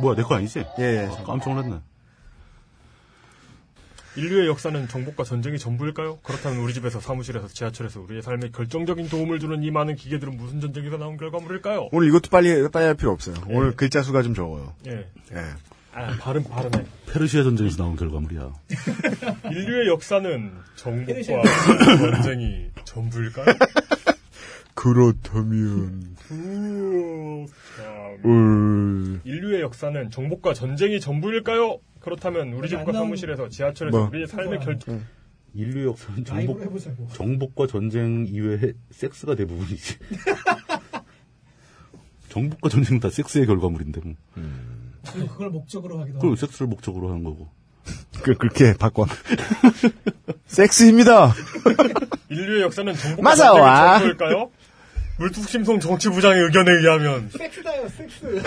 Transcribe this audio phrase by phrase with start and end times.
[0.00, 0.64] 뭐야, 내 거 아니지?
[0.78, 1.80] 예, 아, 깜짝 놀랐네.
[4.16, 6.18] 인류의 역사는 정복과 전쟁이 전부일까요?
[6.22, 10.98] 그렇다면 우리 집에서 사무실에서 지하철에서 우리의 삶에 결정적인 도움을 주는 이 많은 기계들은 무슨 전쟁에서
[10.98, 11.88] 나온 결과물일까요?
[11.90, 13.34] 오늘 이것도 빨리 빨리 할 필요 없어요.
[13.48, 14.72] 오늘 글자 수가 좀 적어요.
[14.86, 15.08] 예.
[15.32, 15.38] 예.
[15.96, 16.84] 아, 발음, 발음해.
[17.12, 18.52] 페르시아 전쟁에서 나온 결과물이야.
[19.50, 21.42] 인류의 역사는 정복과
[22.22, 23.46] 전쟁이 전부일까요?
[24.74, 26.14] 그렇다면
[28.22, 31.78] 울 인류의 역사는 정복과 전쟁이 전부일까요?
[32.00, 34.08] 그렇다면 우리 집과 사무실에서 지하철에서 뭐?
[34.08, 35.02] 우리의 삶의 결정
[35.54, 37.08] 인류 역사는 정복, 해보자고.
[37.12, 39.98] 정복과 전쟁 이외에 섹스가 대부분이지.
[42.28, 44.14] 정복과 전쟁은 다 섹스의 결과물인데, 뭐.
[45.12, 46.34] 그리고 그걸 목적으로 하기도 하고.
[46.34, 47.48] 섹스를 목적으로 하는 거고.
[48.22, 49.06] 그, 그렇게 바꿔.
[50.46, 51.32] 섹스입니다.
[52.30, 53.98] 인류의 역사는 정복과 마사와.
[54.00, 54.50] 전쟁이 전부일까요?
[55.18, 58.42] 물뚝심송 정치부장의 의견에 의하면 섹스다요, 섹스.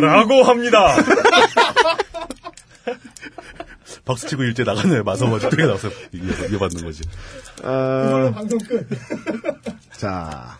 [0.00, 0.96] 라고 합니다.
[4.04, 5.02] 박수치고 일제 나가네.
[5.02, 7.02] 마서마 죽게 나와서 이겨, 이겨받는 거지.
[7.58, 8.88] 이걸로 아, 방송 끝.
[9.92, 10.56] 자.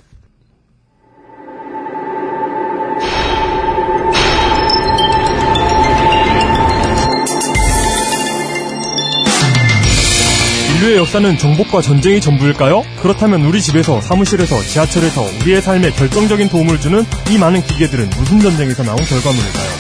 [10.78, 12.84] 인류의 역사는 정복과 전쟁이 전부일까요?
[13.02, 18.84] 그렇다면 우리 집에서, 사무실에서, 지하철에서 우리의 삶에 결정적인 도움을 주는 이 많은 기계들은 무슨 전쟁에서
[18.84, 19.70] 나온 결과물일까요?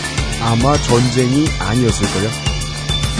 [0.42, 2.28] 아마 전쟁이 아니었을걸요.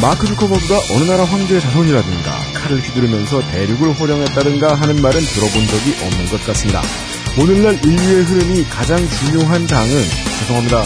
[0.02, 6.26] 마크 주커버그가 어느 나라 황제의 자손이라든가 칼을 휘두르면서 대륙을 호령했다든가 하는 말은 들어본 적이 없는
[6.30, 6.82] 것 같습니다.
[7.40, 9.88] 오늘날 인류의 흐름이 가장 중요한 장은
[10.40, 10.82] 죄송합니다.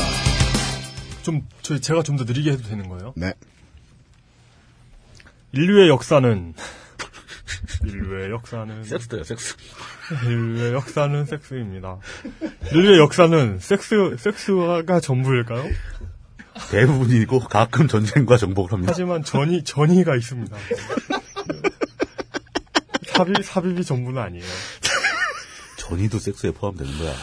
[1.23, 3.15] 좀, 저, 제가 좀 더 느리게 해도 되는 거예요?
[3.17, 3.33] 네.
[5.55, 6.55] 인류의 역사는,
[7.85, 9.57] 인류의 역사는, 섹스다요, 섹스.
[10.25, 11.99] 인류의 역사는 섹스입니다.
[12.73, 15.65] 인류의 역사는 섹스, 섹스가 전부일까요?
[16.71, 18.93] 대부분이고 가끔 전쟁과 정복을 합니다.
[18.93, 20.57] 하지만 전이, 전이가 있습니다.
[23.15, 24.45] 삽입, 삽입이 전부는 아니에요.
[25.79, 27.15] 전이도 섹스에 포함되는 거야.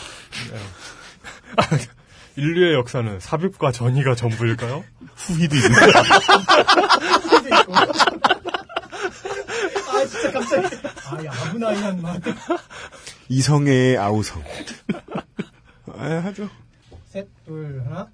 [2.36, 4.84] 인류의 역사는 삽입과 전이가 전부일까요?
[5.16, 6.04] 후희도 있는 거야.
[10.20, 10.76] 아, 진짜 갑자기.
[11.08, 12.20] 아, 야구나이란 말.
[13.30, 14.44] 이성애의 아우성.
[15.98, 16.50] 아, 하죠.
[17.10, 18.08] 셋, 둘, 하나.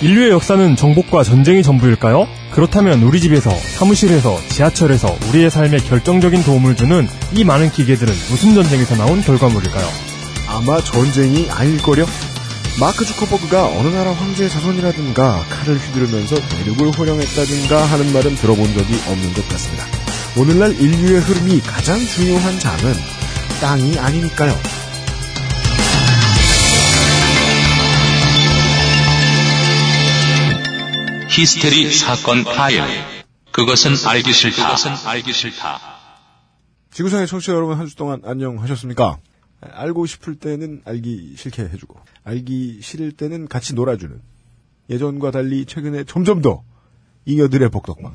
[0.00, 2.28] 인류의 역사는 정복과 전쟁이 전부일까요?
[2.52, 8.94] 그렇다면 우리 집에서, 사무실에서, 지하철에서 우리의 삶에 결정적인 도움을 주는 이 많은 기계들은 무슨 전쟁에서
[8.94, 10.07] 나온 결과물일까요?
[10.48, 12.06] 아마 전쟁이 아닐 거려?
[12.80, 19.32] 마크 주커버그가 어느 나라 황제의 자손이라든가 칼을 휘두르면서 대륙을 호령했다든가 하는 말은 들어본 적이 없는
[19.34, 19.84] 것 같습니다.
[20.36, 22.94] 오늘날 인류의 흐름이 가장 중요한 장은
[23.60, 24.54] 땅이 아니니까요.
[31.28, 32.82] 히스테리 사건 파일.
[33.52, 34.64] 그것은 알기 싫다.
[34.64, 35.80] 그것은 알기 싫다.
[36.92, 39.18] 지구상의 청취자 여러분 한 주 동안 안녕하셨습니까?
[39.60, 44.20] 알고 싶을 때는 알기 싫게 해주고 알기 싫을 때는 같이 놀아주는
[44.90, 46.62] 예전과 달리 최근에 점점 더
[47.26, 48.14] 잉여들의 복덕방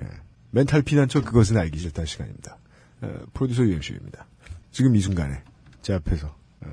[0.00, 0.04] 예.
[0.50, 2.58] 멘탈 피난처 그것은 알기 싫다 시간입니다.
[3.02, 4.26] 어, 프로듀서 UMC입니다.
[4.72, 5.42] 지금 이 순간에
[5.82, 6.68] 제 앞에서 어,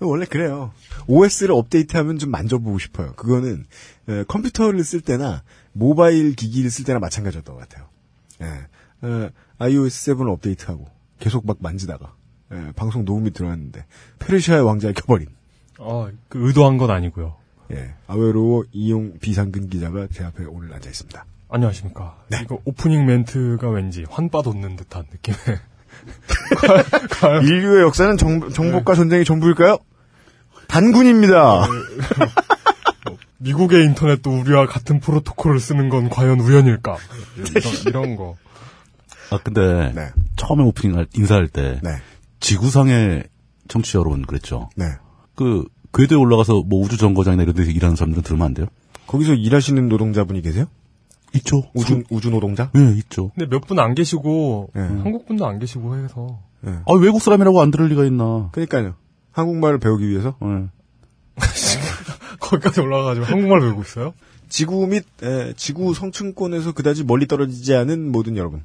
[0.00, 0.72] 원래 그래요.
[1.06, 3.14] OS를 업데이트하면 좀 만져보고 싶어요.
[3.14, 3.66] 그거는
[4.08, 5.42] 에, 컴퓨터를 쓸 때나
[5.72, 7.88] 모바일 기기를 쓸 때나 마찬가지였던 것 같아요.
[8.42, 9.06] 예.
[9.06, 10.86] 어, iOS 7 업데이트하고
[11.18, 12.14] 계속 막 만지다가
[12.52, 13.84] 예, 방송 녹음이 들어왔는데
[14.20, 15.28] 페르시아의 왕자를 켜버린
[15.78, 17.36] 아, 그 의도한 건 아니고요.
[17.72, 21.24] 예, 아웨로 이용 비상근 기자가 제 앞에 오늘 앉아 있습니다.
[21.50, 22.18] 안녕하십니까.
[22.28, 22.40] 네.
[22.42, 25.38] 이거 오프닝 멘트가 왠지 환빠 돋는 듯한 느낌의.
[27.42, 29.78] 인류의 역사는 정, 정복과 전쟁의 전부일까요?
[30.68, 31.66] 단군입니다.
[33.38, 36.96] 미국의 인터넷도 우리와 같은 프로토콜을 쓰는 건 과연 우연일까?
[37.36, 37.52] 이런,
[37.86, 38.36] 이런 거.
[39.30, 40.08] 아, 근데, 네.
[40.36, 41.90] 처음에 오프닝 할, 인사할 때, 네,
[42.40, 43.24] 지구상의
[43.68, 44.70] 청취자 여러분 그랬죠.
[44.76, 44.86] 네.
[45.34, 45.64] 그,
[45.94, 48.66] 궤도에 올라가서 뭐 우주 정거장이나 이런 데서 일하는 사람들은 들으면 안 돼요?
[49.06, 50.66] 거기서 일하시는 노동자분이 계세요?
[51.34, 51.62] 있죠.
[51.74, 52.70] 우주 우주 노동자?
[52.76, 53.30] 예, 있죠.
[53.34, 54.80] 근데 몇 분 안 계시고, 예.
[54.80, 56.38] 한국 분도 안 계시고 해서.
[56.66, 56.70] 예.
[56.70, 58.48] 아, 외국 사람이라고 안 들을 리가 있나.
[58.52, 58.94] 그러니까요.
[59.32, 60.68] 한국말을 배우기 위해서 예.
[62.40, 64.14] 거기까지 올라가가지고 한국말 배우고 있어요?
[64.48, 68.62] 지구 및 에, 지구 성층권에서 그다지 멀리 떨어지지 않은 모든 여러분.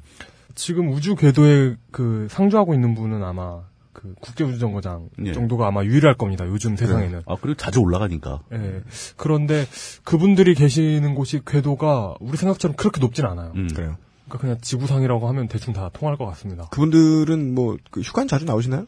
[0.54, 3.62] 지금 우주 궤도에 그 상주하고 있는 분은 아마
[3.92, 5.32] 그 국제우주정거장 예.
[5.32, 6.46] 정도가 아마 유일할 겁니다.
[6.46, 7.22] 요즘 세상에는.
[7.26, 8.40] 아, 그리고 자주 올라가니까.
[8.52, 8.82] 예.
[9.16, 9.66] 그런데
[10.02, 13.52] 그분들이 계시는 곳이 궤도가 우리 생각처럼 그렇게 높진 않아요.
[13.54, 13.68] 음.
[13.68, 13.96] 그래요.
[14.26, 16.68] 그러니까 그냥 지구상이라고 하면 대충 다 통할 것 같습니다.
[16.70, 18.86] 그분들은 뭐, 그 휴관 자주 나오시나요?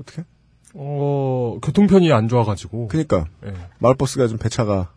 [0.00, 0.24] 어떻게?
[0.74, 2.88] 어, 교통편이 안 좋아가지고.
[2.88, 3.54] 그니까, 예.
[3.78, 4.92] 마을버스가 좀 배차가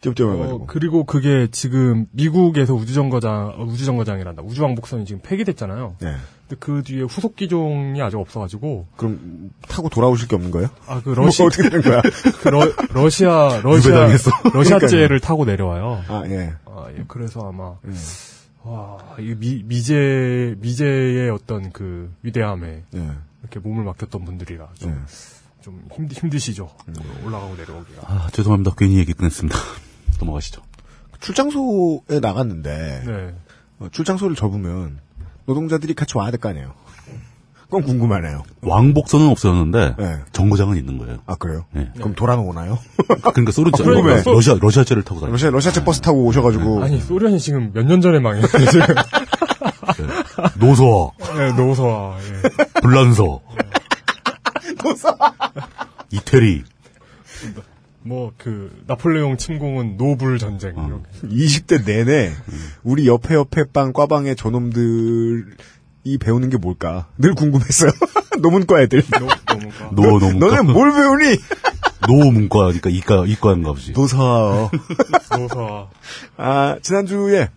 [0.00, 0.62] 띄엄띄엄해가지고.
[0.62, 4.42] 어, 그리고 그게 지금 미국에서 우주정거장, 어, 우주정거장이란다.
[4.42, 5.96] 우주왕복선이 지금 폐기됐잖아요.
[6.00, 6.14] 네.
[6.48, 8.86] 근데 그 뒤에 후속 기종이 아직 없어가지고.
[8.96, 10.68] 그럼, 타고 돌아오실 게 없는 거예요?
[10.86, 12.02] 아, 그뭐 러시, 어떻게 되는 거야?
[12.42, 12.60] 그 러,
[12.92, 14.08] 러시아, 러시아.
[14.52, 16.02] 러시아제를 타고 내려와요.
[16.08, 16.54] 아, 예.
[16.66, 17.96] 아, 예, 그래서 아마, 음.
[18.62, 23.10] 와, 이 미, 미제, 미제의 어떤 그 위대함에 예.
[23.42, 24.94] 이렇게 몸을 맡겼던 분들이라 좀, 예.
[25.66, 26.68] 좀 힘드, 힘드시죠.
[27.24, 28.02] 올라가고 내려오기가.
[28.06, 28.70] 아, 죄송합니다.
[28.78, 29.58] 괜히 얘기 꺼냈습니다.
[30.20, 30.62] 넘어가시죠.
[31.18, 33.34] 출장소에 나갔는데, 네.
[33.80, 35.00] 어, 출장소를 접으면,
[35.46, 36.72] 노동자들이 같이 와야 될 거 아니에요.
[37.64, 38.44] 그건 궁금하네요.
[38.62, 40.18] 왕복선은 없었는데 네.
[40.30, 41.18] 정거장은 있는 거예요.
[41.26, 41.64] 아, 그래요?
[41.72, 41.90] 네.
[41.96, 42.78] 그럼 돌아오나요?
[43.34, 45.32] 그러니까 소련제 아, 그러니까 소- 러시아 러시아제를 타고 다녀요.
[45.32, 46.84] 러시아, 러시아제 버스 타고 오셔가지고.
[46.84, 48.86] 아니, 소련이 지금 몇 년 전에 망했어요, 지금.
[50.60, 52.80] 노소, 네, 노서아, 예.
[52.82, 53.40] 불란서,
[56.12, 56.64] 이태리.
[58.02, 60.74] 뭐, 그, 나폴레옹 침공은 노불 전쟁.
[60.76, 61.04] 이렇게.
[61.22, 62.32] 20대 내내,
[62.84, 65.44] 우리 옆에 옆에 빵, 과방의 저놈들이
[66.20, 67.08] 배우는 게 뭘까?
[67.18, 67.90] 늘 궁금했어요.
[68.40, 69.02] 노문과 애들.
[69.18, 69.90] 노, 노문과.
[69.90, 70.46] 노 노문과.
[70.46, 71.38] 너는 뭘 배우니?
[72.08, 73.92] 노문과니까 이과 이과인가 보지.
[73.92, 74.70] 노사.
[75.36, 75.88] 노서와.
[76.36, 77.48] 아, 지난주에,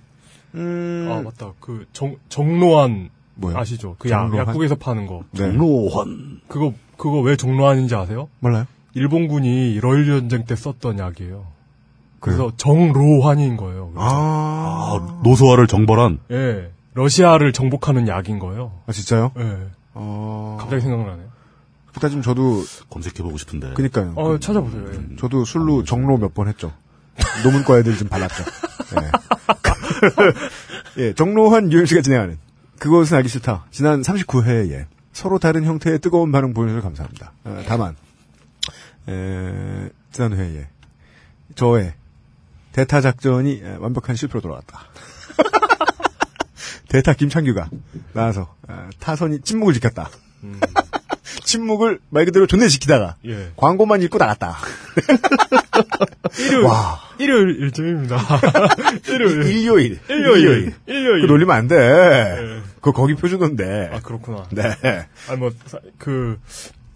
[0.56, 1.54] 음, 아, 맞다.
[1.60, 3.10] 그, 정, 정로한.
[3.36, 3.56] 뭐요?
[3.58, 3.96] 아시죠?
[4.00, 4.48] 그 약, 정로한?
[4.48, 5.24] 약국에서 파는 거.
[5.31, 5.48] 네.
[5.50, 6.42] 노환.
[6.48, 8.28] 그거, 그거 왜 정로한인지 아세요?
[8.40, 8.66] 몰라요?
[8.94, 11.46] 일본군이 러일 전쟁 때 썼던 약이에요.
[12.19, 12.51] 그래서 그래요?
[12.57, 13.92] 정로환인 거예요.
[13.94, 14.06] 그래서.
[14.06, 16.19] 아, 아, 노소화를 정벌한.
[16.31, 16.69] 예.
[16.94, 18.74] 러시아를 정복하는 약인 거예요.
[18.86, 19.31] 아, 진짜요?
[19.38, 19.57] 예.
[19.94, 21.28] 어, 갑자기 생각나네요.
[21.94, 23.74] 그다 지금 저도, 검색해보고 싶은데.
[23.74, 24.13] 그니까요.
[24.16, 24.84] 어, 찾아보세요.
[24.94, 25.16] 예.
[25.18, 26.74] 저도 술로 정로 몇 번 했죠.
[27.44, 28.44] 노문과 애들 좀 발랐죠.
[30.98, 31.02] 예.
[31.04, 32.38] 예, 정로한 유현 씨가 진행하는
[32.80, 33.66] 그것은 알기 싫다.
[33.72, 37.31] 지난 39회에 서로 다른 형태의 뜨거운 반응 보여주셔서 감사합니다.
[37.44, 37.95] 어, 다만
[39.07, 40.67] 에, 지난 회에
[41.56, 41.94] 저의
[42.71, 44.79] 대타 작전이 에, 완벽한 실패로 돌아왔다.
[46.89, 47.69] 대타 김창규가
[48.13, 50.09] 나와서 어, 타선이 침묵을 지켰다.
[51.44, 53.51] 침묵을 말 그대로 존내 지키다가 예.
[53.56, 54.57] 광고만 읽고 나갔다.
[56.39, 57.00] 일요일, 와.
[57.17, 58.17] 일요일 일정입니다.
[59.07, 59.44] 일요일.
[59.45, 60.00] 일요일.
[60.09, 60.73] 일요일.
[60.85, 61.21] 일요일.
[61.21, 61.75] 그 놀리면 안 돼.
[61.77, 62.61] 네.
[62.81, 63.90] 그거 거기 표준어인데.
[63.94, 64.48] 아, 그렇구나.
[64.52, 64.64] 네.
[65.30, 66.40] 아니, 뭐, 사, 그,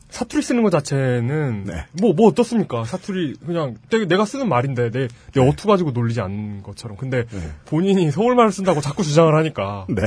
[0.10, 1.86] 사투리 쓰는 것 자체는, 네.
[1.94, 2.84] 뭐, 뭐 어떻습니까?
[2.84, 6.98] 사투리, 그냥, 내, 내가 쓰는 말인데, 내, 내 어투 가지고 놀리지 않는 것처럼.
[6.98, 7.52] 근데, 네.
[7.66, 10.04] 본인이 서울말을 쓴다고 자꾸 주장을 하니까, 네.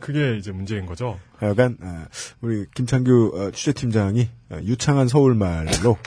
[0.00, 1.18] 그게 이제 문제인 거죠.
[1.36, 2.04] 하여간, 어,
[2.40, 5.98] 우리 김창규 어, 취재팀장이 어, 유창한 서울말로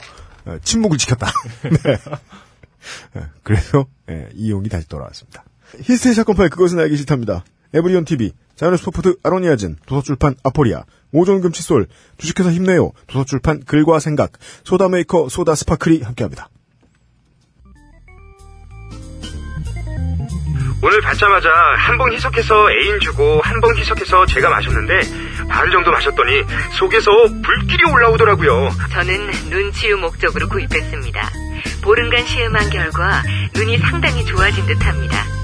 [0.46, 1.26] 어, 침묵을 지켰다.
[1.62, 3.18] 네.
[3.18, 5.44] 어, 그래서 예, 이용이 다시 돌아왔습니다.
[5.80, 7.44] 히스테리 사건 파일 그것은 알기 싫답니다.
[7.72, 8.32] 에브리온 TV,
[8.76, 11.86] 슈퍼푸드 아로니아진, 도서출판 아포리아, 오존금 칫솔,
[12.18, 14.32] 주식회사 힘내요, 도서출판 글과 생각,
[14.64, 16.48] 소다메이커 소다 스파클이 함께합니다.
[20.82, 21.48] 오늘 받자마자
[21.78, 25.00] 한봉 희석해서 애인 주고 한봉 희석해서 제가 마셨는데
[25.48, 26.42] 반 정도 마셨더니
[26.78, 27.10] 속에서
[27.42, 28.68] 불길이 올라오더라고요.
[28.92, 31.30] 저는 눈 치유 목적으로 구입했습니다.
[31.82, 33.22] 보름간 시음한 결과
[33.54, 35.43] 눈이 상당히 좋아진 듯합니다.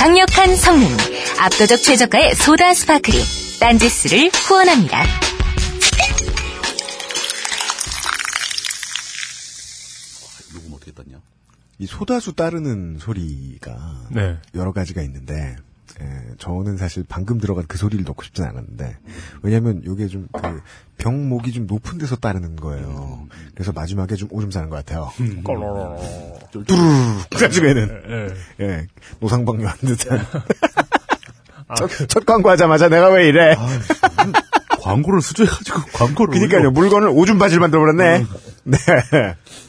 [0.00, 0.86] 강력한 성능,
[1.40, 3.18] 압도적 최저가의 소다 스파클이
[3.60, 5.02] 딴지스를 후원합니다.
[10.54, 11.20] 녹음 어떻게 땄냐?
[11.78, 14.38] 이 소다수 따르는 소리가 네.
[14.54, 15.58] 여러 가지가 있는데
[16.00, 18.96] 에, 저는 사실 방금 들어간 그 소리를 넣고 싶진 않았는데
[19.42, 20.60] 왜냐하면 이게 좀 그
[20.98, 23.26] 병목이 좀 높은 데서 따르는 거예요.
[23.54, 25.10] 그래서 마지막에 좀 오줌 싸는 것 같아요.
[26.52, 28.86] 뚜루룩 그래가지고는 예
[29.18, 30.20] 노상방뇨 한 듯한
[31.76, 33.56] 첫, 첫 광고 하자마자 내가 왜 이래?
[34.82, 36.34] 광고를 수주해가지고 광고를.
[36.34, 38.26] 그니까요 물건을 오줌 바질 만들어버렸네.
[38.64, 38.78] 네.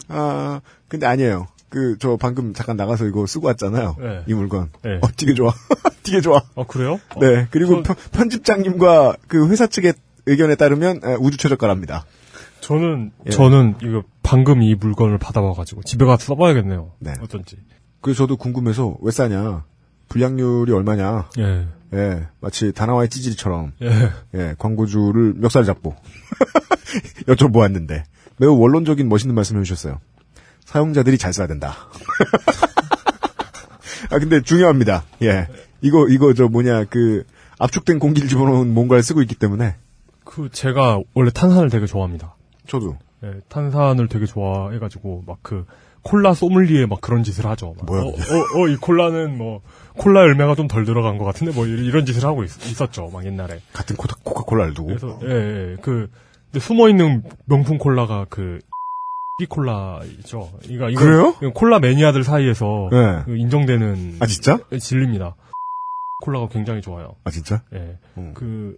[0.10, 1.48] 아 근데 아니에요.
[1.72, 3.96] 그 저 방금 잠깐 나가서 이거 쓰고 왔잖아요.
[3.98, 4.24] 네.
[4.28, 4.70] 이 물건.
[4.84, 4.98] 네.
[5.02, 5.52] 어 되게 좋아.
[6.04, 6.42] 되게 좋아.
[6.56, 7.00] 아 그래요?
[7.20, 7.48] 네.
[7.50, 9.94] 그리고 저- 편- 편집장님과 그 회사 측의
[10.26, 12.06] 의견에 따르면 에, 우주 최저가랍니다.
[12.60, 13.30] 저는 예.
[13.32, 16.92] 저는 이거 방금 이 물건을 받아와가지고 집에 가서 써봐야겠네요.
[17.00, 17.14] 네.
[17.22, 17.56] 어떤지.
[18.02, 19.64] 그래서 저도 궁금해서 왜 싸냐?
[20.10, 21.30] 불량률이 얼마냐?
[21.40, 21.68] 예.
[21.94, 24.12] 예, 마치 다나와의 찌질이처럼 예.
[24.36, 25.96] 예, 광고주를 멱살 잡고
[27.28, 28.04] 여쭤보았는데
[28.38, 30.00] 매우 원론적인 멋있는 말씀을 해주셨어요.
[30.72, 31.76] 사용자들이 잘 써야 된다.
[34.10, 35.04] 아 근데 중요합니다.
[35.22, 35.48] 예,
[35.82, 37.24] 이거 이거 저 뭐냐 그
[37.60, 39.76] 압축된 공기를 집어넣은 뭔가를 쓰고 있기 때문에
[40.24, 42.36] 그 제가 원래 탄산을 되게 좋아합니다.
[42.68, 45.66] 저도 예, 탄산을 되게 좋아해가지고 막 그
[46.04, 47.76] 콜라 소믈리에 막 그런 짓을 하죠.
[47.78, 48.34] 막 뭐야, 어, 그게?
[48.34, 49.62] 어, 어, 이 콜라는 뭐
[49.98, 53.62] 콜라 열매가 좀 덜 들어간 것 같은데 뭐 이런, 짓을 하고 있, 었죠막 옛날에.
[53.74, 56.10] 같은 코카, 코카콜라를 두고 그래서 예, 예, 그
[56.52, 58.60] 근데 숨어 있는 명품 콜라가 그
[59.42, 60.52] 이 콜라이죠.
[60.70, 61.34] 이거 이거 그래요?
[61.54, 63.24] 콜라 매니아들 사이에서 네.
[63.26, 64.60] 그 인정되는 아 진짜?
[64.72, 65.36] 예, 진리입니다.
[66.22, 67.16] 콜라가 굉장히 좋아요.
[67.24, 67.64] 아 진짜?
[67.74, 67.98] 예.
[68.18, 68.34] 음.
[68.36, 68.78] 그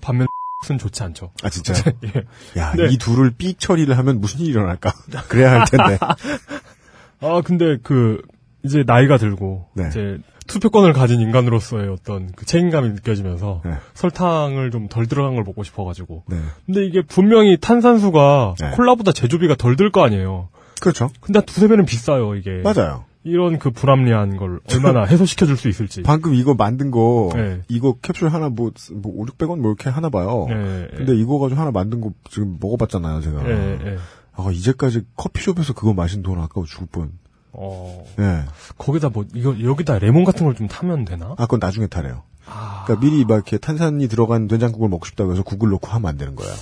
[0.00, 0.26] 반면
[0.70, 1.30] 은 좋지 않죠.
[1.42, 1.94] 아 진짜요?
[2.04, 2.60] 예.
[2.60, 2.88] 야, 네.
[2.90, 4.92] 이 둘을 삑 처리를 하면 무슨 일이 일어날까?
[5.28, 5.98] 그래야 할 텐데.
[7.22, 8.20] 아, 근데 그,
[8.62, 9.88] 이제 나이가 들고, 네.
[9.88, 10.18] 이제
[10.50, 13.72] 투표권을 가진 인간으로서의 어떤 그 책임감이 느껴지면서 네.
[13.94, 16.24] 설탕을 좀 덜 들어간 걸 먹고 싶어가지고.
[16.28, 16.36] 네.
[16.66, 18.70] 근데 이게 분명히 탄산수가 네.
[18.72, 20.48] 콜라보다 제조비가 덜 들 거 아니에요.
[20.80, 21.10] 그렇죠.
[21.20, 22.62] 근데 한 두세 배는 비싸요, 이게.
[22.64, 23.04] 맞아요.
[23.22, 26.02] 이런 그 불합리한 걸 얼마나 해소시켜줄 수 있을지.
[26.02, 27.60] 방금 이거 만든 거, 네.
[27.68, 30.46] 이거 캡슐 하나 뭐, 뭐 5, 600원 뭐 이렇게 하나 봐요.
[30.50, 30.96] 예, 예.
[30.96, 33.48] 근데 이거 가지고 하나 만든 거 지금 먹어봤잖아요, 제가.
[33.48, 33.96] 예, 예.
[34.36, 37.12] 아, 이제까지 커피숍에서 그거 마신 돈 아까워 죽을 뻔.
[37.52, 38.44] 어, 예.
[38.78, 41.32] 거기다 뭐, 이거, 여기다 레몬 같은 걸 좀 타면 되나?
[41.36, 42.22] 아, 그건 나중에 타래요.
[42.46, 46.16] 아, 그러니까 미리 막 이렇게 탄산이 들어간 된장국을 먹고 싶다고 해서 국을 넣고 하면 안
[46.16, 46.52] 되는 거야.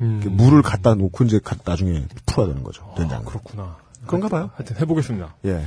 [0.00, 0.20] 음.
[0.32, 2.92] 물을 갖다 놓고 이제 가- 나중에 풀어야 되는 거죠.
[2.96, 3.20] 된장.
[3.20, 3.76] 아, 그렇구나.
[4.06, 4.50] 그런가 봐요.
[4.54, 5.36] 하여튼 해보겠습니다.
[5.44, 5.64] 예.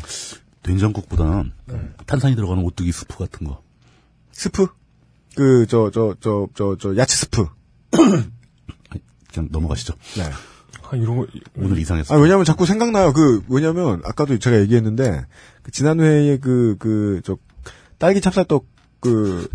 [0.63, 1.79] 된장국보다는 네.
[2.05, 3.61] 탄산이 들어가는 오뚜기 스프 같은 거.
[4.31, 4.67] 스프?
[5.35, 7.45] 그, 저, 저, 저, 저, 저, 야채 스프.
[9.33, 9.93] 그냥 넘어가시죠.
[10.17, 10.23] 네.
[10.91, 11.27] 아, 이런 거,
[11.57, 12.17] 오늘 이상했어요.
[12.17, 13.13] 아, 왜냐면 자꾸 생각나요.
[13.13, 15.25] 그, 왜냐면, 아까도 제가 얘기했는데,
[15.63, 17.37] 그 지난 회에 그, 그, 저,
[17.97, 18.65] 딸기 찹쌀떡,
[18.99, 19.47] 그,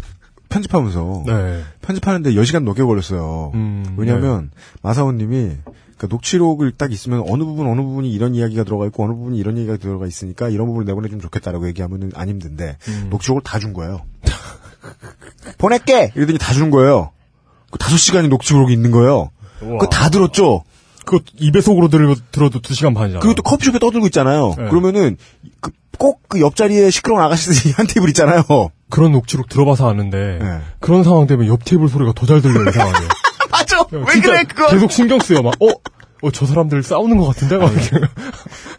[0.48, 1.22] 편집하면서.
[1.26, 1.62] 네.
[1.82, 3.52] 편집하는데 10시간 넘게 걸렸어요.
[3.54, 4.50] 음, 왜냐면,
[4.82, 5.52] 마사오 님이,
[5.96, 9.56] 그 녹취록을 딱 있으면 어느 부분, 어느 부분이 이런 이야기가 들어가 있고, 어느 부분이 이런
[9.58, 13.06] 얘기가 들어가 있으니까, 이런 부분을 내보내주면 좋겠다라고 얘기하면은 안 힘든데, 음.
[13.10, 14.00] 녹취록을 다 준 거예요.
[15.58, 16.12] 보낼게!
[16.16, 17.12] 이러더니 다 준 거예요.
[17.70, 19.30] 그 다섯 시간이 녹취록이 있는 거예요.
[19.60, 20.64] 그거 다 들었죠?
[21.10, 23.18] 그거 입에 속으로 들, 들어도 2시간 반이잖아.
[23.18, 24.54] 그리고 또 커피숍에 떠들고 있잖아요.
[24.56, 24.68] 네.
[24.68, 25.16] 그러면은
[25.98, 28.44] 꼭그 옆자리에 시끄러운 아가씨들이 한 테이블 있잖아요.
[28.90, 30.60] 그런 녹취록 들어봐서 아는데 네.
[30.78, 33.06] 그런 상황 되면 옆 테이블 소리가 더 잘 들려요 상황에.
[33.50, 33.84] 맞아.
[34.12, 35.66] 진짜 계속 신경 쓰여 막 어?
[36.22, 37.56] 어, 저 사람들 싸우는 것 같은데?
[37.56, 38.06] 막 이렇게.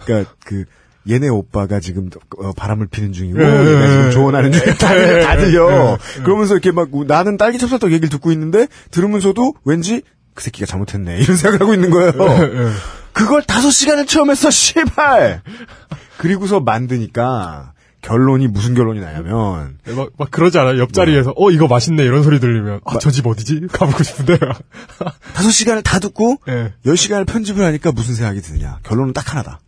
[0.06, 0.64] 그러니까 그
[1.10, 4.12] 얘네 오빠가 지금 어, 바람을 피는 중이고 예, 얘가 예, 지금 예.
[4.12, 5.98] 조언하는 중이고 다, 예, 다 예, 들려.
[6.24, 10.04] 그러면서 이렇게 막 나는 딸기 찹쌀떡 얘기를 듣고 있는데 들으면서도 왠지
[10.42, 12.12] 그 새끼가 잘못했네 이런 생각을 하고 있는 거예요.
[12.18, 12.72] 예.
[13.14, 15.44] 그걸 다섯 시간을 체험했어, 씨발.
[16.18, 20.80] 그리고서 만드니까 결론이 무슨 결론이 나냐면 막, 막 그러지 않아요?
[20.80, 23.68] 옆자리에서 어 이거 맛있네 이런 소리 들리면 아, 저 집 어디지?
[23.72, 24.40] 가보고 싶은데.
[25.36, 26.74] 다섯 시간을 다 듣고 예.
[26.88, 28.80] 열 시간을 편집을 하니까 무슨 생각이 드느냐.
[28.82, 29.60] 결론은 딱 하나다.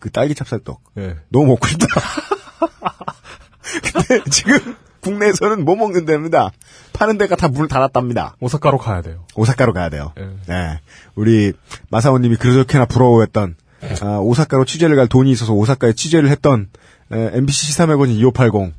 [0.00, 0.80] 그 딸기 찹쌀떡.
[0.98, 1.16] 예.
[1.28, 1.86] 너무 먹고 싶다.
[3.92, 6.50] 근데 지금 국내에서는 못 먹는답니다.
[6.92, 8.36] 파는 데가 다 문을 닫았답니다.
[8.40, 9.24] 오사카로 가야 돼요.
[9.36, 10.12] 오사카로 가야 돼요.
[10.18, 10.28] 예.
[10.46, 10.80] 네.
[11.14, 11.52] 우리
[11.90, 13.56] 마사오님이 그렇게나 부러워했던
[14.02, 16.68] 아, 오사카로 취재를 갈 돈이 있어서 오사카에 취재를 했던
[17.12, 18.74] 에, MBC 시사 매거진 2580.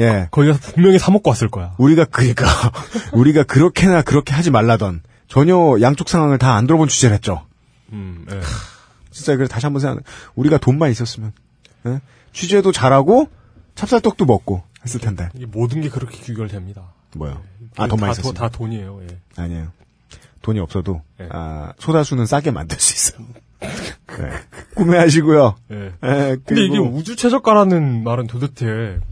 [0.00, 0.28] 예.
[0.30, 1.74] 거기 가서 분명히 사 먹고 왔을 거야.
[1.78, 2.46] 우리가 그러니까
[3.12, 7.46] 우리가 그렇게나 그렇게 하지 말라던 전혀 양쪽 상황을 다 안 들어본 취재를 했죠.
[7.92, 8.40] 음, 예.
[9.12, 10.02] 진짜 그래 다시 한번 생각.
[10.34, 11.32] 우리가 돈만 있었으면
[11.86, 12.00] 예?
[12.32, 13.28] 취재도 잘하고
[13.74, 15.28] 찹쌀떡도 먹고 했을 텐데.
[15.34, 16.92] 이게 모든 게 그렇게 규결됩니다.
[17.16, 17.40] 뭐요?
[17.76, 19.00] 아 돈만 다, 있었으면 다 돈이에요.
[19.02, 19.18] 예.
[19.36, 19.72] 아니에요.
[20.42, 21.28] 돈이 없어도 네.
[21.30, 23.26] 아, 소다수는 싸게 만들 수 있어요.
[23.60, 24.30] 네.
[24.74, 25.54] 구매하시고요.
[25.70, 25.92] 예.
[26.02, 28.64] 예, 근데 이게 우주 최저가라는 말은 도대체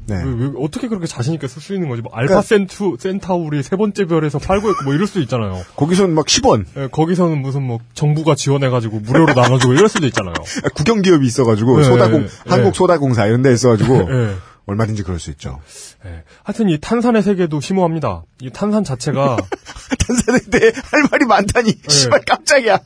[0.07, 0.23] 네.
[0.25, 2.01] 왜, 왜 어떻게 그렇게 자신 있게 쓸 수 있는 거지?
[2.01, 5.61] 뭐 그러니까 알파 센투 센타우리 세 번째 별에서 팔고 있고 뭐 이럴 수도 있잖아요.
[5.77, 10.35] 거기서는 막 10원 예, 거기서는 무슨 뭐 정부가 지원해가지고 무료로 나눠주고 이럴 수도 있잖아요.
[10.75, 12.29] 국영 기업이 있어가지고 네, 소다공 네.
[12.47, 14.35] 한국 소다공사 이런 데 있어가지고 예.
[14.69, 15.61] 얼마든지 그럴 수 있죠.
[16.05, 16.23] 예.
[16.45, 18.25] 하여튼 이 탄산의 세계도 심오합니다.
[18.43, 19.39] 이 탄산 자체가
[20.07, 21.75] 탄산에 대해 할 말이 많다니.
[21.89, 22.79] 씨발 깜짝이야.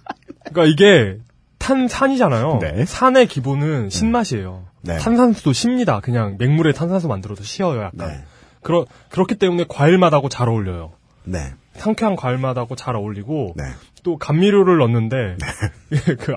[0.45, 1.19] 그러니까 이게
[1.59, 2.59] 탄산이잖아요.
[2.61, 2.85] 네.
[2.85, 4.65] 산의 기본은 신맛이에요.
[4.83, 4.99] 네.
[4.99, 5.99] 탄산수도 쉽니다.
[6.01, 8.09] 그냥 맹물에 탄산수 만들어도 쉬어요, 약간.
[8.09, 8.25] 네.
[8.63, 10.93] 그러, 그렇기 때문에 과일맛하고 잘 어울려요.
[11.25, 11.53] 네.
[11.75, 13.65] 상쾌한 과일맛하고 잘 어울리고 네.
[14.05, 15.37] 또 감미료를 넣는데
[16.21, 16.35] 그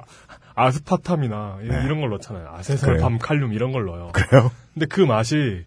[0.55, 1.81] 아스파탐이나 이- 네.
[1.85, 2.49] 이런 걸 넣잖아요.
[2.55, 4.11] 아세솔 밤 칼륨 이런 걸 넣어요.
[4.13, 4.51] 그래요?
[4.73, 5.63] 근데 그 맛이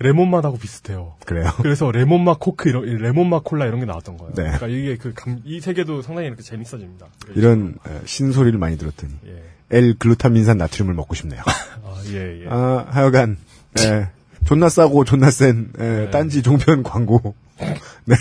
[0.00, 1.14] 레몬 맛하고 비슷해요.
[1.24, 1.50] 그래요?
[1.58, 4.34] 그래서 레몬 맛 코크 이런 레몬 맛 콜라 이런 게 나왔던 거예요.
[4.34, 4.42] 네.
[4.42, 7.06] 그러니까 이게 그이 세계도 상당히 이렇게 재밌어집니다.
[7.36, 9.42] 이런 에, 신소리를 많이 들었더니 예.
[9.70, 11.40] L 글루타민산 나트륨을 먹고 싶네요.
[11.84, 12.46] 아, 예, 예.
[12.50, 13.36] 아, 하여간
[13.78, 14.08] 에,
[14.44, 17.34] 존나 싸고 존나 센 에, 딴지 종편 광고.
[18.04, 18.16] 네.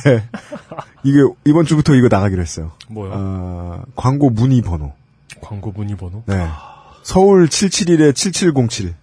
[1.03, 2.72] 이게 이번 주부터 이거 나가기로 했어요.
[2.88, 3.12] 뭐요?
[3.13, 4.93] 아, 광고 문의 번호.
[5.42, 6.24] 광고 문의 번호?
[6.25, 6.48] 네.
[7.04, 8.96] 서울 771에 7707.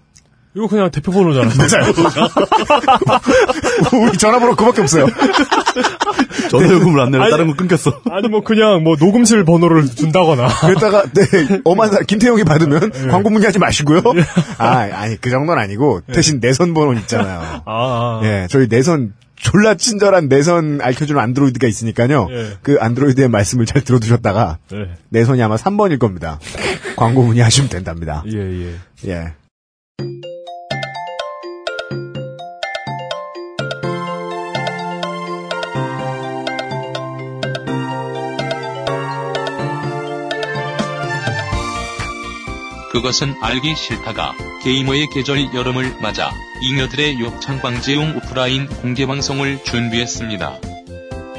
[0.56, 1.52] 이거 그냥 대표 번호잖아요.
[3.92, 5.06] 우리 전화번호 그밖에 없어요.
[6.50, 8.00] 전화요금을 안 내면 아니, 다른 거 끊겼어.
[8.10, 10.48] 아니 뭐 그냥 뭐 녹음실 번호를 준다거나.
[10.48, 14.02] 그랬다가 네 엄한 사 김태형이 받으면 광고 문의하지 마시고요.
[14.58, 17.40] 아 아니 그 정도는 아니고 대신 내선 번호 있잖아요.
[17.40, 18.20] 아, 아.
[18.24, 22.28] 예 저희 내선 졸라 친절한 내선 알려주는 안드로이드가 있으니까요.
[22.30, 22.58] 예.
[22.62, 24.90] 그 안드로이드의 말씀을 잘 들어두셨다가 네.
[25.08, 26.38] 내선이 아마 3번일 겁니다.
[26.96, 28.22] 광고 문의하시면 된답니다.
[28.26, 28.74] 예, 예.
[29.06, 29.34] 예.
[42.90, 46.30] 그것은 알기 싫다가 게이머의 계절 여름을 맞아
[46.62, 50.58] 잉여들의 욕창 방지용 오프라인 공개 방송을 준비했습니다.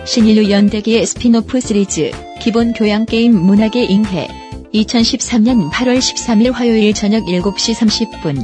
[0.06, 4.28] 신인류 연대기의 스피노프 시리즈 기본 교양 게임 문학의 이해
[4.74, 8.42] 2013년 8월 13일 화요일 저녁 7시 30분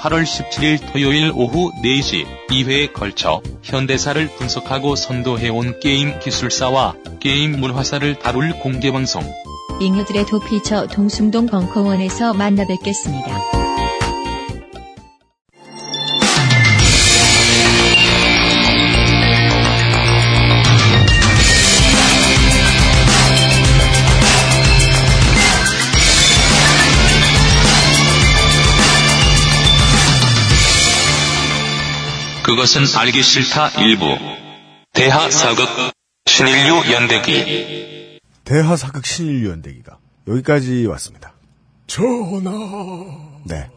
[0.00, 8.52] 8월 17일 토요일 오후 4시 2회에 걸쳐 현대사를 분석하고 선도해온 게임 기술사와 게임 문화사를 다룰
[8.60, 9.22] 공개 방송.
[9.80, 13.58] 잉여들의 도피처 동숭동 벙커원에서 만나 뵙겠습니다.
[32.42, 34.16] 그것은 알기 싫다 일부.
[34.92, 35.68] 대하 사극
[36.26, 38.17] 신인류 연대기.
[38.48, 41.34] 대하 사극 신인류 연대기가 여기까지 왔습니다.
[41.86, 42.50] 전하.
[43.44, 43.70] 네.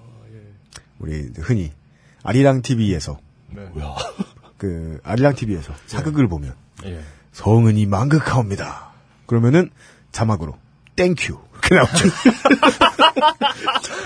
[0.98, 1.74] 우리 흔히
[2.24, 3.70] 아리랑 TV에서 네.
[4.58, 6.56] 그 아리랑 TV에서 사극을 보면
[6.86, 7.02] 예.
[7.34, 8.94] 성은이 망극하옵니다.
[9.26, 9.72] 그러면은
[10.14, 10.58] 자막으로
[10.96, 11.38] Thank you
[11.72, 12.10] 이렇게 나오죠.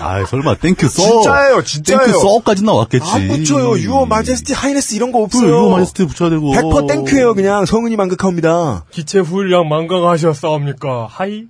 [0.00, 1.02] 아 설마 Thank you sir.
[1.02, 2.06] 진짜예요, 진짜예요.
[2.06, 3.04] Thank you sir까지 나왔겠지.
[3.10, 3.78] 안 붙여요.
[3.78, 5.48] Your Majesty Highness 이런 거 없어요.
[5.48, 6.52] Your Majesty 붙여야 되고.
[6.52, 7.34] 100% Thank you예요.
[7.34, 8.84] 그냥 성은이 망극하옵니다.
[8.90, 11.08] 기체 후일량 만강하셨사옵니까?
[11.10, 11.44] Hi?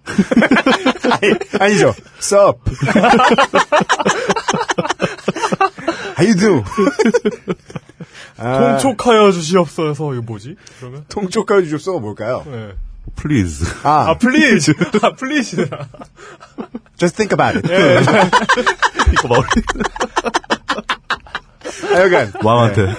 [1.61, 2.59] 아니, 죠 Sup.
[6.19, 6.65] How you do?
[8.39, 10.15] 아, 통촉하여 주시옵소서.
[10.15, 10.57] 이거 뭐지?
[10.79, 11.05] 그러면?
[11.09, 12.43] 통촉하여 주셨어 뭘까요?
[12.47, 12.71] 네.
[13.17, 13.65] Please.
[13.83, 14.73] 아, 아, please.
[15.03, 15.69] 아, please.
[16.97, 17.69] just think about it.
[17.73, 18.01] 예.
[19.13, 19.45] 이거 막
[21.93, 22.95] 하여간 왕한테.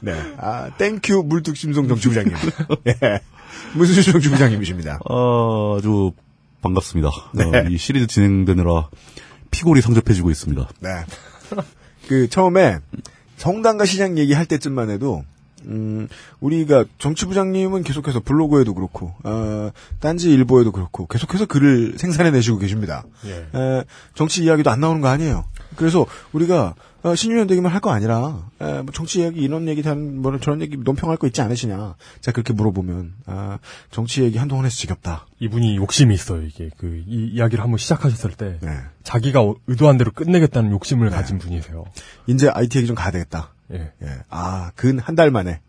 [0.00, 0.34] 네.
[0.38, 2.34] 아, thank you 물뚝심송 정치부장님.
[2.88, 3.20] 예.
[3.74, 4.98] 무슨 정치부장님이십니다.
[5.08, 6.12] 어, 아주
[6.60, 7.10] 반갑습니다.
[7.32, 7.44] 네.
[7.44, 8.88] 어, 이 시리즈 진행되느라
[9.50, 10.68] 피골이 상접해지고 있습니다.
[10.80, 10.88] 네.
[12.08, 12.78] 그 처음에
[13.36, 15.24] 성당과 시장 얘기할 때쯤만 해도
[15.66, 16.08] 음,
[16.40, 19.70] 우리가 정치부장님은 계속해서 블로그에도 그렇고, 어,
[20.00, 23.04] 딴지 일보에도 그렇고, 계속해서 글을 생산해내시고 계십니다.
[23.26, 23.58] 예.
[23.58, 25.44] 에, 정치 이야기도 안 나오는 거 아니에요.
[25.76, 30.62] 그래서 우리가 어, 신유연대기만 할 거 아니라 에, 뭐 정치 이야기 이런 얘기 한뭐 저런
[30.62, 31.96] 얘기 논평할 거 있지 않으시냐.
[32.20, 33.58] 자 그렇게 물어보면 아,
[33.90, 35.26] 정치 얘기 한동안 해서 지겹다.
[35.40, 36.70] 이분이 욕심이 있어요, 이게.
[36.76, 38.58] 그, 이 이야기를 한번 시작하셨을 때.
[38.60, 38.70] 네.
[39.02, 41.84] 자기가 의도한 대로 끝내겠다는 욕심을 가진 분이세요.
[42.28, 43.52] 이제 IT 얘기 좀 가야 되겠다.
[43.72, 43.92] 예.
[44.02, 44.08] 예.
[44.28, 45.60] 아, 근 한 달 만에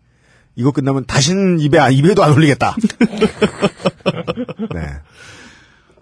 [0.56, 2.76] 이거 끝나면 다시는 입에 아, 입에도 안 올리겠다.
[4.74, 4.82] 네.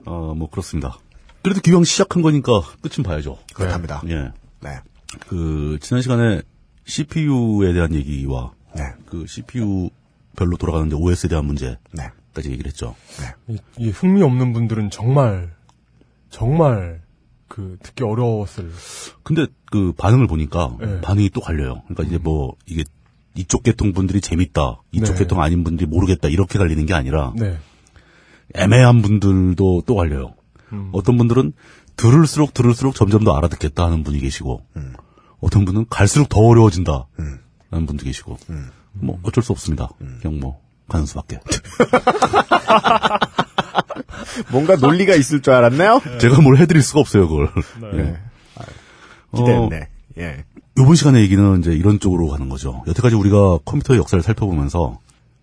[0.05, 0.97] 어, 뭐 그렇습니다.
[1.43, 3.37] 그래도 기왕 시작한 거니까 끝은 봐야죠.
[3.53, 4.01] 그렇답니다.
[4.07, 4.31] 예.
[4.61, 4.79] 네.
[5.27, 6.41] 그 지난 시간에
[6.85, 8.83] CPU에 대한 얘기와 네.
[9.05, 9.89] 그 CPU
[10.35, 12.49] 별로 돌아가는데 OS에 대한 문제까지 네.
[12.51, 12.95] 얘기를 했죠.
[13.47, 15.51] 이, 이 흥미 없는 분들은 정말,
[16.29, 17.01] 정말,
[17.51, 18.71] 그, 듣기 어려웠을.
[19.23, 21.01] 근데 그 반응을 보니까 네.
[21.01, 21.81] 반응이 또 갈려요.
[21.85, 22.85] 그러니까 이제 뭐 이게
[23.35, 25.19] 이쪽 계통 분들이 재밌다, 이쪽 네.
[25.19, 27.57] 계통 아닌 분들이 모르겠다 이렇게 갈리는 게 아니라 네.
[28.55, 30.33] 애매한 분들도 또 갈려요.
[30.71, 30.91] 음.
[30.93, 31.51] 어떤 분들은
[31.97, 34.93] 들을수록 들을수록 점점 더 알아듣겠다 하는 분이 계시고 음.
[35.41, 37.07] 어떤 분은 갈수록 더 어려워진다.
[37.19, 37.39] 음.
[37.69, 38.37] 라는 분도 계시고.
[38.93, 39.89] 뭐 어쩔 수 없습니다.
[40.21, 41.39] 그냥 뭐 가는 수밖에.
[44.51, 46.01] 뭔가 논리가 있을 줄 알았나요?
[46.19, 47.49] 제가 뭘 해드릴 수가 없어요, 그걸.
[47.93, 48.17] 네.
[49.31, 49.87] 어, 기대했네.
[50.19, 50.43] 예.
[50.77, 52.83] 이번 시간의 얘기는 이제 이런 쪽으로 가는 거죠.
[52.87, 54.99] 여태까지 우리가 컴퓨터의 역사를 살펴보면서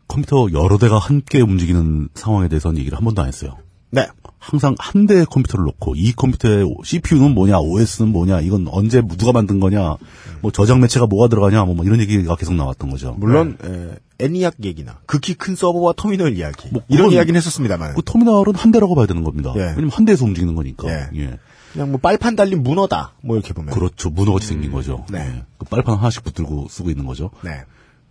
[0.06, 3.56] 컴퓨터 여러 대가 함께 움직이는 상황에 대해서는 얘기를 한 번도 안 했어요.
[3.90, 4.06] 네.
[4.38, 9.60] 항상 한 대의 컴퓨터를 놓고 이 컴퓨터의 CPU는 뭐냐, OS는 뭐냐, 이건 언제 누가 만든
[9.60, 9.96] 거냐,
[10.40, 13.14] 뭐 저장 매체가 뭐가 들어가냐, 뭐, 뭐 이런 얘기가 계속 나왔던 거죠.
[13.18, 18.54] 물론 에, 애니악 얘기나 극히 큰 서버와 터미널 이야기 뭐 이런 이야기는 했었습니다만 그 터미널은
[18.54, 19.52] 한 대라고 봐야 되는 겁니다.
[19.56, 19.60] 예.
[19.60, 20.88] 왜냐면 한 대에서 움직이는 거니까.
[20.88, 21.08] 예.
[21.14, 21.38] 예.
[21.72, 24.10] 그냥 뭐 빨판 달린 문어다 뭐 이렇게 보면 그렇죠.
[24.10, 25.04] 문어같이 생긴 거죠.
[25.10, 25.18] 네.
[25.18, 25.44] 예.
[25.58, 27.30] 그 빨판 하나씩 붙들고 쓰고 있는 거죠.
[27.42, 27.62] 네.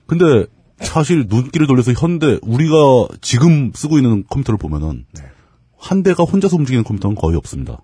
[0.06, 0.46] 근데
[0.80, 5.24] 사실 눈길을 돌려서 현대 우리가 지금 쓰고 있는 컴퓨터를 보면은 네.
[5.78, 7.82] 한 대가 혼자서 움직이는 컴퓨터는 거의 없습니다.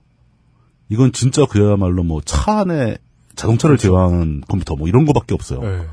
[0.90, 2.98] 이건 진짜 그야말로 뭐 차 안에
[3.36, 3.88] 자동차를 그렇죠.
[3.96, 5.62] 제어하는 컴퓨터 뭐 이런 거밖에 없어요.
[5.62, 5.86] 네.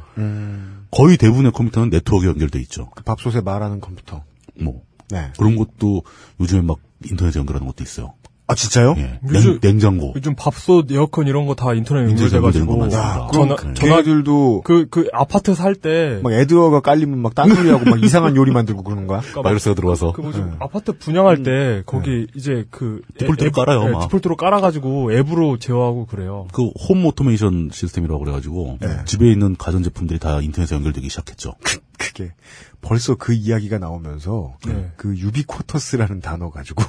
[0.90, 2.90] 거의 대부분의 컴퓨터는 네트워크에 연결돼 있죠.
[2.94, 4.24] 그 밥솥에 말하는 컴퓨터.
[4.60, 5.30] 뭐 네.
[5.38, 6.02] 그런 것도
[6.40, 8.12] 요즘에 막 인터넷에 연결하는 것도 있어요.
[8.50, 8.94] 아 진짜요?
[8.98, 9.20] 예.
[9.28, 13.28] 요즘- 냉, 장고 요즘 밥솥, 에어컨 이런 거 다 인터넷 연결돼가지고 많습니다.
[13.32, 18.02] 전화, 그럼 전화 걔네들도 그, 그 아파트 살 때 막 adware가 깔리면 막 딴소리하고 막
[18.02, 19.20] 이상한 요리 만들고 그러는 거야?
[19.20, 20.44] 그러니까 막 바이러스가 들어와서 그 뭐지 네.
[20.58, 24.00] 아파트 분양할 때 거기 이제 그 디폴트로 앱- 깔아요, 네, 막.
[24.02, 26.46] 디폴트로 깔아가지고 앱으로 제어하고 그래요.
[26.52, 28.88] 그 홈 오토메이션 시스템이라고 그래가지고 네.
[29.04, 31.52] 집에 있는 가전 제품들이 다 인터넷에 연결되기 시작했죠.
[32.00, 32.32] 그게
[32.80, 34.90] 벌써 그 이야기가 나오면서 네.
[34.96, 36.82] 그 유비쿼터스라는 단어 가지고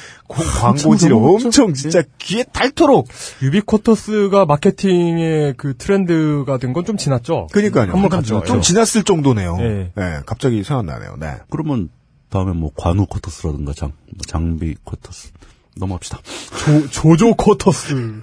[0.26, 3.06] 공- 광고지를 엄청 진짜 귀에 닳도록
[3.42, 7.48] 유비쿼터스가 마케팅의 그 트렌드가 된 건 좀 지났죠.
[7.52, 7.92] 그러니까요.
[7.92, 8.44] 한번 좀, 갔죠.
[8.44, 9.56] 좀 지났을 정도네요.
[9.58, 9.92] 네.
[9.94, 11.16] 네, 갑자기 생각나네요.
[11.20, 11.34] 네.
[11.50, 11.90] 그러면
[12.30, 13.94] 다음에 뭐 관우 쿼터스라든가 장뭐
[14.26, 15.32] 장비 쿼터스
[15.76, 16.18] 넘어갑시다.
[16.64, 18.22] 조, 조조 쿼터스.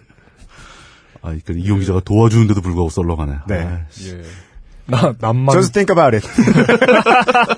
[1.21, 3.33] 아, 그러니까 이용 기자가 도와주는데도 불구하고 썰렁하네.
[3.47, 3.55] 네.
[3.61, 4.21] 아, 예.
[4.85, 6.27] 나 남만 Just think about it.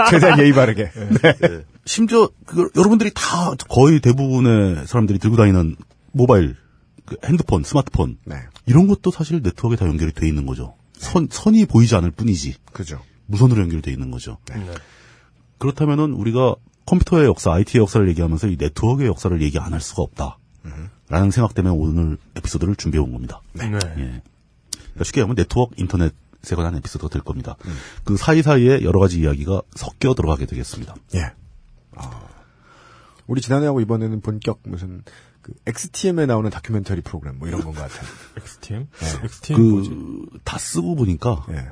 [0.10, 0.92] 최대한 예의 바르게.
[0.94, 1.64] 네.
[1.86, 5.76] 심지어 그 여러분들이 다 거의 대부분의 사람들이 들고 다니는
[6.12, 6.56] 모바일,
[7.06, 8.36] 그 핸드폰, 스마트폰 네.
[8.66, 10.76] 이런 것도 사실 네트워크에 다 연결이 돼 있는 거죠.
[10.98, 13.02] 선 선이 보이지 않을 뿐이지 그죠.
[13.28, 14.38] 무선으로 연결돼 있는 거죠.
[14.48, 14.56] 네.
[15.58, 20.38] 그렇다면은 우리가 컴퓨터의 역사, IT의 역사를 얘기하면서 이 네트워크의 역사를 얘기 안 할 수가 없다.
[21.10, 23.42] 라는 생각 때문에 오늘 에피소드를 준비해 온 겁니다.
[23.54, 23.66] 네.
[23.66, 23.70] 예.
[23.70, 26.14] 그러니까 쉽게 하면 네트워크 인터넷
[26.54, 27.56] 에 관한 에피소드가 될 겁니다.
[28.04, 30.96] 그 사이사이에 여러 가지 이야기가 섞여 들어가게 되겠습니다.
[31.16, 31.32] 예.
[31.96, 32.22] 아,
[33.28, 35.04] 우리 지난해하고 이번에는 본격 무슨
[35.42, 38.08] 그 XTM에 나오는 다큐멘터리 프로그램 뭐 이런 건 것 같아요.
[38.38, 38.88] XTM?
[39.00, 39.08] 네.
[39.24, 40.40] XTM 그, 뭐지?
[40.44, 41.68] 다 쓰고 보니까, 예.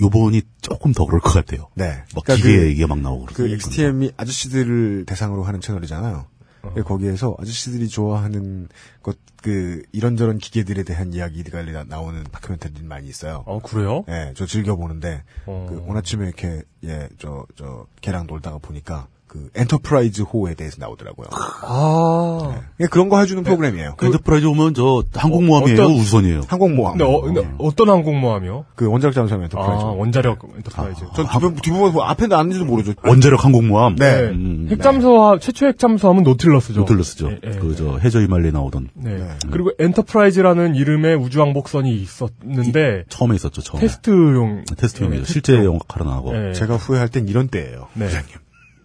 [0.00, 1.68] 요번이 조금 더 그럴 것 같아요.
[1.74, 2.04] 네.
[2.14, 3.56] 막 그러니까 기계 그- 얘기가 막 나오고 그 그러니까.
[3.56, 6.26] XTM이 아저씨들을 대상으로 하는 채널이잖아요.
[6.62, 8.68] 근데 거기에서 아저씨들이 좋아하는
[9.02, 13.44] 것, 그, 이런저런 기계들에 대한 이야기가 나- 나오는 다큐멘터리들이 많이 있어요.
[13.46, 14.04] 어, 그래요?
[14.08, 15.66] 예, 저 즐겨보는데, 어.
[15.68, 21.26] 그, 오늘 아침에 이렇게, 예, 저, 저, 걔랑 놀다가 보니까, 그, 엔터프라이즈 호에 대해서 나오더라고요.
[21.62, 22.60] 아.
[22.80, 23.94] 예, 그런 거 해주는 프로그램이에요.
[23.96, 25.74] 그 엔터프라이즈호면 저 항공모함이에요?
[25.82, 26.40] 어떤- 우선이에요?
[26.48, 26.96] 항공모함.
[26.98, 28.64] 근데, 어, 근데 어떤 항공모함이요?
[28.74, 29.84] 그 원자력 잠수함 아, 엔터프라이즈.
[29.84, 31.00] 원자력 엔터프라이즈.
[31.14, 32.94] 전 뒷부분, 뒷부분 뭐 앞에 나왔는지도 모르죠.
[33.04, 33.96] 원자력 항공모함?
[33.96, 34.20] 네.
[34.30, 36.80] 음, 핵잠수함, 최초 핵잠수함은 노틸러스죠.
[36.80, 37.30] 노틸러스죠.
[37.30, 38.88] 예, 예, 그, 저, 해저 이만리에 나오던.
[38.94, 39.14] 네.
[39.16, 39.28] 네.
[39.50, 43.82] 그리고 엔터프라이즈라는 이름의 우주왕복선이 있었는데, 처음에 있었죠, 처음에.
[43.82, 44.64] 테스트용.
[44.76, 45.20] 테스트용이죠.
[45.20, 45.64] 예, 실제 테스트용.
[45.64, 46.48] 영화카로 나오고.
[46.48, 46.52] 예.
[46.54, 47.88] 제가 후회할 땐 이런 때예요.
[47.94, 48.08] 네.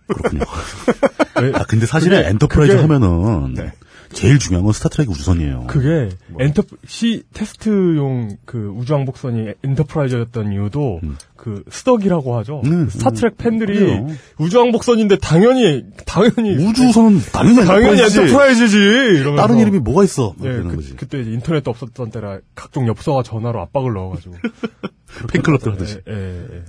[0.07, 0.41] 그렇군요.
[1.41, 3.71] 왜- 아, 근데 사실은 그게- 엔터프라이즈 그게- 하면은, 네.
[4.11, 5.65] 제일 중요한 건 스타트랙 우주선이에요.
[5.67, 11.17] 그게 엔터 시 테스트용 그 우주왕복선이 엔터프라이즈였던 이유도 음.
[11.35, 12.61] 그 스덕이라고 하죠.
[12.65, 14.07] 음, 그 스타트랙 음, 팬들이 그래요.
[14.37, 18.77] 우주왕복선인데 당연히 당연히 우주선은 당연히 당연히 엔터프라이즈지.
[18.77, 20.35] 이러면서 다른 이름이 뭐가 있어?
[20.37, 20.93] 막 예, 그.
[20.95, 24.35] 그때 인터넷도 없었던 때라 각종 엽서와 전화로 압박을 넣어가지고
[25.33, 25.97] 팬클럽들 하듯이.
[26.07, 26.63] 예, 예, 예.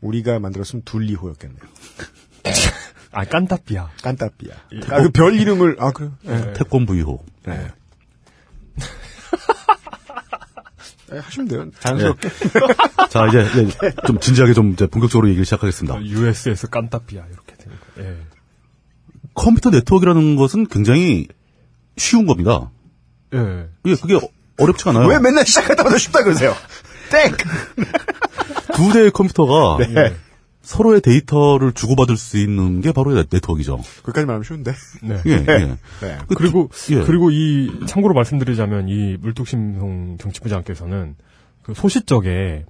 [0.00, 1.60] 우리가 만들었으면 둘리호였겠네요.
[3.12, 3.90] 아 깐따삐야.
[4.02, 4.54] 깐따삐야.
[4.74, 4.80] 예.
[4.94, 6.12] 아, 그 별 이름을, 아, 그래요?
[6.26, 6.52] 예.
[6.54, 7.24] 태권 V호.
[7.46, 7.68] 네.
[11.10, 11.70] 네, 하시면 돼요.
[11.80, 12.28] 자연스럽게.
[13.08, 16.02] 자, 이제, 이제 좀 진지하게 좀 이제 본격적으로 얘기를 시작하겠습니다.
[16.04, 17.82] USS 깐따삐야 이렇게 되니까.
[18.00, 18.18] 예.
[19.32, 21.28] 컴퓨터 네트워크라는 것은 굉장히
[21.96, 22.70] 쉬운 겁니다.
[23.32, 23.68] 예.
[23.82, 24.20] 그게, 그게
[24.58, 25.06] 어렵지가 않아요.
[25.08, 26.54] 왜 맨날 시작하자마자 쉽다 그러세요?
[27.10, 27.32] 땡!
[28.74, 30.14] 두 대의 컴퓨터가 네.
[30.62, 33.78] 서로의 데이터를 주고받을 수 있는 게 바로 네트워크죠.
[34.02, 34.74] 거기까지 말하면 쉬운데.
[35.02, 35.20] 네.
[35.26, 35.44] 예, 예.
[36.00, 36.18] 네.
[36.28, 37.02] 그 그리고 두- 예.
[37.04, 41.16] 그리고 이 참고로 말씀드리자면 이 물뚝심송 정치부장께서는
[41.62, 42.66] 그 소시적에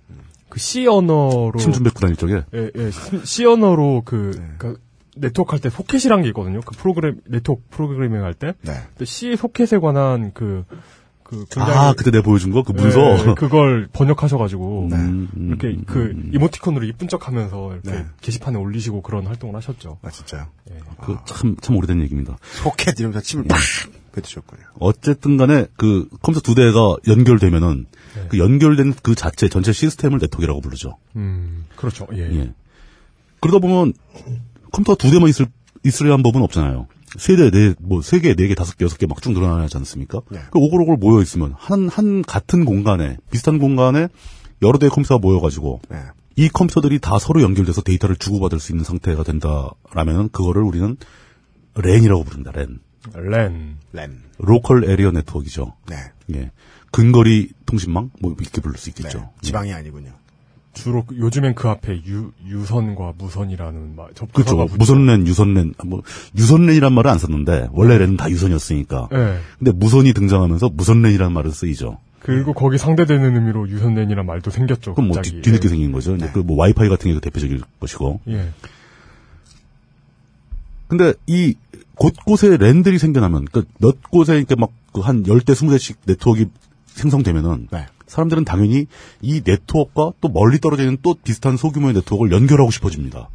[0.48, 4.81] 그 C 언어로 침 좀 뱉고 다닐 적에 예, 예, 시- C 언어로 그, 그
[5.16, 6.61] 네트워크 할 때 소켓이란 게 있거든요.
[6.61, 8.55] 그 프로그램 네트워크 프로그래밍 할 때.
[8.62, 8.74] 네.
[9.05, 10.64] C 소켓에 관한 그,
[11.29, 12.62] 그 아, 그때 내가 보여준 거?
[12.62, 12.99] 그 문서?
[12.99, 16.31] 네, 그걸 번역하셔가지고 음, 음, 이렇게 음, 그 음.
[16.33, 18.07] 이모티콘으로 이쁜 척하면서 이렇게 네.
[18.23, 19.99] 게시판에 올리시고 그런 활동을 하셨죠.
[20.01, 20.47] 아, 진짜요?
[20.71, 20.79] 예.
[21.05, 22.38] 그, 참, 참 오래된 얘기입니다.
[22.62, 23.59] 소켓 이러면서 침을 팍
[24.12, 24.62] 뱉으셨군요.
[24.81, 28.27] 어쨌든 간에 그 컴퓨터 두 대가 연결되면은 네.
[28.31, 30.97] 그 연결된 그 자체 전체 시스템을 네트워크라고 부르죠.
[31.17, 32.07] 음, 그렇죠.
[32.14, 32.21] 예.
[32.21, 32.55] 예.
[33.41, 33.93] 그러다 보면
[34.73, 35.47] 컴퓨터 두 대만 있을
[35.85, 36.87] 있으란 법은 없잖아요.
[37.16, 39.77] 세 대, 네, 뭐, 세 개, 네 개, 다섯 개, 여섯 개 막 쭉 늘어나지
[39.79, 40.21] 않습니까?
[40.31, 40.40] 네.
[40.51, 44.09] 그 오글오글 모여 있으면, 한, 한 같은 공간에, 비슷한 공간에
[44.62, 45.99] 여러 대의 컴퓨터가 모여가지고, 네.
[46.37, 50.97] 이 컴퓨터들이 다 서로 연결돼서 데이터를 주고받을 수 있는 상태가 된다라면, 그거를 우리는
[51.77, 52.81] 랜이라고 부릅니다, 랜.
[53.14, 53.77] 랜.
[53.92, 54.23] 랜.
[54.38, 55.75] Local Area Network이죠.
[55.88, 55.97] 네.
[56.35, 56.51] 예.
[56.90, 58.11] 근거리 통신망?
[58.21, 58.94] 뭐, 이렇게 부를 수 네.
[58.99, 59.31] 있겠죠.
[59.40, 60.12] 지방이 아니군요.
[60.83, 64.27] 주로 그- 요즘엔 그 앞에 유, 유선과 무선이라는 말, 그렇죠.
[64.27, 64.77] 접근사가 붙죠.
[64.79, 66.03] 무선랜, 유선랜, 뭐,
[66.37, 69.09] 유선랜이란 말을 안 썼는데, 원래 랜은 다 유선이었으니까.
[69.12, 69.38] 예.
[69.59, 71.99] 근데 무선이 등장하면서 무선랜이라는 말을 쓰이죠.
[72.21, 74.95] 그리고 거기 상대되는 의미로 유선랜이란 말도 생겼죠.
[74.95, 75.37] 그럼 뭐 갑자기.
[75.37, 76.14] 뒤, 뒤늦게 생긴 거죠.
[76.17, 78.21] 이제 그뭐 와이파이 같은 게그 대표적일 것이고.
[78.29, 78.51] 예.
[80.88, 81.55] 근데 이
[81.95, 86.49] 곳곳에 랜들이 생겨나면, 그몇 곳에 이렇게 막그한 10대, 20대씩 네트워크가
[86.87, 87.87] 생성되면은, 네.
[88.09, 88.87] 사람들은 당연히
[89.23, 93.29] 이 네트워크와 또 멀리 떨어져 있는 또 비슷한 소규모의 네트워크를 연결하고 싶어집니다.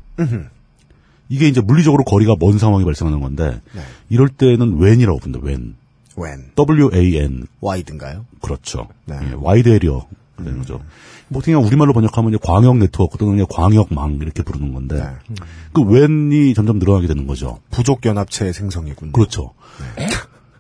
[1.30, 3.82] 이게 이제 물리적으로 거리가 먼 상황이 발생하는 건데, 네.
[4.10, 5.46] 이럴 때는 WAN이라고 부릅니다.
[5.46, 5.76] WAN.
[6.16, 6.52] WAN.
[6.56, 7.48] W-A-N.
[7.62, 8.26] Wide인가요?
[8.42, 8.90] 그렇죠.
[9.06, 9.18] 네.
[9.24, 10.06] 예, Wide Area.
[10.38, 10.82] 되는 거죠.
[11.30, 15.36] 뭐 그냥 우리말로 번역하면 이제 광역 네트워크 또는 그냥 광역망 이렇게 부르는 건데, 네.
[15.74, 17.60] 그 WAN이 점점 늘어나게 되는 거죠.
[17.72, 19.14] 부족 연합체의 생성이군요.
[19.14, 19.54] 그렇죠.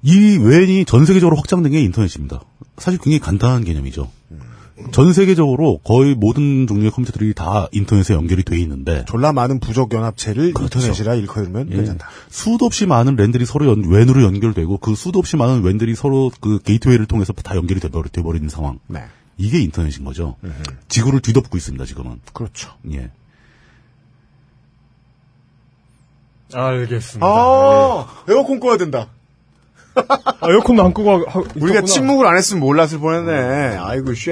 [0.04, 2.42] 이 WAN이 전 세계적으로 확장된 게 인터넷입니다.
[2.78, 4.10] 사실 굉장히 간단한 개념이죠.
[4.92, 10.54] 전 세계적으로 거의 모든 종류의 컴퓨터들이 다 인터넷에 연결이 돼 있는데 졸라 많은 부족 연합체를
[10.54, 10.80] 그렇죠.
[10.80, 12.10] 인터넷이라 일컬으면 예, 괜찮다.
[12.30, 16.60] 수도 없이 많은 랜들이 서로 연, WAN으로 연결되고 그 수도 없이 많은 WAN들이 서로 그
[16.60, 18.80] 게이트웨이를 통해서 다 연결이 돼버리, 돼버리는 상황.
[18.88, 19.04] 네.
[19.38, 20.36] 이게 인터넷인 거죠.
[20.90, 22.20] 지구를 뒤덮고 있습니다, 지금은.
[22.34, 22.72] 그렇죠.
[22.92, 23.10] 예.
[26.54, 27.26] 알겠습니다.
[27.26, 29.08] 아, 에어컨 꺼야 된다.
[29.96, 31.86] 아, 에어컨도 안 끄고 하, 하- 우리가 있었구나.
[31.86, 33.78] 침묵을 안 했으면 몰랐을 뻔했네.
[33.78, 34.32] 아이고, shit.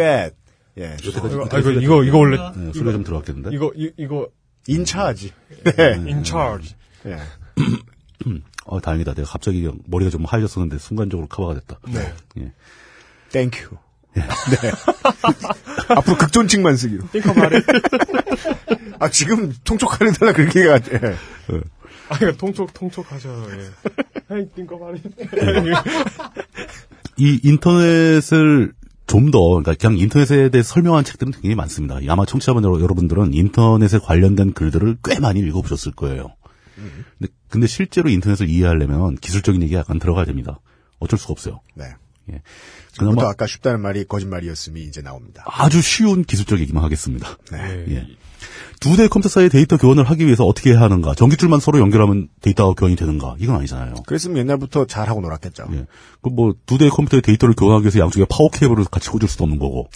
[0.79, 0.97] 예.
[1.03, 3.49] 이거, 아, 이거, 이거, 이거 원래, 네, 소리가 좀 들어갔겠는데?
[3.55, 4.27] 이거, 이, 이거,
[4.67, 5.31] in charge하지.
[5.63, 5.73] 네.
[5.93, 6.75] in charge.
[7.05, 7.17] 예.
[8.65, 9.13] 어, 다행이다.
[9.15, 11.79] 내가 갑자기 머리가 좀 하얘졌었는데 순간적으로 커버가 됐다.
[11.89, 12.13] 네.
[12.39, 12.51] 예.
[13.31, 13.75] Thank you.
[14.13, 14.23] 네.
[15.89, 17.09] 앞으로 극존칭만 쓰기로.
[17.11, 17.61] Thank you 말해.
[18.99, 21.15] 아, 지금 통촉하려달라 그렇게 가, 예.
[22.09, 23.47] 아, 이거 통촉, 통촉하셔요,
[24.31, 24.35] 예.
[24.35, 24.99] 헤이, 띵커 말해.
[27.17, 28.73] 이 인터넷을
[29.07, 31.99] 좀 더, 그러니까 그냥 인터넷에 대해 설명한 책들은 굉장히 많습니다.
[32.07, 36.35] 아마 청취자분 여러- 여러분들은 인터넷에 관련된 글들을 꽤 많이 읽어보셨을 거예요.
[37.19, 40.59] 근데, 근데 실제로 인터넷을 이해하려면 기술적인 얘기가 약간 들어가야 됩니다.
[40.99, 41.59] 어쩔 수가 없어요.
[41.75, 41.85] 네.
[42.31, 42.41] 예.
[42.97, 45.43] 그나마 아까 쉽다는 말이 거짓말이었음이 이제 나옵니다.
[45.45, 47.37] 아주 쉬운 기술적 얘기만 하겠습니다.
[47.51, 47.85] 네.
[47.89, 48.07] 예.
[48.79, 51.13] 두 대의 컴퓨터 사이에 데이터 교환을 하기 위해서 어떻게 해야 하는가?
[51.15, 53.35] 전기줄만 서로 연결하면 데이터가 교환이 되는가?
[53.39, 53.95] 이건 아니잖아요.
[54.05, 55.65] 그랬으면 옛날부터 잘하고 놀았겠죠.
[55.73, 55.85] 예.
[56.21, 59.87] 그뭐두 대의 컴퓨터의 데이터를 교환하기 위해서 양쪽에 파워 케이블을 같이 꽂을 수도 없는 거고.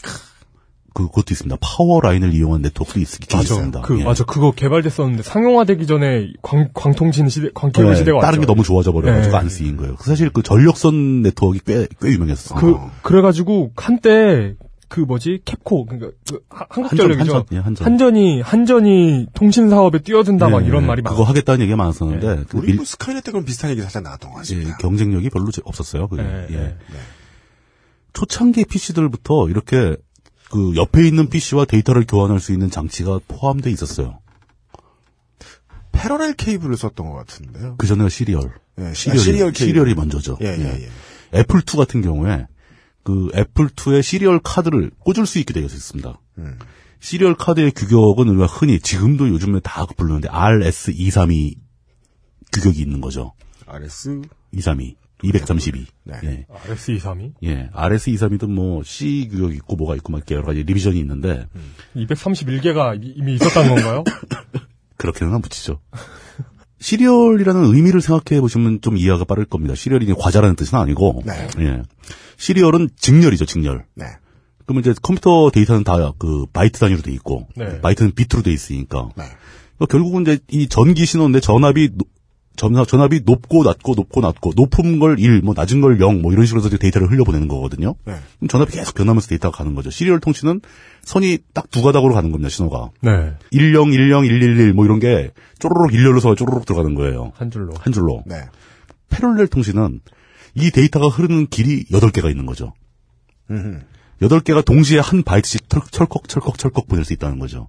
[0.95, 1.57] 그 그것도 있습니다.
[1.59, 3.53] power line을 이용한 네트워크도 있, 있긴 맞아.
[3.53, 3.81] 있습니다.
[3.81, 4.03] 그, 예.
[4.05, 4.23] 맞아.
[4.23, 8.47] 그거 개발됐었는데 상용화되기 전에 광, 광통신 시대, 광케이블 네, 시대가 다른 게 왔죠.
[8.53, 9.37] 너무 좋아져 버려가지고 네.
[9.37, 9.97] 안 쓰인 거예요.
[9.99, 12.59] 사실 그 전력선 네트워크가 꽤, 꽤 유명했어요.
[12.59, 14.55] 그, 그래가지고, 한때,
[14.87, 17.33] 그 뭐지, 캡코, 그니까, 그, 하- 한국전력이죠.
[17.35, 17.85] 한전, 예, 한전.
[17.85, 20.87] 한전 이, 한전이 통신 사업에 뛰어든다, 막 예, 이런 예.
[20.87, 21.29] 말이 그거 많아.
[21.29, 24.37] 하겠다는 얘기가 많았었는데 그 우리 밀- 뭐 스카이넷 때 그런 비슷한 얘기 살짝 나왔던 것
[24.37, 24.77] 예, 같습니다.
[24.77, 26.07] 경쟁력이 별로 제- 없었어요.
[26.07, 26.21] 그게.
[26.23, 26.55] 예, 예.
[26.55, 26.75] 예.
[28.13, 29.95] 초창기 PC들부터 이렇게
[30.51, 34.19] 그 옆에 있는 PC와 데이터를 교환할 수 있는 장치가 포함되어 있었어요.
[35.91, 37.75] 패러렐 케이블을 썼던 것 같은데요.
[37.77, 38.51] 그 전에가 시리얼.
[38.79, 39.55] 예, serial이, 아, serial 케이블.
[39.69, 40.37] serial이 먼저죠.
[40.41, 40.83] 예, 예,
[41.33, 41.39] 예.
[41.39, 42.45] 애플 2 같은 경우에
[43.05, 46.19] 그 애플2의 serial 카드를 꽂을 수 있게 되어 있습니다.
[46.39, 46.57] 음.
[46.99, 51.55] serial 카드의 규격은 우리가 흔히 지금도 요즘에 다 부르는데 RS232
[52.51, 53.33] 규격이 있는 거죠.
[53.67, 55.85] RS 232, 232.
[56.05, 56.15] 네.
[56.23, 56.45] 예.
[56.49, 57.33] RS232?
[57.43, 57.69] 예.
[57.73, 61.47] RS232도 뭐 C 규격이 있고 뭐가 있고 막 이렇게 여러 가지 revision이 있는데
[61.95, 64.03] 231개가 이미 있었다는 건가요?
[64.97, 65.79] 그렇게는 안 붙이죠.
[66.79, 69.75] Serial이라는 의미를 생각해 보시면 좀 이해가 빠를 겁니다.
[69.75, 71.47] Serial이 과자라는 뜻은 아니고, 네.
[71.59, 71.81] 예.
[72.37, 73.85] Serial은 직렬이죠, 직렬.
[73.95, 74.05] 네.
[74.65, 77.79] 그러면 이제 컴퓨터 데이터는 다 그 바이트 단위로 돼 있고, 네.
[77.81, 79.23] 바이트는 비트로 돼 있으니까, 네.
[79.77, 82.05] 그러니까 결국은 이제 이 전기 신호인데 전압이 노-
[82.55, 86.45] 전압, 전압이 높고 낮고 높고 낮고 높은 걸 1, 뭐 낮은 걸 0, 뭐 이런
[86.45, 87.95] 식으로 해서 데이터를 흘려보내는 거거든요.
[88.05, 88.15] 네.
[88.37, 89.89] 그럼 전압이 계속 변하면서 데이터가 가는 거죠.
[89.89, 90.61] Serial 통신은
[91.03, 92.91] 선이 딱 두 가닥으로 가는 겁니다, 신호가.
[93.01, 93.33] 네.
[93.51, 97.31] 10, 10, 111, 뭐 이런 게 쪼로록 일렬로서 쪼로록 들어가는 거예요.
[97.35, 97.73] 한 줄로.
[97.79, 98.23] 한 줄로.
[98.25, 98.35] 네.
[99.09, 100.01] 패럴렐 통신은
[100.55, 102.73] 이 데이터가 흐르는 길이 8개가 있는 거죠.
[103.51, 103.79] 음흠.
[104.21, 107.67] 여덟 개가 동시에 한 바이트씩 털- 철컥 철컥 철컥 보낼 수 있다는 거죠.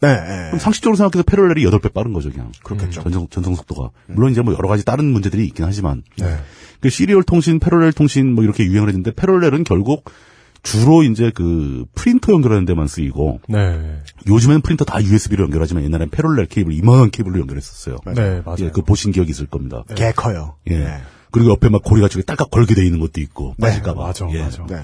[0.00, 0.08] 네.
[0.08, 0.46] 예.
[0.46, 2.52] 그럼 상식적으로 생각해서 패럴렐이 8배 빠른 거죠, 그냥.
[2.62, 3.02] 그렇겠죠.
[3.02, 3.90] 전송, 전송 속도가.
[4.06, 6.02] 물론 이제 뭐 여러 가지 다른 문제들이 있긴 하지만.
[6.18, 6.36] 네.
[6.80, 10.10] 그 시리얼 통신, 패럴렐 통신 뭐 이렇게 유행을 했는데 패럴렐은 결국
[10.62, 14.00] 주로 이제 그 프린터 연결하는 데만 쓰이고 네.
[14.26, 17.96] 요즘엔 프린터 다 USB로 연결하지만 옛날엔 parallel 케이블 이만한 케이블로 연결했었어요.
[18.14, 18.56] 네, 맞아요.
[18.60, 19.84] 예, 그 보신 기억이 있을 겁니다.
[19.94, 20.56] 개 커요.
[20.68, 20.78] 예.
[20.78, 21.00] 네.
[21.30, 24.02] 그리고 옆에 막 고리가 저기 딸깍 걸게 돼 있는 것도 있고 네, 빠질까 봐.
[24.08, 24.42] 맞아, 예.
[24.42, 24.66] 맞아.
[24.66, 24.76] 네.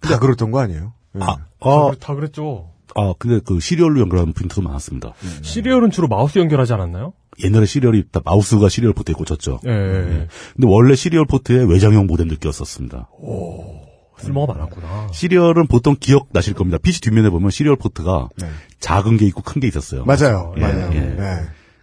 [0.00, 0.92] 다 그랬던 거 아니에요?
[1.16, 1.20] 예.
[1.22, 2.70] 아, 다, 아, 그랬- 다 그랬죠.
[2.94, 5.12] 아, 근데 그 serial로 연결하는 프린터도 많았습니다.
[5.42, 7.12] Serial은 주로 마우스 연결하지 않았나요?
[7.42, 9.60] 옛날에 serial이 다 마우스가 serial port에 꽂혔죠.
[9.66, 10.28] 예, 예.
[10.54, 13.08] 근데 원래 serial port에 외장형 모뎀도 끼었었습니다.
[14.18, 15.08] 쓸모가 많았구나.
[15.12, 16.78] Serial은 보통 기억 나실 겁니다.
[16.80, 18.46] PC 뒷면에 보면 serial port가 네.
[18.80, 20.04] 작은 게 있고 큰 게 있었어요.
[20.04, 20.54] 맞아요.
[20.58, 20.90] 예, 맞아요.
[20.94, 21.00] 예.
[21.00, 21.36] 네.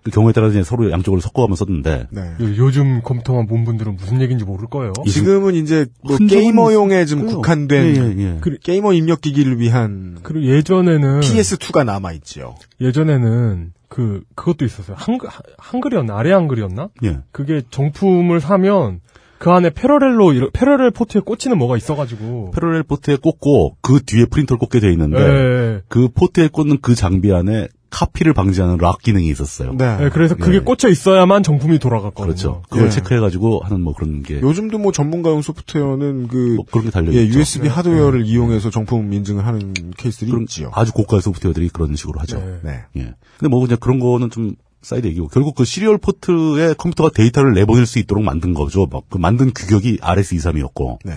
[0.10, 2.22] 그 경우에 따라서 이제 서로 양쪽으로 섞어가며 썼는데 네.
[2.41, 4.93] 요- 요즘 컴퓨터만 본 분들은 무슨 얘기인지 모를 거예요.
[5.08, 7.26] 지금은 이제 뭐 게이머용에 좀.
[7.28, 8.38] 국한된 예, 예, 예.
[8.41, 12.56] 그 게이머 입력 기기를 위한 그리고 예전에는 PS2가 남아 있죠.
[12.82, 14.95] 예전에는 그 그것도 있었어요.
[15.00, 16.89] 한글 한글이었나 아래 한글이었나?
[17.04, 17.19] 예.
[17.32, 19.00] 그게 정품을 사면
[19.38, 22.52] 그 안에 parallel로 parallel port에 꽂히는 뭐가 있어가지고.
[22.52, 25.82] Parallel port에 꽂고 그 뒤에 프린터를 꽂게 돼 있는데 예.
[25.88, 29.73] 그 port에 꽂는 그 장비 안에 카피를 방지하는 lock 기능이 있었어요.
[29.73, 29.97] 네.
[30.02, 30.60] 예, 그래서 그게 예.
[30.60, 32.25] 꽂혀 있어야만 정품이 돌아갔거든요.
[32.25, 32.62] 그렇죠.
[32.69, 32.89] 그걸 예.
[32.89, 37.23] 체크해가지고 하는 뭐 그런 게 요즘도 뭐 전문가용 소프트웨어는 그 뭐 그런 게 달려 예,
[37.23, 37.39] 있죠.
[37.39, 40.71] USB 하드웨어를 이용해서 정품 인증을 하는 케이스들이 그런 있지요.
[40.73, 42.39] 아주 고가의 소프트웨어들이 그런 식으로 하죠.
[42.39, 42.60] 네.
[42.63, 42.84] 네.
[42.97, 43.13] 예.
[43.38, 47.86] 근데 뭐 그냥 그런 거는 좀 사이드 얘기고 결국 그 serial port에 컴퓨터가 데이터를 내보낼
[47.86, 48.88] 수 있도록 만든 거죠.
[48.89, 51.00] 막 그 만든 규격이 RS232였고.
[51.04, 51.13] 네.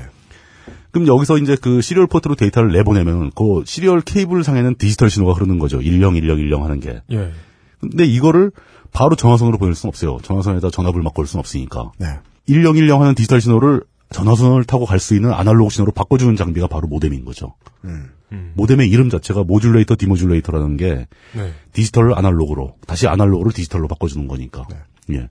[0.93, 5.59] 그럼 여기서 이제 그 serial port로 데이터를 내보내면 그 serial 케이블 상에는 디지털 신호가 흐르는
[5.59, 5.81] 거죠.
[5.81, 7.01] 101010 하는 게.
[7.11, 7.33] 예.
[7.81, 8.53] 근데 이거를
[8.93, 10.19] 바로 전화선으로 보낼 수는 없어요.
[10.23, 11.93] 전화선에다 전압을 막 걸 수는 없으니까.
[11.99, 12.19] 네.
[12.47, 17.25] 1010 하는 디지털 신호를 전화선을 타고 갈 수 있는 아날로그 신호로 바꿔주는 장비가 바로 모뎀인
[17.25, 17.55] 거죠.
[17.85, 18.11] 음.
[18.55, 21.53] 모뎀의 이름 자체가 modulator, demodulator라는 게 네.
[21.73, 24.67] 디지털을 아날로그로 다시 아날로그를 디지털로 바꿔주는 거니까.
[24.71, 25.17] 네.
[25.17, 25.29] 예.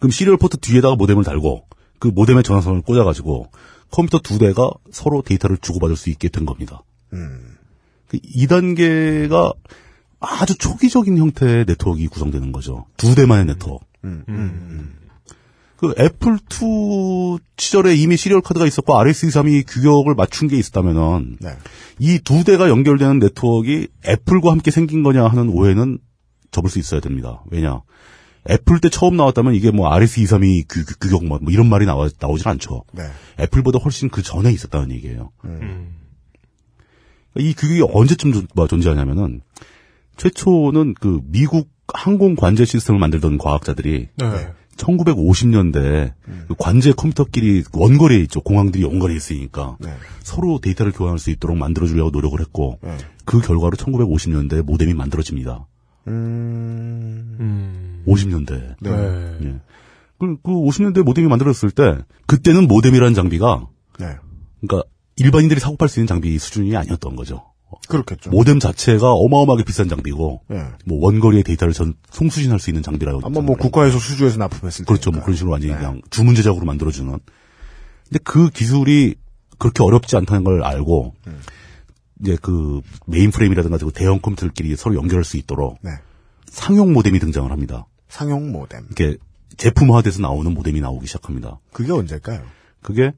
[0.00, 1.66] 그럼 serial port 뒤에다가 모뎀을 달고
[2.00, 3.50] 그 모뎀의 전화선을 꽂아가지고
[3.90, 6.82] 컴퓨터 두 대가 서로 데이터를 주고받을 수 있게 된 겁니다.
[7.12, 7.56] 음.
[8.08, 9.54] 그 2단계가
[10.20, 12.86] 아주 초기적인 형태의 네트워크가 구성되는 거죠.
[12.96, 13.84] 두 대만의 네트워크.
[14.04, 14.24] 음.
[14.28, 14.96] 음.
[15.76, 21.56] 그 애플 2 시절에 이미 serial 카드가 있었고 RS232 규격을 맞춘 게 있었다면은 네.
[21.98, 25.98] 이두 대가 연결되는 네트워크가 애플과 함께 생긴 거냐 하는 오해는
[26.50, 27.42] 접을 수 있어야 됩니다.
[27.50, 27.80] 왜냐?
[28.48, 32.08] 애플 때 처음 나왔다면 이게 뭐 RS232 규, 규- 규격 뭐, 뭐 이런 말이 나와,
[32.20, 32.84] 나오질 않죠.
[32.92, 33.02] 네.
[33.38, 35.30] 애플보다 훨씬 그 전에 있었다는 얘기예요.
[35.44, 35.94] 음.
[37.36, 39.40] 이 규격이 언제쯤 존, 뭐 존재하냐면은
[40.16, 44.52] 최초는 그 미국 항공 관제 시스템을 만들던 과학자들이 네.
[44.76, 46.12] 1950년대
[46.48, 48.40] 그 관제 컴퓨터끼리 원거리에 있죠.
[48.40, 49.94] 공항들이 원거리에 있으니까 네.
[50.22, 52.96] 서로 데이터를 교환할 수 있도록 만들어주려고 노력을 했고 네.
[53.24, 55.66] 그 결과로 1950년대 모뎀이 만들어집니다.
[56.08, 57.36] 음.
[57.40, 58.04] 음.
[58.06, 58.76] 50년대.
[58.80, 58.90] 네.
[58.90, 59.38] 네.
[59.44, 59.54] 예.
[60.18, 63.66] 그, 그 50년대 모뎀이 만들어졌을 때 그때는 모뎀이라는 장비가
[63.98, 64.16] 네.
[64.60, 67.44] 그러니까 일반인들이 사고 팔 수 있는 장비 수준이 아니었던 거죠.
[67.88, 68.30] 그렇겠죠.
[68.30, 70.64] 모뎀 자체가 어마어마하게 비싼 장비고 예.
[70.84, 74.88] 뭐 원거리의 데이터를 전 송수신할 수 있는 장비라고 아마 뭐 국가에서 수주해서 납품했을 때.
[74.88, 75.10] 그렇죠.
[75.10, 75.78] 뭐 그런 식으로 완전히 네.
[75.78, 77.10] 그냥 주문 제작으로 만들어주는.
[77.10, 79.14] 근데 그 기술이
[79.58, 81.38] 그렇게 어렵지 않다는 걸 알고, 음.
[82.20, 85.90] 이제 그 mainframe이라든가 그 대형 컴퓨터들끼리 서로 연결할 수 있도록 네.
[86.46, 87.86] 상용 모뎀이 등장을 합니다.
[88.08, 88.80] 상용 모뎀.
[88.86, 89.16] 이렇게
[89.56, 91.60] 제품화돼서 나오는 모뎀이 나오기 시작합니다.
[91.72, 92.42] 그게 언제일까요?
[92.82, 93.12] 그게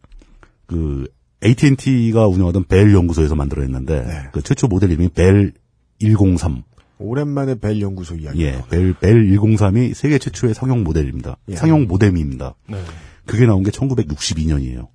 [0.66, 1.06] 그
[1.44, 4.22] AT&T가 운영하던 벨 연구소에서 만들어냈는데 네.
[4.32, 5.52] 그 최초 모델 이름이 벨
[6.00, 6.62] 103.
[6.98, 8.42] 오랜만에 벨 연구소 이야기.
[8.42, 11.36] 예, 벨, 벨 103이 세계 최초의 상용 모델입니다.
[11.48, 11.56] 예.
[11.56, 12.54] 상용 모뎀입니다.
[12.68, 12.80] 네.
[13.26, 14.88] 그게 나온 게 1962년이에요.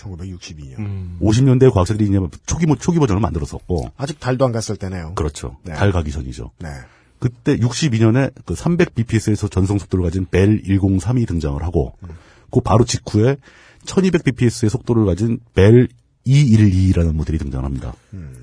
[0.00, 0.78] 1962년.
[0.78, 1.18] 음.
[1.20, 5.14] 50년대 과학자들이 이제 초기, 모- 초기 버전을 만들었었고, 아직 달도 안 갔을 때네요.
[5.14, 5.56] 그렇죠.
[5.64, 5.74] 네.
[5.74, 6.50] 달 가기 전이죠.
[6.58, 6.68] 네.
[7.18, 11.94] 그때 62년에 그 300bps에서 전송 속도를 가진 벨 103이 등장을 하고,
[12.50, 13.36] 그 바로 직후에
[13.84, 15.88] 1200bps의 속도를 가진 벨
[16.26, 17.94] 212라는 모델이 등장합니다.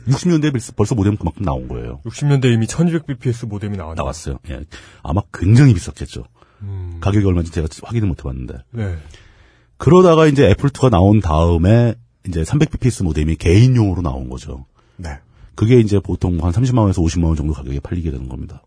[0.08, 2.02] 60년대에 벌써- 벌써 모뎀 그만큼 나온 거예요.
[2.06, 4.02] 60년대 이미 1200bps 모뎀이 나왔나?
[4.02, 4.40] 나왔어요.
[4.50, 4.62] 예.
[5.04, 6.26] 아마 굉장히 비쌌겠죠.
[6.64, 6.98] 음.
[7.02, 8.56] 가격이 얼마인지 제가 확인을 못 해봤는데.
[8.72, 8.98] 네.
[9.78, 11.96] 그러다가 이제 애플2가 나온 다음에
[12.28, 14.66] 이제 300bps 모뎀이 개인용으로 나온 거죠.
[14.98, 15.20] 네.
[15.56, 18.64] 그게 이제 보통 한 30만 원에서 50만 원 정도 가격에 팔리게 되는 겁니다.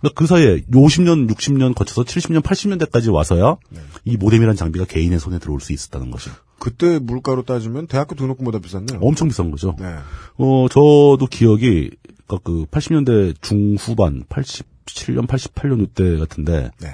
[0.00, 3.56] 그러니까 그 사이에 50년, 60년 거쳐서 70년, 80년대까지 와서야
[4.04, 8.98] 이 모뎀이라는 장비가 개인의 손에 들어올 수 있었다는 것이 그때 물가로 따지면 대학교 등록금보다 비쌌네요.
[9.02, 9.76] 엄청 비싼 거죠.
[9.78, 9.94] 네.
[10.36, 11.90] 어, 저도 기억이
[12.26, 16.88] 그러니까 그 80년대 중후반, 87년, 88년 이때 같은데 네.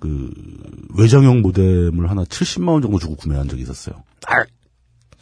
[0.00, 0.30] 그
[0.96, 4.02] 외장형 모뎀을 하나 70만 원 정도 주고 구매한 적이 있었어요.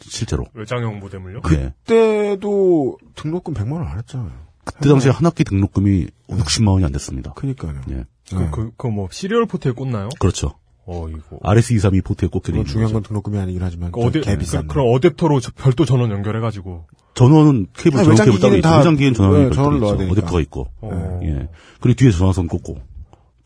[0.01, 0.45] 실제로.
[0.53, 1.41] 외장형 모뎀을요?
[1.41, 1.73] 네.
[1.85, 4.31] 그때도 등록금 100만 원 안 했잖아요.
[4.63, 7.33] 그때 당시에 한 학기 등록금이 60만 원이 안 됐습니다.
[7.33, 7.81] 그니까요.
[7.89, 8.05] 예.
[8.29, 10.09] 그, 그, 그 뭐, serial port에 꽂나요?
[10.19, 10.53] 그렇죠.
[10.85, 11.37] 어, 이거.
[11.41, 13.01] RS232 port에 꽂게 있는 중요한 거죠.
[13.01, 14.67] 건 등록금이 아니긴 하지만 그개 그, 비싼.
[14.67, 16.85] 그럼 어댑터로 저- 별도 전원 연결해가지고.
[17.15, 20.13] 전원은 케이블 전원 케이블 따로 있고 다- 외장기엔 전원이 네, 넣어야 있죠.
[20.15, 20.67] 어댑터가 있고.
[20.81, 21.19] 어.
[21.23, 21.49] 예.
[21.81, 22.79] 그리고 뒤에 전화선 꽂고.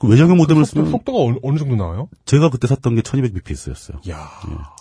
[0.04, 2.10] 그 외장형 모뎀을 쓰면 속도가 어느, 어느 정도 나와요?
[2.26, 4.10] 제가 그때 샀던 게 1200bps였어요.
[4.10, 4.30] 야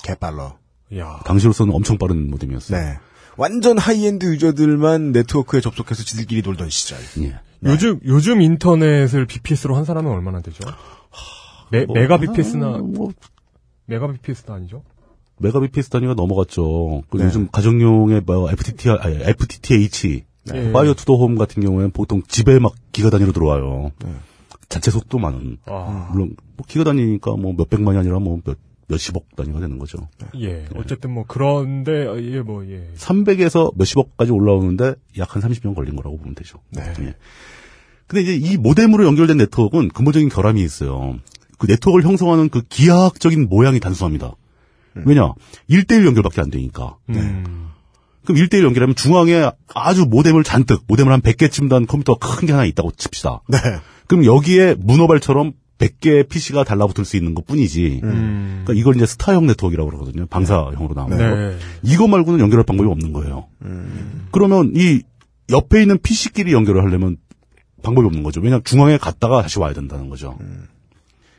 [0.03, 0.57] 개빨라.
[0.96, 2.76] 야 당시로서는 엄청 빠른 모뎀이었어요.
[2.76, 2.98] 네.
[3.36, 6.98] 완전 high-end user들만 네트워크에 접속해서 지들끼리 놀던 시절.
[7.20, 7.38] 예.
[7.64, 10.68] 요즘, 요즘 인터넷을 BPS로 한 사람은 얼마나 되죠?
[11.70, 13.12] 메, 뭐, 메가 아, BPS나, 뭐
[13.86, 14.82] 메가 BPS도 아니죠?
[15.38, 17.02] 메가bps 단위가 넘어갔죠.
[17.08, 17.24] 그 네.
[17.24, 20.72] 요즘 가정용의 뭐 FTT, 아니, FTTH, 네.
[20.72, 23.92] fiber to the home 같은 경우에는 보통 집에 막 기가 단위로 들어와요.
[24.72, 25.59] 자체 속도만은.
[25.66, 26.08] 아.
[26.12, 28.56] 물론 뭐 기가 단위니까 뭐 몇백만이 아니라 뭐 몇,
[28.88, 30.08] 몇십억 단위가 되는 거죠.
[30.38, 30.64] 예.
[30.74, 32.90] 어쨌든 뭐, 그런데, 어, 예, 뭐, 예.
[32.96, 36.58] 300에서 몇십억까지 올라오는데 약 한 30년 걸린 거라고 보면 되죠.
[36.70, 36.82] 네.
[37.00, 37.14] 예.
[38.06, 41.16] 근데 이제 이 모뎀으로 연결된 네트워크는 근본적인 결함이 있어요.
[41.58, 44.34] 그 네트워크를 형성하는 그 기하학적인 모양이 단순합니다.
[45.06, 45.32] 왜냐?
[45.70, 46.96] 1대1 연결밖에 안 되니까.
[47.08, 47.70] 음.
[48.26, 52.66] 그럼 1대1 연결하면 중앙에 아주 모뎀을 잔뜩, 모뎀을 한 100개쯤 단 컴퓨터가 큰 게 하나
[52.66, 53.40] 있다고 칩시다.
[53.48, 53.58] 네.
[54.12, 58.00] 그럼 여기에 문어발처럼 100개의 PC가 달라붙을 수 있는 것 뿐이지.
[58.04, 58.60] 음.
[58.62, 60.26] 그러니까 이걸 이제 스타형 네트워크라고 그러거든요.
[60.26, 61.24] 방사형으로 나오는 거.
[61.24, 61.56] 네.
[61.82, 63.46] 이거 말고는 연결할 방법이 없는 거예요.
[64.30, 65.00] 그러면 이
[65.50, 67.16] 옆에 있는 PC끼리 연결을 하려면
[67.82, 68.40] 방법이 없는 거죠.
[68.40, 70.36] 왜냐하면 중앙에 갔다가 다시 와야 된다는 거죠.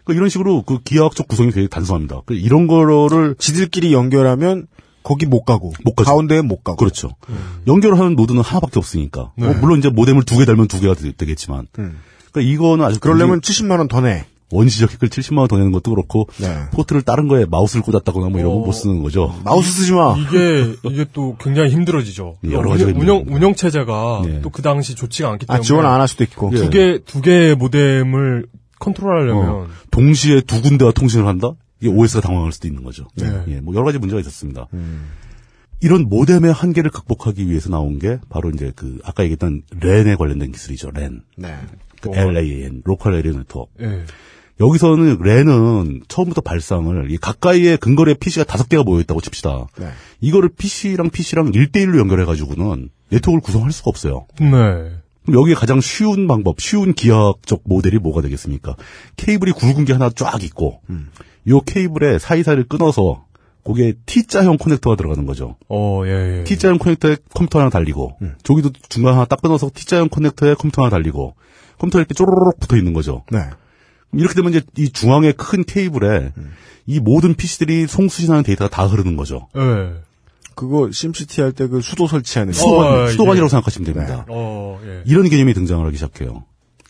[0.04, 2.22] 그러니까 이런 식으로 그 기하학적 구성이 굉장히 단순합니다.
[2.26, 4.66] 그 이런 거를 지들끼리 연결하면
[5.04, 6.10] 거기 못 가고 못 가죠.
[6.10, 6.78] 가운데에 못 가고.
[6.78, 7.12] 그렇죠.
[7.68, 9.32] 연결을 하는 노드는 하나밖에 없으니까.
[9.38, 9.46] 네.
[9.46, 12.00] 뭐 물론 이제 모뎀을 두 개 달면 두 개가 되, 겠지만 음.
[12.34, 14.26] 그러니까 이거는 아주 그러려면 70만 원 더 내.
[14.52, 16.66] 원시적 핵을 70만 원 더 내는 것도 그렇고 네.
[16.74, 18.66] 포트를 다른 거에 마우스를 꽂았다거나 뭐 이런 거 어.
[18.66, 19.34] 못 쓰는 거죠.
[19.44, 20.16] 마우스 쓰지 마.
[20.18, 22.36] 이게, 이게 또 굉장히 힘들어지죠.
[22.46, 23.36] 예, 여러 가지가 운영, 운영, 힘듭니다.
[23.38, 24.42] 운영 체제가 예.
[24.42, 25.66] 또 그 당시 좋지가 않기 아 때문에.
[25.66, 26.52] 지원 안 할 수도 있고.
[26.54, 26.58] 예.
[26.58, 28.46] 두 개, 두 개의 모뎀을
[28.80, 29.50] 컨트롤하려면.
[29.50, 29.68] 어.
[29.90, 31.54] 동시에 두 군데와 통신을 한다?
[31.82, 33.08] 이게 OS가 당황할 수도 있는 거죠.
[33.16, 33.28] 네.
[33.48, 34.68] 예, 뭐 여러 가지 문제가 있었습니다.
[34.74, 35.10] 음.
[35.82, 40.92] 이런 모뎀의 한계를 극복하기 위해서 나온 게 바로 이제 그 아까 얘기했던 랜에 관련된 기술이죠.
[40.92, 41.24] 랜.
[41.38, 41.56] 네.
[42.04, 42.14] 그 어.
[42.16, 43.72] LAN, local area network.
[43.82, 44.04] 예.
[44.60, 49.68] 여기서는 랜은 처음부터 발상을 이 가까이에 근거리에 PC가 다섯 개가 모여 있다고 칩시다.
[49.80, 49.88] 네.
[50.22, 54.28] 이거를 PC랑 PC랑 1대1로 연결해 가지고는 네트워크를 구성할 수가 없어요.
[54.40, 54.48] 네.
[55.26, 58.76] 그럼 여기에 가장 쉬운 방법, 쉬운 기하학적 모델이 뭐가 되겠습니까?
[59.16, 60.82] 케이블이 굵은 게 하나 쫙 있고,
[61.48, 63.26] 요 케이블에 사이사이를 끊어서,
[63.64, 65.56] 거기에 T자형 커넥터가 들어가는 거죠.
[65.70, 66.44] 어, 예, 예.
[66.44, 71.36] T자형 커넥터에 컴퓨터 하나 달리고, 저기도 중간 하나 딱 끊어서 T자형 커넥터에 컴퓨터 하나 달리고,
[71.84, 73.24] 컴퓨터 이렇게 쪼로록 붙어 있는 거죠.
[73.30, 73.40] 네.
[74.14, 76.32] 이렇게 되면 이제 이 중앙에 큰 케이블에
[76.86, 79.48] 이 모든 PC들이 송수신하는 데이터가 다 흐르는 거죠.
[79.58, 79.94] 예.
[80.56, 82.54] 그거 심시티 할 때 그 수도 설치하는.
[82.54, 83.50] 수도관, 어, 수도관이라고 예.
[83.50, 84.26] 생각하시면 됩니다.
[84.30, 85.02] 어, 예.
[85.06, 86.44] 이런 개념이 등장을 하기 시작해요.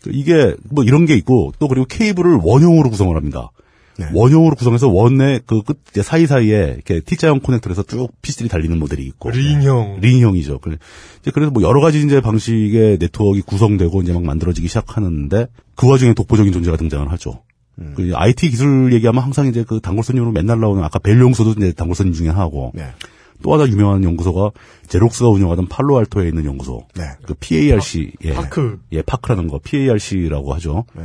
[0.04, 3.50] 그 이게 뭐 이런 게 있고 또 그리고 케이블을 원형으로 구성을 합니다.
[3.98, 4.08] 네.
[4.14, 10.00] 원형으로 구성해서 원의 그 끝 사이사이에 이렇게 T자형 커넥터에서 쭉 PC들이 달리는 모델이 있고 링형.
[10.02, 10.60] 링형이죠.
[10.60, 10.78] 그래-
[11.22, 16.14] 이제 그래서 뭐 여러 가지 이제 방식의 네트워크가 구성되고 이제 막 만들어지기 시작하는데 그 와중에
[16.14, 17.44] 독보적인 존재가 등장을 하죠.
[17.80, 17.94] 음.
[17.96, 22.30] 그 IT 기술 얘기하면 항상 이제 그 단골손님으로 맨날 나오는 아까 벨용소도 이제 단골손님 중에
[22.30, 22.88] 하나고 네.
[23.42, 24.52] 또 하나 유명한 연구소가
[24.88, 26.88] 제록스가 운영하던 팔로알토에 있는 연구소.
[26.96, 27.04] 네.
[27.24, 28.34] 그 PARC 예.
[28.34, 28.80] 파크.
[28.92, 30.86] 예, 파크라는 거 PARC라고 하죠.
[30.96, 31.04] 네.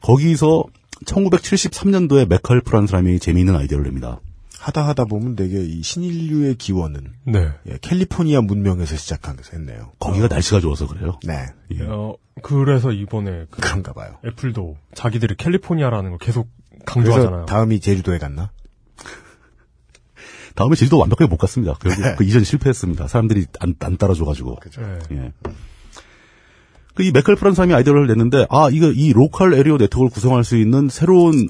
[0.00, 0.64] 거기서
[1.04, 4.20] 1973년도에 메칼프라는 사람이 재미있는 아이디어를 냅니다.
[4.58, 7.48] 하다 하다 보면 되게 이 신인류의 기원은 네.
[7.68, 9.90] 예, 캘리포니아 문명에서 시작하면서 했네요.
[9.98, 11.18] 거기가 날씨가 좋아서 그래요.
[11.24, 11.46] 네.
[11.72, 11.82] 예.
[11.82, 14.18] 어, 그래서 이번에 그 그런가 봐요.
[14.24, 16.48] 애플도 자기들이 캘리포니아라는 걸 계속
[16.86, 17.46] 강조하잖아요.
[17.46, 18.50] 다음이 제주도에 갔나?
[20.54, 21.74] 다음에 제주도 완벽하게 못 갔습니다.
[21.80, 23.08] 그, 그 이전 실패했습니다.
[23.08, 24.58] 사람들이 안, 안 따라줘가지고.
[24.78, 25.16] 예.
[25.16, 25.32] 예.
[26.94, 31.48] 그이 메칼프라는 사람이 아이디어를 냈는데, 아, 이거, 이 local area network를 구성할 수 있는 새로운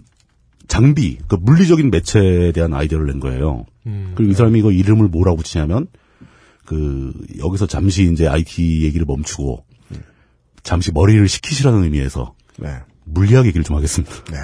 [0.68, 3.66] 장비, 그 물리적인 매체에 대한 아이디어를 낸 거예요.
[3.86, 4.12] 음.
[4.14, 5.88] 그리고 이 사람이 이거 이름을 뭐라고 붙이냐면,
[6.64, 9.64] 그, 여기서 잠시 이제 IT 얘기를 멈추고,
[10.62, 12.76] 잠시 머리를 식히시라는 의미에서, 네.
[13.05, 14.14] 물리학 얘기를 좀 하겠습니다.
[14.30, 14.38] 네.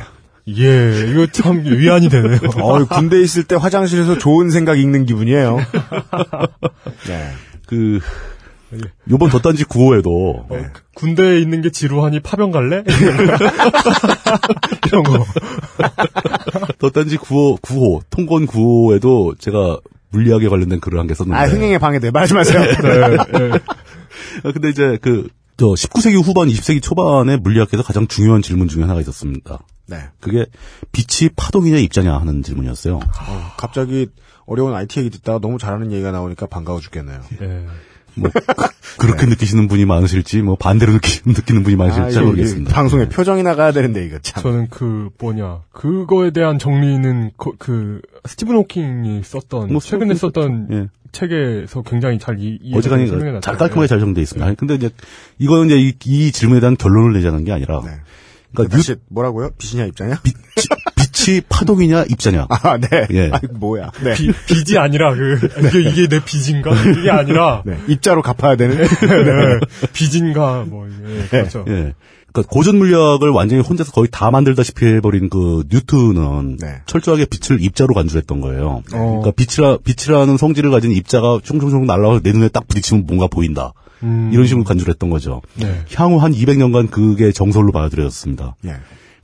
[0.48, 2.38] 예, 이거 참 위안이 되네요.
[2.62, 5.58] 어, 군대 있을 때 화장실에서 좋은 생각 읽는 기분이에요.
[7.06, 7.32] 네.
[7.66, 8.00] 그,
[9.10, 10.48] 요번 덧단지 9호에도, 어,
[10.94, 12.82] 군대에 있는 게 지루하니 파병 갈래?
[14.86, 15.24] 이런 거.
[16.78, 19.78] 덧단지 9호, 9호, 통건 9호에도 제가
[20.10, 21.38] 물리학에 관련된 글을 한 개 썼는데.
[21.38, 22.10] 아, 흥행에 방해돼.
[22.10, 22.60] 말하지 마세요.
[22.60, 23.50] 네,
[24.44, 29.00] 아, 근데 이제 그, 저 19세기 후반, 20세기 초반에 물리학에서 가장 중요한 질문 중에 하나가
[29.00, 29.58] 있었습니다.
[29.86, 29.96] 네.
[30.20, 30.46] 그게
[30.92, 32.96] 빛이 파동이냐 입자냐 하는 질문이었어요.
[32.96, 34.08] 어, 갑자기
[34.46, 37.20] 어려운 IT 얘기 듣다가 너무 잘하는 얘기가 나오니까 반가워 죽겠네요.
[37.42, 37.66] 예.
[38.18, 38.30] 뭐
[38.98, 42.74] 그, 렇게 느끼시는 분이 많으실지 뭐 반대로 느끼, 느끼는 분이 많으실지 잘 아, 이거 모르겠습니다.
[42.74, 44.42] 방송에 표정이 나가야 되는데 이거 참.
[44.42, 50.88] 저는 그 뭐냐 그거에 대한 정리는 그, 그 스티븐 호킹이 썼던 뭐 최근에 썼던 예.
[51.12, 53.08] 책에서 굉장히 잘 이, 어지간히
[53.40, 53.56] 잘.
[53.56, 54.46] 깔끔하게 잘 정리되어 있습니다.
[54.46, 54.90] 아니, 근데 이제
[55.38, 57.92] 이거는 이제 이, 이 질문에 대한 결론을 내자는 게 아니라 네.
[58.52, 59.50] 그러니까 다시 뭐라고요?
[59.58, 60.20] 빛이냐 입자냐?
[60.22, 60.34] 빛,
[61.28, 62.46] 빛이 파동이냐 입자냐.
[62.48, 63.06] 아, 네.
[63.10, 63.30] 예.
[63.30, 63.92] 아이 뭐야?
[64.02, 64.14] 네.
[64.14, 67.78] 비, 빚이 아니라 그 이게, 이게 내 빚인가 이게 아니라 네.
[67.86, 68.76] 입자로 갚아야 되는.
[68.78, 68.86] 네.
[69.92, 71.64] 빚인가 뭐 예, 그렇죠.
[71.68, 71.94] 예.
[72.32, 76.80] 그러니까 고전 물리학을 완전히 혼자서 거의 다 만들다시피 해버린 그 뉴턴은 네.
[76.86, 78.82] 철저하게 빛을 입자로 간주했던 거예요.
[78.92, 79.20] 어.
[79.20, 83.72] 그러니까 빛이라 빛이라는 성질을 가진 입자가 총총총 날라와서 내 눈에 딱 부딪히면 뭔가 보인다.
[84.02, 84.30] 음.
[84.32, 85.42] 이런 식으로 간주를 했던 거죠.
[85.56, 85.82] 네.
[85.94, 88.56] 향후 한 200년간 그게 정설로 받아들여졌습니다.
[88.66, 88.76] 예.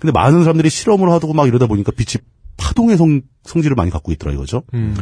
[0.05, 2.23] 근데 많은 사람들이 실험을 하고 막 이러다 보니까 빛이
[2.59, 4.63] 파동의 성, 성질을 많이 갖고 있더라 이거죠.
[4.75, 4.95] 음.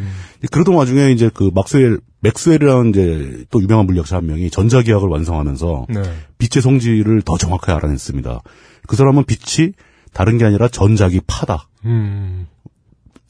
[0.53, 6.03] 그러던 와중에 이제 그 막스웰, 맥스웰이라는 이제 또 유명한 물리학자 한 명이 전자기학을 완성하면서 네.
[6.39, 8.43] 빛의 성질을 더 정확하게 알아냈습니다.
[8.87, 9.73] 그 사람은 빛이
[10.13, 11.69] 다른 게 아니라 전자기 파다.
[11.85, 12.47] 음.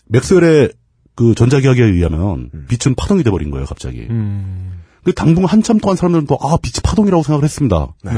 [0.08, 0.72] 맥스웰의
[1.14, 4.06] 그 전자기학에 의하면 빛은 파동이 돼버린 거예요, 갑자기.
[4.10, 4.82] 음.
[5.04, 7.94] 그 당분 한참 동안 사람들은 또, 아, 빛이 파동이라고 생각을 했습니다.
[8.04, 8.12] 네.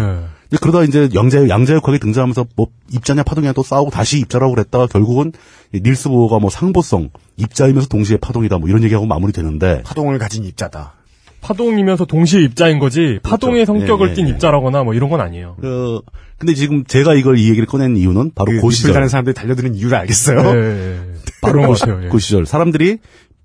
[0.60, 5.32] 그러다 이제 양자, 양자역학이 등장하면서 뭐 입자냐 파동이냐 또 싸우고 다시 입자라고 그랬다가 결국은
[5.72, 10.94] 이 닐스 보어가 뭐 상보성, 입자이면서 동시에 파동이다 뭐 이런 얘기하고 마무리되는데 파동을 가진 입자다.
[11.40, 14.30] 파동이면서 동시에 입자인 거지 파동의 성격을 예, 예, 띈 예.
[14.30, 15.56] 입자라거나 뭐 이런 건 아니에요.
[15.60, 16.00] 그
[16.38, 19.74] 근데 지금 제가 이걸 이 얘기를 꺼낸 이유는 바로 그그 밑을 시절 가는 사람들이 달려드는
[19.74, 20.38] 이유를 알겠어요.
[20.38, 21.14] 예, 예, 예.
[21.42, 22.04] 그런 것 같아요.
[22.04, 22.08] 예.
[22.08, 22.98] 그 시절 사람들이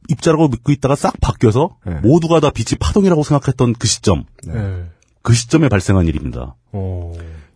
[0.07, 1.95] 입자라고 믿고 있다가 싹 바뀌어서 네.
[2.01, 4.85] 모두가 다 빛이 파동이라고 생각했던 그 시점, 예.
[5.21, 6.55] 그 시점에 발생한 일입니다.
[6.71, 7.13] 어.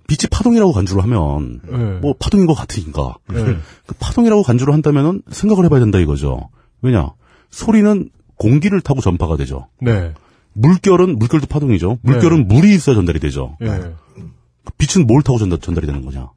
[0.07, 1.78] 빛이 파동이라고 간주를 하면 예.
[1.99, 3.36] 뭐 파동인 것 같으니까 예.
[3.88, 6.49] 그 파동이라고 간주를 한다면은 생각을 해봐야 된다 이거죠.
[6.82, 7.11] 왜냐
[7.49, 9.68] 소리는 공기를 타고 전파가 되죠.
[9.82, 10.14] 네.
[10.53, 11.99] 물결은 물결도 파동이죠.
[12.01, 13.57] 물결은 물이 있어야 전달이 되죠.
[13.61, 13.93] 예.
[14.78, 16.30] 빛은 뭘 타고 전달, 전달이 되는 거냐?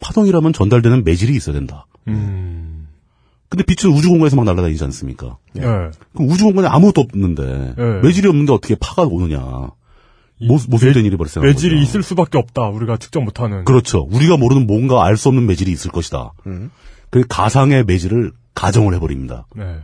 [0.00, 1.86] 파동이라면 전달되는 매질이 있어야 된다.
[2.08, 2.88] 음.
[3.48, 5.38] 근데 빛은 우주 공간에서 막 날아다니지 않습니까?
[5.56, 5.60] 예.
[5.60, 5.90] 그럼
[6.28, 8.00] 우주 공간에 아무것도 없는데 예.
[8.02, 9.70] 매질이 없는데 어떻게 파가 오느냐?
[10.40, 11.82] 모, 모순된 일이 발생한 매질이 거죠.
[11.82, 12.68] 있을 수밖에 없다.
[12.68, 13.64] 우리가 측정 못하는.
[13.64, 14.06] 그렇죠.
[14.10, 16.32] 우리가 모르는 뭔가 알 수 없는 매질이 있을 것이다.
[17.10, 19.46] 그 가상의 매질을 가정을 해버립니다.
[19.56, 19.78] 네.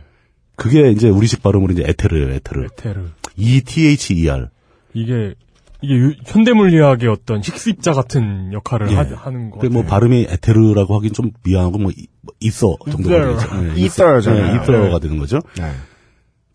[0.55, 2.67] 그게 이제 우리식 발음으로 이제 에테르예요, 에테르.
[2.75, 3.05] 테르.
[3.37, 4.49] E T H E R.
[4.93, 5.33] 이게
[5.81, 8.95] 이게 유- 현대물리학의 어떤 힉스입자 같은 역할을 예.
[8.95, 9.59] 하, 는 거.
[9.59, 13.35] 그뭐 발음이 에테르라고 하긴 좀 미안하고 뭐 이- 뭐 있어 정도가 있어요.
[13.37, 13.55] 되죠.
[13.61, 13.73] 네.
[13.73, 15.39] 네, 있어가 되는 거죠.
[15.57, 15.71] 네.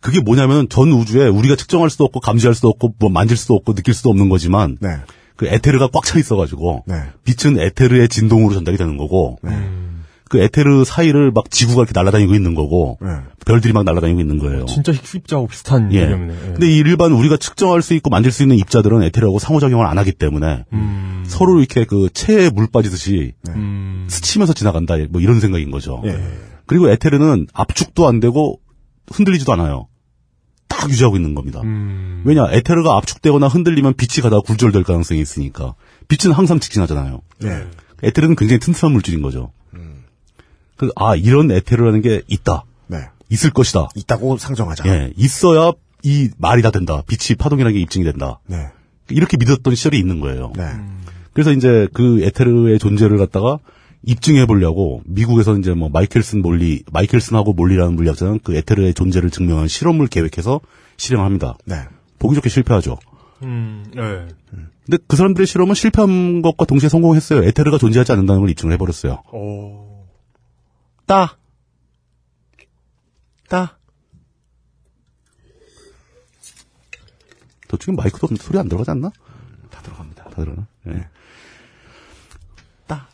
[0.01, 3.73] 그게 뭐냐면 전 우주에 우리가 측정할 수도 없고 감지할 수도 없고 뭐 만질 수도 없고
[3.73, 4.97] 느낄 수도 없는 거지만 네.
[5.35, 6.95] 그 에테르가 꽉 차 있어가지고 네.
[7.23, 10.03] 빛은 에테르의 진동으로 전달이 되는 거고 음.
[10.29, 13.09] 그 에테르 사이를 막 지구가 이렇게 날아다니고 있는 거고 네.
[13.45, 14.65] 별들이 막 날아다니고 있는 거예요.
[14.67, 16.01] 진짜 힉스입자하고 비슷한 예.
[16.01, 16.33] 개념이네.
[16.33, 16.45] 예.
[16.51, 20.11] 근데 이 일반 우리가 측정할 수 있고 만질 수 있는 입자들은 에테르하고 상호작용을 안 하기
[20.11, 21.23] 때문에 음.
[21.25, 24.05] 서로 이렇게 그 체에 물 빠지듯이 음.
[24.07, 26.01] 스치면서 지나간다 뭐 이런 생각인 거죠.
[26.05, 26.19] 예.
[26.67, 28.59] 그리고 에테르는 압축도 안 되고
[29.11, 29.87] 흔들리지도 않아요.
[30.67, 31.61] 딱 유지하고 있는 겁니다.
[31.61, 32.21] 음.
[32.25, 35.75] 왜냐 에테르가 압축되거나 흔들리면 빛이 가다가 굴절될 가능성이 있으니까
[36.07, 37.21] 빛은 항상 직진하잖아요.
[37.39, 37.67] 네.
[38.03, 39.51] 에테르는 굉장히 튼튼한 물질인 거죠.
[40.79, 42.63] 그, 아 이런 에테르라는 게 있다.
[42.87, 43.09] 네.
[43.29, 43.89] 있을 것이다.
[43.95, 44.87] 있다고 상정하자.
[44.87, 47.03] 예, 있어야 이 말이 다 된다.
[47.05, 48.39] 빛이 파동이라는 게 입증이 된다.
[48.47, 48.69] 네.
[49.09, 50.53] 이렇게 믿었던 시절이 있는 거예요.
[50.55, 50.63] 네.
[51.33, 53.59] 그래서 이제 그 에테르의 존재를 갖다가
[54.03, 60.07] 입증해 보려고 미국에서 이제 뭐 마이켈슨 몰리, 마이켈슨하고 몰리라는 물리학자는 그 에테르의 존재를 증명한 실험을
[60.07, 60.61] 계획해서
[60.97, 61.57] 실행합니다.
[61.65, 61.83] 네.
[62.17, 62.97] 보기 좋게 실패하죠.
[63.43, 63.85] 음.
[63.95, 64.27] 예.
[64.85, 67.43] 근데 그 사람들의 실험은 실패한 것과 동시에 성공했어요.
[67.43, 69.23] 에테르가 존재하지 않는다는 걸 입증을 해버렸어요.
[69.31, 70.05] 오.
[71.05, 71.37] 따.
[73.47, 73.77] 따.
[77.67, 79.11] 저 지금 마이크도 소리 안 들어가지 않나?
[79.69, 80.23] 다 들어갑니다.
[80.23, 80.65] 다 들어가.
[80.87, 81.07] 예.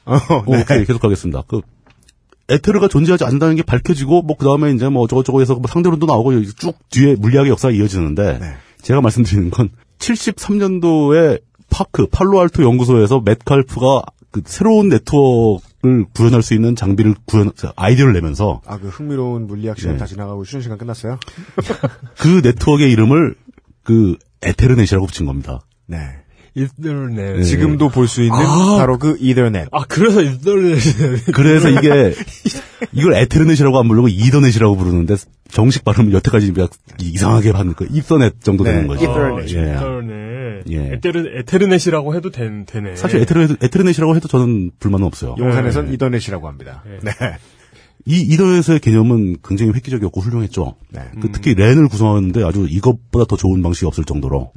[0.06, 0.18] 어,
[0.48, 0.62] 네.
[0.62, 1.44] 오케이, 계속 가겠습니다.
[1.48, 1.62] 그,
[2.48, 6.44] 에테르가 존재하지 않는다는 게 밝혀지고, 뭐, 그 다음에 이제 뭐, 어쩌고저쩌고 해서 뭐 상대론도 나오고,
[6.54, 8.54] 쭉 뒤에 물리학의 역사가 이어지는데, 네.
[8.82, 9.70] 제가 말씀드리는 건,
[10.00, 18.62] 73년도에 파크, 팔로알토 연구소에서 맷칼프가 그 새로운 네트워크를 구현할 수 있는 장비를 구현, 아이디어를 내면서,
[18.66, 20.00] 아, 그 흥미로운 물리학 시간 네.
[20.00, 21.18] 다 지나가고 쉬는 시간 끝났어요?
[22.20, 23.36] 그 네트워크의 이름을,
[23.84, 25.62] 그, 에테르넷이라고 붙인 겁니다.
[25.88, 25.98] 네.
[26.56, 27.44] 이더넷.
[27.44, 28.78] 지금도 볼 수 있는 아.
[28.78, 29.68] 바로 그 이더넷.
[29.72, 30.80] 아 그래서 이더넷.
[31.34, 32.14] 그래서 이게
[32.94, 35.16] 이걸 에테르넷이라고 안 부르고 이더넷이라고 부르는데
[35.50, 36.70] 정식 발음은 여태까지 약
[37.02, 39.04] 이상하게 하는 그 이더넷 정도 네, 되는 거죠.
[39.04, 39.50] 이더넷.
[39.50, 39.74] 예.
[39.76, 40.64] 이더넷.
[40.72, 40.94] 예.
[40.96, 42.96] 에테르, 에테르넷이라고 해도 된, 되네.
[42.96, 45.36] 사실 에테르, 에테르넷이라고 해도 저는 불만은 없어요.
[45.38, 46.84] 용산에선 이더넷이라고 합니다.
[47.04, 47.12] 네.
[48.08, 50.76] 이 이더넷의 개념은 굉장히 획기적이었고 훌륭했죠.
[50.92, 51.02] 네.
[51.22, 54.52] 그 특히 랜을 구성하는데 아주 이것보다 더 좋은 방식이 없을 정도로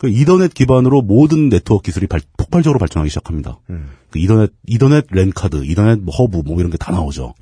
[0.00, 3.58] 그 이더넷 기반으로 모든 네트워크 기술이 발- 폭발적으로 발전하기 시작합니다.
[4.10, 7.34] 그 이더넷 이더넷 랜 카드, 이더넷 뭐 허브 뭐 이런 게 다 나오죠.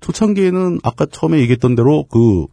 [0.00, 2.46] 초창기에는 아까 처음에 얘기했던 대로 그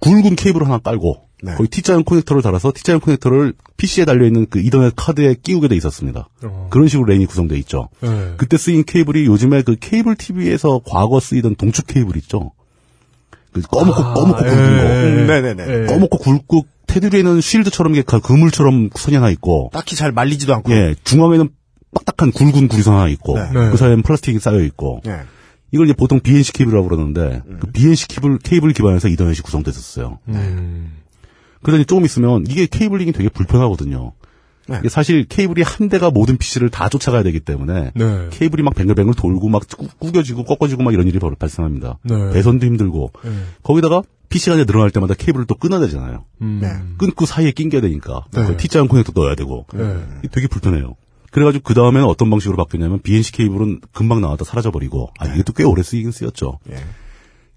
[0.00, 1.54] 굵은 케이블 하나 깔고 네.
[1.54, 6.28] 거기 T자형 커넥터를 달아서 T자형 커넥터를 PC에 달려 있는 그 이더넷 카드에 끼우게 돼 있었습니다.
[6.70, 7.88] 그런 식으로 랜이 구성돼 있죠.
[8.00, 8.34] 네.
[8.38, 12.52] 그때 쓰인 케이블이 요즘에 그 케이블 TV에서 과거 쓰이던 동축 케이블 있죠.
[13.52, 14.82] 그 꺼먹고 아, 꺼먹고 굵은 예.
[14.82, 14.88] 거.
[14.88, 15.82] 음, 네네네.
[15.82, 15.86] 예.
[15.86, 20.72] 꺼먹고 굵고 테두리에는 쉴드처럼 이게 가- 그물처럼 선이 하나 있고, 딱히 잘 말리지도 않고.
[20.72, 21.48] 예 중앙에는
[21.94, 23.44] 빡딱한 굵은 구리선 하나 있고, 네.
[23.52, 23.70] 네.
[23.70, 25.20] 그 사이에는 플라스틱이 쌓여 있고, 예.
[25.70, 27.58] 이걸 이제 보통 BNC 케이블이라고 그러는데 음.
[27.60, 30.18] 그 BNC 케이블 케이블 기반에서 이더넷이 구성됐었어요.
[30.28, 30.92] 음.
[31.62, 34.12] 그러더니 조금 있으면 이게 케이블링이 되게 불편하거든요.
[34.68, 34.76] 네.
[34.80, 38.26] 이게 사실 케이블이 한 대가 모든 PC를 다 쫓아가야 되기 때문에 네.
[38.30, 41.98] 케이블이 막 뱅글뱅글 돌고 막 꾸- 꾸겨지고 꺾어지고 막 이런 일이 벌- 발생합니다.
[42.04, 42.32] 네.
[42.32, 43.30] 배선도 힘들고 네.
[43.62, 46.24] 거기다가 PC가 이제 늘어날 때마다 케이블을 또 끊어야 되잖아요.
[46.42, 46.58] 음.
[46.60, 46.68] 네.
[46.98, 48.46] 끊고 사이에 낑겨야 되니까 네.
[48.46, 49.96] 그 T자형 커넥터 넣어야 되고 네.
[50.30, 50.96] 되게 불편해요.
[51.30, 55.64] 그래가지고 그 다음에는 어떤 방식으로 바뀌었냐면 BNC 케이블은 금방 나왔다 사라져버리고 아 이게 또 꽤
[55.64, 56.58] 오래 쓰이긴 쓰였죠.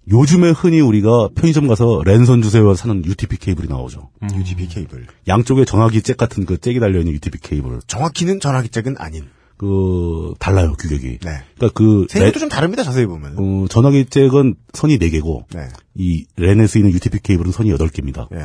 [0.07, 0.11] 예.
[0.11, 4.09] 요즘에 흔히 우리가 편의점 가서 랜선 주세요 사는 UTP 케이블이 나오죠.
[4.35, 5.05] UTP 케이블.
[5.27, 7.79] 양쪽에 전화기 잭 같은 그 잭이 달려있는 UTP 케이블.
[7.87, 9.25] 정확히는 전화기 잭은 아닌.
[9.57, 11.19] 그 달라요 규격이.
[11.19, 11.43] 네.
[11.55, 13.35] 그러니까 그 생각도 좀 다릅니다, 자세히 보면.
[13.37, 15.67] 어, 전화기 잭은 선이 4 개고 네.
[15.93, 18.27] 이 랜에 쓰이는 UTP 케이블은 선이 8 개입니다.
[18.33, 18.39] 예.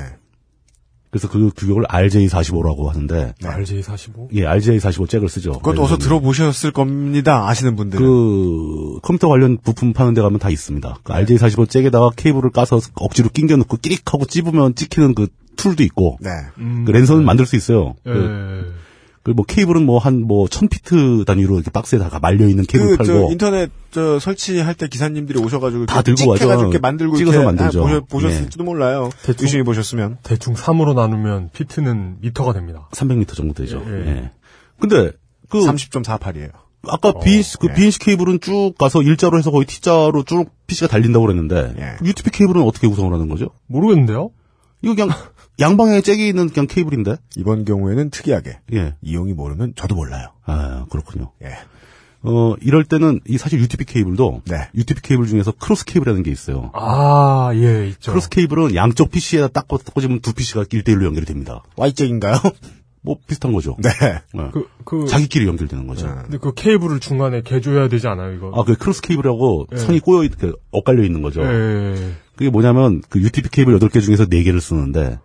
[1.16, 3.48] 그래서 그 규격을 RJ45라고 하는데 네.
[3.48, 4.28] RJ45?
[4.34, 5.52] 예, RJ45 잭을 쓰죠.
[5.52, 8.04] 그것도 어서 들어보셨을 겁니다, 아시는 분들은.
[8.04, 10.98] 그 컴퓨터 관련 부품 파는 데 가면 다 있습니다.
[11.02, 16.18] 그 RJ45 잭에다가 케이블을 까서 억지로 낑겨 넣고 끼릭 하고 찝으면 찝히는 그 tool도 있고
[16.20, 16.30] 네.
[16.58, 16.84] 음.
[16.84, 17.94] 그 랜선은 만들 수 있어요.
[18.06, 18.10] 예.
[19.26, 23.12] 그, 그뭐 케이블은 뭐 한뭐 1000피트 단위로 이렇게 박스에 다 말려 있는 케이블 그, 저,
[23.12, 25.86] 팔고 인터넷, 저, 설치할 때 기사님들이 오셔가지고.
[25.86, 26.16] 다 들고.
[26.16, 27.84] 찍혀가지고 이렇게 만들고 찍어서 이렇게 만들죠.
[27.84, 29.10] 아, 보셨, 을지도 몰라요.
[29.24, 30.18] 대충- 유심히 보셨으면.
[30.22, 32.88] 대충 3으로 나누면 피트는 미터가 됩니다.
[32.92, 33.82] 300m 정도 되죠.
[33.88, 34.06] 예.
[34.06, 34.30] 예.
[34.78, 35.10] 근데
[35.48, 36.50] 그 30.48이에요.
[36.88, 37.74] 아까 BNC 그 예.
[37.74, 42.06] BNC 케이블은 쭉 가서 일자로 해서 거의 T자로 쭉 PC가 달린다고 그랬는데 예.
[42.06, 43.50] UTP 케이블은 어떻게 구성을 하는 거죠?
[43.66, 44.30] 모르겠는데요?
[44.82, 45.08] 이거 그냥
[45.60, 47.16] 양방향에 잭이 있는 그냥 케이블인데.
[47.36, 48.58] 이번 경우에는 특이하게.
[48.74, 48.94] 예.
[49.02, 50.28] 이용이 모르면 저도 몰라요.
[50.44, 51.32] 아, 그렇군요.
[51.42, 51.48] 예.
[52.22, 54.68] 어, 이럴 때는 이 사실 UTP 케이블도 네.
[54.74, 56.70] UTP 케이블 중에서 크로스 케이블이라는 게 있어요.
[56.74, 58.10] 아, 예, 있죠.
[58.10, 61.62] 크로스 케이블은 양쪽 PC에다 딱 꽂- 꽂으면 두 PC가 1대1로 연결이 됩니다.
[61.76, 62.34] Y잭인가요?
[63.02, 63.76] 뭐 비슷한 거죠.
[63.80, 63.90] 네.
[64.34, 64.50] 네.
[64.52, 66.06] 그, 그, 자기끼리 연결되는 거죠.
[66.22, 68.50] 근데 그 케이블을 중간에 개조해야 되지 않아요, 이거?
[68.56, 69.76] 아, 그 크로스 케이블하고 예.
[69.76, 71.42] 선이 꼬여, 있- 그, 엇갈려 있는 거죠.
[71.42, 71.94] 예.
[72.36, 75.18] 그게 뭐냐면, 그 UTP 케이블 8개 중에서 4개를 쓰는데,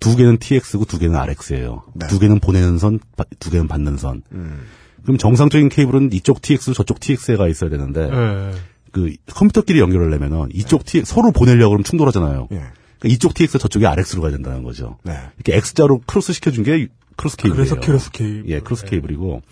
[0.00, 1.82] 두 개는 TX고 두 개는 RX예요.
[1.86, 1.92] 음.
[1.98, 2.06] 네.
[2.08, 4.22] 두 개는 보내는 선, 바- 두 개는 받는 선.
[4.32, 4.62] 음.
[5.02, 8.50] 그럼 정상적인 케이블은 이쪽 TX, 저쪽 TX가 있어야 되는데, 예.
[8.92, 12.48] 그 컴퓨터끼리 연결을 하려면은 이쪽 T, 서로 보내려고 그러면 충돌하잖아요.
[12.52, 12.56] 예.
[12.56, 12.70] 그러니까
[13.08, 14.98] 이쪽 TX, 저쪽이 RX로 가야 된다는 거죠.
[15.04, 15.12] 네.
[15.36, 17.68] 이렇게 X자로 크로스 시켜준 게 크로스 케이블이에요.
[17.68, 18.44] 그래서 크로스 케이블.
[18.48, 19.42] 예, 크로스 케이블이고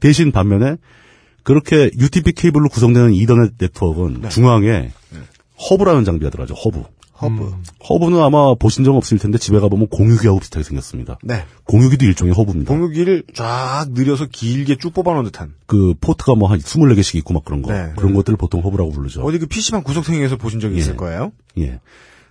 [0.00, 0.76] 대신 반면에
[1.42, 4.28] 그렇게 UTP 케이블로 구성되는 이더넷 네트워크는 네.
[4.30, 4.92] 중앙에
[5.58, 6.54] 허브라는 장비가 들어가죠.
[6.54, 6.82] 허브.
[7.20, 7.52] 허브.
[7.88, 11.18] 허브는 아마 보신 적 없을 텐데 집에 가보면 공유기하고 비슷하게 생겼습니다.
[11.22, 11.44] 네.
[11.64, 12.74] 공유기도 일종의 허브입니다.
[12.74, 15.54] 공유기를 쫙 늘려서 길게 쭉 뽑아놓은 듯한.
[15.66, 17.72] 그 포트가 뭐 한 24개씩 있고 막 그런 거.
[17.72, 17.92] 네.
[17.96, 19.22] 그런 것들을 보통 허브라고 부르죠.
[19.22, 20.78] 어디 그 PC방 구석탱이에서 보신 적이 예.
[20.80, 21.30] 있을 거예요.
[21.58, 21.78] 예.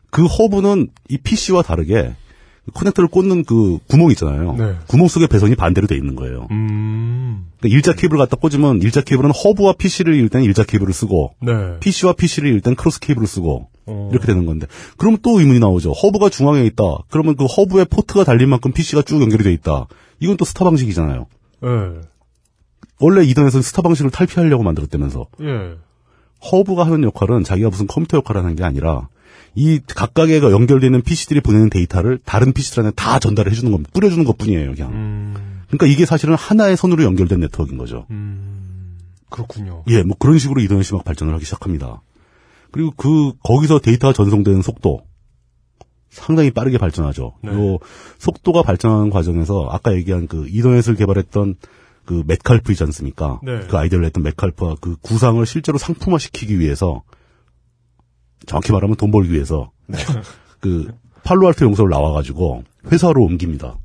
[0.09, 2.13] 그 허브는 이 PC와 다르게
[2.74, 4.55] 커넥터를 꽂는 그 구멍 있잖아요.
[4.57, 4.76] 네.
[4.88, 6.47] 구멍 속에 배선이 반대로 돼 있는 거예요.
[6.51, 7.47] 음.
[7.59, 11.80] 그러니까 일자 케이블을 갖다 꽂으면 일자 케이블은 허브와 PC를 이을 때는 일자 케이블을 쓰고 네.
[11.82, 14.09] PC와 PC를 이을 때는 크로스 케이블을 쓰고 어.
[14.11, 15.91] 이렇게 되는 건데 그러면 또 의문이 나오죠.
[15.91, 16.84] 허브가 중앙에 있다.
[17.09, 19.88] 그러면 그 허브에 포트가 달린 만큼 PC가 쭉 연결이 돼 있다.
[20.22, 21.26] 이건 또 스타 방식이잖아요.
[21.66, 21.68] 예.
[22.99, 25.76] 원래 이더넷에서는 스타 방식을 탈피하려고 만들었다면서 예.
[26.51, 29.09] 허브가 하는 역할은 자기가 무슨 컴퓨터 역할을 하는 게 아니라
[29.56, 33.91] 이 각각의 그 연결되는 PC들이 보내는 데이터를 다른 PC들한테 다 전달을 해주는 겁니다.
[33.93, 34.91] 뿌려주는 것 뿐이에요, 그냥.
[34.91, 35.62] 음.
[35.68, 38.06] 그러니까 이게 사실은 하나의 선으로 연결된 네트워크인 거죠.
[38.10, 38.97] 음.
[39.30, 39.84] 그렇군요.
[39.88, 42.01] 예, 뭐 그런 식으로 이더넷이 막 발전을 하기 시작합니다.
[42.72, 45.01] 그리고 그 거기서 데이터가 전송되는 속도
[46.10, 47.34] 상당히 빠르게 발전하죠.
[47.43, 47.51] 네.
[47.51, 47.80] 요
[48.20, 51.56] 속도가 발전하는 과정에서 아까 얘기한 그 이더넷을 개발했던
[52.06, 53.39] 그 맥칼프 있지 않습니까?
[53.43, 53.62] 네.
[53.68, 57.01] 그 아이디어를 냈던 맥칼프와 그 구상을 실제로 상품화 시키기 위해서
[58.45, 59.71] 정확히 말하면 돈 벌기 위해서
[60.59, 60.87] 그
[61.23, 63.77] 팔로알토 연구소를 나와가지고 회사로 옮깁니다.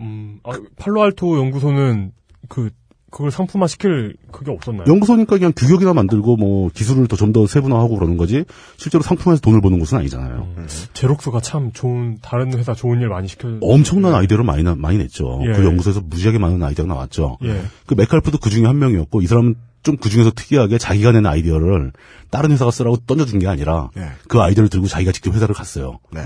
[0.00, 0.40] 음.
[0.44, 2.12] 아, 팔로알토 연구소는
[2.48, 2.70] 그
[3.10, 4.86] 그걸 상품화 시킬 그게 없었나요?
[4.88, 8.44] 연구소니까 그냥 규격이나 만들고 뭐 기술을 더 좀 더 세분화하고 그러는 거지
[8.76, 10.48] 실제로 상품에서 돈을 버는 곳은 아니잖아요.
[10.56, 10.66] 음.
[10.94, 13.48] Xerox가 참 좋은 다른 회사 좋은 일 많이 시켜.
[13.60, 15.40] 엄청난 아이디어를 많이 나- 많이 냈죠.
[15.46, 15.52] 예.
[15.52, 17.38] 그 연구소에서 무지하게 많은 아이디어가 나왔죠.
[17.44, 17.62] 예.
[17.86, 19.54] 그 메칼프도 그 중에 한 명이었고 이 사람은
[19.84, 21.92] 좀 그 중에서 특이하게 자기가 낸 아이디어를
[22.30, 24.08] 다른 회사가 쓰라고 던져준 게 아니라 예.
[24.28, 26.00] 그 아이디어를 들고 자기가 직접 회사를 갔어요.
[26.12, 26.22] 네.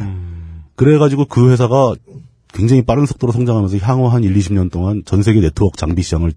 [0.77, 1.95] 그래가지고 그 회사가
[2.55, 6.33] 굉장히 빠른 속도로 성장하면서 향후 한 1, 20년 동안 전 세계 네트워크 장비 시장을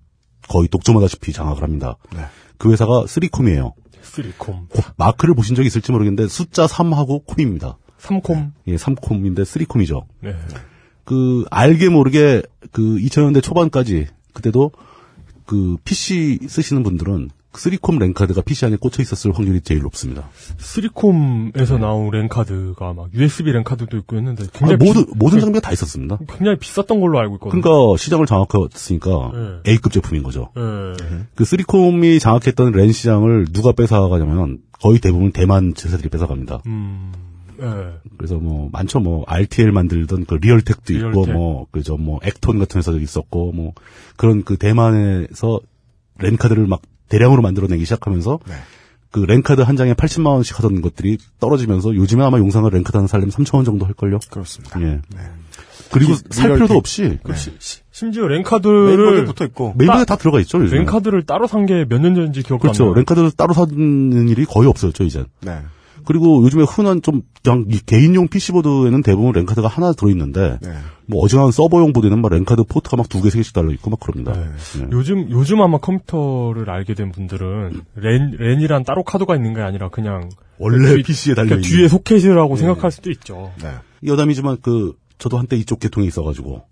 [0.50, 1.96] 거의 독점하다시피 장악을 합니다.
[2.14, 2.26] 네.
[2.58, 3.74] 그 회사가 3Com이에요.
[4.02, 4.68] 3Com.
[4.98, 7.78] 마크를 보신 적이 있을지 모르겠는데 숫자 3하고 콤입니다.
[7.98, 8.54] 삼콤.
[8.68, 10.06] 예, 3콤인데 3Com이죠.
[10.22, 10.36] 네.
[11.06, 12.42] 그 알게 모르게
[12.72, 14.72] 그 2000년대 초반까지 그때도
[15.52, 20.30] 그 PC 쓰시는 분들은 3Com 랜카드가 PC 안에 꽂혀 있었을 확률이 제일 높습니다.
[20.58, 25.74] 3Com에서 나온 랜카드가 막 USB 랜카드도 있고 했는데 아, 굉장히 모든 비- 모든 장비가 다
[25.74, 26.18] 있었습니다.
[26.30, 27.62] 굉장히 비쌌던 걸로 알고 있거든요.
[27.62, 29.32] 그러니까 시장을 장악했으니까
[29.66, 29.72] 네.
[29.74, 30.52] A급 제품인 거죠.
[30.56, 31.26] 예.
[31.36, 36.62] 그 쓰리콤이 장악했던 랜 시장을 누가 뺏어가냐면 거의 대부분 대만 회사들이 뺏어갑니다.
[36.68, 37.12] 음.
[37.62, 37.94] 예.
[38.18, 39.00] 그래서 뭐 많죠.
[39.00, 41.34] 뭐 RTL 만들던 그 Realtek도 있고 Realtek.
[41.36, 43.74] 뭐 그저 뭐 Accton 같은 회사도 있었고 뭐
[44.18, 45.60] 그런 그 대만에서
[46.20, 48.54] 랜카드를 막 대량으로 만들어내기 시작하면서 네.
[49.12, 53.32] 그 랜카드 한 장에 80만 원씩 하던 것들이 떨어지면서 요즘에 아마 용산을 랜카드 하나 살려면
[53.32, 54.20] 3천 원 정도 할 걸요.
[54.30, 54.82] 그렇습니다.
[54.82, 55.02] 예.
[55.92, 56.76] 그리고 특히 살 필요도.
[56.78, 57.20] 없이
[57.60, 59.74] 시- 심지어 랜카드를 붙어 있고.
[59.78, 60.62] 메인보드에 다 들어가 있죠.
[60.62, 60.80] 요즘에.
[60.80, 62.84] 랜카드를 따로 산 게 몇 년 전인지 기억도 안 그렇죠.
[62.86, 62.94] 나요.
[62.94, 65.26] 랜카드를 따로 사는 일이 거의 없어졌죠, 이젠.
[65.42, 65.58] 네.
[66.06, 70.70] 그리고 요즘에 흔한 좀 그냥 이 개인용 PC보드에는 대부분 랜카드가 하나 들어있는데 네.
[71.06, 74.00] 뭐 어지간한 서버용 보드에는 막 랜카드 포트가 막 두 개, 세 개씩 달려 있고 막
[74.00, 74.34] 그럽니다.
[74.34, 74.46] 네.
[74.80, 74.88] 네.
[74.92, 80.30] 요즘 요즘 아마 컴퓨터를 알게 된 분들은 랜 랜이란 따로 카드가 있는 게 아니라 그냥
[80.58, 83.52] 원래 뒤- PC에 달려 그러니까 있는 뒤에 소켓이라고 생각할 수도 있죠.
[83.62, 83.72] 네.
[84.06, 86.64] 여담이지만 그 저도 한때 이쪽 계통이 있어가지고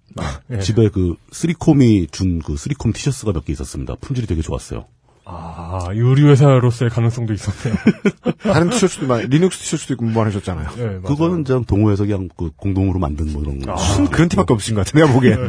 [0.52, 0.60] 예.
[0.60, 3.96] 집에 그 3Com이 준 그 3Com 티셔츠가 몇 개 있었습니다.
[4.02, 4.86] 품질이 되게 좋았어요.
[5.32, 7.80] 아 의류 회사로서의 가능성도 있었네요.
[8.42, 10.70] 다른 티셔츠도 많이, 리눅스 티셔츠도 있고 무한하셨잖아요.
[10.76, 11.02] 네, 맞아요.
[11.04, 13.74] 그거는 그냥 동호회에서 그냥 그 공동으로 만든 뭐 이런 거.
[13.74, 15.48] 무슨 그런 티밖에 없으신 것 같아요, 내가 보기엔.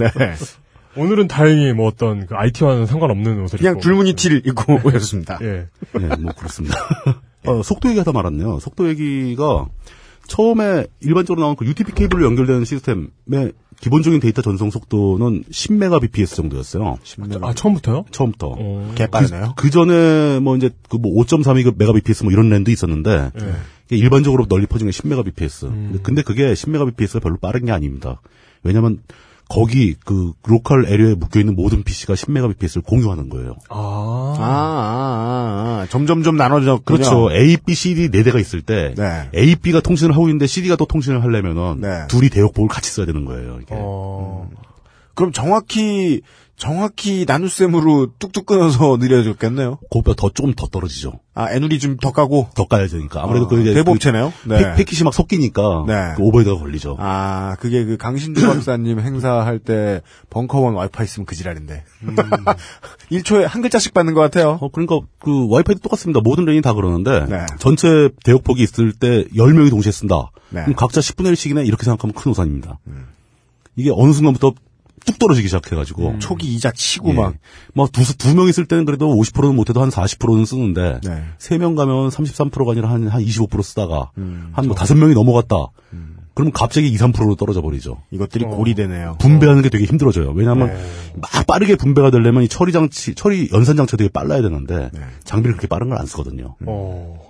[0.00, 0.34] 네.
[0.96, 3.82] 오늘은 다행히 뭐 어떤 그 IT와는 상관없는 옷을 그냥 입고.
[3.82, 5.38] 줄무늬 티를 입고 오셨습니다.
[5.42, 5.68] 예.
[5.92, 6.76] 네, 뭐 그렇습니다.
[7.46, 8.58] 어, 속도 얘기하다 말았네요.
[8.58, 9.66] 속도 얘기가
[10.26, 16.98] 처음에 일반적으로 나온 그 UTP 케이블로 연결되는 시스템의 기본적인 데이터 전송 속도는 10mbps 정도였어요.
[17.42, 18.04] 아 처음부터요?
[18.10, 18.54] 처음부터.
[18.58, 18.92] 어.
[18.94, 19.54] 개 빠르네요.
[19.56, 23.52] 그 전에 뭐 이제 그 뭐 5.32mbps 뭐 이런 랜도 있었는데 예.
[23.88, 25.64] 이게 일반적으로 널리 퍼진 게 10mbps.
[25.68, 25.98] 음.
[26.02, 28.20] 근데 그게 10mbps가 별로 빠른 게 아닙니다.
[28.62, 29.00] 왜냐면
[29.50, 33.56] 거기 그 로컬 에리어에 묶여 있는 모든 PC가 10mbps를 공유하는 거예요.
[33.68, 34.36] 아.
[34.38, 36.98] 아, 아, 아, 점점점 나눠졌군요.
[36.98, 37.32] 그렇죠.
[37.32, 39.28] A, B, C, D 네 대가 있을 때 네.
[39.34, 42.06] A, B가 통신을 하고 있는데 CD가 또 통신을 하려면은 네.
[42.06, 43.58] 둘이 대역복을 같이 써야 되는 거예요.
[43.60, 43.74] 이게.
[43.76, 44.48] 어.
[45.14, 46.22] 그럼 정확히,
[46.60, 49.78] 정확히 나눗셈으로 뚝뚝 끊어서 느려졌겠네요.
[49.90, 51.20] 그거보다 더 조금 더 떨어지죠.
[51.32, 52.50] 아, 애누리 좀 더 까고.
[52.54, 54.30] 더 까야 되니까 아무래도 어, 그 이제 대법체네요.
[54.42, 54.74] 그 네.
[54.74, 56.12] 패, 킷이 막 섞이니까 네.
[56.16, 56.96] 그 오버헤드가 걸리죠.
[56.98, 61.82] 아, 그게 그 강신주 박사님 행사할 때 벙커원 와이파이 쓰면 그 지랄인데.
[63.10, 64.58] 1초에 한 글자씩 받는 것 같아요.
[64.60, 66.20] 어, 그러니까 그 와이파이도 똑같습니다.
[66.22, 67.46] 모든 랜이 다 그러는데 네.
[67.58, 70.30] 전체 대역폭이 있을 때 10명이 동시에 쓴다.
[70.50, 70.60] 네.
[70.60, 70.64] 음.
[70.64, 72.78] 그럼 각자 10분의 1씩이네 이렇게 생각하면 큰 오산입니다.
[73.76, 74.52] 이게 어느 순간부터
[75.06, 77.12] 뚝 떨어지기 시작해가지고 초기 이자 치고 예.
[77.14, 77.34] 막.
[77.74, 81.24] 뭐두 두 명 있을 때는 그래도 50%는 못해도 한 40%는 쓰는데 네.
[81.38, 85.56] 세 명 가면 33%가 아니라 한 한 25% 쓰다가 음, 한뭐 다섯 명이 넘어갔다.
[86.34, 87.98] 그러면 갑자기 2, 3%로 떨어져 버리죠.
[88.12, 89.16] 이것들이 고리되네요.
[89.20, 90.30] 분배하는 게 되게 힘들어져요.
[90.30, 90.90] 왜냐하면 네.
[91.16, 95.00] 막 빠르게 분배가 되려면 이 처리 장치, 처리 연산 장치가 되게 빨라야 되는데 네.
[95.24, 96.54] 장비를 그렇게 빠른 걸 안 쓰거든요.
[96.66, 97.20] 어.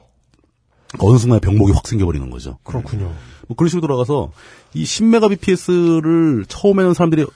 [0.98, 2.58] 어느 순간에 병목이 확 생겨버리는 거죠.
[2.62, 3.12] 그렇군요.
[3.48, 4.32] 뭐 그런 식으로 돌아가서
[4.74, 7.26] 이 10mbps를 처음에는 사람들이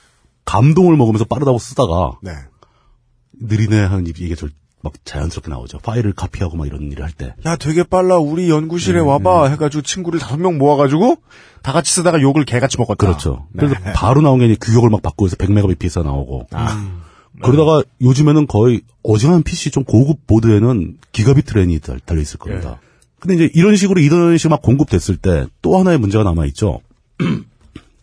[0.45, 2.31] 감동을 먹으면서 빠르다고 쓰다가 네.
[3.39, 5.79] 느리네 하는 좀막 자연스럽게 나오죠.
[5.79, 7.33] 파일을 카피하고 막 이런 일을 할 때.
[7.45, 8.17] 야, 되게 빨라.
[8.17, 9.49] 우리 연구실에 음, 와봐.
[9.49, 11.17] 해가지고 친구를 다섯 명 모아가지고
[11.63, 12.95] 다 같이 쓰다가 욕을 개같이 먹었다.
[13.05, 13.47] 그렇죠.
[13.51, 13.67] 네.
[13.67, 16.47] 그래서 바로 나온 게 규격을 막 바꾸고 해서 100mbps가 나오고.
[16.51, 17.01] 아.
[17.41, 22.79] 그러다가 요즘에는 거의 어지간한 PC 좀 고급 보드에는 기가비트 랜이 달- 달려 있을 겁니다.
[22.81, 22.85] 예.
[23.19, 26.79] 근데 이제 이런 식으로 이더넷이 막 공급됐을 때 또 하나의 문제가 남아 있죠.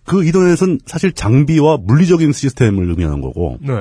[0.04, 3.72] 그 이더넷은 사실 장비와 물리적인 시스템을 의미하는 거고 네.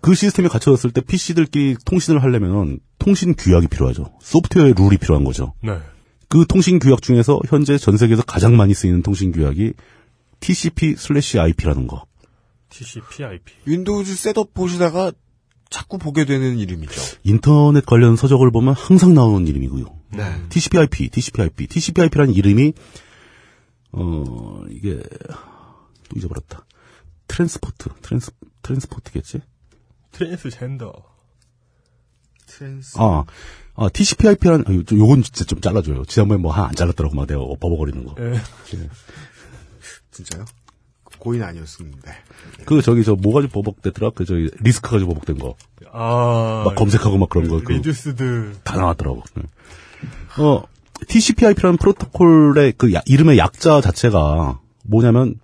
[0.00, 4.12] 그 시스템이 갖춰졌을 때 PC들끼리 통신을 하려면 통신 규약이 필요하죠.
[4.20, 5.54] 소프트웨어의 룰이 필요한 거죠.
[5.62, 5.78] 네.
[6.28, 9.72] 그 통신 규약 중에서 현재 전 세계에서 가장 많이 쓰이는 통신 규약이
[10.40, 12.04] TCP/IP라는 거.
[12.70, 13.52] TCP/IP.
[13.66, 15.12] Windows setup 보시다가
[15.70, 17.00] 자꾸 보게 되는 이름이죠.
[17.24, 19.84] 인터넷 관련 서적을 보면 항상 나오는 이름이고요.
[20.12, 20.24] 네.
[20.48, 22.72] TCP/IP, TCP/IP, TCP/IP라는 이름이
[23.92, 25.00] 어 이게
[26.10, 26.64] 또 잊어버렸다.
[27.28, 28.32] transport, trans
[28.62, 29.40] transport겠지?
[30.12, 30.92] 트랜스젠더.
[32.46, 32.98] Trans.
[32.98, 33.24] 아,
[33.76, 36.04] 아, TCP/IP라는 아, 요- 요건 진짜 좀 잘라줘요.
[36.06, 38.14] 지난번에 뭐 한 안 잘랐더라고 막 내가 버벅거리는 거.
[38.20, 38.40] 예.
[40.10, 40.44] 진짜요?
[41.18, 42.12] 고읜 아니었습니다.
[42.64, 44.10] 그 저기 저 뭐 가지고 버벅댔더라?
[44.14, 45.54] 그 저기 RISC 가지고 버벅댄 거.
[45.92, 46.62] 아.
[46.66, 47.60] 막 검색하고 막 그런 거.
[47.62, 48.58] 그 reduced.
[48.64, 49.22] 다 나왔더라고.
[49.36, 49.42] 네.
[50.42, 50.64] 어,
[51.06, 55.38] TCP/IP라는 프로토콜의 그 야- 이름의 약자 자체가 뭐냐면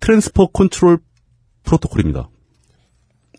[0.00, 0.98] Transfer Control
[1.62, 2.28] Protocol입니다.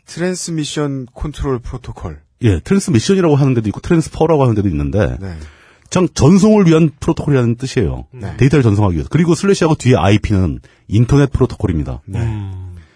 [0.05, 2.20] Transmission Control Protocol.
[2.43, 5.36] 예, Transmission이라고 하는 데도 있고 Transfer라고 하는 데도 있는데 네.
[5.89, 8.07] 참 전송을 위한 프로토콜이라는 뜻이에요.
[8.14, 8.38] 네.
[8.38, 9.09] 데이터를 전송하기 위해서.
[9.09, 12.01] 그리고 슬래시하고 뒤에 IP는 인터넷 프로토콜입니다.
[12.05, 12.20] 네.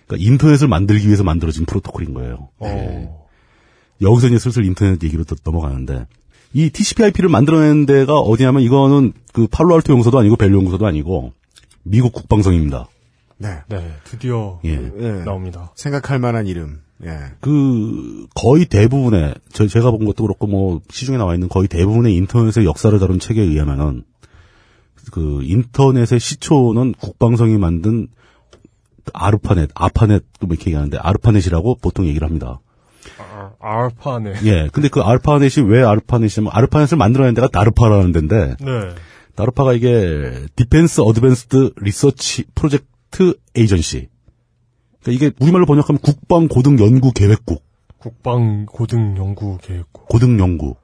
[0.08, 2.50] 그러니까 인터넷을 만들기 위해서 만들어진 프로토콜인 거예요.
[2.60, 3.28] 어.
[4.02, 6.08] 여기서 이제 슬슬 인터넷 얘기로 또 넘어가는데
[6.54, 11.34] 이 TCP/IP를 만들어낸 데가 어디냐면 이거는 그 팔로알토 용서도 아니고 벨로 용서도 아니고
[11.84, 12.88] 미국 국방성입니다.
[13.38, 13.62] 네.
[13.68, 14.92] 네, 드디어 예.
[15.00, 15.12] 예.
[15.24, 15.72] 나옵니다.
[15.76, 16.82] 생각할 만한 이름.
[17.04, 17.18] 예.
[17.42, 22.66] 그 거의 대부분의 저 제가 본 것도 그렇고 뭐 시중에 나와 있는 거의 대부분의 인터넷의
[22.66, 24.04] 역사를 다룬 책에 의하면은
[25.12, 28.08] 그 인터넷의 시초는 국방성이 만든
[29.14, 32.60] 아르파넷, 아파넷 뭐 이렇게 얘기하는데 아르파넷이라고 보통 얘기를 합니다.
[33.20, 34.34] 아, 알파넷.
[34.46, 34.70] 예.
[34.72, 38.96] 근데 그 아르파넷이 왜 아르파넷이냐면 아르파넷을 만들어낸 데가 다르파라는 데인데 네.
[39.36, 42.95] 다르파가 이게 Defense Advanced Research Project
[43.56, 44.08] Agency.
[45.02, 47.64] 그러니까 이게 우리말로 번역하면 국방 고등 연구 계획국.
[47.98, 50.08] 국방 고등 연구 계획국.
[50.08, 50.76] 고등 연구.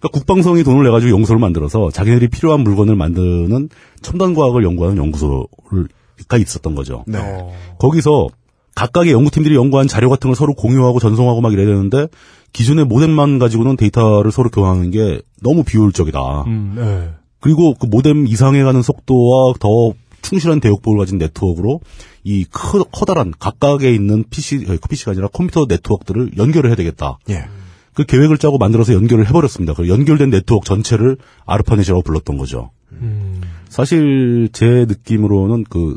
[0.00, 3.68] 그러니까 국방성이 돈을 내가지고 연구소를 만들어서 자기네들이 필요한 물건을 만드는
[4.00, 7.04] 첨단 과학을 연구하는 연구소가 있었던 거죠.
[7.06, 7.18] 네.
[7.18, 7.52] 어.
[7.78, 8.28] 거기서
[8.74, 12.06] 각각의 연구팀들이 연구한 자료 같은 걸 서로 공유하고 전송하고 막 이래야 되는데
[12.52, 16.44] 기존의 모뎀만 가지고는 데이터를 서로 교환하는 게 너무 비효율적이다.
[16.46, 17.10] 음, 네.
[17.40, 19.92] 그리고 그 모뎀 이상에 가는 속도와 더
[20.22, 21.80] 충실한 대역법을 가진 네트워크로
[22.24, 27.18] 이 커, 커다란 각각에 있는 PC, 그 PC가 아니라 컴퓨터 네트워크들을 연결을 해야 되겠다.
[27.30, 27.44] 예.
[27.94, 29.74] 그 계획을 짜고 만들어서 연결을 해버렸습니다.
[29.74, 31.16] 그 연결된 네트워크 전체를
[31.46, 32.70] 아르파넷이라고 불렀던 거죠.
[32.92, 33.40] 음.
[33.68, 35.96] 사실 제 느낌으로는 그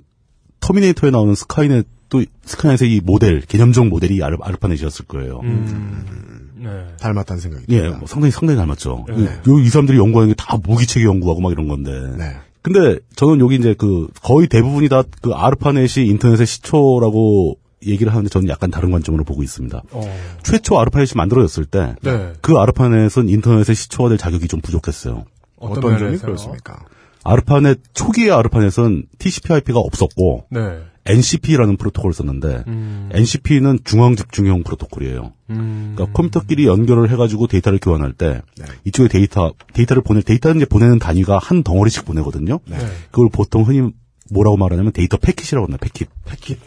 [0.60, 5.42] 터미네이터에 나오는 스카이넷도 스카이넷의 이 모델 개념적 모델이 아르, 아르파넷이었을 거예요.
[5.44, 6.52] 음.
[6.56, 6.70] 네.
[7.00, 7.98] 닮았다는 생각이 예, 듭니다.
[8.00, 9.06] 뭐 상당히 상당히 닮았죠.
[9.10, 9.26] 네.
[9.48, 11.92] 요, 이 사람들이 연구하는 게 다 무기체계 연구하고 막 이런 건데.
[12.18, 12.38] 네.
[12.64, 18.48] 근데 저는 여기 이제 그 거의 대부분이 다 그 아르파넷이 인터넷의 시초라고 얘기를 하는데 저는
[18.50, 19.84] 약간 다른 관점으로 보고 있습니다.
[19.92, 20.20] 어.
[20.44, 22.34] 최초 아르파넷이 만들어졌을 때그 네.
[22.58, 25.26] 아르파넷은 인터넷의 시초가 될 자격이 좀 부족했어요.
[25.58, 26.26] 어떤 점이 면에서요?
[26.26, 26.86] 그렇습니까?
[27.26, 30.80] 아르파넷 초기의 아르파넷은 TCP/IP가 없었고 네.
[31.06, 33.10] NCP라는 프로토콜을 썼는데 음.
[33.12, 35.34] NCP는 중앙 집중형 프로토콜이에요.
[35.50, 35.94] 음.
[35.96, 38.66] 그러니까 컴퓨터끼리 연결을 해가지고 데이터를 교환할 때 네.
[38.86, 42.60] 이쪽에 데이터 데이터를 보내 데이터는 이제 보내는 단위가 한 덩어리씩 보내거든요.
[42.66, 42.78] 네.
[43.12, 43.92] 그걸 보통 흔히
[44.32, 45.84] 뭐라고 말하냐면 데이터 패킷이라고 합니다.
[45.84, 46.10] 패킷.
[46.26, 46.60] 패킷.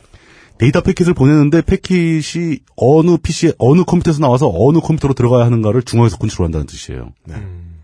[0.59, 6.67] 데이터 패킷을 보내는데 패킷이 어느 PC 어느 컴퓨터에서 나와서 어느 컴퓨터로 들어가야 하는가를 중앙에서 컨트롤한다는
[6.67, 7.13] 뜻이에요.
[7.31, 7.77] 음.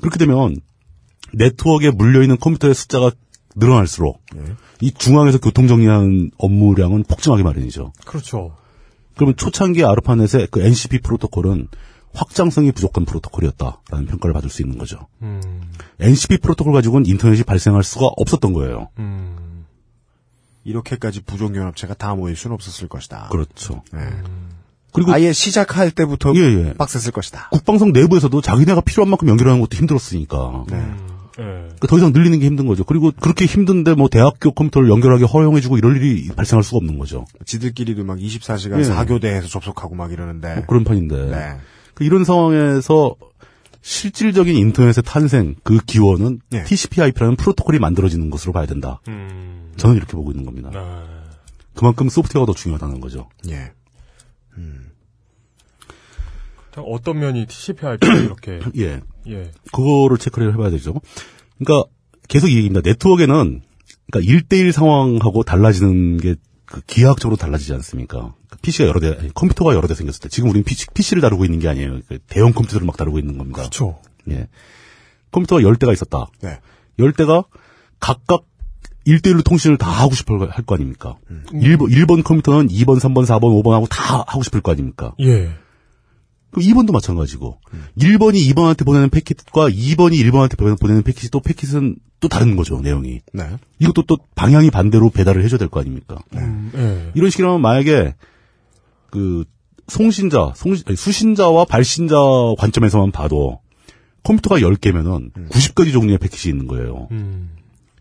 [0.00, 0.56] 그렇게 되면
[1.32, 3.10] 네트워크에 물려 있는 컴퓨터의 숫자가
[3.58, 4.22] 늘어날수록
[4.80, 7.92] 이 중앙에서 교통 정리하는 업무량은 폭증하기 마련이죠.
[8.04, 8.56] 그렇죠.
[9.16, 11.68] 그러면 초창기 아르파넷의 그 NCP 프로토콜은
[12.14, 15.08] 확장성이 부족한 프로토콜이었다라는 평가를 받을 수 있는 거죠.
[15.22, 15.40] 음.
[16.00, 18.88] NCP 프로토콜 가지고는 인터넷이 발생할 수가 없었던 거예요.
[18.98, 19.66] 음.
[20.64, 23.28] 이렇게까지 부종연합체가 다 모일 수는 없었을 것이다.
[23.30, 23.82] 그렇죠.
[23.92, 24.00] 네.
[24.92, 26.72] 그리고 아예 시작할 때부터 예, 예.
[26.74, 27.48] 빡셌을 것이다.
[27.50, 30.64] 국방성 내부에서도 자기네가 필요한 만큼 연결하는 것도 힘들었으니까.
[30.68, 30.94] 네.
[31.38, 31.42] 예.
[31.42, 32.84] 그러니까 더 이상 늘리는 게 힘든 거죠.
[32.84, 37.26] 그리고 그렇게 힘든데 뭐 대학교 컴퓨터를 연결하게 허용해주고 이럴 일이 발생할 수가 없는 거죠.
[37.44, 38.82] 지들끼리도 막 24시간 예.
[38.82, 40.54] 4교대에서 접속하고 막 이러는데.
[40.56, 41.30] 뭐 그런 판인데.
[41.30, 41.56] 네.
[41.94, 43.14] 그 이런 상황에서
[43.80, 46.64] 실질적인 인터넷의 탄생 그 기원은 네.
[46.64, 49.00] TCP/IP라는 프로토콜이 만들어지는 것으로 봐야 된다.
[49.08, 49.72] 음.
[49.76, 50.70] 저는 이렇게 보고 있는 겁니다.
[50.70, 50.80] 네.
[51.74, 53.28] 그만큼 소프트웨어가 더 중요하다는 거죠.
[53.48, 53.72] 예.
[56.78, 59.00] 자, 어떤 면이 TCP/IP 이렇게 예.
[59.28, 59.50] 예.
[59.72, 60.94] 그거를 체크를 해봐야 되죠.
[61.58, 61.88] 그러니까
[62.28, 62.80] 계속 이 얘기입니다.
[62.84, 63.62] 네트워크에는
[64.10, 66.34] 그러니까 1대1 상황하고 달라지는 게
[66.68, 68.34] 그 기하학적으로 달라지지 않습니까?
[68.60, 71.58] PC가 여러 대, 아니, 컴퓨터가 여러 대 생겼을 때 지금 우리는 PC, PC를 다루고 있는
[71.60, 72.00] 게 아니에요.
[72.08, 73.60] 그 대형 컴퓨터를 막 다루고 있는 겁니다.
[73.60, 73.98] 그렇죠.
[74.28, 74.48] 예.
[75.30, 76.26] 컴퓨터가 10대가 있었다.
[76.42, 76.58] 네.
[76.98, 77.46] 10대가
[78.00, 78.44] 각각
[79.06, 81.16] 1대1로 통신을 다 하고 싶어 할 거 아닙니까?
[81.30, 81.42] 음.
[81.52, 85.14] 1번, 1번 컴퓨터는 2번, 3번, 4번, 5번하고 다 하고 싶을 거 아닙니까?
[85.20, 85.50] 예.
[86.50, 87.58] 그럼 2번도 마찬가지고
[87.98, 93.44] 1번이 2번한테 보내는 패킷과 2번이 1번한테 보내는 패킷이 또 패킷은 또 다른 거죠 내용이 네.
[93.78, 97.12] 이것도 또 방향이 반대로 배달을 해줘야 될 거 아닙니까 음, 예.
[97.14, 98.14] 이런 식이라면 만약에
[99.10, 99.44] 그
[99.88, 102.16] 송신자 송 아니, 수신자와 발신자
[102.58, 103.60] 관점에서만 봐도
[104.24, 107.50] 컴퓨터가 10개면은 90가지 종류의 패킷이 있는 거예요 음.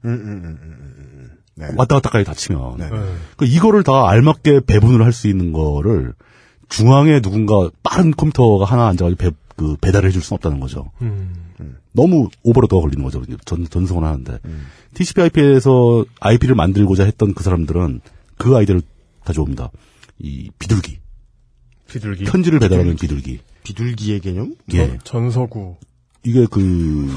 [0.05, 1.29] 음, 음, 음, 음, 음, 음.
[1.55, 1.67] 네.
[1.75, 2.85] 왔다 갔다까지 다치면 네.
[2.85, 3.15] 예.
[3.35, 6.13] 그 이거를 다 알맞게 배분을 할 수 있는 거를
[6.69, 10.91] 중앙에 누군가 빠른 컴퓨터가 하나 앉아가지고 배, 그 배달을 해줄 수는 없다는 거죠.
[11.01, 11.47] 음.
[11.91, 13.23] 너무 오버로드가 걸리는 거죠.
[13.45, 14.37] 전, 전송을 하는데.
[14.93, 18.01] TCP/IP에서 IP를 만들고자 했던 그 사람들은
[18.37, 18.83] 그 아이디어를
[19.25, 19.71] 가져옵니다.
[20.19, 20.99] 이 비둘기.
[21.87, 22.25] 비둘기.
[22.25, 23.39] 편지를 배달하는 비둘기.
[23.63, 24.55] 비둘기 의 개념?
[24.73, 24.97] 예.
[25.03, 25.77] 전서구.
[26.23, 27.09] 이게 그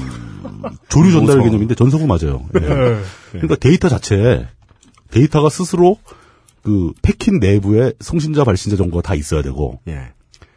[0.89, 1.41] 조류 전달.
[1.43, 2.47] 개념인데 전서구 맞아요.
[2.55, 2.59] 예.
[2.59, 3.01] 네.
[3.31, 4.47] 그러니까 데이터 자체에
[5.11, 5.97] 데이터가 스스로
[6.61, 10.11] 그 패킷 내부에 송신자 발신자 정보가 다 있어야 되고 예.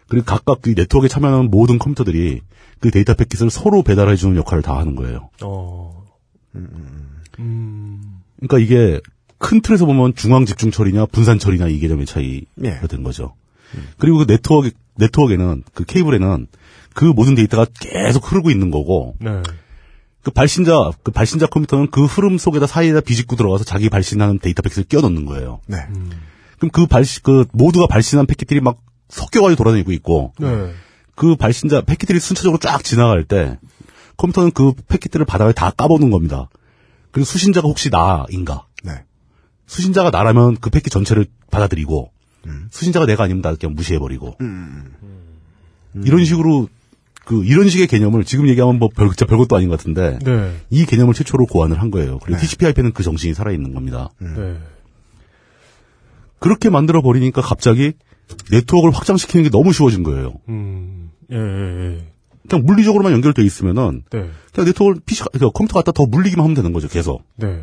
[0.09, 2.41] 그리고 각각 그 네트워크에 참여하는 모든 컴퓨터들이
[2.81, 5.31] 그 데이터 패킷을 서로 배달해 주는 역할을 다 하는 거예요.
[5.43, 6.05] 어.
[6.55, 8.21] 음.
[8.37, 9.01] 그러니까 이게
[9.39, 12.81] 큰 틀에서 보면 중앙 집중 처리냐 분산 처리냐 이 개념의 차이가 예.
[12.89, 13.35] 된 거죠.
[13.99, 16.47] 그리고 그 네트워크 네트워크에는 그 케이블에는
[16.95, 19.43] 그 모든 데이터가 계속 흐르고 있는 거고 네.
[20.25, 24.85] 그 발신자 그 발신자 컴퓨터는 그 흐름 속에다 사이에다 비집고 들어가서 자기 발신하는 데이터 패킷을
[24.85, 25.61] 끼워 넣는 거예요.
[25.67, 25.77] 네.
[26.57, 28.79] 그럼 그 발신 그 모두가 발신한 패킷들이 막
[29.11, 30.73] 섞여가지고 돌아다니고 있고 네.
[31.15, 33.59] 그 발신자 패킷들이 순차적으로 쫙 지나갈 때
[34.17, 36.49] 컴퓨터는 그 패킷들을 바닥에 다 까보는 겁니다.
[37.11, 38.67] 그리고 수신자가 혹시 나인가?
[38.83, 39.05] 네.
[39.67, 42.11] 수신자가 나라면 그 패킷 전체를 받아들이고
[42.71, 44.37] 수신자가 내가 아니면 나 그냥 무시해버리고
[46.03, 46.69] 이런 식으로
[47.25, 50.55] 그 이런 식의 개념을 지금 얘기하면 뭐 별, 진짜 별것도 아닌 것 같은데 네.
[50.71, 52.19] 이 개념을 최초로 고안을 한 거예요.
[52.19, 54.11] 그리고 TCP/IP는 그 정신이 살아 있는 겁니다.
[54.19, 54.57] 네.
[56.39, 57.93] 그렇게 만들어 버리니까 갑자기
[58.51, 60.35] 네트워크를 확장시키는 게 너무 쉬워진 거예요.
[60.49, 61.11] 음.
[61.33, 61.41] 예, 예,
[61.97, 62.07] 예.
[62.49, 64.29] 그냥 물리적으로만 연결돼 있으면은 네.
[64.53, 66.89] 그냥 네트워크 PC 그러니까 컴퓨터 갖다 더 물리기만 하면 되는 거죠.
[66.89, 67.63] 계속 네.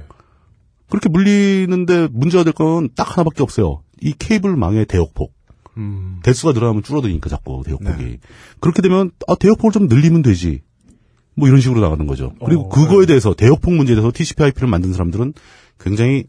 [0.89, 3.83] 그렇게 물리는데 문제가 될 건 딱 하나밖에 없어요.
[4.01, 5.31] 이 케이블망의 대역폭.
[5.77, 6.19] 음.
[6.23, 8.19] 대수가 늘어나면 줄어드니까 자꾸 대역폭이.
[8.59, 10.61] 그렇게 되면 아 대역폭을 좀 늘리면 되지.
[11.35, 12.33] 뭐 이런 식으로 나가는 거죠.
[12.45, 15.33] 그리고 어, 그거에 대해서 대역폭 문제에 대해서 TCP/IP를 만든 사람들은
[15.79, 16.25] 굉장히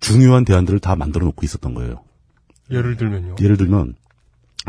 [0.00, 2.02] 중요한 대안들을 다 만들어 놓고 있었던 거예요.
[2.70, 3.36] 예를 들면요.
[3.40, 3.94] 예를 들면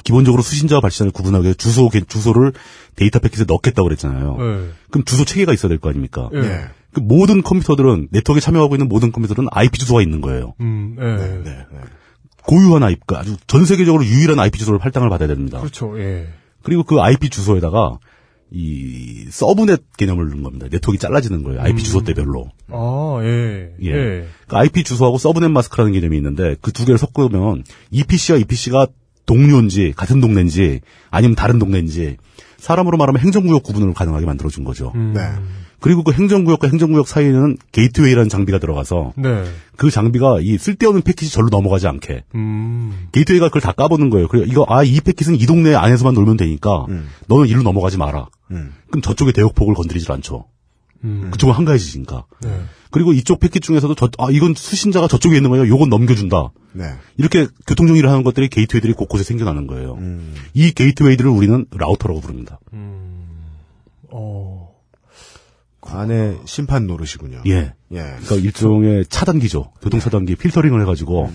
[0.03, 2.53] 기본적으로 수신자와 발신자를 구분하기 위해 주소 개- 주소를
[2.95, 4.37] 데이터 패킷에 넣겠다고 그랬잖아요.
[4.37, 4.69] 네.
[4.89, 6.29] 그럼 주소 체계가 있어야 될 거 아닙니까?
[6.33, 6.65] 예.
[6.93, 10.53] 그 모든 컴퓨터들은 네트워크에 참여하고 있는 모든 컴퓨터들은 IP 주소가 있는 거예요.
[10.61, 11.43] 음, 예.
[11.43, 11.65] 네.
[12.45, 15.59] 고유한 IP, 가 아주 전 세계적으로 유일한 IP 주소를 할당을 받아야 됩니다.
[15.59, 15.99] 그렇죠.
[15.99, 16.27] 예.
[16.63, 17.97] 그리고 그 IP 주소에다가
[18.53, 20.67] 이 subnet 개념을 넣는 겁니다.
[20.69, 21.61] 네트워크가 잘라지는 거예요.
[21.61, 22.49] IP 주소대별로.
[22.69, 23.71] 아, 예.
[23.81, 23.91] 예.
[23.91, 24.27] 예.
[24.47, 28.87] 그 IP 주소하고 subnet mask라는 개념이 있는데 그 두 개를 섞으면 이 PC와 이 PC가
[29.25, 30.81] 동료인지 같은 동네인지
[31.11, 32.17] 아니면 다른 동네인지
[32.57, 34.91] 사람으로 말하면 행정구역 구분을 가능하게 만들어준 거죠.
[34.95, 35.13] 음.
[35.15, 35.21] 네.
[35.81, 39.43] 그리고 그 행정구역과 행정구역 사이에는 게이트웨이라는 장비가 들어가서 네.
[39.75, 43.07] 그 장비가 이 쓸데없는 패킷이 절로 넘어가지 않게 음.
[43.11, 44.27] 게이트웨이가 그걸 다 까보는 거예요.
[44.27, 46.85] 그리고 이거 아 이 패킷은 이 동네 안에서만 놀면 되니까
[47.27, 48.27] 너는 이리로 넘어가지 마라.
[48.51, 48.73] 음.
[48.89, 50.45] 그럼 저쪽의 대역폭을 건드리질 않죠.
[51.03, 51.29] 음.
[51.31, 52.25] 그쪽은 한가해지니까.
[52.43, 52.61] 네.
[52.91, 55.67] 그리고 이쪽 패킷 중에서도 저, 아 이건 수신자가 저쪽에 있는 거예요.
[55.67, 56.51] 요건 넘겨준다.
[56.73, 56.83] 네.
[57.17, 59.95] 이렇게 교통 정리를 하는 것들이 게이트웨이들이 곳곳에 생겨나는 거예요.
[59.95, 60.35] 음.
[60.53, 62.59] 이 게이트웨이들을 우리는 라우터라고 부릅니다.
[64.11, 64.50] 어.
[65.93, 67.41] 안에 심판 노릇이군요.
[67.47, 67.73] 예.
[67.91, 67.97] 예.
[67.97, 69.71] 그러니까 일종의 차단기죠.
[69.81, 71.31] 교통 차단기 필터링을 해가지고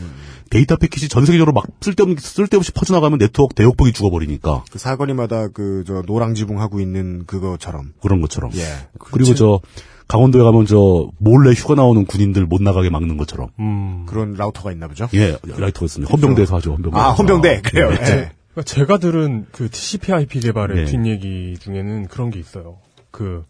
[0.50, 6.02] 데이터 패킷이 전 세계적으로 막 쓸데없는 쓸데없이 퍼져나가면 네트워크 대역폭이 죽어버리니까 그 사거리마다 그 저
[6.06, 7.92] 노랑 지붕 하고 있는 그거처럼.
[8.02, 8.50] 그런 것처럼.
[8.54, 8.62] 예.
[8.98, 9.60] 그리고 저
[10.08, 13.48] 강원도에 가면 저 몰래 휴가 나오는 군인들 못 나가게 막는 것처럼.
[13.58, 14.04] 음.
[14.06, 15.08] 그런 라우터가 있나 보죠?
[15.14, 16.10] 예, 라이터가 있습니다.
[16.12, 16.72] 헌병대에서 하죠.
[16.74, 16.98] 헌병대.
[16.98, 17.62] 아, 헌병대.
[17.62, 17.90] 그래요.
[17.92, 18.32] 예.
[18.58, 18.62] 예.
[18.62, 20.84] 제가 들은 그 TCP/IP 개발의 예.
[20.86, 22.78] 뒷얘기 중에는 그런 게 있어요.
[23.10, 23.44] 그,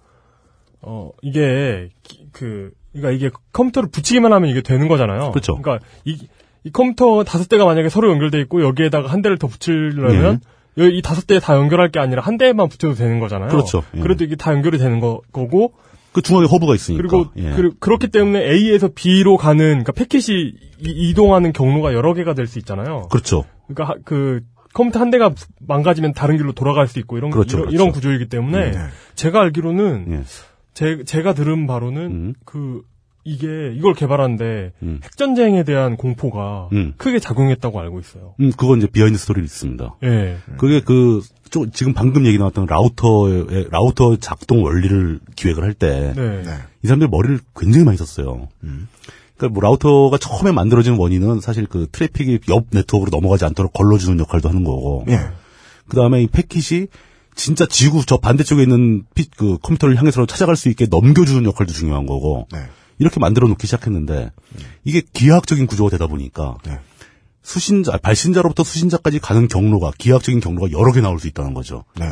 [0.82, 5.30] 어, 이게, 기- 그, 그러니까 이게 컴퓨터를 붙이기만 하면 이게 되는 거잖아요.
[5.32, 5.56] 그렇죠.
[5.60, 6.18] 그러니까 이,
[6.64, 10.40] 이 컴퓨터 다섯 대가 만약에 서로 연결돼 있고 여기에다가 한 대를 더 붙이려면
[10.78, 13.48] 여- 이 다섯 대 다 연결할 게 아니라 한 대만 붙여도 되는 거잖아요.
[13.48, 13.50] 예.
[13.50, 13.82] 그렇죠.
[13.96, 14.00] 예.
[14.00, 15.72] 그래도 이게 다 연결이 되는 거, 거고
[16.12, 17.02] 그 중앙에 허브가 있으니까.
[17.02, 17.50] 그리고 예.
[17.52, 22.58] 그, 그렇기 때문에 A에서 B로 가는 그러니까 패킷이 이, 동하는 경로가 여러 개가 될 수
[22.58, 23.08] 있잖아요.
[23.10, 23.44] 그렇죠.
[23.68, 24.40] 그러니까 하- 그
[24.74, 25.32] 컴퓨터 한 대가
[25.66, 27.74] 망가지면 다른 길로 돌아갈 수 있고 이런 그렇죠, 이런, 그렇죠.
[27.74, 28.78] 이런 구조이기 때문에 네.
[29.14, 30.22] 제가 알기로는 예.
[30.76, 32.34] 제, 제가 들은 바로는 음.
[32.44, 32.82] 그
[33.24, 35.00] 이게 이걸 개발하는데 음.
[35.02, 36.92] 핵전쟁에 대한 공포가 음.
[36.98, 38.34] 크게 작용했다고 알고 있어요.
[38.40, 39.96] 음, 그건 이제 behind story가 있습니다.
[40.04, 40.36] 예.
[40.58, 46.42] 그게 그, 좀 지금 방금 얘기 나왔던 라우터의, 라우터 작동 원리를 기획을 할 때, 네.
[46.42, 46.52] 네.
[46.82, 48.48] 이 사람들이 머리를 굉장히 많이 썼어요.
[48.60, 54.50] 그러니까 뭐 라우터가 처음에 만들어진 원인은 사실 그 트래픽이 옆 네트워크로 넘어가지 않도록 걸러주는 역할도
[54.50, 55.20] 하는 거고, 예.
[55.88, 56.88] 그 다음에 이 패킷이
[57.36, 62.06] 진짜 지구 저 반대쪽에 있는 피- 그 컴퓨터를 향해서 찾아갈 수 있게 넘겨주는 역할도 중요한
[62.06, 62.58] 거고, 네.
[62.98, 64.32] 이렇게 만들어 놓기 시작했는데,
[64.84, 66.78] 이게 기하학적인 구조가 되다 보니까, 네.
[67.46, 71.84] 수신자, 아, 발신자로부터 수신자까지 가는 경로가, 기하학적인 경로가 여러 개 나올 수 있다는 거죠.
[71.96, 72.06] 네.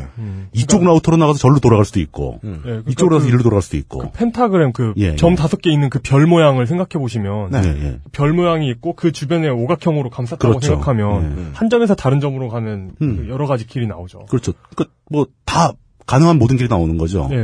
[0.53, 3.77] 이쪽 라우터로 나가서 절로 돌아갈 수도 있고, 예, 그러니까 이쪽으로 가서 그- 일로 돌아갈 수도
[3.77, 3.99] 있고.
[3.99, 5.35] 그 펜타그램 그 예, 점 예.
[5.35, 7.99] 다섯 개 있는 그 별 모양을 생각해 보시면 네, 예.
[8.13, 10.67] 별 모양이 있고 그 주변에 오각형으로 감쌌다고 그렇죠.
[10.69, 11.51] 생각하면 예.
[11.55, 13.17] 한 점에서 다른 점으로 가는 음.
[13.17, 14.27] 그 여러 가지 길이 나오죠.
[14.27, 14.53] 그렇죠.
[14.77, 15.73] 그, 뭐, 다,
[16.07, 17.29] 가능한 모든 길이 나오는 거죠.
[17.33, 17.37] 예.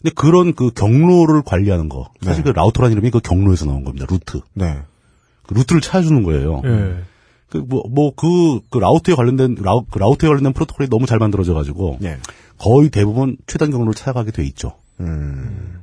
[0.00, 2.08] 근데 그런 그 경로를 관리하는 거.
[2.22, 2.50] 사실 네.
[2.50, 4.06] 그 라우터라는 이름이 그 경로에서 나온 겁니다.
[4.08, 4.40] 루트.
[4.54, 4.78] 네.
[5.46, 6.62] 그 루트를 찾아주는 거예요.
[7.54, 7.58] 예.
[7.58, 11.98] 그, 뭐, 뭐, 그, 그 라우터에 관련된, 라우, 그 라우터에 관련된 프로토콜이 너무 잘 만들어져가지고,
[12.02, 12.18] 예.
[12.58, 14.72] 거의 대부분 최단 경로를 찾아가게 돼 있죠.
[15.00, 15.80] 음.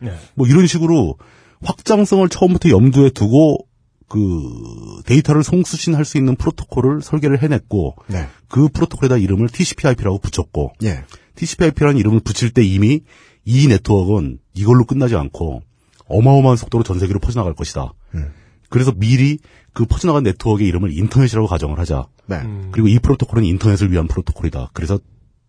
[0.00, 0.12] 네.
[0.34, 1.16] 뭐 이런 식으로
[1.62, 3.66] 확장성을 처음부터 염두에 두고
[4.08, 8.26] 그 데이터를 송수신할 수 있는 프로토콜을 설계를 해냈고 네.
[8.48, 11.04] 그 프로토콜에다 이름을 TCP/IP라고 붙였고 예.
[11.36, 13.00] TCP/IP라는 이름을 붙일 때 이미
[13.44, 15.62] 이 네트워크는 이걸로 끝나지 않고
[16.06, 17.94] 어마어마한 속도로 전 세계로 퍼져나갈 것이다.
[18.14, 18.32] 음.
[18.72, 19.38] 그래서 미리
[19.74, 22.06] 그 퍼져나간 네트워크의 이름을 인터넷이라고 가정을 하자.
[22.26, 22.36] 네.
[22.36, 22.70] 음.
[22.72, 24.70] 그리고 이 프로토콜은 인터넷을 위한 프로토콜이다.
[24.72, 24.98] 그래서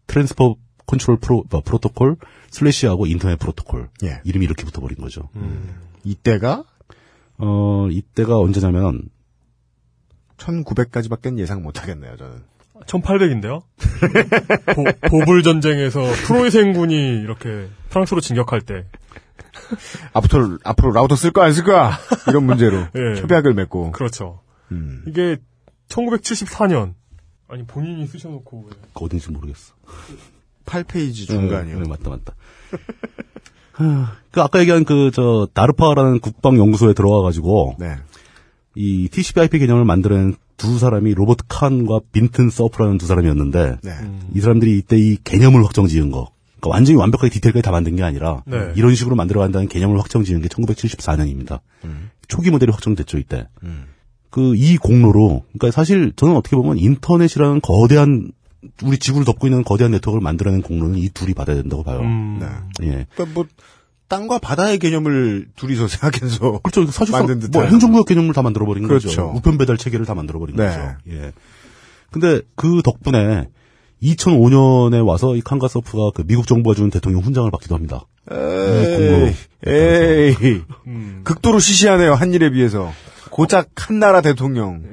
[0.08, 2.18] Transfer Control Pro, 어, Protocol
[2.52, 4.20] slash하고 Internet Protocol 예.
[4.26, 5.30] 이름이 이렇게 붙어버린 거죠.
[6.04, 6.66] 이때가
[7.38, 9.10] 어 이때가 언제냐면
[10.36, 12.44] 1900까지밖엔 예상 못 하겠네요, 저는.
[12.86, 13.62] 1800인데요.
[15.10, 18.86] 보, 불 전쟁에서 프로이센군이 이렇게 프랑스로 진격할 때
[20.14, 21.98] 앞으로, 앞으로 라우터 쓸거안쓸 거야?
[22.28, 23.22] 이런 문제로 예.
[23.22, 23.92] 협약을 맺고.
[23.92, 24.42] 그렇죠.
[24.72, 25.04] 음.
[25.08, 25.38] 이게
[25.90, 26.94] 1974년
[27.48, 28.78] 아니 본인이 쓰셔놓고 왜.
[28.94, 29.74] 그 어딘지 모르겠어.
[30.66, 31.76] 8페이지 중간이요.
[31.78, 32.34] 네, 네, 맞다 맞다.
[33.74, 37.96] 하, 그 아까 얘기한 그 저 나르파라는 국방 연구소에 들어와 가지고 네.
[38.76, 43.92] 이 TCP/IP 개념을 만드는 두 사람이 로버트 칸과 빈튼 서프라는 두 사람이었는데 네.
[44.34, 46.32] 이 사람들이 이때 이 개념을 확정 지은 거.
[46.64, 48.72] 그러니까 완전히 완벽하게 디테일까지 다 만든 게 아니라 네.
[48.76, 51.60] 이런 식으로 만들어 간다는 개념을 확정 지은 게 1974년입니다.
[52.30, 53.48] 초기 모델이 확정됐죠 이때.
[53.64, 53.86] 음.
[54.30, 58.32] 그이 공로로 그러니까 사실 저는 어떻게 보면 인터넷이라는 거대한
[58.82, 62.00] 우리 지구를 덮고 있는 거대한 네트워크를 만들어낸 공로는 이 둘이 받아야 된다고 봐요.
[62.00, 62.40] 음.
[62.40, 62.48] 네.
[62.88, 63.08] 예.
[63.14, 63.46] 그러니까 뭐
[64.08, 66.90] 땅과 바다의 개념을 둘이서 생각해서 그렇죠.
[66.90, 67.62] 사실상 만든 듯한.
[67.62, 69.10] 뭐 행정구역 개념을 다 만들어버린 그렇죠.
[69.10, 69.34] 거죠.
[69.36, 70.66] 우편 배달 체계를 다 만들어버린 네.
[70.68, 70.96] 거죠.
[71.10, 71.34] 예.
[72.10, 73.50] 근데 그 덕분에
[74.04, 78.06] 2005년에 와서 이 칸가서프가 그 미국 정부가 준 대통령 훈장을 받기도 합니다.
[78.32, 79.34] 에이,
[79.66, 80.62] 에이.
[80.88, 81.22] 음.
[81.24, 82.92] 극도로 시시하네요, 한일에 비해서.
[83.30, 84.84] 고작 한 나라 대통령.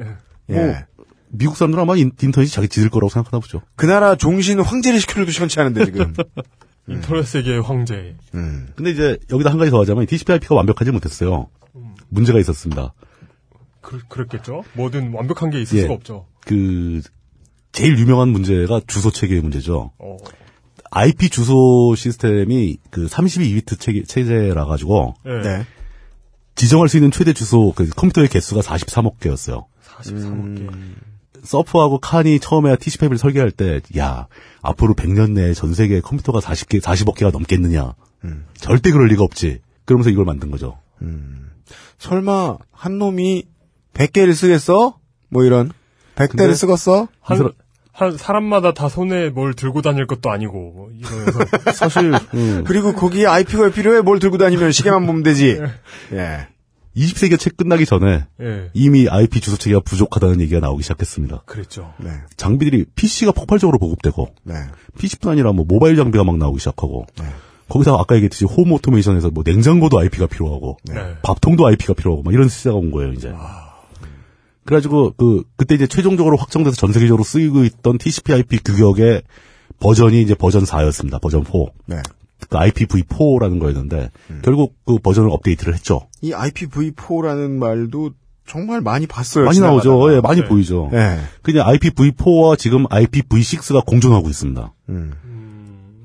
[0.49, 0.55] 예.
[0.55, 0.75] 뭐
[1.29, 3.63] 미국 사람들은 아마 인- 인터넷이 자기 지들 거라고 생각하나 보죠.
[3.77, 6.15] 그 나라 종신 황제를 시켜줘도 시원치 않은데, 지금.
[6.89, 8.17] 인터넷 세계의 황제.
[8.35, 8.69] 음.
[8.75, 11.49] 근데 이제 여기다 한 가지 더 하자면 TCP/IP가 완벽하지 못했어요.
[12.09, 12.93] 문제가 있었습니다.
[13.81, 14.65] 그, 그랬겠죠.
[14.75, 15.83] 뭐든 완벽한 게 있을 예.
[15.83, 16.27] 수가 없죠.
[16.45, 17.01] 그
[17.73, 19.93] 제일 유명한 문제가 주소 체계의 문제죠.
[19.99, 20.17] 어.
[20.91, 25.31] IP 주소 시스템이 그 32비트 체계, 체제라 가지고 예.
[25.43, 25.67] 네.
[26.57, 29.67] 지정할 수 있는 최대 주소 그 컴퓨터의 개수가 43억 개였어요.
[29.87, 30.67] 43억 개.
[31.43, 34.27] 서프하고 칸이 처음에 TCP/IP를 설계할 때, 야
[34.61, 37.95] 앞으로 100년 내에 전 세계 컴퓨터가 40개, 40억 개가 넘겠느냐?
[38.59, 39.61] 절대 그럴 리가 없지.
[39.87, 40.79] 그러면서 이걸 만든 거죠.
[41.99, 43.45] 설마, 한 놈이
[43.95, 44.99] 100개를 쓰겠어?
[45.31, 45.73] 뭐 이런.
[46.27, 47.09] 100대를 근데- 쓰겠어?
[47.21, 47.51] 한,
[47.93, 51.39] 한 사람마다 다 손에 뭘 들고 다닐 것도 아니고 뭐 이러면서
[51.75, 54.01] 사실 음, 그리고 거기에 IP가 왜 필요해?
[54.03, 55.61] 뭘 들고 다니면 시계만 보면 되지.
[56.13, 56.47] 예.
[56.97, 58.71] 20세기가 채 끝나기 전에 예.
[58.75, 61.43] 이미 IP 주소 체계가 부족하다는 얘기가 나오기 시작했습니다.
[61.47, 61.93] 그랬죠.
[61.99, 62.11] 네.
[62.37, 64.55] 장비들이 PC가 폭발적으로 보급되고 네.
[64.99, 67.27] PC뿐 아니라 뭐 모바일 장비가 막 나오기 시작하고 네.
[67.69, 70.95] 거기서 아까 얘기했듯이 홈 오토메이션에서 뭐 냉장고도 IP가 필요하고 네.
[71.23, 73.33] 밥통도 IP가 필요하고 막 이런 시대가 온 거예요 이제.
[74.71, 79.23] 그래가지고 그 그때 이제 최종적으로 확정돼서 전 세계적으로 쓰이고 있던 TCP/IP 규격의
[79.81, 81.21] 버전이 이제 버전 4였습니다.
[81.21, 81.53] 버전 4.
[81.87, 81.97] 네.
[82.49, 84.41] 그 IPv4라는 거였는데 음.
[84.45, 86.07] 결국 그 버전을 업데이트를 했죠.
[86.21, 88.13] 이 IPv4라는 말도
[88.47, 89.47] 정말 많이 봤어요.
[89.47, 89.89] 많이 지나가다가.
[89.89, 90.15] 나오죠.
[90.15, 90.47] 예, 많이 네.
[90.49, 90.89] 보이죠.
[90.93, 91.19] 예.
[91.43, 94.73] 그냥 IPv4와 지금 IPv6가 공존하고 있습니다.
[94.89, 95.13] 음.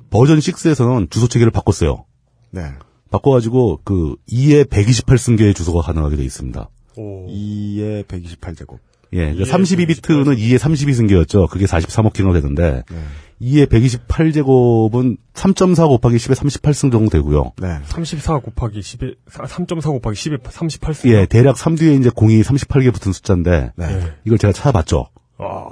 [0.09, 2.05] 버전 6에서는 주소 체계를 바꿨어요.
[2.49, 2.63] 네.
[3.11, 6.67] 바꿔가지고 그 2에 128승계의 주소가 가능하게 돼 있습니다.
[6.97, 7.27] 오.
[7.27, 8.77] 2에 128제곱.
[9.13, 11.49] 예, 그 2에 32비트는 2에 32승계였죠.
[11.49, 12.97] 그게 43억 개가 되는데 네.
[13.41, 17.51] 2에 128제곱은 3.4 곱하기 10에 38승 정도 되고요.
[17.61, 17.79] 네.
[17.85, 21.09] 34 곱하기 10에 3.4 곱하기 10에 38승.
[21.09, 23.85] 예, 대략 3 뒤에 이제 공이 38개 붙은 숫자인데 네.
[23.85, 24.13] 예.
[24.25, 25.07] 이걸 제가 찾아봤죠.
[25.37, 25.67] 아.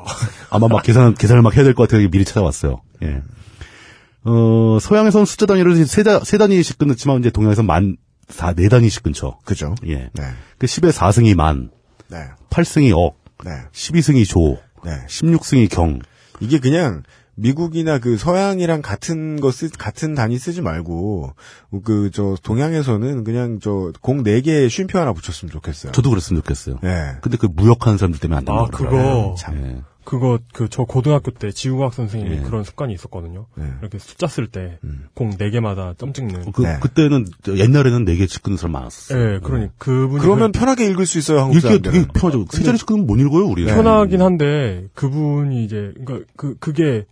[0.50, 2.82] 아마 막 계산 계산을 막 해야 될 것 같아서 미리 찾아봤어요.
[3.04, 3.22] 예.
[4.26, 7.98] 어, 서양에서는 숫자 단위로 세, 다, 세 단위씩 끊었지만 이제 동양에서 만,
[8.30, 9.38] 사, 네 단위씩 끊죠.
[9.46, 9.76] 그죠?
[9.86, 10.10] 예.
[10.14, 10.24] 네.
[10.58, 11.72] 그 10에 4승이 만,
[12.10, 12.18] 네.
[12.50, 13.52] 8승이 억, 네.
[13.72, 15.06] 12승이 조, 네.
[15.08, 16.00] 16승이 경.
[16.40, 17.04] 이게 그냥
[17.36, 21.34] 미국이나 그 서양이랑 같은 거 쓰, 같은 단위 쓰지 말고,
[21.84, 25.92] 그, 저, 동양에서는 그냥 저, 공 4개에 쉼표 하나 붙였으면 좋겠어요.
[25.94, 26.80] 저도 그랬으면 좋겠어요.
[26.84, 27.18] 예.
[27.22, 28.70] 근데 그 무역하는 사람들 때문에 안 된다고 아.
[28.70, 29.36] 그거.
[29.54, 29.82] 예.
[30.04, 32.42] 그거 그 저 고등학교 때 지구과학 선생님이 예.
[32.42, 33.46] 그런 습관이 있었거든요.
[33.56, 33.66] 네.
[33.82, 35.06] 이렇게 숫자 쓸때 음.
[35.14, 36.52] 공네 개마다 점 찍는.
[36.52, 36.78] 그, 네.
[36.82, 39.36] 그때는, 저 옛날에는 4개 찍는 사람 많았었어요.
[39.36, 42.08] 예, 그러니 그분이 그러면 편하게 읽을 수 있어요, 한국 읽기가 되게.
[42.14, 42.46] 편하죠.
[42.52, 43.66] 세 자리 찍으면 못 읽어요, 우리.
[43.66, 43.74] 네.
[43.74, 47.06] 편하긴 한데 그분이 이제 그러니까 그 그게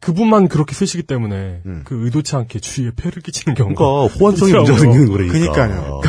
[0.00, 1.82] 그분만 그렇게 쓰시기 때문에 음.
[1.84, 4.52] 그 의도치 않게 주위에 폐를 끼치는 경우가 그러니까 호환성이.
[4.52, 5.32] 문제가 생기는 거라니까.
[5.34, 6.00] 그러니까요.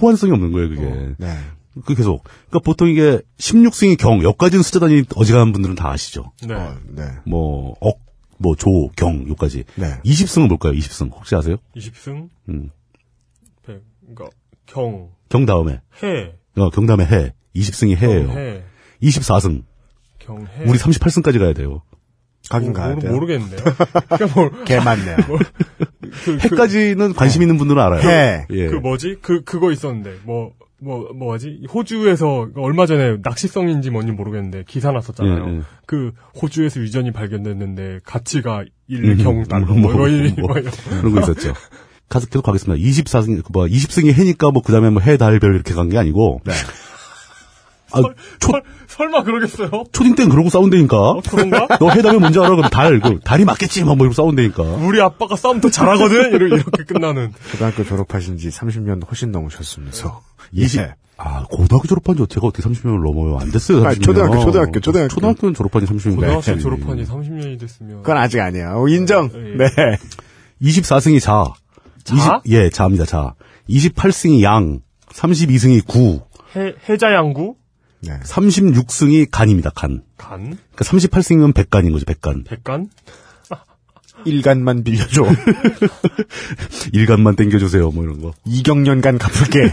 [0.00, 1.14] 호환성이 없는 거예요, 그게.
[1.18, 1.36] 네.
[1.84, 2.22] 그 계속.
[2.48, 6.32] 그러니까 보통 이게 16승이 경, 여기까지는 숫자 단위 어지간한 분들은 다 아시죠.
[6.46, 6.54] 네.
[6.54, 7.02] 어, 네.
[7.26, 7.98] 뭐, 억,
[8.38, 9.64] 뭐, 조, 경, 요까지.
[9.76, 10.00] 네.
[10.04, 11.12] 20승은 뭘까요, 20승?
[11.12, 11.56] 혹시 아세요?
[11.76, 12.70] 20승 음.
[13.66, 14.36] 100 그러니까
[14.66, 15.80] 경, 경 다음에.
[16.02, 17.34] 해, 어, 경 다음에 해.
[17.56, 18.64] 20승이 해예요 해,
[19.02, 19.62] 24승.
[20.18, 20.64] 경해.
[20.66, 21.82] 우리 38승까지 가야 돼요.
[22.50, 23.12] 가긴 가야 모르, 돼요.
[23.12, 23.56] 모르겠네요.
[24.08, 25.16] 그러니까 뭐, 개 많네요.
[25.16, 25.38] 그,
[26.24, 28.08] 그, 해까지는 관심 있는 분들은 알아요.
[28.08, 28.46] 해.
[28.50, 28.66] 예.
[28.68, 29.18] 그 뭐지?
[29.22, 30.52] 그 그거 있었는데 뭐.
[30.84, 31.62] 뭐, 뭐지?
[31.72, 35.46] 호주에서 얼마 전에 낚시성인지 뭔지 모르겠는데 기사 났었잖아요.
[35.48, 35.60] 예, 예.
[35.86, 38.66] 그 호주에서 유전이 발견됐는데 가치가 음,
[39.16, 40.54] 1경 달러 뭐, 뭐, 뭐, 이- 뭐, 뭐.
[41.00, 41.54] 그런 거 있었죠.
[42.08, 42.82] 가서 계속 가겠습니다.
[42.84, 45.96] 24승, 그 뭐, 20승이 해니까 뭐, 그 다음에 뭐, 해, 달, 별 이렇게 간 게
[45.98, 46.40] 아니고.
[46.44, 46.52] 네.
[47.92, 48.00] 아,
[48.40, 49.70] 초, 설, 설마 그러겠어요?
[49.92, 50.96] 초딩 땐 그러고 싸운다니까.
[50.98, 51.68] 어, 그런가?
[51.78, 52.50] 너 해답이 뭔지 알아?
[52.50, 53.84] 그럼 달, 그, 달이 맞겠지?
[53.84, 54.62] 막 뭐, 이러고 싸운다니까.
[54.62, 56.32] 우리 아빠가 싸움 더 잘하거든?
[56.34, 57.32] 이렇게, 이렇게 끝나는.
[57.52, 60.22] 고등학교 졸업하신 지 30년 훨씬 넘으셨으면서.
[60.52, 60.94] 이십- 예.
[61.16, 63.38] 아, 고등학교 졸업한 지 제가 어떻게 30년을 넘어요?
[63.38, 63.86] 안 됐어요, 30년.
[63.86, 65.08] 아, 초등학교, 초등학교, 초등학교.
[65.14, 66.16] 초등학교는 졸업한 지 30년.
[66.16, 67.96] 고등학생 졸업한 지 30년이 됐으면.
[68.02, 68.74] 그건 아직 아니야.
[68.74, 69.30] 어, 인정.
[69.32, 69.56] 예.
[69.56, 69.98] 네.
[70.60, 71.44] 24승이 자.
[72.02, 72.14] 자?
[72.14, 73.34] 20 예, 자입니다, 자.
[73.70, 74.80] 28승이 양.
[75.12, 76.20] 32승이 구.
[76.56, 77.54] 해, 해자양구?
[78.02, 78.18] 네.
[78.20, 80.02] 36승이 간입니다, 간.
[80.18, 80.58] 간?
[80.74, 82.44] 그러니까 38승이면 백간인 거죠, 백간.
[82.44, 82.88] 백간?
[84.24, 85.24] 일간만 빌려줘.
[86.92, 88.32] 일간만 땡겨주세요, 뭐 이런 거.
[88.46, 89.72] 이경년간 갚을게.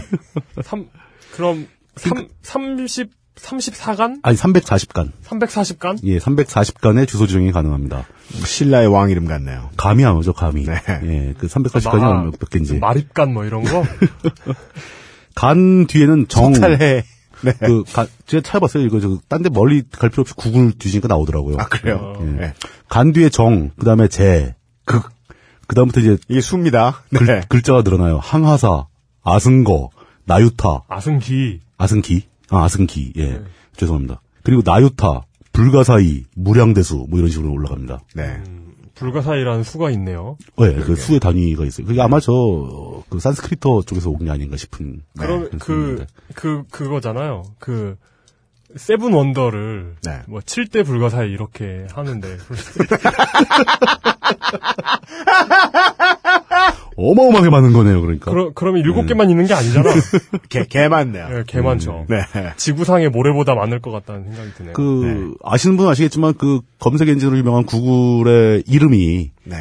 [0.62, 0.86] 삼,
[1.34, 1.66] 그럼,
[1.96, 4.18] 삼, 30, 34간?
[4.22, 5.10] 아니, 340간.
[5.24, 5.98] 340간?
[6.04, 8.06] 예, 340간의 주소 지정이 가능합니다.
[8.44, 9.70] 신라의 왕 이름 같네요.
[9.76, 10.64] 감이 안 오죠, 감이.
[10.64, 10.74] 네.
[11.04, 12.74] 예, 그 340간이 마- 몇 개인지.
[12.78, 13.84] 마립간 뭐 이런 거?
[15.34, 16.52] 간 뒤에는 정.
[16.52, 17.04] 탈해.
[17.42, 17.52] 네.
[17.60, 18.84] 그, 가, 제가 찾아봤어요.
[18.84, 21.56] 이거, 저, 딴 데 멀리 갈 필요 없이 구글 뒤지니까 나오더라고요.
[21.58, 22.16] 아, 그래요?
[22.20, 22.24] 예.
[22.24, 22.54] 네.
[22.88, 24.54] 간 뒤에 정, 그 다음에 재,
[24.84, 25.10] 극,
[25.66, 27.02] 그 다음부터 이제 이게 수입니다.
[27.10, 27.18] 네.
[27.18, 28.18] 글, 글자가 늘어나요.
[28.18, 28.86] 항하사,
[29.22, 29.90] 아승거,
[30.24, 31.60] 나유타, 아승기.
[31.78, 33.42] 아승기, 아, 아승기, 예.
[33.76, 34.20] 죄송합니다.
[34.42, 38.00] 그리고 나유타, 불가사의, 무량대수, 뭐 이런 식으로 올라갑니다.
[38.14, 38.42] 네.
[39.02, 40.36] 불가사의라는 수가 있네요.
[40.60, 41.86] 예, 그 수의 단위가 있어요.
[41.86, 42.32] 그게 아마 저,
[43.10, 45.02] 그 산스크리터 쪽에서 온 게 아닌가 싶은.
[45.18, 46.06] 그럼 그런 그.
[46.34, 47.42] 그, 그거잖아요.
[47.58, 47.96] 그,
[48.76, 50.22] 세븐 원더를, 네.
[50.28, 52.38] 뭐, 7대 불가사의 이렇게 하는데,
[56.96, 58.30] 어마어마하게 많은 거네요, 그러니까.
[58.30, 59.90] 그러, 그러면 일곱 개만 있는 게 아니잖아.
[60.48, 61.28] 개, 개 많네요.
[61.32, 62.06] 예, 개 많죠.
[62.08, 62.22] 네.
[62.56, 64.72] 지구상의 모래보다 많을 것 같다는 생각이 드네요.
[64.74, 69.56] 그, 아시는 분은 아시겠지만 그 검색 엔진으로 유명한 구글의 이름이 네.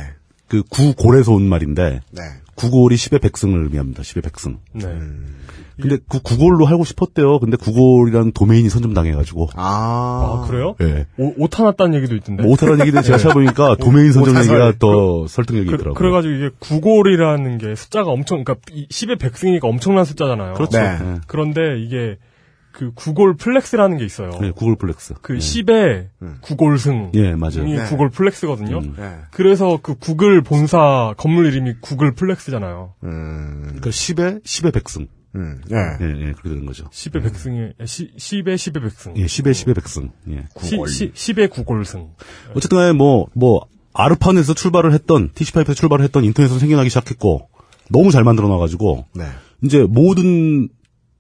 [0.48, 2.22] 그 구골에서 온 말인데, 네.
[2.56, 4.04] 구골이 10의 백승을 의미합니다.
[4.04, 4.58] 10의 백승.
[4.74, 4.88] 네.
[5.82, 7.40] 근데 그 구골로 하고 싶었대요.
[7.40, 9.50] 근데 구골이라는 도메인이 선점당해가지고.
[9.56, 10.44] 아.
[10.44, 10.76] 아, 그래요?
[10.82, 11.06] 예.
[11.18, 12.44] 오, 오타 났다는 얘기도 있던데.
[12.44, 14.38] 뭐 오타라는 얘기는 제가 찾아보니까 도메인 선점.
[14.38, 15.94] 얘기가 더 설득력이 그, 있더라고요.
[15.96, 20.54] 그래가지고 이게 googol이라는 게 숫자가 엄청, 그러니까 10의 백승이니까 엄청난 숫자잖아요.
[20.54, 20.80] 그렇죠.
[20.80, 20.98] 네.
[21.02, 21.20] 예.
[21.28, 22.18] 그런데 이게
[22.72, 24.32] 그 googolplex라는 게 있어요.
[24.40, 25.16] 네, googolplex.
[25.22, 25.38] 그 예.
[25.40, 26.08] 10의
[26.42, 27.12] googol승.
[27.16, 27.68] 예, 맞아요.
[27.68, 27.84] 이 네.
[27.84, 28.78] googolplex거든요.
[28.78, 28.96] 음.
[28.98, 29.16] 네.
[29.32, 32.94] 그래서 그 구글 본사 건물 이름이 Googleplex잖아요.
[33.04, 33.60] 음.
[33.64, 35.08] 그러니까 10의 10의 백승.
[35.36, 35.62] 음.
[35.70, 35.78] 네.
[36.02, 36.86] 예, 예, 그렇게 되는 거죠.
[36.90, 39.14] 10의 백승에, 10, 10의 10의 백승.
[39.18, 40.10] 예, 10의 10의 백승.
[40.30, 40.48] 예.
[40.60, 42.10] 10, 10의 구골승.
[42.54, 47.50] 어쨌든 간에 뭐, 뭐, 아르판에서 출발을 했던, TC5에서 출발을 했던 인터넷에서 생겨나기 시작했고,
[47.90, 49.26] 너무 잘 만들어 놔가지고, 네.
[49.64, 50.70] 이제 모든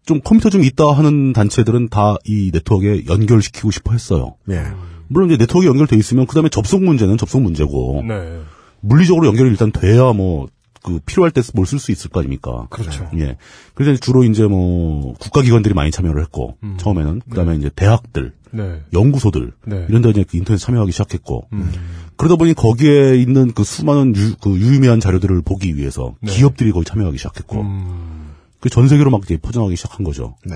[0.06, 4.36] 좀 컴퓨터 좀 있다 하는 단체들은 다 이 네트워크에 연결시키고 싶어 했어요.
[4.50, 4.64] 예.
[5.08, 8.40] 물론 이제 네트워크 연결돼 있으면 그 다음에 접속 문제는 접속 문제고, 네.
[8.80, 10.48] 물리적으로 연결이 일단 돼야 뭐,
[10.84, 12.68] 그 필요할 때 뭘 쓸 수 있을 거 아닙니까?
[12.70, 13.10] 그렇죠.
[13.18, 13.38] 예.
[13.74, 16.78] 그래서 주로 이제 뭐, 국가기관들이 많이 참여를 했고, 음.
[16.78, 17.22] 처음에는.
[17.30, 18.82] 그 다음에 이제 대학들, 네.
[18.94, 19.86] 연구소들, 네.
[19.90, 21.72] 이런 데 이제 그 인터넷 참여하기 시작했고, 음.
[22.18, 26.32] 그러다 보니 거기에 있는 그 수많은 유, 그 유의미한 자료들을 보기 위해서 네.
[26.32, 28.32] 기업들이 거기 참여하기 시작했고, 음.
[28.60, 30.36] 그전 세계로 막 이제 퍼져나가기 시작한 거죠.
[30.46, 30.56] 네.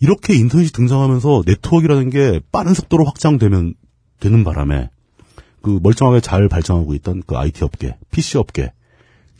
[0.00, 3.74] 이렇게 인터넷이 등장하면서 네트워크라는 게 빠른 속도로 확장되면
[4.20, 4.90] 되는 바람에
[5.62, 8.72] 그 멀쩡하게 잘 발전하고 있던 그 IT 업계, PC 업계,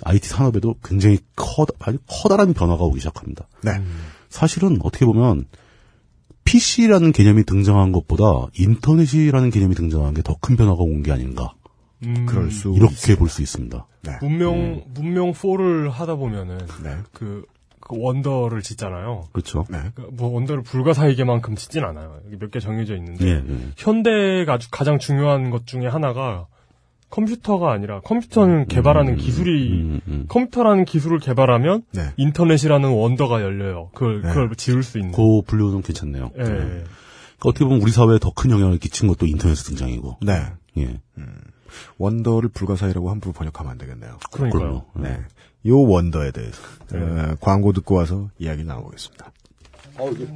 [0.05, 3.47] IT 산업에도 굉장히 커 아주 커다란 변화가 오기 시작합니다.
[3.63, 3.81] 네.
[4.29, 5.47] 사실은 어떻게 보면
[6.45, 11.55] PC라는 개념이 등장한 것보다 인터넷이라는 개념이 등장한 게 더 큰 변화가 온 게 아닌가.
[12.05, 13.87] 음, 그럴 수 이렇게 볼 수 있습니다.
[14.03, 14.13] 네.
[14.21, 16.97] 문명 문명 4를 하다 보면은 네.
[17.13, 17.47] 그,
[17.81, 19.25] 그 원더를 짓잖아요.
[19.33, 19.65] 그렇죠.
[19.71, 19.79] 네.
[19.95, 22.21] 그뭐 원더를 불가사의게만큼 짓진 않아요.
[22.39, 23.59] 몇 개 정해져 있는데 예, 예.
[23.79, 26.47] 현대가 아주 가장 중요한 것 중에 하나가
[27.15, 30.25] 컴퓨터가 아니라 컴퓨터는 개발하는 기술이 음, 음.
[30.29, 32.13] 컴퓨터라는 기술을 개발하면 네.
[32.17, 33.91] 인터넷이라는 원더가 열려요.
[33.95, 34.29] 그걸 네.
[34.29, 35.13] 그걸 지을 수 있는.
[35.13, 36.33] 그 분류는 괜찮네요.
[36.37, 36.43] 예.
[36.43, 36.49] 네.
[36.49, 36.85] 그러니까
[37.45, 40.19] 어떻게 보면 우리 사회에 더 큰 영향을 끼친 것도 인터넷 등장이고.
[40.23, 40.43] 네.
[40.79, 41.01] 예.
[41.99, 44.19] 원더를 불가사의라고 함부로 번역하면 안 되겠네요.
[44.33, 44.61] 그러니까요.
[44.61, 44.85] 그럼요.
[44.97, 45.21] 네.
[45.67, 46.61] 요 원더에 대해서
[46.95, 49.33] 어, 광고 듣고 와서 이야기 나눠보겠습니다.
[49.99, 50.27] 아, 이게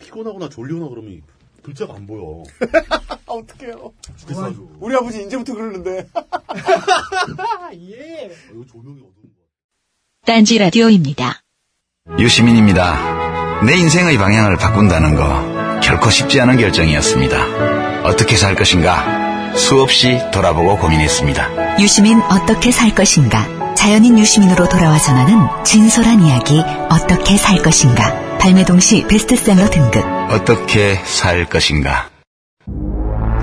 [0.00, 1.20] 피곤하거나 졸리거나 그러면
[1.62, 2.42] 글자가 안 보여.
[3.26, 3.92] 어떡해요.
[4.18, 4.52] 죽겠어.
[4.80, 6.08] 우리 아버지 이제부터 그러는데.
[7.74, 8.30] 예.
[8.52, 9.42] 이거 조명이 어두운 거.
[10.26, 11.42] 딴지 라디오입니다.
[12.18, 13.62] 유시민입니다.
[13.64, 18.02] 내 인생의 방향을 바꾼다는 거 결코 쉽지 않은 결정이었습니다.
[18.04, 21.80] 어떻게 살 것인가 수없이 돌아보고 고민했습니다.
[21.80, 23.74] 유시민 어떻게 살 것인가?
[23.74, 26.60] 자연인 유시민으로 돌아와 전하는 진솔한 이야기
[26.90, 28.31] 어떻게 살 것인가?
[28.42, 30.04] 발매 동시 베스트셀러 등급.
[30.30, 32.10] 어떻게 살 것인가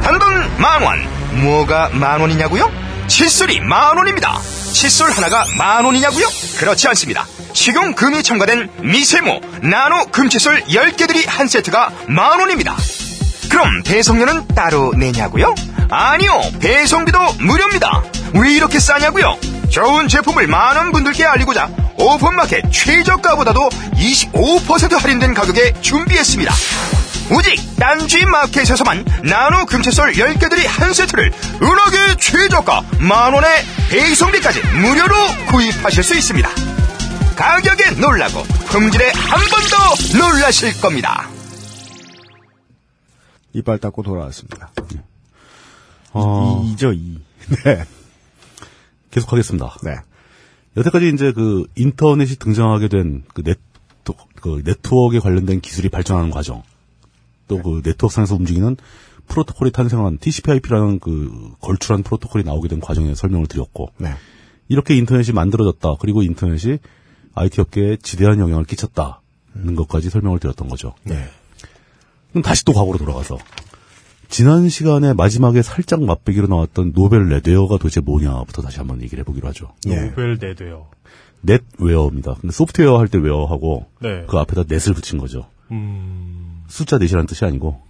[0.04, 1.00] 단돈 만원.
[1.42, 2.70] 뭐가 만원이냐고요?
[3.08, 4.38] 칫솔이 만원입니다.
[4.74, 6.26] 칫솔 하나가 만원이냐고요?
[6.60, 7.26] 그렇지 않습니다.
[7.54, 12.76] 식용금이 첨가된 미세모 나노 금칫솔 10개들이 한 세트가 만원입니다.
[13.50, 15.56] 그럼 배송료는 따로 내냐고요?
[15.90, 16.42] 아니요.
[16.60, 18.04] 배송비도 무료입니다.
[18.34, 19.38] 왜 이렇게 싸냐고요?
[19.70, 26.54] 좋은 제품을 많은 분들께 알리고자 오픈마켓 최저가보다도 25% 할인된 가격에 준비했습니다.
[27.32, 31.32] 오직 딴지 마켓에서만 나노 금채솔 10개들이 한 세트를
[31.62, 33.48] 은하계 최저가 만원에
[33.90, 35.16] 배송비까지 무료로
[35.52, 36.50] 구입하실 수 있습니다.
[37.36, 41.30] 가격에 놀라고 품질에 한 번 더 놀라실 겁니다.
[43.54, 44.72] 이빨 닦고 돌아왔습니다.
[46.14, 47.20] 어, 이죠, 이.
[47.66, 47.84] 네.
[49.12, 49.78] 계속하겠습니다.
[49.84, 49.96] 네.
[50.78, 53.60] 여태까지 이제 그 인터넷이 등장하게 된 그 네트,
[54.36, 56.64] 그 네트워크에 관련된 기술이 발전하는 과정,
[57.48, 58.78] 또 그 네트워크상에서 움직이는
[59.28, 64.14] 프로토콜이 탄생한 TCP/IP라는 그 걸출한 프로토콜이 나오게 된 과정에 설명을 드렸고, 네.
[64.68, 65.96] 이렇게 인터넷이 만들어졌다.
[66.00, 66.78] 그리고 인터넷이
[67.36, 70.96] IT 업계에 지대한 영향을 끼쳤다는 것까지 설명을 드렸던 거죠.
[71.04, 71.28] 네.
[72.32, 73.38] 그럼 다시 또 과거로 돌아가서
[74.30, 79.74] 지난 시간에 마지막에 살짝 맛배기로 나왔던 노벨 NetWare가 도대체 뭐냐부터 다시 한번 얘기를 해보기로 하죠.
[79.88, 79.96] 예.
[80.02, 80.88] Novell NetWare요.
[81.42, 82.36] NetWare입니다.
[82.40, 84.26] 근데 소프트웨어 할 때 ware하고 네.
[84.28, 85.48] 그 앞에다 net을 붙인 거죠.
[85.72, 86.64] 음.
[86.68, 87.82] 숫자 넷이라는 뜻이 아니고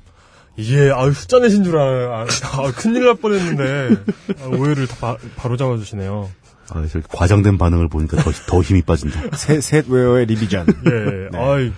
[0.55, 3.89] 이게 아유 숫자 넷인 줄 알, 아, 아, 큰일 날 뻔했는데
[4.41, 6.29] 아, 오해를 다 바, 로 잡아주시네요.
[6.69, 9.35] 아, 저 과장된 반응을 보니까 더, 더 힘이 빠진다.
[9.35, 10.67] 셋, 셋 ware의 revision.
[10.67, 11.71] 예, 아이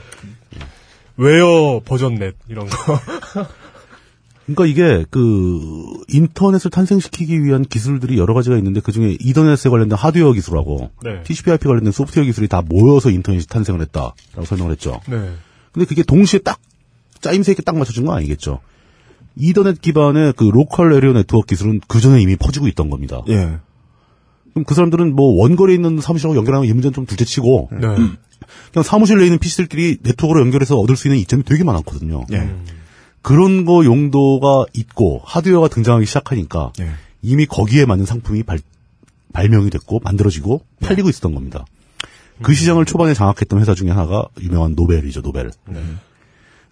[1.17, 2.99] 웨어 버전 넷 이런 거.
[4.45, 10.33] 그러니까 이게 그 인터넷을 탄생시키기 위한 기술들이 여러 가지가 있는데 그 중에 인터넷에 관련된 하드웨어
[10.33, 11.21] 기술하고 네.
[11.23, 14.99] TCP/IP 관련된 소프트웨어 기술이 다 모여서 인터넷이 탄생을 했다라고 설명을 했죠.
[15.07, 15.31] 네.
[15.71, 16.59] 근데 그게 동시에 딱
[17.21, 18.59] 짜임새 있게 딱 맞춰준 건 아니겠죠.
[19.35, 23.21] 이더넷 기반의 그 local area network 기술은 그 전에 이미 퍼지고 있던 겁니다.
[23.29, 23.59] 예.
[24.53, 27.87] 그럼 그 사람들은 뭐 원거리에 있는 사무실하고 연결하면 이 문제는 좀 둘째치고 네.
[28.73, 32.25] 그냥 사무실에 있는 PC들끼리 네트워크로 연결해서 얻을 수 있는 이점이 되게 많았거든요.
[32.33, 32.49] 예.
[33.21, 36.91] 그런 거 용도가 있고 하드웨어가 등장하기 시작하니까 예.
[37.21, 38.59] 이미 거기에 맞는 상품이 발,
[39.33, 41.65] 발명이 됐고 만들어지고 팔리고 있었던 겁니다.
[42.41, 45.51] 그 시장을 초반에 장악했던 회사 중에 하나가 유명한 Novell이죠, Novell.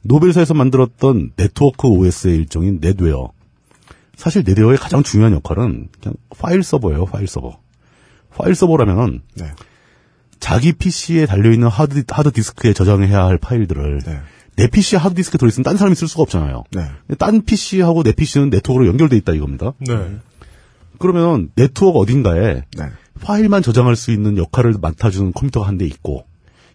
[0.02, 3.32] Novell사에서 만들었던 네트워크 OS의 일종인 넷웨어.
[4.16, 7.60] 사실 넷웨어의 가장 중요한 역할은 그냥 파일 서버예요, 파일 서버.
[8.36, 9.52] 파일 서버라면은 네.
[10.40, 14.20] 자기 PC에 달려 있는 하드, 하드 디스크에 저장해야 할 파일들을 네.
[14.60, 16.64] 내 PC 하드 디스크에 들어있으면 딴 사람이 쓸 수가 없잖아요.
[16.72, 16.84] 네.
[17.18, 19.72] 딴 PC하고 내 PC는 네트워크로 연결돼 있다 이겁니다.
[19.80, 20.18] 네.
[20.98, 22.86] 그러면 네트워크 어딘가에 네.
[23.22, 26.26] 파일만 저장할 수 있는 역할을 맡아주는 컴퓨터가 한 대 있고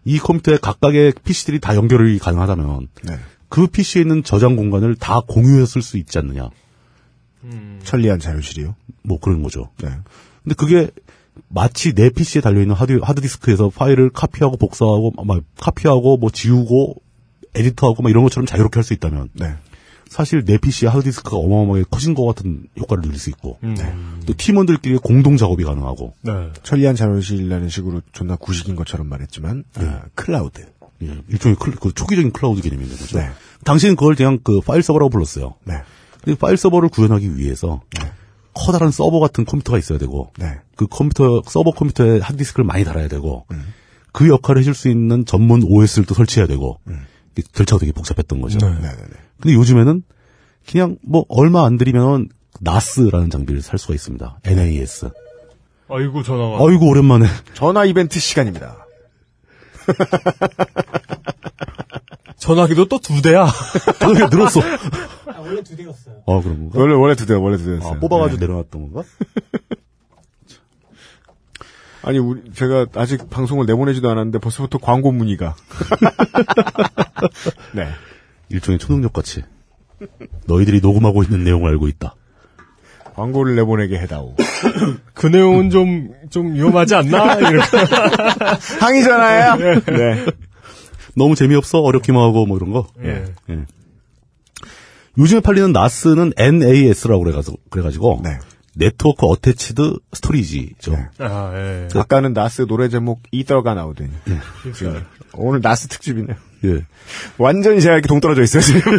[0.06, 3.18] 이 컴퓨터에 각각의 PC들이 다 연결이 가능하다면 네.
[3.50, 6.48] 그 PC에 있는 저장 공간을 다 공유해서 쓸 수 있지 않느냐.
[7.82, 8.74] 천리안 자료실이요.
[9.02, 9.68] 뭐 그런 거죠.
[9.82, 9.90] 네.
[10.42, 10.90] 근데 그게
[11.48, 16.96] 마치 내 PC에 달려있는 하드, 하드디스크에서 파일을 카피하고 복사하고, 막, 카피하고, 뭐, 지우고,
[17.54, 19.54] 에디터하고, 막 이런 것처럼 자유롭게 할 수 있다면, 네.
[20.08, 24.20] 사실 내 PC의 하드디스크가 어마어마하게 커진 것 같은 효과를 누릴 수 있고, 음.
[24.26, 26.50] 또 팀원들끼리 공동 작업이 가능하고, 네.
[26.62, 30.66] 천리안 자료실이라는 식으로 존나 구식인 것처럼 말했지만 아, 클라우드.
[31.02, 33.18] 예, 일종의 클, 그 초기적인 클라우드 개념인 거죠.
[33.18, 33.28] 네.
[33.64, 35.54] 당시는 그걸 그냥 그 파일 서버라고 불렀어요.
[35.64, 35.74] 네.
[36.22, 37.80] 근데 파일 서버를 구현하기 위해서,
[38.54, 40.58] 커다란 서버 같은 컴퓨터가 있어야 되고, 네.
[40.76, 43.72] 그 컴퓨터, 서버 컴퓨터에 하드디스크를 많이 달아야 되고, 음.
[44.12, 46.78] 그 역할을 해줄 수 있는 전문 OS를 또 설치해야 되고,
[47.42, 48.58] 절차가 되게 복잡했던 거죠.
[48.58, 49.06] 네, 네, 네.
[49.40, 50.02] 근데 요즘에는
[50.68, 52.28] 그냥 뭐 얼마 안 들이면
[52.60, 54.40] 나스라는 장비를 살 수가 있습니다.
[54.44, 55.10] NAS.
[55.88, 56.64] 아이고 전화 가.
[56.66, 58.86] 아이고 오랜만에 전화 이벤트 시간입니다.
[62.38, 63.46] 전화기도 또 두 대야.
[64.00, 64.60] 전화기가 늘었어.
[64.60, 66.16] 아, 원래 두 대였어요.
[66.26, 66.78] 아 건가?
[66.78, 67.92] 원래 원래 두 대, 원래 두 대였어요.
[67.92, 69.08] 아, 뽑아가지고 내려놨던 건가?
[72.04, 75.56] 아니, 우리, 제가 아직 방송을 내보내지도 않았는데 벌써부터 광고 문의가.
[77.72, 77.88] 네.
[78.50, 79.42] 일종의 초능력 같이.
[80.46, 82.14] 너희들이 녹음하고 있는 내용을 알고 있다.
[83.14, 84.34] 광고를 내보내게 해다오.
[85.14, 87.34] 그 내용은 좀, 좀 위험하지 않나?
[87.36, 87.76] 이렇게.
[88.80, 89.56] 항의 전화예요?
[89.86, 90.26] 네.
[91.16, 92.86] 너무 재미없어 어렵기만 하고 뭐 이런 거.
[93.02, 93.24] 예.
[93.48, 93.64] 예.
[95.16, 98.38] 요즘에 팔리는 NAS는 NAS라고 그래가지고 그래가지고 네.
[98.76, 100.96] network attached storage죠.
[101.18, 101.88] 아, 예.
[101.94, 104.10] 아까는 Nas 노래 제목 Ether가 나오더니.
[104.74, 106.36] 지금 오늘 Nas 특집이네요.
[106.64, 106.80] 예.
[107.38, 108.98] 완전히 제가 이렇게 동떨어져 있어요, 지금.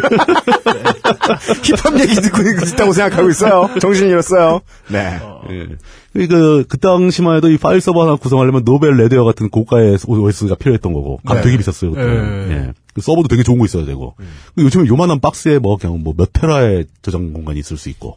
[1.62, 3.68] 힙합 얘기 듣고 있다고 생각하고 있어요.
[3.80, 4.60] 정신이 잃었어요.
[4.88, 5.18] 네.
[5.50, 6.26] 예.
[6.26, 10.92] 그, 그 당시만 해도 이 파일 서버 하나 구성하려면 Novell NetWare 같은 고가의 OS가 필요했던
[10.92, 11.18] 거고.
[11.26, 11.42] 값 네.
[11.42, 12.06] 되게 비쌌어요, 그때.
[12.06, 12.50] 예.
[12.52, 12.72] 예.
[12.94, 14.14] 그 서버도 되게 좋은 거 있어야 되고.
[14.54, 18.16] 그 요즘에 요만한 박스에 뭐 그냥 뭐 몇 테라의 저장 공간이 있을 수 있고.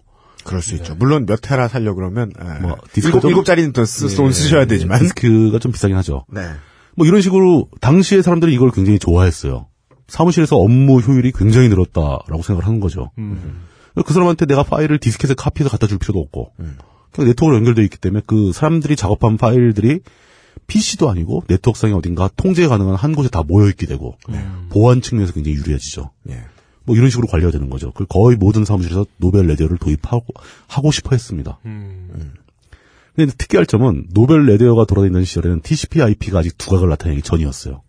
[0.49, 0.95] 그럴 수 있죠.
[0.95, 2.59] 물론 몇 테라 살려 그러면 예.
[2.61, 3.85] 뭐, 디스크 일곱, 짜리는 돈 예.
[3.85, 4.99] 쓰셔야 되지만.
[4.99, 6.25] 디스크가 좀 비싸긴 하죠.
[6.27, 6.41] 네.
[6.95, 9.67] 뭐 이런 식으로 당시에 사람들이 이걸 굉장히 좋아했어요.
[10.07, 13.11] 사무실에서 업무 효율이 굉장히 늘었다라고 생각을 하는 거죠.
[14.05, 16.51] 그 사람한테 내가 파일을 디스켓에 카피해서 갖다 줄 필요도 없고
[17.11, 19.99] 그냥 네트워크로 연결되어 있기 때문에 그 사람들이 작업한 파일들이
[20.65, 24.17] PC도 아니고 네트워크상에 어딘가 통제 가능한 한 곳에 다 모여 있게 되고
[24.69, 26.09] 보안 측면에서 굉장히 유리해지죠.
[26.31, 26.43] 예.
[26.89, 27.91] 뭐 이런 식으로 관리가 되는 거죠.
[27.91, 30.25] 그 거의 모든 사무실에서 Novell NetWare를 도입하고
[30.67, 31.59] 하고 싶어 했습니다.
[31.65, 32.33] 음.
[33.15, 37.83] 근데 특이할 점은 Novell NetWare가 돌아다니는 시절에는 TCP/IP가 아직 두각을 나타내기 전이었어요.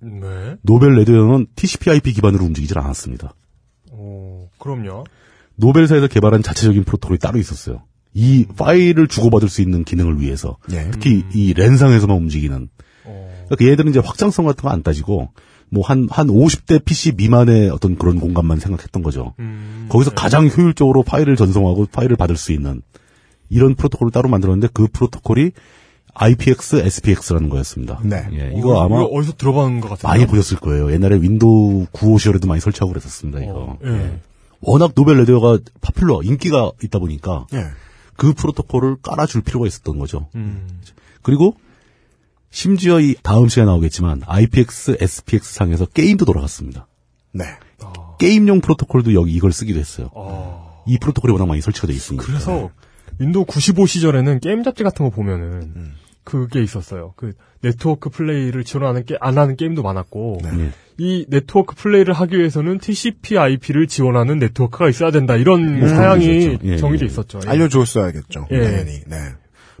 [0.00, 0.56] 네.
[0.60, 3.32] Novell NetWare는 TCP/IP 기반으로 움직이질 않았습니다.
[3.92, 5.04] 오, 그럼요.
[5.56, 7.84] Novell사에서 개발한 자체적인 프로토콜이 따로 있었어요.
[8.12, 10.90] 이 파일을 주고받을 수 있는 기능을 위해서 예.
[10.90, 12.68] 특히 이 랜상에서만 움직이는
[13.48, 15.30] 그러니까 얘들은 이제 확장성 같은 거 안 따지고
[15.70, 19.34] 뭐 한 한 50대 PC 미만의 어떤 그런 공간만 생각했던 거죠.
[19.88, 22.82] 거기서 가장 효율적으로 파일을 전송하고 파일을 받을 수 있는
[23.50, 25.52] 이런 프로토콜을 따로 만들었는데 그 프로토콜이
[26.14, 28.00] IPX, SPX라는 거였습니다.
[28.02, 28.26] 네.
[28.32, 30.08] 예, 이거 아마 이거 어디서 들어본 것 같은데.
[30.08, 30.90] 많이 보셨을 거예요.
[30.92, 33.78] 옛날에 윈도우 95 시절에도 많이 설치하고 그랬었습니다, 이거.
[33.84, 34.18] 예.
[34.60, 37.66] 워낙 Novell NetWare가 popular, 인기가 있다 보니까 예.
[38.16, 40.26] 그 프로토콜을 깔아줄 필요가 있었던 거죠.
[40.34, 40.66] 음.
[41.22, 41.54] 그리고
[42.50, 46.86] 심지어 이 다음 시간에 나오겠지만 IPX, SPX 상에서 게임도 돌아갔습니다.
[47.32, 47.44] 네.
[48.18, 50.10] 게임용 프로토콜도 여기 이걸 쓰기도 했어요.
[50.14, 50.82] 어.
[50.86, 52.24] 이 프로토콜이 워낙 많이 설치가 돼 있으니까.
[52.26, 52.70] 그래서
[53.18, 55.94] 윈도우 95 시절에는 게임 잡지 같은 거 보면은 음.
[56.24, 57.14] 그게 있었어요.
[57.16, 60.70] 그 네트워크 플레이를 지원하는 게 안 하는 게임도 많았고 네.
[60.98, 66.46] 이 네트워크 플레이를 하기 위해서는 TCP/IP를 지원하는 네트워크가 있어야 된다 이런 뭐 사양이 그런 게
[66.50, 66.68] 있었죠.
[66.68, 67.06] 예, 정해져 예.
[67.06, 67.40] 있었죠.
[67.46, 67.50] 예.
[67.50, 68.48] 알려줬어야겠죠.
[68.50, 68.60] 예.
[68.62, 69.00] 당연히.
[69.06, 69.16] 네.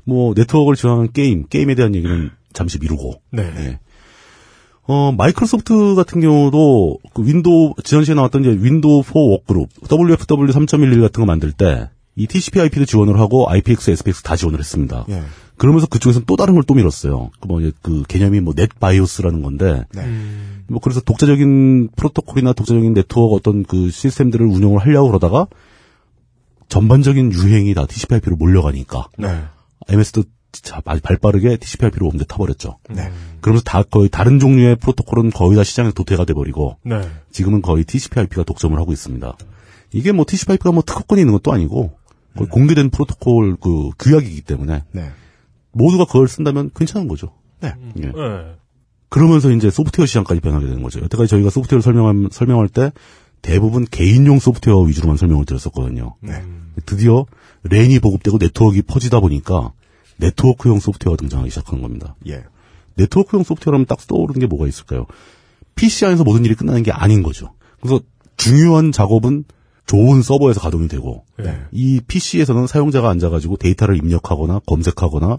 [0.04, 3.22] 뭐 네트워크를 지원하는 게임, 게임에 대한 얘기는 잠시 미루고.
[3.32, 3.42] 네.
[3.56, 3.78] 예.
[4.86, 11.00] 어, 마이크로소프트 같은 경우도 그 윈도우 지난 시간에 나왔던 이제 Windows for Workgroup WFW 3.11
[11.02, 11.88] 같은 거 만들 때
[12.18, 15.06] 이 TCP/IP도 지원을 하고 IPX, SPX 다 지원을 했습니다.
[15.08, 15.22] 예.
[15.56, 17.30] 그러면서 그쪽에서는 또 다른 걸 또 밀었어요.
[17.40, 20.04] 그 뭐, 이제 그 개념이 뭐, NetBIOS라는 건데, 네.
[20.66, 25.46] 뭐, 그래서 독자적인 프로토콜이나 독자적인 네트워크 어떤 그 시스템들을 운영을 하려고 그러다가,
[26.68, 29.44] 전반적인 유행이 다 TCP/IP로 몰려가니까, 네.
[29.88, 32.78] MS도 자, 발- 발빠르게 TCP/IP로 옮겨 타버렸죠.
[32.90, 33.10] 네.
[33.40, 37.00] 그러면서 다 거의 다른 종류의 프로토콜은 거의 다 시장에 도태가 돼버리고, 네.
[37.30, 39.36] 지금은 거의 TCP/IP가 독점을 하고 있습니다.
[39.92, 41.92] 이게 뭐 TCP/IP가 뭐 특허권이 있는 것도 아니고,
[42.36, 45.10] 거의 공개된 프로토콜 그 규약이기 때문에, 네.
[45.72, 47.32] 모두가 그걸 쓴다면 괜찮은 거죠.
[47.60, 47.74] 네.
[47.98, 48.06] 예.
[48.06, 48.12] 네.
[49.10, 51.00] 그러면서 이제 소프트웨어 시장까지 변하게 되는 거죠.
[51.00, 52.92] 여태까지 저희가 소프트웨어를 설명할, 설명할 때
[53.42, 56.16] 대부분 개인용 소프트웨어 위주로만 설명을 드렸었거든요.
[56.20, 56.42] 네.
[56.86, 57.24] 드디어
[57.62, 59.72] 랜이 보급되고 네트워크가 퍼지다 보니까
[60.18, 62.14] 네트워크용 소프트웨어가 등장하기 시작하는 겁니다.
[62.26, 62.44] 예.
[62.96, 65.06] 네트워크용 소프트웨어라면 딱 떠오르는 게 뭐가 있을까요?
[65.74, 67.54] PC 안에서 모든 일이 끝나는 게 아닌 거죠.
[67.80, 68.00] 그래서
[68.36, 69.44] 중요한 작업은
[69.86, 71.62] 좋은 서버에서 가동이 되고 네.
[71.70, 75.38] 이 PC에서는 사용자가 앉아가지고 데이터를 입력하거나 검색하거나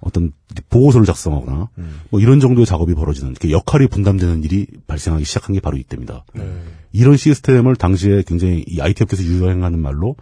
[0.00, 0.32] 어떤
[0.70, 1.68] 보고서를 작성하거나
[2.10, 6.24] 뭐 이런 정도의 작업이 벌어지는 역할이 분담되는 일이 발생하기 시작한 게 바로 이때입니다.
[6.34, 6.62] 네.
[6.92, 10.16] 이런 시스템을 당시에 굉장히 이 IT 업계에서 유행하는 말로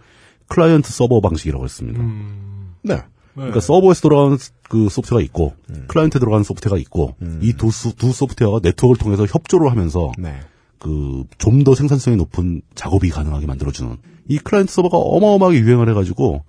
[0.47, 2.01] 클라이언트 서버 방식이라고 했습니다.
[2.01, 2.73] 음.
[2.83, 3.01] 네.
[3.33, 5.53] 그러니까 서버에서 돌아가는 그 소프트웨어가 있고
[5.87, 10.39] 클라이언트에 들어가는 소프트웨어가 있고 이두 두 소프트웨어가 네트워크를 통해서 협조를 하면서 네.
[10.79, 13.97] 그좀 더 생산성이 높은 작업이 가능하게 만들어주는
[14.27, 16.43] 이 클라이언트 서버가 어마어마하게 유행을 해가지고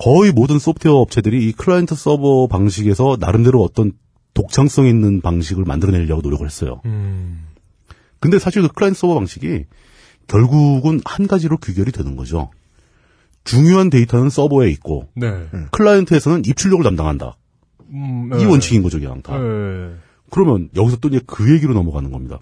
[0.00, 3.92] 거의 모든 소프트웨어 업체들이 이 클라이언트 서버 방식에서 나름대로 어떤
[4.34, 6.80] 독창성 있는 방식을 만들어내려고 노력을 했어요.
[6.84, 7.46] 음.
[8.20, 9.64] 근데 사실 그 클라이언트 서버 방식이
[10.28, 12.50] 결국은 한 가지로 귀결이 되는 거죠.
[13.48, 15.46] 중요한 데이터는 서버에 있고 네.
[15.70, 17.36] 클라이언트에서는 입출력을 담당한다.
[17.92, 18.44] 음, 이 네.
[18.44, 19.36] 원칙인 거죠, 그냥 다.
[19.38, 19.90] 네.
[20.30, 22.40] 그러면 여기서 또 이제 그 얘기로 넘어가는 겁니다.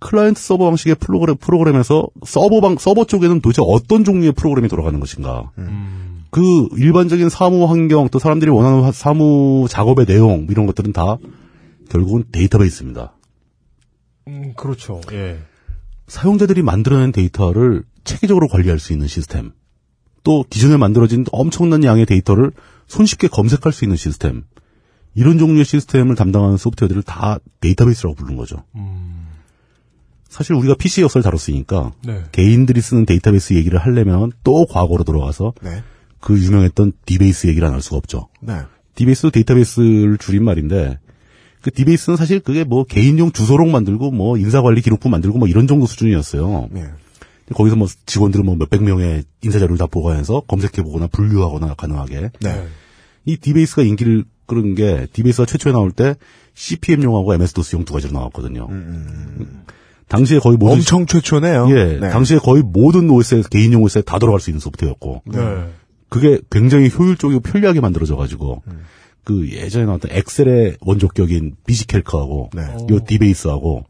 [0.00, 5.50] 클라이언트 서버 방식의 프로그램, 프로그램에서 서버 방, 서버 쪽에는 도대체 어떤 종류의 프로그램이 돌아가는 것인가.
[6.30, 6.40] 그
[6.76, 11.16] 일반적인 사무 환경, 또 사람들이 원하는 화- 사무 작업의 내용, 이런 것들은 다
[11.88, 13.14] 결국은 데이터베이스입니다.
[14.28, 15.00] 음, 그렇죠.
[15.12, 15.38] 예.
[16.08, 19.52] 사용자들이 만들어낸 데이터를 체계적으로 관리할 수 있는 시스템.
[20.24, 22.50] 또 기존에 만들어진 엄청난 양의 데이터를
[22.88, 24.42] 손쉽게 검색할 수 있는 시스템.
[25.14, 28.64] 이런 종류의 시스템을 담당하는 소프트웨어들을 다 데이터베이스라고 부르는 거죠.
[30.28, 32.24] 사실 우리가 PC 역사를 다뤘으니까 네.
[32.32, 35.84] 개인들이 쓰는 데이터베이스 얘기를 하려면 또 과거로 돌아가서 네.
[36.18, 38.28] 그 유명했던 dBASE 얘기를 안 할 수가 없죠.
[38.40, 38.62] 네.
[38.96, 40.98] dBASE도 데이터베이스를 줄인 말인데
[41.60, 45.86] 그 dBASE는 사실 그게 뭐 개인용 주소록 만들고 뭐 인사관리 기록부 만들고 뭐 이런 정도
[45.86, 46.68] 수준이었어요.
[46.72, 46.84] 네.
[47.52, 52.30] 거기서 뭐 직원들은 뭐 몇백 명의 인사자료를 다 보관해서 검색해보거나 분류하거나 가능하게.
[52.40, 52.66] 네.
[53.26, 56.14] 이 dBASE가 인기를 끌은 게 dBASE가 최초에 나올 때
[56.54, 58.68] CPM용하고 MS-DOS용 두 가지로 나왔거든요.
[60.08, 61.66] 당시에 거의 모든 엄청 최초네요.
[61.70, 62.10] 예, 네.
[62.10, 65.40] 당시에 거의 모든 OS에 개인용 OS에 다 돌아갈 수 있는 소프트웨어였고, 네.
[66.08, 68.84] 그게 굉장히 효율적이고 편리하게 만들어져 가지고 음.
[69.24, 72.62] 그 예전에 나왔던 Excel의 원조격인 VisiCalc하고 네.
[72.90, 73.84] 요 dBASE하고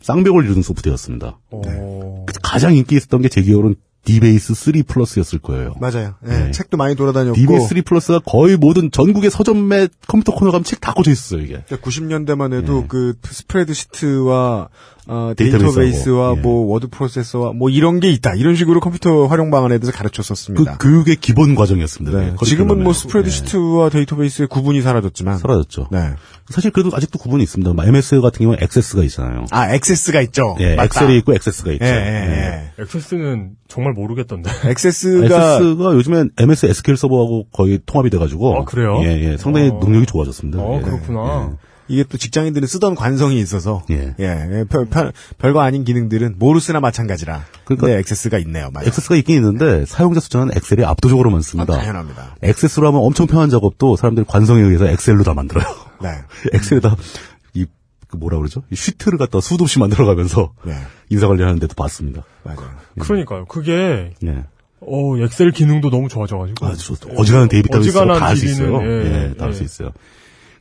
[0.00, 1.38] 쌍벽을 이루는 소프트웨어였습니다.
[1.50, 5.74] 어, 가장 인기 있었던 게 제 기억으로는 dBASE 3 Plus였을 거예요.
[5.80, 6.14] 맞아요.
[6.26, 6.50] 예, 네.
[6.52, 7.34] 책도 많이 돌아다녔고.
[7.34, 11.64] 디베이스 3 플러스가 거의 모든 전국의 서점에 컴퓨터 코너 가면 책 다 꽂혀 있었어요, 이게.
[11.68, 14.68] 90년대만 해도 그 스프레드 시트와
[15.08, 15.34] 어, 예.
[15.34, 16.40] 데이터베이스와 예.
[16.40, 18.34] 뭐 워드 프로세서와 뭐 이런 게 있다.
[18.34, 20.78] 이런 식으로 컴퓨터 활용 방안에 대해서 그 가르쳤었습니다.
[20.78, 22.18] 교육의 기본 과정이었습니다.
[22.18, 22.30] 네.
[22.32, 22.46] 그게.
[22.46, 22.94] 지금은 뭐 커리큘럼에.
[22.94, 23.30] 스프레드 예.
[23.30, 25.38] 시트와 데이터베이스의 구분이 사라졌지만.
[25.38, 25.88] 사라졌죠.
[25.92, 26.14] 네.
[26.48, 27.72] 사실 그래도 아직도 구분이 있습니다.
[27.86, 29.46] MS 같은 경우는 액세스가 있잖아요.
[29.50, 30.56] 아, 액세스가 있죠.
[30.60, 30.84] 예, 맞다.
[30.84, 31.84] 엑셀이 있고 액세스가 있죠.
[31.84, 32.82] 예, 예, 예.
[32.82, 34.50] 액세스는 정말 모르겠던데.
[34.70, 38.58] 액세스가 액세스가 요즘엔 MS SQL 서버하고 거의 통합이 돼가지고.
[38.58, 39.00] 아, 그래요?
[39.02, 39.36] 예, 예.
[39.36, 39.80] 상당히 어.
[39.82, 40.58] 능력이 좋아졌습니다.
[40.60, 40.82] 어, 예.
[40.82, 41.56] 그렇구나.
[41.88, 44.14] 이게 또 직장인들은 쓰던 관성이 있어서 예.
[44.18, 47.44] 예, 별, 별, 별거 아닌 기능들은 모르스나 마찬가지라.
[47.64, 48.70] 그러니까 근데 Access가 있네요.
[48.72, 48.88] 맞아요.
[48.88, 51.74] Access가 있긴 있는데 사용자 숫자는 Excel이 압도적으로 많습니다.
[51.74, 52.36] 아, 당연합니다.
[52.42, 55.66] Access로 하면 엄청 편한 작업도 사람들이 관성에 의해서 Excel로 다 만들어요.
[56.02, 56.10] 네.
[56.52, 56.96] Excel에다
[57.54, 57.66] 이,
[58.08, 58.62] 그 뭐라 그러죠?
[58.70, 60.74] 이 쉬트를 갖다 수도 없이 만들어가면서 네.
[61.10, 62.24] 인사 관리하는 데도 봤습니다.
[62.42, 62.70] 맞아요.
[62.98, 63.44] 그러니까요.
[63.46, 64.44] 그게 예.
[64.80, 66.66] 어, Excel 기능도 너무 좋아져가지고.
[66.66, 68.82] 아, 저, 어지간한 데이터 베이스가 어지간한 다할 수 있어요.
[68.82, 69.64] 예, 예, 다할수 예.
[69.64, 69.92] 있어요.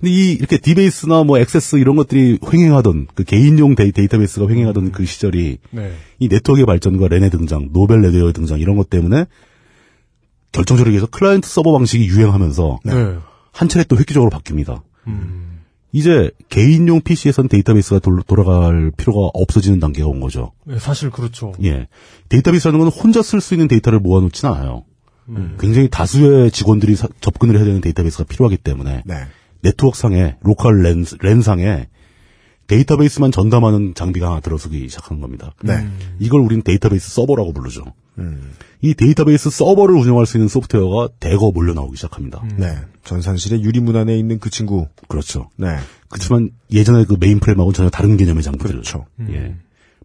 [0.05, 5.03] 근데 이 이렇게 dBASE나 뭐 Access 이런 것들이 횡행하던 그 개인용 데이, 데이터베이스가 횡행하던 그
[5.03, 5.93] 시절이 네.
[6.19, 9.25] 이 네트워크의 발전과 랜의 등장, Novell NetWare의 등장 이런 것 때문에
[10.51, 13.15] 결정적으로 얘기해서 클라이언트 서버 방식이 유행하면서 네.
[13.51, 14.83] 한 차례 또 획기적으로 바뀝니다.
[15.07, 15.61] 음.
[15.91, 20.51] 이제 개인용 PC에선 데이터베이스가 돌, 돌아갈 필요가 없어지는 단계가 온 거죠.
[20.65, 21.53] 네, 사실 그렇죠.
[21.63, 21.87] 예.
[22.29, 24.83] 데이터베이스라는 건 혼자 쓸 수 있는 데이터를 모아놓지는 않아요.
[25.29, 25.57] 음.
[25.59, 29.15] 굉장히 다수의 직원들이 사- 접근을 해야 되는 데이터베이스가 필요하기 때문에 네.
[29.65, 31.87] 네트워크상에 로컬 랜, 랜상에
[32.67, 35.53] 데이터베이스만 전담하는 장비가 하나 들어서기 시작한 겁니다.
[35.63, 35.87] 네.
[36.19, 37.83] 이걸 우리는 데이터베이스 서버라고 부르죠.
[38.17, 38.53] 음.
[38.81, 42.43] 이 데이터베이스 서버를 운영할 수 있는 소프트웨어가 대거 몰려 나오기 시작합니다.
[42.57, 42.75] 네.
[43.03, 44.87] 전산실의 유리문 안에 있는 그 친구.
[45.07, 45.49] 그렇죠.
[45.57, 45.75] 네.
[46.09, 48.71] 그렇지만 예전에 그 메인프레임하고는 전혀 다른 개념의 장비들.
[48.71, 49.05] 그렇죠.
[49.29, 49.55] 예.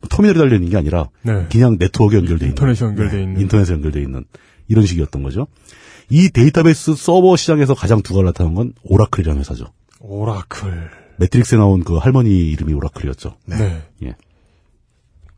[0.01, 1.47] 뭐 터미널이 달려 있는 게 아니라 네.
[1.51, 3.41] 그냥 네트워크에 연결돼 있는 인터넷에 연결돼 네, 있는.
[3.41, 4.25] 인터넷에 연결돼 있는
[4.69, 5.47] 이런 식이었던 거죠.
[6.11, 9.67] 이 데이터베이스 서버 시장에서 가장 두각 나타낸 건 Oracle이라는 회사죠.
[10.01, 10.91] Oracle.
[11.19, 13.37] 매트릭스에 나온 그 할머니 이름이 Oracle이었죠.
[13.47, 13.83] 네.
[14.03, 14.17] 예.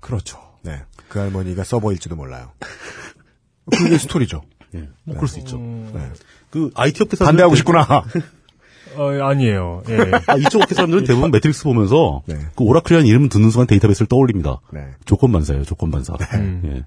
[0.01, 0.39] 그렇죠.
[0.63, 0.81] 네.
[1.09, 2.53] 그 할머니가 서버일지도 몰라요.
[3.71, 4.43] 그게 스토리죠.
[4.75, 4.89] 예.
[5.05, 5.57] 뭐 그럴 수 있죠.
[5.57, 6.13] 음.
[6.51, 7.87] 그 IT 업계 사람들 반대하고 싶구나.
[8.97, 9.83] 어, 아니에요.
[9.89, 9.99] 예.
[10.27, 12.37] 아, 이쪽 업계 사람들은 대부분 매트릭스 보면서 네.
[12.57, 14.61] 그 Oracle이라는 이름 듣는 순간 데이터베이스를 떠올립니다.
[14.73, 14.87] 네.
[15.05, 16.15] 조건 반사예요, 조건 반사.
[16.35, 16.63] 음.
[16.65, 16.85] 예.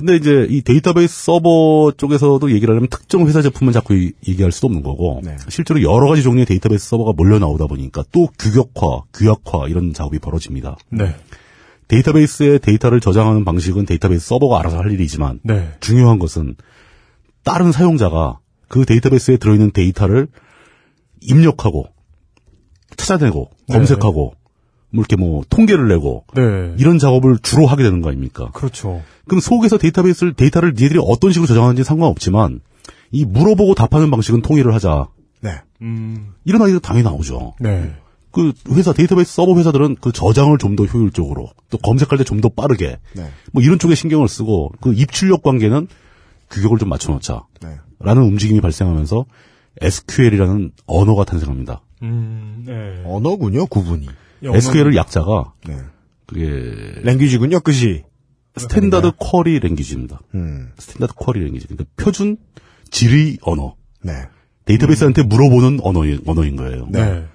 [0.00, 4.66] 근데 이제 이 데이터베이스 서버 쪽에서도 얘기를 하려면 특정 회사 제품은 자꾸 이- 얘기할 수도
[4.68, 5.36] 없는 거고 네.
[5.50, 10.78] 실제로 여러 가지 종류의 데이터베이스 서버가 몰려 나오다 보니까 또 규격화, 규약화 이런 작업이 벌어집니다.
[10.88, 11.14] 네.
[11.88, 15.68] 데이터베이스에 데이터를 저장하는 방식은 데이터베이스 서버가 알아서 할 일이지만 네.
[15.80, 16.54] 중요한 것은
[17.44, 20.28] 다른 사용자가 그 데이터베이스에 들어있는 데이터를
[21.20, 21.88] 입력하고
[22.96, 23.74] 찾아내고 네.
[23.74, 24.32] 검색하고
[24.92, 26.74] 뭐 이렇게 뭐 통계를 내고 네.
[26.78, 28.50] 이런 작업을 주로 하게 되는 거 아닙니까?
[28.52, 29.02] 그렇죠.
[29.26, 32.60] 그럼 속에서 데이터베이스를 데이터를 니들이 어떤 식으로 저장하는지 상관없지만
[33.12, 35.08] 이 물어보고 답하는 방식은 통일을 하자.
[35.40, 35.60] 네.
[35.82, 36.32] 음.
[36.44, 37.54] 이런 아이디어 당연히 나오죠.
[37.60, 37.94] 네.
[38.32, 42.48] 그 회사 데이터베이스 서버 회사들은 그 저장을 좀 더 효율적으로 또 검색할 때 좀 더
[42.48, 43.30] 빠르게 네.
[43.52, 45.88] 뭐 이런 쪽에 신경을 쓰고 그 입출력 관계는
[46.50, 47.42] 규격을 좀 맞춰놓자.
[47.62, 47.76] 네.
[48.00, 49.24] 라는 움직임이 발생하면서
[49.80, 51.80] SQL이라는 언어가 탄생합니다.
[52.02, 52.64] 음.
[52.66, 53.02] 네.
[53.04, 54.06] 언어군요, 구분이.
[54.42, 55.76] SQL을 약자가 네.
[56.26, 58.02] 그게 랭귀지군요, 끝이.
[58.56, 60.20] Standard Query Language입니다.
[60.34, 60.70] 음.
[60.78, 61.66] Standard Query Language.
[61.68, 62.36] 그러니까 표준
[62.90, 63.74] 질의 언어.
[64.02, 64.12] 네.
[64.64, 66.86] 데이터베이스한테 물어보는 언어인, 언어인 거예요.
[66.90, 67.26] 네.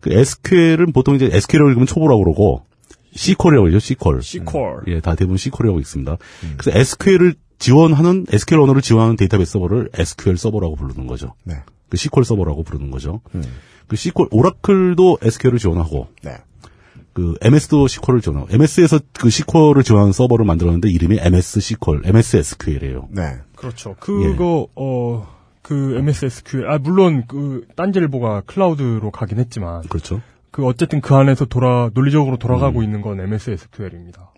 [0.00, 2.66] 그 SQL은 보통 이제 SQL을 읽으면 초보라고 그러고
[3.12, 3.78] sequel이라고 그러죠.
[3.78, 4.22] sequel.
[4.22, 4.82] sequel.
[4.88, 6.18] 예, 다 대부분 sequel이라고 읽습니다.
[6.56, 11.34] 그래서 SQL을 지원하는 SQL 언어를 지원하는 데이터베이스 서버를 SQL 서버라고 부르는 거죠.
[11.44, 11.56] 네.
[11.88, 13.20] 그 sequel 서버라고 부르는 거죠.
[13.88, 16.36] 그 sequel Oracle도 SQL을 지원하고 네.
[17.12, 23.08] 그 MS도 sequel을 지원하고 MS에서 그 C콜을 지원하는 서버를 만들었는데 이름이 MS sequel, MS SQL이에요.
[23.10, 23.38] 네.
[23.56, 23.94] 그렇죠.
[24.00, 25.34] 그거 어.
[25.62, 30.20] 그 MS SQL 아 물론 그 딴지일보가 클라우드로 가긴 했지만 그렇죠.
[30.50, 34.34] 그 어쨌든 그 안에서 돌아 논리적으로 돌아가고 있는 건 MS SQL입니다.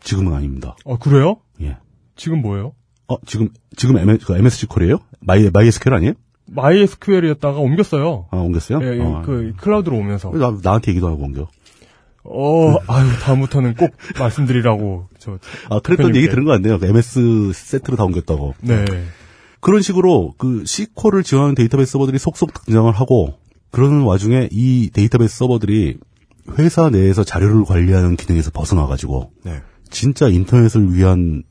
[0.00, 0.76] 지금은 아닙니다.
[0.84, 1.38] 어 그래요?
[1.62, 1.78] 예.
[2.14, 2.72] 지금 뭐예요?
[3.08, 4.98] 어, 지금, 지금 MS, 그 MS sequel이에요?
[5.20, 6.14] My, MySQL 아니에요?
[6.50, 8.26] MySQL이었다가 옮겼어요.
[8.30, 8.80] 아, 옮겼어요?
[8.82, 9.22] 예, 예, 어.
[9.24, 10.30] 그 클라우드로 오면서.
[10.32, 11.48] 나, 나한테 얘기도 하고 옮겨.
[12.28, 15.38] 어, 아유 다음부터는 꼭 말씀드리라고 저.
[15.68, 16.18] 아, 그랬던 대표님께.
[16.18, 16.78] 얘기 들은 거 같네요.
[16.78, 18.54] 그 MS 세트로 다 옮겼다고.
[18.62, 18.84] 네.
[19.60, 23.34] 그런 식으로 그 C콜을 지원하는 데이터베이스 서버들이 속속 등장을 하고
[23.70, 25.98] 그러는 와중에 이 데이터베이스 서버들이
[26.58, 29.62] 회사 내에서 자료를 관리하는 기능에서 벗어나가지고 네.
[29.90, 31.42] 진짜 인터넷을 위한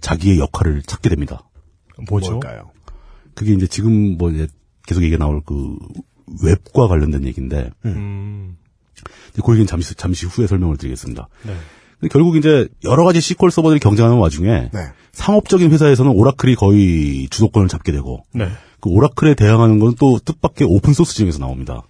[0.00, 1.48] 자기의 역할을 찾게 됩니다.
[2.08, 2.32] 뭐죠?
[2.32, 2.70] 뭘까요?
[3.38, 4.48] 그게 이제 지금 뭐 이제
[4.84, 5.76] 계속 얘기 나올 그
[6.42, 8.56] 웹과 관련된 얘기인데 음.
[9.44, 11.28] 그 얘기는 잠시 잠시 후에 설명을 드리겠습니다.
[11.44, 11.54] 네.
[12.00, 14.80] 근데 결국 이제 여러 가지 sequel 서버들이 경쟁하는 와중에 네.
[15.12, 18.48] 상업적인 회사에서는 Oracle이 거의 주도권을 잡게 되고 네.
[18.80, 21.82] 그 Oracle에 대항하는 건 또 뜻밖의 오픈 소스 진영에서 나옵니다.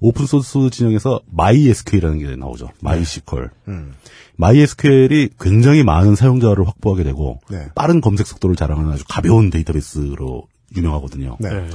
[0.00, 2.70] 오픈 소스 진영에서 MySQL이라는 게 나오죠.
[2.84, 3.50] MySQL.
[3.66, 3.94] 음.
[4.40, 7.66] MySQL이 굉장히 많은 사용자를 확보하게 되고 네.
[7.74, 10.46] 빠른 검색 속도를 자랑하는 아주 가벼운 데이터베이스로
[10.76, 11.36] 유명하거든요.
[11.40, 11.68] 네.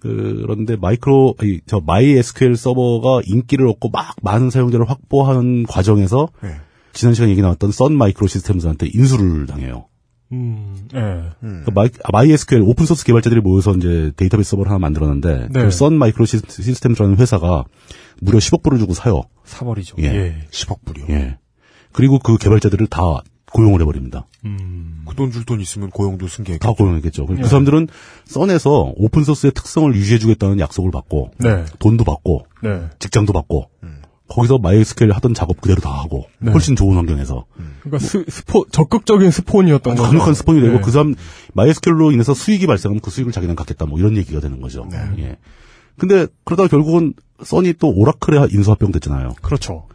[0.00, 6.56] 그런데 마이크로 아니, 저 MySQL 서버가 인기를 얻고 막 많은 사용자를 확보하는 과정에서 네.
[6.92, 9.86] 지난 시간 얘기 나왔던 Sun Microsystems한테 인수를 당해요.
[10.32, 10.88] 음.
[10.94, 10.98] 예.
[11.40, 15.64] 그러니까 마이, 아, MySQL open source 개발자들이 모여서 이제 데이터베이스 서버를 하나 만들었는데 네.
[15.64, 17.64] 그 Sun Micro S- Systems라는 회사가
[18.20, 19.22] 무려 10억 불을 주고 사요.
[19.44, 19.96] 사버리죠.
[20.00, 20.04] 예.
[20.04, 20.36] 예.
[20.50, 21.06] 10억 불이요.
[21.10, 21.38] 예.
[21.92, 23.00] 그리고 그 개발자들을 다
[23.54, 24.26] 고용을 해버립니다.
[24.44, 25.04] 음.
[25.06, 26.58] 그 돈 줄 돈 있으면 고용도 승계.
[26.58, 27.26] 다 고용했겠죠.
[27.30, 27.34] 예.
[27.42, 27.86] 그 사람들은
[28.26, 31.64] Sun에서 open source의 특성을 유지해주겠다는 약속을 받고 네.
[31.78, 32.82] 돈도 받고 네.
[32.98, 33.70] 직장도 받고
[34.26, 36.50] 거기서 MySQL 하던 작업 그대로 다 하고 네.
[36.50, 37.44] 훨씬 좋은 환경에서
[37.82, 40.08] 그러니까 스, 스포 적극적인 스폰이었던 거죠.
[40.08, 40.80] 강력한 스폰이 되고 네.
[40.80, 41.14] 그 사람
[41.52, 44.88] MySQL로 인해서 수익이 발생하면 그 수익을 자기는 갖겠다 뭐 이런 얘기가 되는 거죠.
[44.90, 44.98] 네.
[45.18, 45.36] 예.
[45.96, 49.34] 근데 그러다가 결국은 Sun이 또 Oracle에 인수합병 됐잖아요.
[49.42, 49.86] 그렇죠.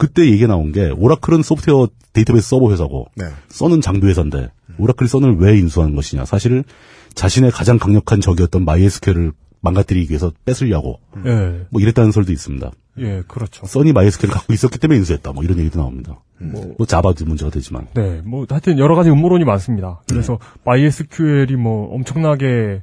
[0.00, 3.26] 그때 얘기가 나온 게 Oracle은 소프트웨어 데이터베이스 서버 회사고 네.
[3.48, 4.48] Sun은 장비 회사인데
[4.78, 6.24] Oracle이 Sun은 왜 인수하는 것이냐?
[6.24, 6.64] 사실
[7.12, 11.66] 자신의 가장 강력한 적이었던 MySQL을 망가뜨리기 위해서 뺏으려고 예.
[11.68, 12.70] 뭐 이랬다는 설도 있습니다.
[13.00, 13.66] 예, 그렇죠.
[13.66, 15.32] Sun이 MySQL을 갖고 있었기 때문에 인수했다.
[15.32, 16.18] 뭐 이런 얘기도 나옵니다.
[16.40, 17.86] 뭐, 뭐 Java도 문제가 되지만.
[17.92, 20.00] 네, 뭐 하여튼 여러 가지 음모론이 많습니다.
[20.08, 22.82] 그래서 MySQL이 뭐 엄청나게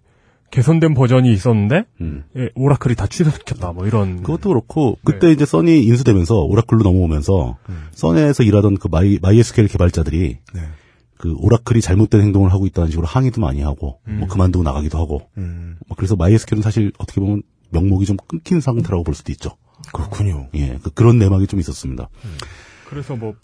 [0.52, 2.24] 개선된 버전이 있었는데 음.
[2.38, 3.74] 예, Oracle이 다 취소시켰다.
[3.74, 7.58] 뭐 이런 그것도 그렇고 그때 이제 Sun이 인수되면서 Oracle로 넘어오면서
[7.92, 10.62] Sun에서 일하던 그 마이 MySQL 개발자들이 네.
[11.18, 15.78] 그 Oracle이 잘못된 행동을 하고 있다는 식으로 항의도 많이 하고 뭐 그만두고 나가기도 하고 음.
[15.88, 17.42] 뭐 그래서 MySQL은 사실 어떻게 보면
[17.72, 19.52] 명맥이 좀 끊긴 상태라고 볼 수도 있죠.
[19.94, 20.48] 그렇군요.
[20.56, 22.10] 예, 그, 그런 내막이 좀 있었습니다.
[22.90, 23.36] 그래서 뭐,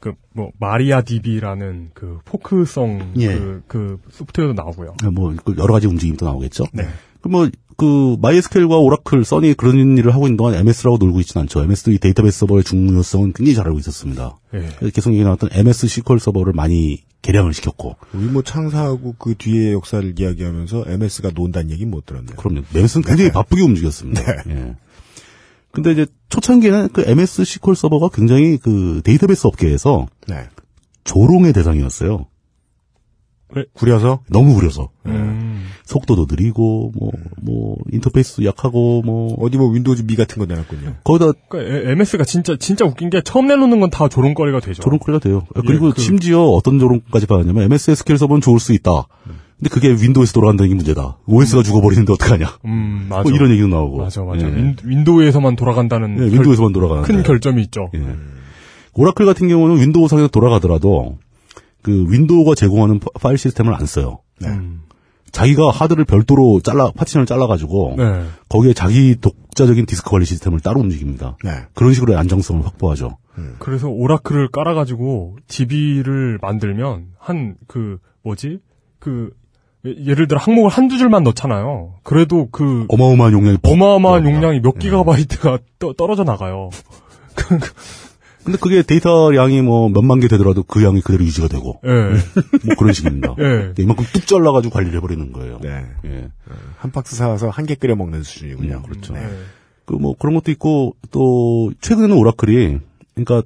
[0.00, 3.28] 그, 뭐, MariaDB라는 그 fork성 예.
[3.28, 4.96] 그, 그 소프트웨어도 나오고요.
[5.12, 6.64] 뭐, 그 여러 가지 움직임도 나오겠죠.
[6.72, 6.88] 네.
[7.20, 11.62] 그 뭐, 그, MySQL과 Oracle, Sun이 그런 일을 하고 있는 동안 MS라고 놀고 있지는 않죠.
[11.62, 14.38] MS도 이 데이터베이스 서버의 중요성은 굉장히 잘 알고 있었습니다.
[14.54, 14.58] 예.
[14.78, 17.96] 그래서 계속 얘기 나왔던 MS SQL 서버를 많이 개량을 시켰고.
[18.14, 22.36] 우리 뭐 창사하고 그 뒤의 역사를 이야기하면서 MS가 논다는 얘기 못 들었네요.
[22.36, 22.62] 그럼요.
[22.74, 24.22] MS는 굉장히 바쁘게 움직였습니다.
[24.48, 24.76] 예.
[25.72, 30.48] 근데 이제 초창기에는 그 MS SQL 서버가 굉장히 그 데이터베이스 업계에서 네.
[31.04, 32.26] 조롱의 대상이었어요.
[33.72, 34.20] 구려서?
[34.28, 34.90] 너무 구려서.
[35.06, 35.66] 음.
[35.84, 37.10] 속도도 느리고, 뭐,
[37.42, 39.34] 뭐, 인터페이스 약하고, 뭐.
[39.40, 40.98] 어디 뭐 Windows Me 같은 거 내놨군요.
[41.02, 44.80] 거기다 그러니까 MS가 진짜, 진짜 웃긴 게 처음 내놓는 건 다 조롱거리가 되죠.
[44.82, 45.42] 조롱거리가 돼요.
[45.66, 49.08] 그리고 예, 그- 심지어 어떤 조롱까지 받았냐면 MS SQL 서버는 좋을 수 있다.
[49.60, 51.18] 근데 그게 윈도우에서 돌아간다는 게 문제다.
[51.26, 52.46] OS가 죽어버리는데 어떡하냐.
[52.64, 53.22] 음, 맞아.
[53.22, 53.98] 뭐 이런 얘기도 나오고.
[53.98, 54.46] 맞아, 맞아.
[54.48, 54.52] 예.
[54.54, 56.14] 윈, 윈도우에서만 돌아간다는.
[56.14, 57.02] 예, 결- 윈도우에서만 돌아가는.
[57.02, 57.90] 큰 결점이 있죠.
[57.94, 58.02] 예.
[58.94, 61.18] Oracle 같은 경우는 윈도우상에서 돌아가더라도
[61.82, 64.20] 그 윈도우가 제공하는 파- 파일 시스템을 안 써요.
[64.44, 64.80] 음.
[65.30, 68.24] 자기가 하드를 별도로 잘라 파티션을 잘라가지고 네.
[68.48, 71.36] 거기에 자기 독자적인 디스크 관리 시스템을 따로 움직입니다.
[71.44, 71.50] 네.
[71.74, 73.16] 그런 식으로 안정성을 확보하죠.
[73.60, 78.58] 그래서 Oracle을 깔아가지고 DB를 만들면 한 그 뭐지
[78.98, 79.30] 그
[79.86, 81.94] 예- 예를 들어 항목을 한두 줄만 넣잖아요.
[82.02, 84.24] 그래도 그 어마어마한 용량이 퍽 어마어마한.
[84.24, 86.70] 용량이 몇 기가바이트가 떠, 떨어져 나가요.
[87.34, 87.58] 그-
[88.44, 91.78] 근데 그게 데이터량이 뭐 몇만 개 되더라도 그 양이 그대로 유지가 되고.
[91.84, 91.88] 예.
[92.64, 93.34] 뭐 그런 식입니다.
[93.38, 93.74] 예.
[93.78, 95.58] 이만큼 뚝 잘라가지고 관리를 해버리는 거예요.
[95.62, 95.84] 네.
[96.06, 96.28] 예.
[96.78, 98.76] 한 박스 사와서 한 개 끓여 먹는 수준이군요.
[98.78, 99.12] 음, 그렇죠.
[99.12, 99.20] 네.
[99.84, 102.78] 그뭐 그런 것도 있고 또 최근에는 오라클이
[103.14, 103.42] 그러니까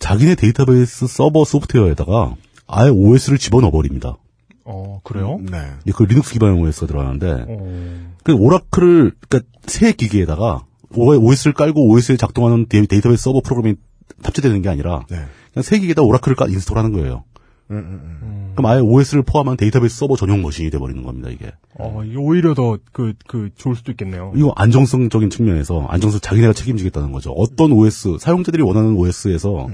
[0.00, 2.34] 자기네 데이터베이스 서버 소프트웨어에다가
[2.66, 4.16] 아예 OS를 집어넣어 버립니다.
[4.64, 5.38] 어, 그래요?
[5.50, 5.58] 네.
[5.94, 8.12] 그 리눅스 기반 OS가 들어가는데 어.
[8.24, 10.64] 그 Oracle을 그러니까 새 기기에다가
[10.94, 13.76] OS를 깔고 OS에 작동하는 데이- 데이터베이스 서버 프로그램이
[14.22, 15.16] 탑재되는 게 아니라 네.
[15.52, 17.24] 그냥 새 기기에다 Oracle을 깔 install 하는 거예요.
[17.70, 18.52] 음, 음, 음.
[18.54, 21.52] 그럼 아예 OS를 포함한 데이터베이스 서버 전용 머신이 돼 버리는 겁니다 이게.
[21.78, 24.32] 어, 이게 오히려 더, 그, 그, 좋을 수도 있겠네요.
[24.36, 27.30] 이거 안정성적인 측면에서 안정성 자기네가 책임지겠다는 거죠.
[27.32, 29.68] 어떤 OS 사용자들이 원하는 OS에서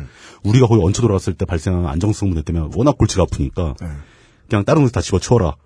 [0.44, 3.74] 우리가 거기 얹혀 들어갔을 때 발생하는 안정성 문제 때문에 워낙 골치가 아프니까
[4.48, 5.56] 그냥 다른 곳에 다 집어 치워라.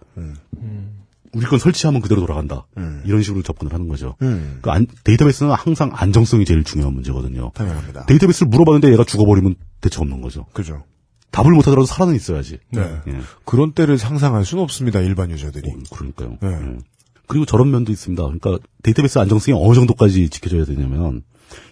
[1.34, 2.66] 우리 건 설치하면 그대로 돌아간다.
[3.06, 4.16] 이런 식으로 접근을 하는 거죠.
[4.22, 4.59] 음.
[4.60, 7.52] 그 안- 데이터베이스는 항상 안정성이 제일 중요한 문제거든요.
[7.54, 8.04] 당연합니다.
[8.06, 10.44] 데이터베이스를 물어봤는데 얘가 죽어버리면 대책 없는 거죠.
[10.52, 10.84] 그죠.
[11.30, 12.59] 답을 못하더라도 살아는 있어야지.
[12.72, 12.82] 네.
[13.09, 13.20] 예.
[13.46, 15.72] 그런 때를 상상할 수는 없습니다, 일반 유저들이.
[15.90, 16.36] 그러니까요.
[16.42, 16.48] 네.
[16.48, 16.76] 예.
[17.26, 18.22] 그리고 저런 면도 있습니다.
[18.22, 21.22] 그러니까 데이터베이스 안정성이 어느 정도까지 지켜져야 되냐면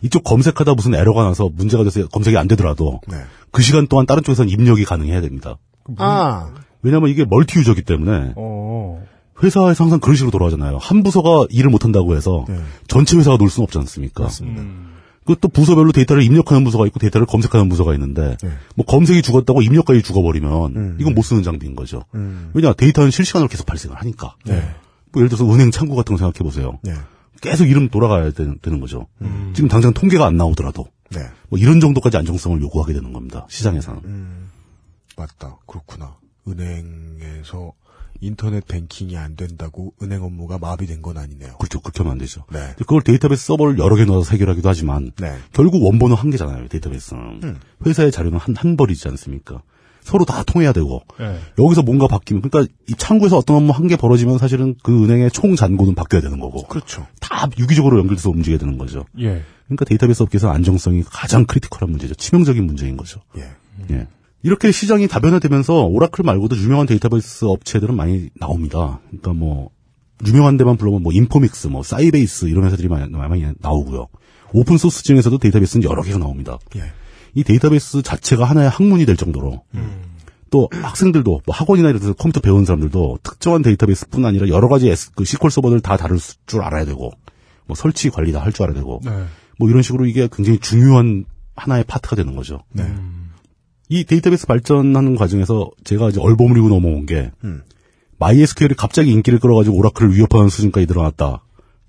[0.01, 3.19] 이쪽 검색하다 무슨 에러가 나서 문제가 돼서 검색이 안 되더라도 네.
[3.51, 5.59] 그 시간 동안 다른 쪽에서는 입력이 가능해야 됩니다.
[5.99, 6.55] 아.
[6.83, 9.03] 왜냐하면 이게 multi user기 때문에 어.
[9.43, 10.79] 회사에서 항상 그런 식으로 돌아가잖아요.
[10.79, 12.59] 한 부서가 일을 못한다고 해서 네.
[12.89, 14.29] 전체 회사가 놀 수는 없지 않습니까?
[15.27, 18.51] 그 또 부서별로 데이터를 입력하는 부서가 있고 데이터를 검색하는 부서가 있는데 네.
[18.75, 20.97] 뭐 검색이 죽었다고 입력까지 죽어버리면 음.
[21.01, 22.05] 이건 못 쓰는 장비인 거죠.
[22.15, 22.51] 음.
[22.55, 24.35] 왜냐 데이터는 실시간으로 계속 발생을 하니까.
[24.45, 24.55] 네.
[25.13, 26.79] 뭐 예를 들어서 은행 창구 같은 거 생각해 보세요.
[26.83, 26.93] 네.
[27.41, 29.07] 계속 이름 돌아가야 되는, 되는 거죠.
[29.55, 31.21] 지금 당장 통계가 안 나오더라도 네.
[31.49, 33.47] 뭐 이런 정도까지 안정성을 요구하게 되는 겁니다.
[33.49, 34.03] 시장에서는.
[35.17, 35.57] 맞다.
[35.67, 36.17] 그렇구나.
[36.49, 37.73] 은행에서
[38.23, 41.57] 인터넷 뱅킹이 안 된다고 은행 업무가 마비된 건 아니네요.
[41.57, 41.81] 그렇죠.
[41.81, 42.45] 그렇게 하면 안 되죠.
[42.53, 42.75] 네.
[42.77, 45.39] 그걸 데이터베이스 서버를 여러 개 넣어서 해결하기도 하지만 네.
[45.53, 46.69] 결국 원본은 한 개잖아요.
[46.69, 47.41] 데이터베이스는.
[47.43, 47.61] 음.
[47.87, 49.63] 회사의 자료는 한, 한 벌이지 않습니까?
[50.03, 51.39] 서로 다 통해야 되고 예.
[51.63, 55.57] 여기서 뭔가 바뀌면 그러니까 이 창구에서 어떤 업무 한 개 벌어지면 사실은 그 은행의 총
[55.57, 57.07] 잔고는 바뀌어야 되는 거고 그렇죠.
[57.21, 59.05] 다 유기적으로 연결돼서 움직여야 되는 거죠.
[59.19, 59.43] 예.
[59.67, 62.15] 그러니까 데이터베이스 업계에서 안정성이 가장 critical한 문제죠.
[62.15, 63.21] 치명적인 문제인 거죠.
[63.37, 63.51] 예.
[63.95, 64.07] 예.
[64.43, 69.01] 이렇게 시장이 다변화되면서 Oracle 말고도 유명한 데이터베이스 업체들은 많이 나옵니다.
[69.09, 69.71] 그러니까 뭐
[70.27, 74.09] 유명한 데만 불러면 뭐 Informix, 뭐 Sybase 이런 회사들이 많이, 많이 나오고요.
[74.53, 76.59] open source 중에서도 데이터베이스는 여러 개가 나옵니다.
[76.77, 76.83] 예.
[77.35, 79.63] 이 데이터베이스 자체가 하나의 학문이 될 정도로
[80.51, 85.13] 또 학생들도 뭐 학원이나 이런 데서 컴퓨터 배우는 사람들도 특정한 데이터베이스뿐 아니라 여러 가지 S,
[85.13, 87.13] 그 SQL 서버들 다 다룰 수- 줄 알아야 되고
[87.67, 89.11] 뭐 설치 관리 다 할 줄 알아야 되고 네.
[89.59, 92.65] 뭐 이런 식으로 이게 굉장히 중요한 하나의 파트가 되는 거죠.
[92.73, 92.83] 네.
[93.91, 97.63] 이 데이터베이스 발전하는 과정에서 제가 이제 얼버무리고 넘어온 게 음.
[98.21, 101.43] MySQL이 갑자기 인기를 끌어가지고 오라클을 위협하는 수준까지 늘어났다라고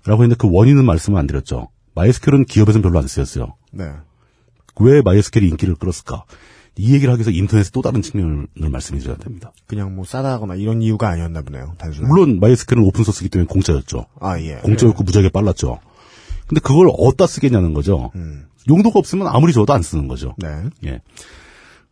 [0.08, 1.68] 했는데 그 원인은 말씀을 안 드렸죠.
[1.96, 3.54] MySQL은 기업에서는 별로 안 쓰였어요.
[3.70, 3.84] 네.
[4.80, 6.24] 왜 MySQL이 인기를 끌었을까?
[6.76, 9.52] 이 얘기를 하기 위해서 인터넷의 또 다른 측면을 말씀해 드려야 됩니다.
[9.66, 11.74] 그냥 뭐 싸다거나 이런 이유가 아니었나 보네요.
[11.78, 12.08] 단순히.
[12.08, 14.06] 물론 MySQL은 오픈소스이기 때문에 공짜였죠.
[14.20, 14.56] 아, 예.
[14.56, 15.78] 공짜였고 무지하게 빨랐죠.
[16.48, 18.10] 근데 그걸 어디다 쓰겠냐는 거죠.
[18.16, 18.46] 음.
[18.68, 20.34] 용도가 없으면 아무리 줘도 안 쓰는 거죠.
[20.38, 20.48] 네.
[20.86, 21.00] 예.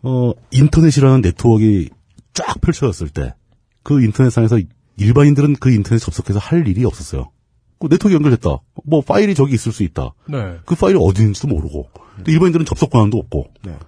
[0.02, 1.94] 어, 인터넷이라는 네트워크가
[2.32, 3.34] 쫙 펼쳐졌을 때,
[3.82, 4.60] 그 인터넷상에서
[4.96, 7.30] 일반인들은 그 인터넷 접속해서 할 일이 없었어요.
[7.78, 8.58] 그 네트워크 연결됐다.
[8.84, 10.12] 뭐 파일이 저기 있을 수 있다.
[10.28, 10.58] 네.
[10.66, 11.88] 그 파일이 어디 있는지도 모르고.
[12.24, 13.46] 또 일반인들은 접속 권한도 없고.
[13.64, 13.78] 네.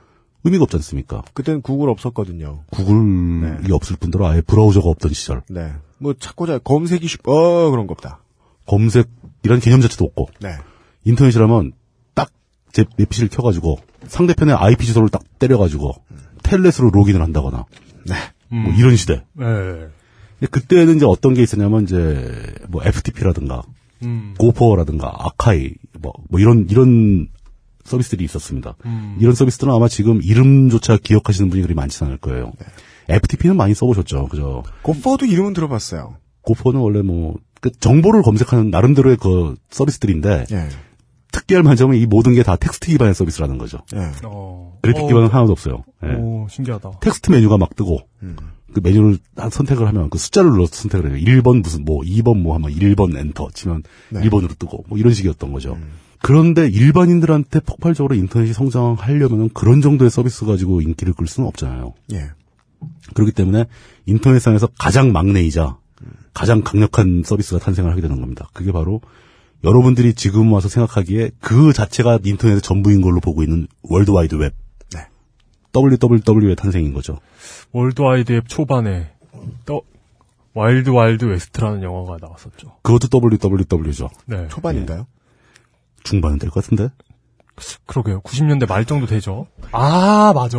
[0.44, 1.22] 의미가 없지 않습니까?
[1.34, 2.64] 그땐 구글 없었거든요.
[2.70, 5.42] 구글이 없을 뿐더러 아예 브라우저가 없던 시절.
[5.48, 5.72] 네.
[5.98, 8.20] 뭐 찾고자 검색이 쉽, 어, 그런 거 없다.
[8.66, 10.28] 검색이라는 개념 자체도 없고.
[10.40, 10.56] 네.
[11.04, 11.72] 인터넷이라면
[12.14, 15.94] 딱제 PC를 켜가지고 상대편의 IP 주소를 딱 때려가지고
[16.42, 17.64] 텔넷으로 로그인을 한다거나.
[18.06, 18.14] 네.
[18.48, 19.24] 뭐 이런 시대.
[19.34, 19.88] 네.
[20.50, 23.62] 그때는 이제 어떤 게 있었냐면 이제 뭐 FTP라든가
[24.02, 24.34] 음.
[24.38, 25.70] 고퍼라든가 아카이
[26.00, 27.28] 뭐, 뭐 이런 이런
[27.84, 28.76] 서비스들이 있었습니다.
[28.84, 29.16] 음.
[29.20, 32.52] 이런 서비스들은 아마 지금 이름조차 기억하시는 분이 그리 많지는 않을 거예요.
[33.08, 34.62] FTP는 많이 써보셨죠, 그죠?
[34.82, 36.16] Gopher도 이름은 들어봤어요.
[36.42, 40.68] Gopher는 원래 뭐 그 정보를 검색하는 나름대로의 그 서비스들인데 예.
[41.32, 43.78] 특이할 만한 점은 이 모든 게 다 텍스트 기반의 서비스라는 거죠.
[43.94, 44.10] 예.
[44.24, 44.78] 어.
[44.82, 45.08] 그래픽 어.
[45.08, 45.84] 기반은 하나도 없어요.
[46.04, 46.14] 예.
[46.14, 47.00] 오, 신기하다.
[47.00, 48.36] 텍스트 메뉴가 막 뜨고 음.
[48.72, 51.24] 그 메뉴를 한 선택을 하면 그 숫자를 눌러서 선택을 해요.
[51.24, 54.20] 1번 무슨 뭐 2번 뭐 하면 1번 엔터 치면 네.
[54.22, 55.76] 1번으로 뜨고 뭐 이런 식이었던 거죠.
[56.22, 61.94] 그런데 일반인들한테 폭발적으로 인터넷이 성장하려면 그런 정도의 서비스 가지고 인기를 끌 수는 없잖아요.
[62.12, 62.30] 예.
[63.14, 63.66] 그렇기 때문에
[64.06, 65.76] 인터넷상에서 가장 막내이자
[66.32, 68.48] 가장 강력한 서비스가 탄생을 하게 되는 겁니다.
[68.52, 69.00] 그게 바로
[69.64, 74.54] 여러분들이 지금 와서 생각하기에 그 자체가 인터넷의 전부인 걸로 보고 있는 월드와이드 웹.
[74.94, 75.06] 네.
[75.74, 77.18] WWW의 탄생인 거죠.
[77.72, 79.12] 월드와이드 웹 초반에
[79.64, 79.82] 또
[80.54, 82.76] 와일드 와일드 웨스트라는 영화가 나왔었죠.
[82.82, 84.10] 그것도 WWW죠.
[84.26, 84.48] 네.
[84.48, 85.06] 초반인가요?
[86.02, 86.90] 중반은 될 것 같은데?
[87.86, 88.20] 그러게요.
[88.22, 89.46] 90년대 말 정도 되죠.
[89.72, 90.58] 아, 맞아.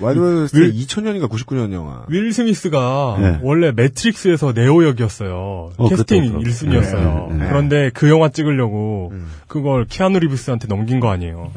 [0.00, 2.04] 와이드 윌- 2000년인가 99년 영화.
[2.08, 3.38] 윌 스미스가 네.
[3.42, 5.72] 원래 매트릭스에서 네오 역이었어요.
[5.76, 6.48] 어, 캐스팅 그렇더라고요.
[6.50, 7.28] 1순위였어요.
[7.28, 7.48] 네, 네, 네.
[7.48, 9.12] 그런데 그 영화 찍으려고
[9.46, 11.52] 그걸 키아누 리브스한테 넘긴 거 아니에요.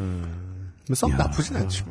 [0.93, 1.85] 썩 나쁘진 않죠.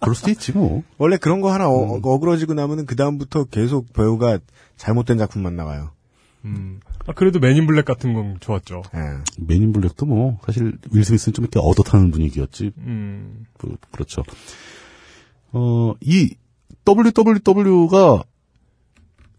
[0.00, 0.82] 그럴 수도 있지 뭐.
[0.98, 4.38] 원래 그런 거 하나 어, 어그러지고 나면은 그 다음부터 계속 배우가
[4.76, 5.90] 잘못된 작품만 나와요.
[6.44, 6.80] 음.
[7.06, 8.82] 아, 그래도 맨인 블랙 같은 건 좋았죠.
[9.38, 12.72] 맨인 블랙도 뭐 사실 윌 스미스는 좀 이렇게 얻어타는 분위기였지.
[12.78, 13.46] 음.
[13.58, 14.22] 그, 그렇죠.
[15.52, 16.34] 어, 이
[16.86, 18.24] WWW가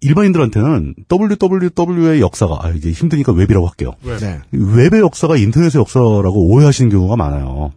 [0.01, 3.93] 일반인들한테는 WWW의 역사가 아 이게 힘드니까 웹이라고 할게요.
[4.03, 4.19] 웹.
[4.19, 4.39] 네.
[4.51, 7.71] 웹의 역사가 인터넷의 역사라고 오해하시는 경우가 많아요.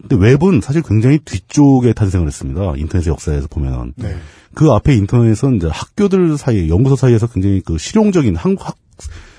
[0.00, 2.74] 근데 웹은 사실 굉장히 뒤쪽에 탄생을 했습니다.
[2.76, 3.92] 인터넷의 역사에서 보면은.
[3.96, 4.16] 네.
[4.54, 8.76] 그 앞에 인터넷은 이제 학교들 사이, 연구소 사이에서 굉장히 그 실용적인 학,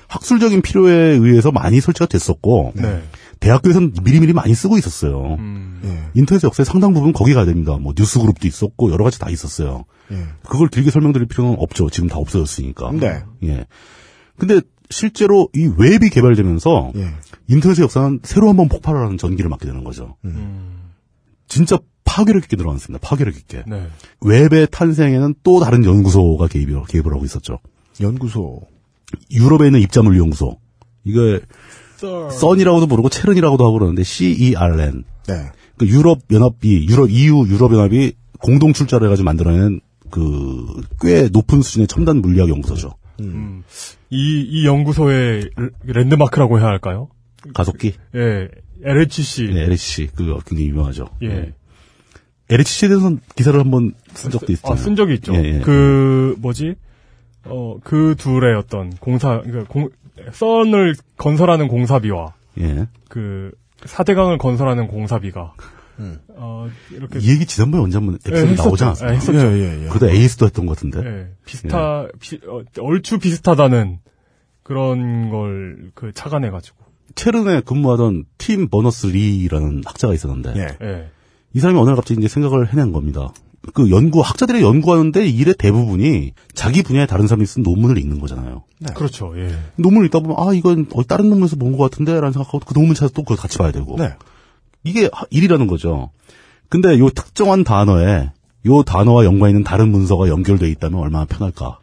[0.08, 3.04] 학, 학술적인 필요에 의해서 많이 설치가 됐었고, 네.
[3.40, 5.36] 대학교에서는 미리미리 많이 쓰고 있었어요.
[5.38, 5.82] 음.
[5.84, 6.10] 예.
[6.14, 7.78] 인터넷 역사의 상당 부분 거기 가야 됩니다.
[7.78, 9.84] 뭐 뉴스 그룹도 있었고 여러 가지 다 있었어요.
[10.12, 10.24] 예.
[10.48, 11.90] 그걸 길게 설명드릴 필요는 없죠.
[11.90, 12.92] 지금 다 없어졌으니까.
[12.94, 13.24] 네.
[13.44, 13.66] 예.
[14.38, 17.10] 근데 실제로 이 웹이 개발되면서 예.
[17.50, 20.16] 인터넷의 역사는 새로 한번 폭발을 하는 전기를 맞게 되는 거죠.
[21.50, 23.06] 진짜 파괴력 있게 들어갔습니다.
[23.06, 23.64] 파괴력 있게.
[23.68, 23.88] 네.
[24.22, 27.60] 웹의 탄생에는 또 다른 연구소가 개입을, 개입을 하고 있었죠.
[28.00, 28.62] 연구소.
[29.32, 30.60] 유럽에 있는 입자물 연구소.
[31.04, 31.40] 이게
[31.98, 35.04] 썬이라고도 부르고 체른이라고도 하고 그러는데 CERN.
[35.28, 35.52] 네.
[35.78, 39.80] 그 유럽 연합이 유럽 EU 유럽 연합이 공동 출자를 해가지고 만들어낸
[40.10, 42.96] 그 꽤 높은 수준의 첨단 물리학 연구소죠.
[43.20, 43.64] 음.
[44.10, 45.50] 이, 이 연구소의
[45.84, 47.10] 랜드마크라고 해야 할까요?
[47.54, 47.94] 가속기.
[48.16, 48.48] 예.
[48.84, 49.50] LHC.
[49.54, 51.08] 네, LHC 그거 굉장히 유명하죠.
[51.24, 51.54] 예.
[52.50, 54.74] LHC에 대해서는 기사를 한번 쓴 적도 있잖아요.
[54.74, 55.34] 아, 쓴 적이 있죠.
[55.36, 55.60] 예, 예.
[55.60, 56.76] 그, 뭐지?
[57.46, 59.90] 어, 그 둘의 어떤 공사, 그 공,
[60.32, 62.88] 썬을 건설하는 공사비와 예.
[63.10, 63.52] 그
[63.86, 65.54] 사대강을 건설하는 공사비가
[66.00, 66.20] 음.
[66.30, 68.56] 어, 이렇게 이 얘기 지난번에 언제 한번 에피소드 예.
[68.56, 69.10] 나오지 않았어요?
[69.10, 69.48] 예, 했었죠.
[69.48, 69.88] 예, 예, 예.
[69.90, 71.00] 그래도 에이스도 했던 것 같은데.
[71.06, 74.00] 예, 비슷하, 비, 어, 얼추 비슷하다는
[74.64, 76.78] 그런 걸 그 착안해가지고.
[77.16, 81.10] 체른에 근무하던 팀 버너스 리라는 학자가 있었는데 예.
[81.54, 83.32] 이 사람이 어느 날 갑자기 이제 생각을 해낸 겁니다.
[83.74, 88.64] 그 연구 학자들이 연구하는데 일의 대부분이 자기 분야의 다른 사람이 쓴 논문을 읽는 거잖아요.
[88.94, 89.34] 그렇죠.
[89.38, 89.56] 예.
[89.78, 93.14] 논문을 읽다 보면 아 이건 어디 다른 논문에서 본 것 같은데라는 생각하고 그 논문 찾아서
[93.14, 94.14] 또 그걸 같이 봐야 되고 네.
[94.84, 96.10] 이게 하- 일이라는 거죠.
[96.68, 98.32] 근데 요 특정한 단어에
[98.66, 101.80] 요 단어와 연관 있는 다른 문서가 연결돼 있다면 얼마나 편할까?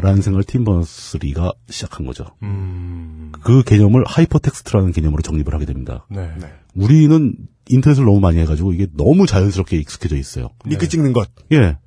[0.00, 2.24] 라는 생각을 팀 버너스 리가 시작한 거죠.
[2.44, 3.32] 음.
[3.42, 6.06] 그 개념을 하이퍼텍스트라는 개념으로 정립을 하게 됩니다.
[6.08, 6.30] 네.
[6.76, 7.34] 우리는
[7.68, 10.50] 인터넷을 너무 많이 해가지고 이게 너무 자연스럽게 익숙해져 있어요.
[10.64, 11.28] 링크 찍는 것.
[11.52, 11.78] 예.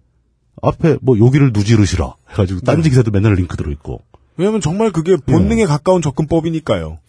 [0.62, 4.02] 앞에 뭐 여기를 누지르시라 해가지고 딴지 기사도 맨날 링크 들어있고
[4.36, 7.00] 왜냐면 정말 그게 본능에 가까운 접근법이니까요.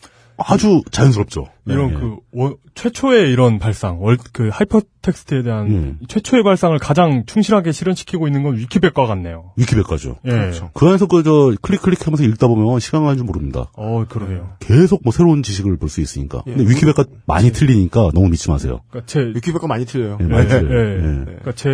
[0.44, 1.46] 아주 자연스럽죠.
[1.66, 1.94] 이런 예.
[1.94, 5.98] 그 원- 최초의 이런 발상, 월, 그 하이퍼텍스트에 대한 음.
[6.08, 9.52] 최초의 발상을 가장 충실하게 실현시키고 있는 건 위키백과 같네요.
[9.56, 10.16] 위키백과죠.
[10.24, 10.30] 예.
[10.30, 10.70] 그렇죠.
[10.72, 13.70] 그 안에서 그저 클릭 클릭하면서 읽다 보면 시간 가는 줄 모릅니다.
[13.76, 14.54] 어, 그러네요.
[14.60, 16.42] 계속 뭐 새로운 지식을 볼 수 있으니까.
[16.46, 16.52] 예.
[16.54, 18.80] 근데 위키백과 많이 틀리니까 너무 믿지 마세요.
[18.88, 20.18] 그러니까 제 위키백과 많이 틀려요.
[20.20, 20.78] 예, 많이 예, 틀려요.
[20.78, 20.94] 예.
[20.94, 21.24] 예.
[21.24, 21.68] 그러니까 제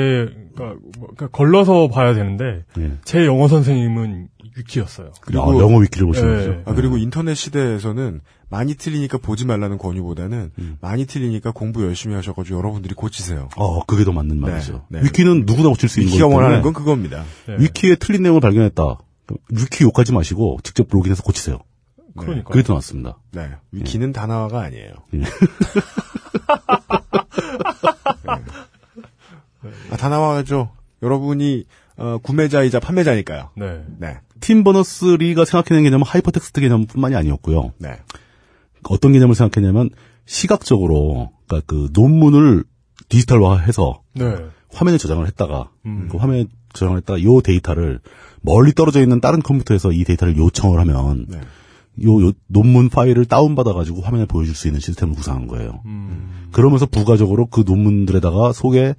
[0.57, 2.93] 그러니까, 뭐, 그러니까 걸러서 봐야 되는데 예.
[3.05, 5.13] 제 영어 선생님은 위키였어요.
[5.29, 6.13] 아, 영어 위키를 예.
[6.13, 6.63] 거죠.
[6.65, 12.95] 아, 그리고 인터넷 시대에서는 많이 틀리니까 보지 말라는 권유보다는 많이 틀리니까 공부 열심히 하셔가지고 여러분들이
[12.95, 13.49] 고치세요.
[13.57, 14.87] 어, 그게 더 맞는 말이죠.
[14.89, 15.03] 네.
[15.03, 17.25] 위키는 누구나 고칠 수 있는 거기 위키가 때문에 원하는 건 그겁니다.
[17.47, 17.57] 네.
[17.59, 18.99] 위키에 틀린 내용을 발견했다.
[19.51, 21.59] 위키 욕하지 마시고 직접 로그인해서 고치세요.
[22.17, 22.51] 그러니까.
[22.51, 23.19] 그게 더 낫습니다.
[23.33, 23.51] 네.
[23.73, 24.93] 위키는 단어가 아니에요.
[25.15, 25.23] 예.
[29.91, 30.71] 아, 다 나와가죠.
[31.03, 31.65] 여러분이
[31.97, 33.51] 어, 구매자이자 판매자니까요.
[33.57, 33.85] 네.
[33.99, 34.19] 네.
[34.41, 37.73] 팀 버너스 리가 생각해낸 개념은 하이퍼텍스트 개념뿐만이 아니었고요.
[37.79, 37.99] 네.
[38.89, 39.91] 어떤 개념을 생각했냐면
[40.27, 42.65] 시각적으로 그러니까 그 논문을
[43.09, 44.37] 디지털화해서 네.
[44.71, 46.09] 화면에 저장을 했다가 음.
[46.11, 48.01] 그 화면에 저장을 했다가 요 데이터를
[48.43, 51.41] 멀리 떨어져 있는 다른 컴퓨터에서 이 데이터를 요청을 하면 네.
[52.05, 55.81] 요, 요 논문 파일을 다운받아 가지고 화면에 보여줄 수 있는 시스템을 구상한 거예요.
[55.87, 56.49] 음.
[56.53, 58.95] 그러면서 부가적으로 그 논문들에다가 속에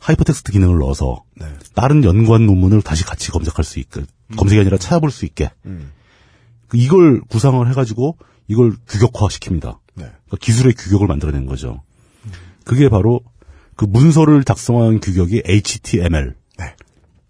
[0.00, 1.46] 하이퍼텍스트 기능을 넣어서 네.
[1.74, 4.02] 다른 연관 논문을 다시 같이 검색할 수 있게
[4.36, 5.92] 검색이 아니라 찾아볼 수 있게 음.
[6.68, 8.16] 그 이걸 구상을 해가지고
[8.48, 9.78] 이걸 규격화 시킵니다.
[9.94, 10.04] 네.
[10.04, 11.82] 그러니까 기술의 규격을 만들어낸 거죠.
[12.64, 13.20] 그게 바로
[13.76, 16.36] 그 문서를 작성한 규격이 HTML.
[16.58, 16.74] 네.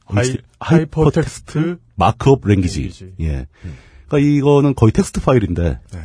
[0.07, 2.81] 하이, Hypertext Markup Language.
[2.81, 3.15] Language.
[3.21, 3.47] 예.
[4.09, 6.01] 그러니까 이거는 거의 텍스트 파일인데 네.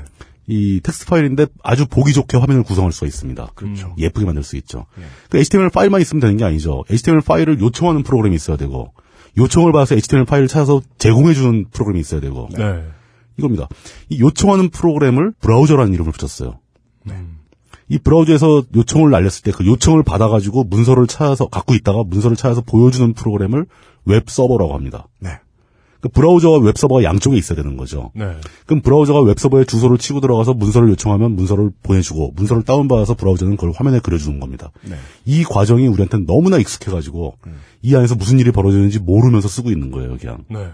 [0.47, 3.51] 이 텍스트 파일인데 아주 보기 좋게 화면을 구성할 수가 있습니다.
[3.55, 3.95] 그렇죠.
[3.97, 4.85] 예쁘게 만들 수 있죠.
[5.29, 6.83] 그 HTML 파일만 있으면 되는 게 아니죠.
[6.89, 8.93] HTML 파일을 요청하는 프로그램이 있어야 되고
[9.37, 12.83] 요청을 받아서 HTML 파일을 찾아서 제공해주는 프로그램이 있어야 되고 네.
[13.37, 13.67] 이겁니다.
[14.09, 16.59] 이 요청하는 프로그램을 브라우저라는 이름을 붙였어요.
[17.09, 17.39] 음.
[17.87, 23.13] 이 브라우저에서 요청을 날렸을 때 그 요청을 받아가지고 문서를 찾아서 갖고 있다가 문서를 찾아서 보여주는
[23.13, 23.65] 프로그램을
[24.05, 25.07] 웹 서버라고 합니다.
[25.19, 25.39] 네.
[26.05, 28.11] 그 브라우저와 웹 서버가 양쪽에 있어야 되는 거죠.
[28.13, 28.35] 네.
[28.67, 33.71] 그럼 브라우저가 웹 서버에 주소를 치고 들어가서 문서를 요청하면 문서를 보내주고 문서를 다운받아서 브라우저는 그걸
[33.75, 34.71] 화면에 그려주는 겁니다.
[34.83, 34.95] 네.
[35.25, 37.37] 이 과정이 우리한테는 너무나 익숙해가지고
[37.81, 40.43] 이 안에서 무슨 일이 벌어지는지 모르면서 쓰고 있는 거예요, 그냥.
[40.49, 40.67] 네.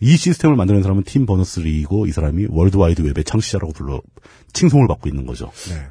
[0.00, 4.00] 이 시스템을 만드는 사람은 팀 버너스 리이고 이 사람이 월드와이드 웹의 창시자라고 불러
[4.54, 5.50] 칭송을 받고 있는 거죠.
[5.68, 5.82] 네.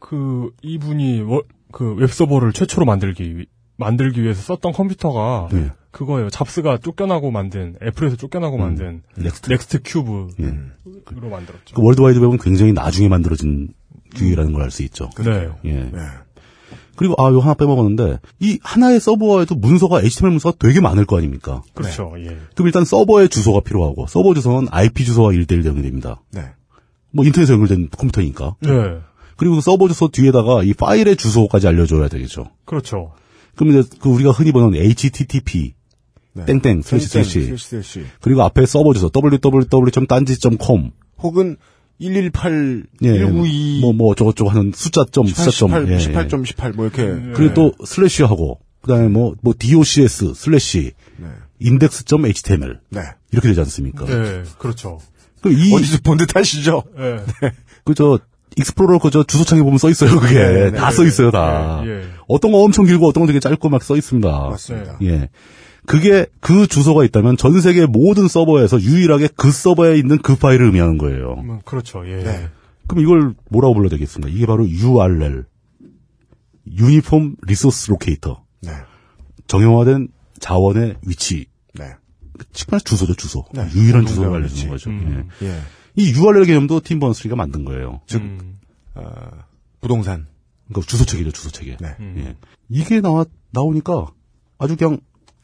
[0.00, 5.70] 그 이분이 워- 그 웹서버를 최초로 만들기 위- 만들기 위해서 썼던 컴퓨터가 네.
[5.90, 6.30] 그거예요.
[6.30, 9.50] 잡스가 쫓겨나고 만든 애플에서 쫓겨나고 만든 넥스트.
[9.50, 10.44] 넥스트 큐브로 예.
[11.28, 11.74] 만들었죠.
[11.74, 13.68] 그 월드 와이드 웹은 굉장히 나중에 만들어진
[14.14, 15.10] 기계라는 걸 알 수 있죠.
[15.18, 15.48] 네.
[15.64, 15.72] 예.
[15.72, 15.98] 네.
[16.96, 21.62] 그리고 아, 요 하나 빼먹었는데 이 하나의 서버에도 문서가 HTML 문서가 되게 많을 거 아닙니까?
[21.74, 22.12] 그렇죠.
[22.18, 22.36] 예.
[22.54, 26.20] 그럼 일단 서버의 주소가 필요하고 서버 주소는 IP 주소와 1대1 연결됩니다.
[26.32, 26.44] 네.
[27.10, 28.56] 뭐 인터넷에 연결된 컴퓨터니까.
[28.60, 28.70] 네.
[29.36, 32.50] 그리고 그 서버 주소 뒤에다가 이 파일의 주소까지 알려줘야 되겠죠.
[32.66, 33.12] 그렇죠.
[33.56, 35.74] 그럼 이제 그 우리가 흔히 보는 HTTP
[36.46, 36.58] 네.
[36.60, 38.04] 땡땡 슬래시 슬래시.
[38.20, 40.90] 그리고 앞에 서버 주소 www.딴지.com
[41.22, 41.56] 혹은
[42.00, 45.70] 118, 예, 192, 뭐, 뭐, 저거, 저거 하는 숫자 점, 숫자 점.
[45.70, 45.98] 18, 예, 예.
[45.98, 47.02] 18점 18, 뭐 이렇게.
[47.34, 51.26] 그리고 또 슬래시 하고, 그 다음에 뭐, 뭐, docs 슬래시, 네.
[51.62, 52.80] index.html.
[52.88, 53.02] 네.
[53.32, 54.06] 이렇게 되지 않습니까?
[54.06, 54.42] 네.
[54.58, 54.98] 그렇죠.
[55.42, 56.84] 그 이, 어디서 본 듯 하시죠?
[56.96, 57.18] 네.
[57.84, 58.18] 그 저,
[58.56, 60.34] 익스플로러 그저 주소창에 보면 써 있어요, 그게.
[60.34, 61.82] 네, 네, 다 네, 써 있어요, 다.
[61.84, 62.02] 예, 예.
[62.28, 64.28] 어떤 거 엄청 길고 어떤 거 되게 짧고 막 써 있습니다.
[64.28, 64.98] 맞습니다.
[65.02, 65.28] 예.
[65.90, 70.98] 그게 그 주소가 있다면 전 세계 모든 서버에서 유일하게 그 서버에 있는 그 파일을 의미하는
[70.98, 71.34] 거예요.
[71.42, 72.08] 음, 그렇죠.
[72.08, 72.22] 예.
[72.22, 72.48] 네.
[72.86, 74.32] 그럼 이걸 뭐라고 불러야 되겠습니까?
[74.32, 75.46] 이게 바로 URL.
[76.70, 78.44] Uniform Resource Locator.
[78.62, 78.70] 네.
[79.48, 80.08] 정형화된
[80.38, 81.46] 자원의 위치.
[81.74, 81.86] 네.
[82.52, 83.44] 측면에서 주소죠, 주소.
[83.52, 83.68] 네.
[83.74, 84.70] 유일한 주소를 알려주는.
[84.70, 84.90] 거죠.
[84.90, 85.28] 음.
[85.42, 85.46] 예.
[85.48, 85.60] 예.
[85.96, 88.00] 이 URL 개념도 팀버너스리가 만든 거예요.
[88.06, 88.60] 즉, 음.
[88.94, 89.02] 어,
[89.80, 90.28] 부동산.
[90.68, 91.78] 그러니까 주소책이죠, 주소책에.
[91.80, 91.96] 네.
[91.98, 92.14] 음.
[92.18, 92.36] 예.
[92.68, 94.06] 이게 나와, 나오니까
[94.56, 95.00] 아주 그냥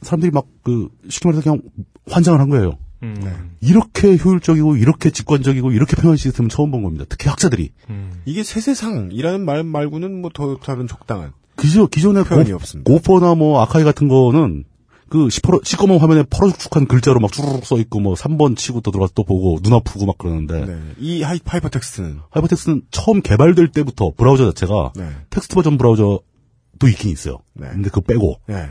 [0.07, 1.63] 사람들이 막 그, 쉽게 말해서 그냥
[2.11, 2.79] 환장을 한 거예요.
[3.03, 3.15] 음.
[3.23, 3.31] 네.
[3.61, 7.05] 이렇게 효율적이고, 이렇게 직관적이고, 이렇게 편한 시스템은 처음 본 겁니다.
[7.09, 7.71] 특히 학자들이.
[7.91, 8.23] 음.
[8.25, 11.33] 이게 새 세상이라는 말 말고는 뭐 더 다른 적당한.
[11.59, 12.91] 기존, 기존의 표현이 고, 없습니다.
[12.91, 14.65] 고퍼나 뭐 아카이 같은 거는
[15.09, 19.13] 그 시퍼러, 시꺼먼 화면에 퍼러죽죽한 글자로 막 쭈르륵 써 있고 뭐 3번 치고 또 들어가서
[19.15, 20.77] 또 보고 눈 아프고 막 그러는데 네.
[20.99, 22.19] 이 하이, 하이퍼텍스트는.
[22.31, 25.09] 하이퍼텍스는 처음 개발될 때부터 브라우저 자체가 네.
[25.31, 27.39] 텍스트 버전 브라우저도 있긴 있어요.
[27.55, 27.69] 네.
[27.69, 28.69] 근데 그거 빼고 네.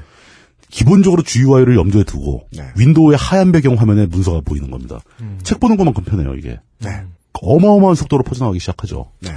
[0.76, 2.66] 기본적으로 GUI를 염두에 두고 네.
[2.78, 5.00] 윈도우의 하얀 배경 화면에 문서가 보이는 겁니다.
[5.42, 6.60] 책 보는 것만큼 편해요 이게.
[6.80, 7.04] 네.
[7.32, 9.10] 어마어마한 속도로 퍼져나가기 시작하죠.
[9.22, 9.32] 네.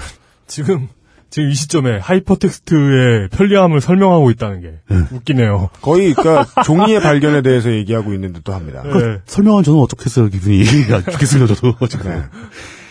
[0.48, 0.88] 지금
[1.30, 4.80] 지금 이 시점에 하이퍼텍스트의 편리함을 설명하고 있다는 게
[5.12, 5.68] 웃기네요.
[5.80, 8.82] 거의, 그니까, 종이의 발견에 대해서 얘기하고 있는 듯도 합니다.
[8.82, 9.18] 네.
[9.26, 12.10] 설명한 저는 어떻겠어요 기분이 죽겠습니다 저도 지금.
[12.10, 12.22] 네.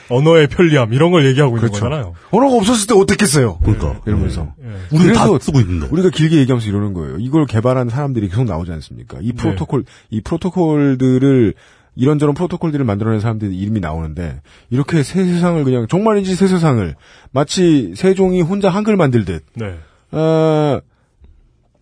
[0.10, 1.84] 언어의 편리함 이런 걸 얘기하고 있는 그렇죠.
[1.86, 2.14] 거잖아요.
[2.32, 3.60] 언어가 없었을 때 어떻겠어요?
[3.60, 4.54] 그러니까 이러면서.
[4.64, 4.96] 예.
[4.96, 5.88] 우리는 다 쓰고 있는데.
[5.92, 7.18] 우리가 길게 얘기하면서 이러는 거예요.
[7.20, 9.18] 이걸 개발한 사람들이 계속 나오지 않습니까?
[9.22, 11.54] 이 프로토콜, 이 프로토콜들을
[11.96, 16.96] 이런저런 프로토콜들을 만들어낸 사람들이 이름이 나오는데 이렇게 새 세상을 그냥 정말인지 새 세상을
[17.32, 19.80] 마치 세종이 혼자 한글 만들듯 네.
[20.12, 20.80] 아,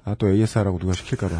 [0.05, 1.35] 아, 또 AS하라고 누가 시킬까봐.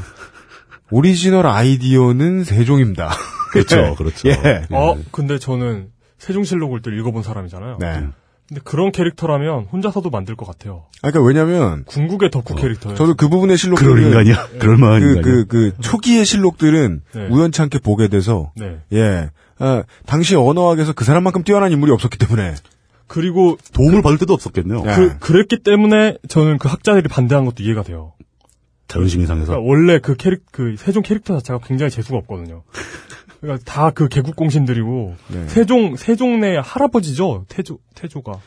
[0.91, 3.11] 오리지널 아이디어는 세종입니다.
[3.51, 4.27] 그렇죠, 그렇죠.
[4.29, 4.65] 예.
[4.69, 5.87] 어, 근데 저는
[6.17, 7.77] 세종실록을 또 읽어본 사람이잖아요.
[7.79, 8.07] 네.
[8.47, 10.85] 근데 그런 캐릭터라면 혼자서도 만들 것 같아요.
[11.01, 12.95] 아, 그러니까 왜냐면 궁극의 덕후 캐릭터예요.
[12.95, 14.47] 저도 그 부분의 실록들은 그럴 인간이야.
[14.59, 15.23] 그럴 만한 그, 인간이야.
[15.23, 17.27] 그, 그, 초기의 실록들은 네.
[17.27, 18.81] 우연치 않게 보게 돼서, 네.
[18.93, 19.31] 예.
[19.57, 22.55] 아, 당시 언어학에서 그 사람만큼 뛰어난 인물이 없었기 때문에.
[23.07, 24.81] 그리고 도움을 받을 때도 없었겠네요.
[24.83, 24.95] 네.
[24.95, 28.13] 그, 그랬기 때문에 저는 그 학자들이 반대한 것도 이해가 돼요.
[28.87, 29.53] 자존심 이상해서.
[29.53, 32.63] 그러니까 원래 그 캐릭, 그 세종 캐릭터 자체가 굉장히 재수가 없거든요.
[33.45, 35.47] 그러니까 다 그 개국공신들이고 네.
[35.47, 37.45] 세종 세종네 할아버지죠.
[37.47, 38.39] 태조 태조가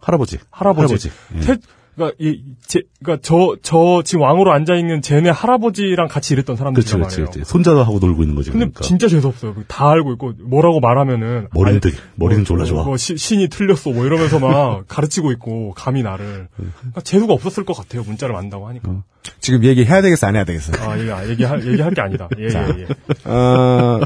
[0.00, 0.38] 할아버지.
[0.50, 1.10] 할아버지.
[1.36, 1.40] 예.
[1.40, 1.56] 태,
[1.94, 6.58] 그러니까 이 제, 그러니까 저 저 지금 왕으로 앉아 있는 쟤네 할아버지랑 같이 일했던 그렇지,
[6.58, 7.30] 사람들이란 그렇지, 말이에요.
[7.32, 7.50] 그렇지.
[7.50, 8.50] 손자하고 놀고 있는 거지.
[8.50, 8.82] 근데 그러니까.
[8.82, 9.54] 진짜 재수 없어요.
[9.68, 12.84] 다 알고 있고 뭐라고 말하면은 머리는 아니, 되게, 머리는 뭐, 졸라 좋아.
[12.84, 17.74] 뭐 시- 신이 틀렸어 뭐 이러면서 막 가르치고 있고 감히 나를 그러니까 재수가 없었을 것
[17.76, 18.02] 같아요.
[18.04, 19.02] 문자를 만다고 하니까.
[19.40, 20.72] 지금 얘기해야 되겠어, 안 해야 되겠어?
[20.82, 22.28] 아 얘기 아, 얘기할 얘기할 게 아니다.
[22.38, 22.48] 예 예,
[22.80, 23.30] 예.
[23.30, 24.00] 어,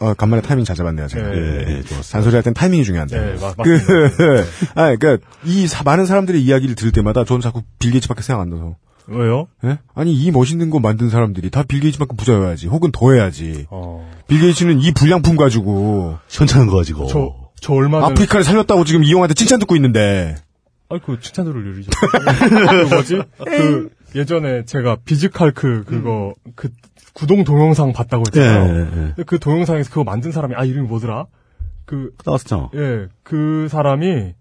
[0.00, 1.34] 어, 간만에 타이밍 찾아봤네요, 제가.
[1.34, 2.02] 예, 예, 예, 좋았어.
[2.02, 3.18] 잔소리 할 땐 타이밍이 중요한데.
[3.20, 3.78] 네, 맞- 그.
[4.76, 8.50] 아, 그니까, 이 사- 많은 사람들의 이야기를 들을 때마다 저는 자꾸 빌 게이츠밖에 생각 안
[8.50, 8.76] 나서.
[9.08, 9.48] 왜요?
[9.64, 9.78] 예?
[9.94, 12.66] 아니, 이 멋있는 거 만든 사람들이 다 빌 게이츠만큼 부자여야지.
[12.68, 13.66] 혹은 더 해야지.
[13.70, 14.08] 어.
[14.28, 17.06] 빌 게이츠는 이 불량품 가지고, 현찮은 거 가지고.
[17.06, 18.12] 저, 저 얼마 전에.
[18.12, 20.36] 아프리카를 살렸다고 지금 이 형한테 칭찬 듣고 있는데,
[20.90, 21.90] 아이, 그, 칭찬 들을 일이죠.
[21.90, 23.20] 그 뭐지?
[23.46, 26.68] 그, 예전에 제가 비즈칼크 그거, 그,
[27.14, 28.74] 구동 동영상 봤다고 예, 했잖아요.
[28.74, 28.90] 예, 예.
[28.90, 31.26] 근데 그 동영상에서 그거 만든 사람이, 아, 이름이 뭐더라?
[31.84, 32.70] 그, 나왔었잖아.
[32.74, 34.34] 예, 그 사람이,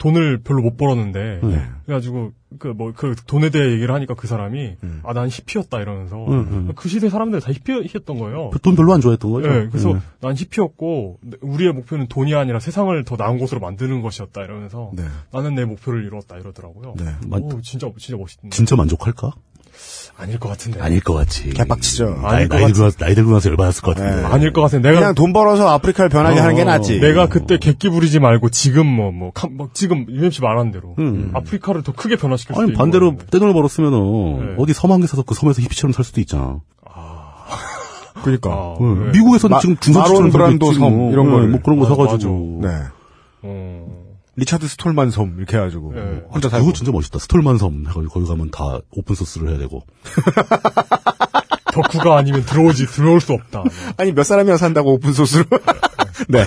[0.00, 1.62] 돈을 별로 못 벌었는데 네.
[1.84, 5.00] 그래가지고 그 뭐 그 돈에 대해 얘기를 하니까 그 사람이 음.
[5.04, 6.72] 아난 히피였다 이러면서 응, 응.
[6.74, 8.50] 그 시대 사람들 다 히피였던 거예요.
[8.62, 9.46] 돈 별로 안 좋아했던 거죠.
[9.46, 10.00] 네, 그래서 네.
[10.22, 15.04] 난 히피였고 우리의 목표는 돈이 아니라 세상을 더 나은 곳으로 만드는 것이었다 이러면서 네.
[15.32, 16.94] 나는 내 목표를 이루었다 이러더라고요.
[16.96, 17.04] 네.
[17.38, 18.48] 오, 진짜 진짜 멋있네.
[18.50, 19.32] 진짜 만족할까?
[20.20, 20.80] 아닐 것 같은데.
[20.80, 21.48] 아닐 것 같지.
[21.50, 22.20] 개빡치죠.
[22.22, 22.72] 나이, 아닐 것 나이 같지.
[22.74, 24.16] 들고 나서, 나이 들고 나서 열받았을 것 같은데.
[24.20, 24.26] 네.
[24.26, 24.88] 아닐 것 같은데.
[24.88, 27.00] 내가 그냥 돈 벌어서 아프리카를 변하게 어, 하는 게 낫지.
[27.00, 31.30] 내가 그때 객기 부리지 말고 지금 뭐, 뭐, 카- 뭐 지금 UMC 말한 대로 음.
[31.34, 33.26] 아프리카를 더 크게 변화시킬 수도 아니 있는 반대로 거는데.
[33.30, 33.98] 떼돈을 벌었으면은
[34.40, 34.54] 네.
[34.58, 36.60] 어디 섬 한 개 사서 그 섬에서 히피처럼 살 수도 있잖아.
[38.22, 38.50] 그러니까.
[38.50, 39.06] 아, 응.
[39.12, 39.18] 네.
[39.18, 41.50] 미국에서는 마- 지금 마론 브란도 섬 이런.
[41.50, 42.60] 뭐 그런 거 맞아, 사가지고.
[42.62, 42.68] 네.
[43.42, 43.86] 어,
[44.40, 46.22] 리차드 스톨만 섬 이렇게 해가지고 네.
[46.30, 46.66] 혼자 살고.
[46.66, 47.18] 그거 진짜 멋있다.
[47.18, 49.84] 스톨만 섬 해가지고 거기 가면 다 오픈 소스를 해야 되고.
[51.72, 53.62] 덕후가 아니면 들어오지 들어올 수 없다.
[53.96, 55.44] 아니 몇 사람이나 산다고 오픈 소스로.
[56.28, 56.46] 네.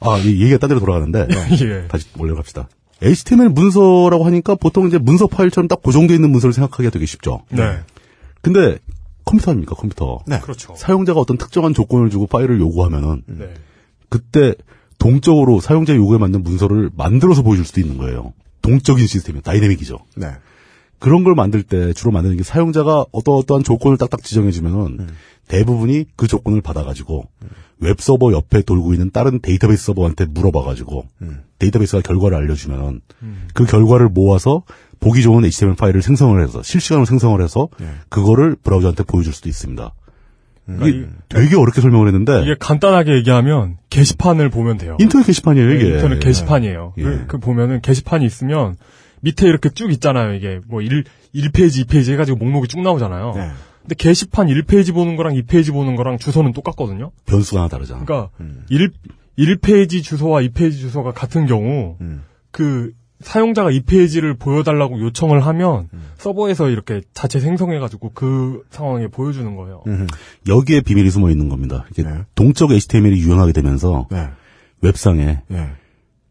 [0.00, 1.28] 아, 이 얘기가 딴 데로 돌아가는데.
[1.62, 1.88] 예.
[1.88, 2.68] 다시 올려갑시다.
[3.02, 7.44] HTML 문서라고 하니까 보통 이제 문서 파일처럼 딱 고정되어 있는 문서를 생각하기가 되게 쉽죠.
[7.50, 7.78] 네.
[8.42, 8.78] 근데
[9.24, 10.20] 컴퓨터 아닙니까, 컴퓨터.
[10.26, 10.40] 네.
[10.40, 10.74] 그렇죠.
[10.76, 13.54] 사용자가 어떤 특정한 조건을 주고 파일을 요구하면은 네.
[14.08, 14.54] 그때
[15.00, 18.32] 동적으로 사용자 요구에 맞는 문서를 만들어서 보여줄 수도 있는 거예요.
[18.62, 19.42] 동적인 시스템이요.
[19.42, 19.98] 다이내믹이죠.
[20.16, 20.28] 네.
[21.00, 25.08] 그런 걸 만들 때 주로 만드는 게 사용자가 어떠어떠한 조건을 딱딱 지정해주면은
[25.48, 27.26] 대부분이 그 조건을 받아가지고
[27.78, 31.06] 웹 서버 옆에 돌고 있는 다른 데이터베이스 서버한테 물어봐가지고
[31.58, 33.00] 데이터베이스가 결과를 알려주면은
[33.54, 34.62] 그 결과를 모아서
[35.00, 37.68] 보기 좋은 HTML 파일을 생성을 해서 실시간으로 생성을 해서
[38.10, 39.94] 그거를 브라우저한테 보여줄 수도 있습니다.
[40.68, 44.96] 이게 되게 어렵게 설명을 했는데 이게 간단하게 얘기하면 게시판을 보면 돼요.
[45.00, 45.84] 인터넷 게시판이에요 이게.
[45.84, 46.94] 네, 인터넷 게시판이에요.
[46.98, 47.02] 예.
[47.02, 48.76] 그, 그 보면은 게시판이 있으면
[49.20, 50.34] 밑에 이렇게 쭉 있잖아요.
[50.34, 51.04] 이게 뭐 1,
[51.34, 53.32] 1페이지, 2페이지 해가지고 목록이 쭉 나오잖아요.
[53.34, 53.50] 네.
[53.82, 57.10] 근데 게시판 1페이지 보는 거랑 2페이지 보는 거랑 주소는 똑같거든요.
[57.26, 58.04] 변수가 하나 다르잖아.
[58.04, 58.30] 그러니까
[58.68, 58.90] 1,
[59.38, 62.22] 1페이지 주소와 2페이지 주소가 같은 경우 음.
[62.50, 66.02] 그 사용자가 2페이지를 보여달라고 요청을 하면 음.
[66.16, 69.82] 서버에서 이렇게 자체 생성해가지고 그 상황에 보여주는 거예요.
[69.86, 70.06] 음.
[70.48, 71.84] 여기에 비밀이 숨어 있는 겁니다.
[71.90, 72.10] 이게 네.
[72.34, 74.28] 동적 HTML이 유행하게 되면서 네.
[74.80, 75.70] 웹상에 네.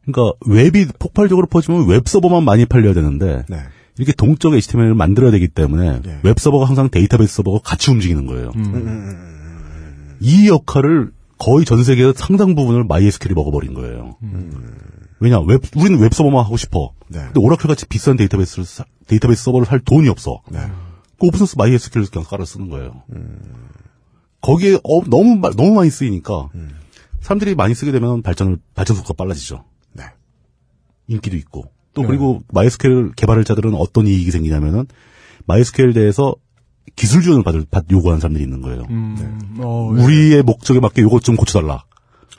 [0.05, 3.57] 그러니까 웹이 폭발적으로 퍼지면 웹 서버만 많이 팔려야 되는데 네.
[3.97, 6.19] 이렇게 동적 HTML을 만들어야 되기 때문에 네.
[6.23, 8.51] 웹 서버가 항상 데이터베이스 서버가 같이 움직이는 거예요.
[8.55, 10.17] 음.
[10.21, 14.15] 이 역할을 거의 전 세계의 상당 부분을 MySQL이 먹어버린 거예요.
[15.19, 16.93] 왜냐, 웹, 우리는 웹 서버만 하고 싶어.
[17.07, 17.19] 네.
[17.19, 20.41] 근데 오라클 같이 비싼 데이터베이스를, 사- 데이터베이스 서버를 살 돈이 없어.
[20.49, 20.59] 네.
[21.19, 23.03] 그 오픈소스 MySQL을 그냥 깔아 쓰는 거예요.
[24.41, 26.49] 거기에 어, 너무, 마- 너무 많이 쓰이니까
[27.21, 29.65] 사람들이 많이 쓰게 되면 발전을, 발전 속도가 빨라지죠.
[29.93, 30.03] 네.
[31.07, 31.65] 인기도 있고.
[31.93, 34.85] 또 그리고 MySQL 개발자들은 어떤 이익이 생기냐면은
[35.49, 36.35] MySQL 대해서
[36.95, 38.83] 기술 지원을 받을, 받, 요구하는 사람들이 있는 거예요.
[38.89, 40.01] 음, 어, 예.
[40.03, 41.83] 우리의 목적에 맞게 요것 좀 고쳐달라.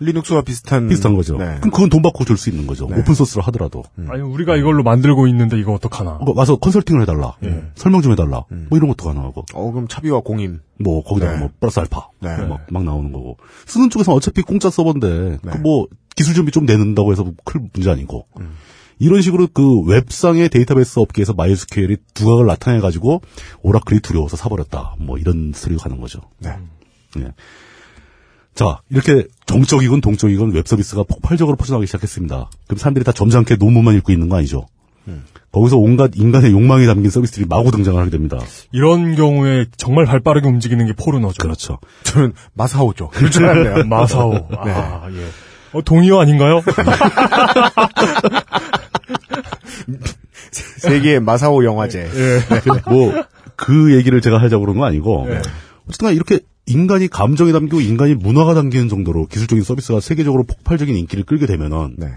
[0.00, 1.36] 리눅스와 비슷한 비슷한 거죠.
[1.36, 1.44] 네.
[1.58, 2.86] 그럼 그건 돈 받고 줄 수 있는 거죠.
[2.88, 2.98] 네.
[2.98, 3.84] 오픈 소스로 하더라도.
[4.08, 6.12] 아니 우리가 이걸로 만들고 있는데 이거 어떡하나.
[6.12, 7.36] 어, 와서 컨설팅을 해달라.
[7.44, 7.64] 예.
[7.74, 8.44] 설명 좀 해달라.
[8.48, 9.44] 뭐 이런 것도 가능하고.
[9.52, 10.60] 어 그럼 차비와 공임.
[10.78, 11.38] 뭐 거기다가 네.
[11.40, 12.08] 뭐 플러스 알파.
[12.20, 12.34] 네.
[12.46, 13.36] 막, 막 나오는 거고.
[13.66, 15.50] 쓰는 쪽에서 어차피 공짜 서버인데 네.
[15.52, 15.86] 그뭐
[16.16, 18.26] 기술 지원비 좀 낸다고 해서 큰 문제 아니고.
[18.40, 18.52] 음.
[18.98, 23.22] 이런 식으로 그 웹상의 데이터베이스 업계에서 MySQL이 두각을 나타내 가지고
[23.62, 24.96] 오라클이 두려워서 사버렸다.
[24.98, 26.20] 뭐 이런 스토리가 가는 거죠.
[26.38, 26.50] 네.
[27.18, 27.32] 예.
[28.54, 32.50] 자, 이렇게 정적이건 동적이건 웹 서비스가 폭발적으로 퍼져나가기 시작했습니다.
[32.66, 34.66] 그럼 사람들이 다 점잖게 논문만 읽고 있는 거 아니죠?
[35.08, 35.24] 음.
[35.52, 38.38] 거기서 온갖 인간의 욕망이 담긴 서비스들이 마구 등장을 하게 됩니다.
[38.70, 41.42] 이런 경우에 정말 발 빠르게 움직이는 게 포르노죠.
[41.42, 41.78] 그렇죠.
[42.04, 43.10] 저는 마사오죠.
[43.14, 43.84] 알았네요.
[43.90, 44.32] 마사오.
[44.32, 44.70] 네.
[44.70, 45.26] 아, 예.
[45.72, 46.62] 어, 동의어 아닌가요?
[50.78, 52.08] 세계의 마사오 영화제.
[52.86, 53.24] 뭐,
[53.56, 55.42] 그 얘기를 제가 하자고 그런 건 아니고, 네.
[55.88, 56.40] 어쨌든 이렇게
[56.70, 62.14] 인간이 감정이 담기고 인간이 문화가 담기는 정도로 기술적인 서비스가 세계적으로 폭발적인 인기를 끌게 되면은, 네.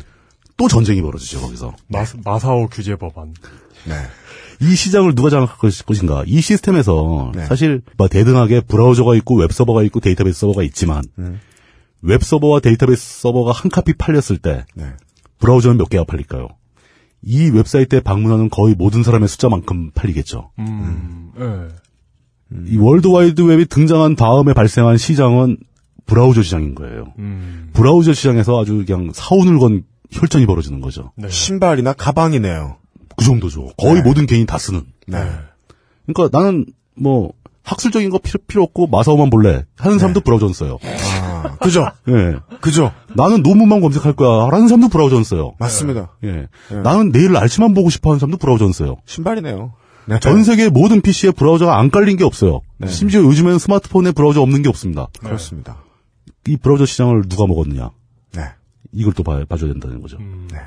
[0.58, 1.74] 또 전쟁이 벌어지죠, 거기서.
[1.88, 3.34] 마, 마사오 규제 법안.
[3.86, 3.96] 네.
[4.62, 6.24] 이 시장을 누가 장악할 것인가?
[6.26, 7.46] 이 시스템에서 네.
[7.46, 11.40] 사실 뭐 대등하게 브라우저가 있고 웹 서버가 있고 데이터베이스 서버가 있지만 음.
[12.02, 14.86] 웹 서버와 데이터베이스 서버가 한 카피 팔렸을 때 네.
[15.40, 16.48] 브라우저는 몇 개가 팔릴까요?
[17.24, 20.52] 이 웹사이트에 방문하는 거의 모든 사람의 숫자만큼 팔리겠죠.
[20.60, 21.32] 음,
[22.54, 22.74] 예.
[22.74, 25.58] 이 월드와이드 웹이 등장한 다음에 발생한 시장은
[26.06, 27.14] 브라우저 시장인 거예요.
[27.20, 31.12] 음, 브라우저 시장에서 아주 그냥 사오늘 건 혈전이 벌어지는 거죠.
[31.16, 31.30] 네.
[31.30, 32.78] 신발이나 가방이네요.
[33.16, 33.70] 그 정도죠.
[33.78, 34.02] 거의 네.
[34.02, 34.84] 모든 개인이 다 쓰는.
[35.08, 35.18] 네.
[36.06, 36.66] 그러니까 나는
[36.96, 37.32] 뭐
[37.64, 40.78] 학술적인 거 필요, 필요 없고 마사오만 볼래 하는 사람도 브라우저는 써요.
[40.84, 41.88] 아, 그죠?
[42.10, 42.36] 예.
[42.60, 42.92] 그죠?
[43.16, 45.54] 나는 논문만 검색할 거야 하는 사람도 브라우저는 써요.
[45.60, 46.12] 맞습니다.
[46.26, 46.48] 예.
[46.84, 48.98] 나는 내일 날씨만 보고 싶어 하는 사람도 브라우저는 써요.
[49.06, 49.74] 신발이네요.
[50.06, 50.20] 네.
[50.20, 52.62] 전 세계 모든 PC에 브라우저가 안 깔린 게 없어요.
[52.88, 55.08] 심지어 요즘에는 스마트폰에 브라우저 없는 게 없습니다.
[55.20, 55.78] 그렇습니다.
[56.48, 57.92] 이 브라우저 시장을 누가 먹었느냐?
[58.36, 58.42] 네.
[58.92, 60.18] 이걸 또 봐, 봐줘야 된다는 거죠.
[60.18, 60.60] 음, 네.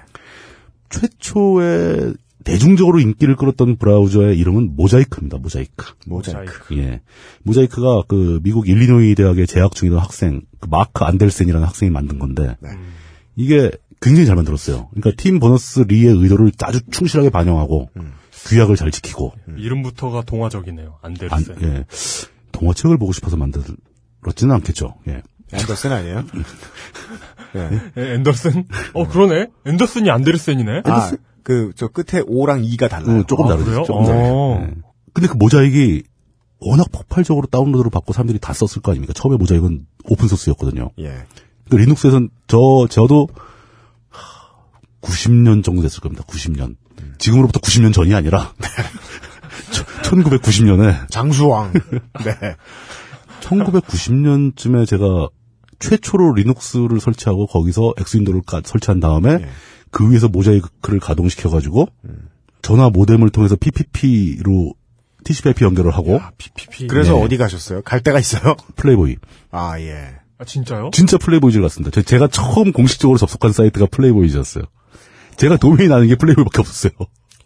[0.90, 2.14] 최초의
[2.44, 5.38] 대중적으로 인기를 끌었던 브라우저의 이름은 모자이크입니다.
[5.38, 5.94] 모자이크.
[6.06, 6.76] 모자이크.
[6.78, 7.00] 예.
[7.42, 12.70] 모자이크가 그 미국 일리노이 대학에 재학 중이던 학생, 그 마크 안델센이라는 학생이 만든 건데, 네.
[13.34, 14.88] 이게 굉장히 잘 만들었어요.
[14.92, 18.12] 그러니까 팀 버너스 리의 의도를 아주 충실하게 반영하고, 음.
[18.46, 20.98] 규약을 잘 지키고, 이름부터가 동화적이네요.
[21.02, 21.56] 안, 안데르센.
[21.62, 21.84] 예.
[22.52, 24.94] 동화책을 보고 싶어서 만들었지는 않겠죠.
[25.08, 25.22] 예.
[25.52, 26.24] 앤더슨 아니에요?
[27.54, 27.80] 네.
[27.96, 28.66] 예, 앤더슨?
[28.94, 29.48] 어, 그러네?
[29.66, 30.82] 앤더슨이 안데르센이네?
[30.84, 31.12] 아,
[31.42, 33.20] 그, 저 끝에 O랑 E가 달라요.
[33.20, 33.64] 어, 조금 아, 다르죠.
[33.66, 33.84] 그래요?
[33.84, 34.24] 조금 다르죠.
[34.24, 34.60] 어.
[34.62, 34.74] 예.
[35.12, 36.02] 근데 그 모자익이
[36.60, 39.12] 워낙 폭발적으로 다운로드를 받고 사람들이 다 썼을 거 아닙니까?
[39.14, 40.90] 처음에 모자익은 오픈소스였거든요.
[40.98, 41.24] 예.
[41.70, 43.28] 그 리눅스에선 저, 저도
[45.02, 46.24] 90년 정도 됐을 겁니다.
[46.26, 46.76] 90년.
[47.18, 48.52] 지금으로부터 90년 전이 아니라
[50.02, 51.72] 1990년에 장수왕.
[52.24, 52.56] 네.
[53.40, 55.28] 1990년쯤에 제가
[55.78, 59.48] 최초로 리눅스를 설치하고 거기서 엑스윈도를 까- 설치한 다음에 예.
[59.90, 62.28] 그 위에서 모자이크를 가동시켜 가지고 음.
[62.62, 64.74] 전화 모뎀을 통해서 PPP로
[65.24, 66.86] TCP/IP 연결을 하고 PPP.
[66.86, 67.22] 그래서 네.
[67.22, 67.82] 어디 가셨어요?
[67.82, 68.56] 갈 데가 있어요?
[68.76, 69.16] 플레이보이
[69.50, 70.14] 아, 예.
[70.38, 70.90] 아, 진짜요?
[70.92, 71.90] 진짜 플레이보이즈를 갔습니다.
[71.90, 74.64] 제- 제가 처음 공식적으로 접속한 사이트가 플레이보이즈였어요.
[75.36, 76.92] 제가 도메인 아는 게 플레이보이밖에 없었어요.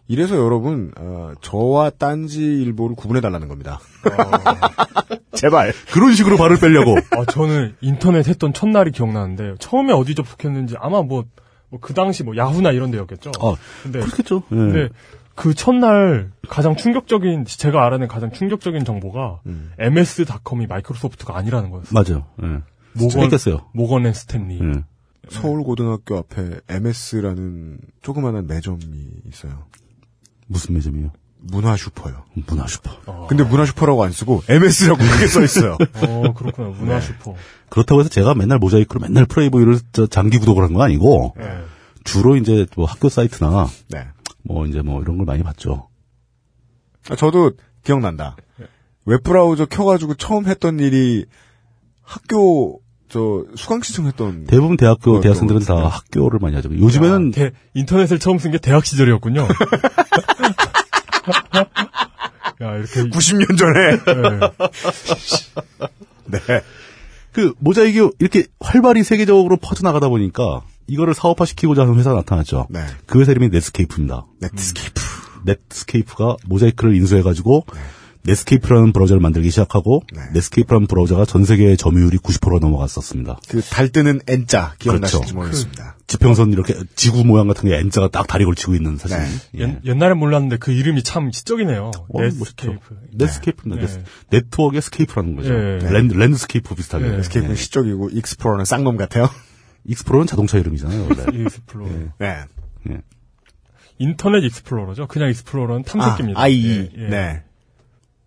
[0.09, 3.79] 이래서 여러분, 어, 저와 딴지 일보를 구분해 달라는 겁니다.
[5.35, 5.73] 제발.
[5.93, 6.97] 그런 식으로 발을 빼려고.
[7.17, 11.27] 아, 저는 인터넷 했던 첫날이 기억나는데, 처음에 어디 접속했는지 아마 뭐,
[11.69, 13.31] 뭐그 당시 뭐 야후나 이런 데였겠죠?
[13.41, 13.55] 아,
[13.85, 14.43] 근데, 그렇겠죠.
[14.51, 14.57] 예.
[14.57, 14.89] 근데
[15.37, 19.71] 그 첫날 가장 충격적인, 제가 알아낸 가장 충격적인 정보가 음.
[19.79, 21.93] MS.com이 마이크로소프트가 아니라는 거였어요.
[21.93, 22.27] 맞아요.
[22.43, 22.63] 예.
[22.95, 23.59] 모건, 했겠어요.
[23.73, 24.59] 모건 앤 스탠리.
[24.61, 24.85] 예.
[25.31, 28.83] 서울고등학교 앞에 MS라는 조그마한 매점이
[29.27, 29.67] 있어요.
[30.47, 31.13] 무슨 매점이에요?
[31.43, 32.25] 문화 슈퍼요.
[32.47, 33.27] 문화 슈퍼.
[33.29, 35.79] 근데 문화 슈퍼라고 안 쓰고 MS라고 크게 써 있어요.
[36.03, 36.69] 어, 그렇구나.
[36.69, 37.07] 문화 네.
[37.07, 37.35] 슈퍼.
[37.71, 41.65] 그렇다고 해서 제가 맨날 모자이크로 맨날 플레이보이를 저 장기 구독을 한 건 아니고 예.
[42.05, 44.07] 주로 이제 뭐 학교 사이트나 네.
[44.45, 45.89] 뭐 이제 뭐 이런 걸 많이 봤죠.
[47.09, 47.53] 아, 저도
[47.85, 48.37] 기억난다.
[49.07, 51.25] 웹브라우저 켜가지고 처음 했던 일이
[52.03, 52.81] 학교
[53.11, 56.71] 저 수강 신청했던 대부분 대학교 그것도 대학생들은 다 학교를 많이 하죠.
[56.73, 59.49] 요즘에는 야, 대- 인터넷을 처음 쓴 게 대학 시절이었군요.
[62.63, 63.03] 야, 이렇게.
[63.05, 63.97] 90년 전에
[66.27, 66.39] 네.
[66.47, 66.61] 네.
[67.33, 72.67] 그 모자이크 이렇게 활발히 세계적으로 퍼져나가다 보니까 이거를 사업화 시키고자 하는 회사가 나타났죠.
[72.71, 72.81] 네.
[73.07, 74.27] 그 회사 이름이 넷스케이프입니다.
[74.41, 75.01] 네트스케이프.
[75.45, 77.65] 넷스케이프가 모자이크를 인수해가지고
[78.23, 80.21] 넷스케이프라는 브라우저를 만들기 시작하고 네.
[80.35, 83.41] 넷스케이프라는 브라우저가 전 세계 점유율이 90%가 넘어갔었습니다.
[83.49, 85.35] 그 달 뜨는 N자 기억나실지 그렇죠.
[85.37, 85.97] 모르겠습니다.
[86.07, 89.17] 지평선 이렇게 지구 모양 같은 게 N자가 딱 다리 걸치고 있는 사진.
[89.19, 89.25] 네.
[89.55, 89.63] 예.
[89.63, 91.91] 옛, 옛날엔 몰랐는데 그 이름이 참 시적이네요.
[92.09, 92.97] 어, 넷스케이프.
[93.15, 93.87] 넷스케이프입니다.
[93.87, 93.93] 네.
[93.93, 95.55] 넷- 네트워크의 scape라는 거죠.
[95.55, 95.79] 네.
[95.91, 97.09] land, landscape 비슷하게.
[97.09, 97.23] 네.
[97.23, 99.31] scape는 시적이고 익스플로러는 쌍놈 같아요.
[99.87, 101.25] 익스플로러는 자동차 이름이잖아요, 원래.
[101.45, 101.91] 익스플로러.
[102.19, 102.37] 네.
[103.99, 105.07] 인터넷 익스플로러죠.
[105.09, 106.41] 그냥 익스플로러는 탐색기입니다.
[106.41, 106.91] 아, IE.
[106.97, 107.09] 예, 예.
[107.09, 107.43] 네.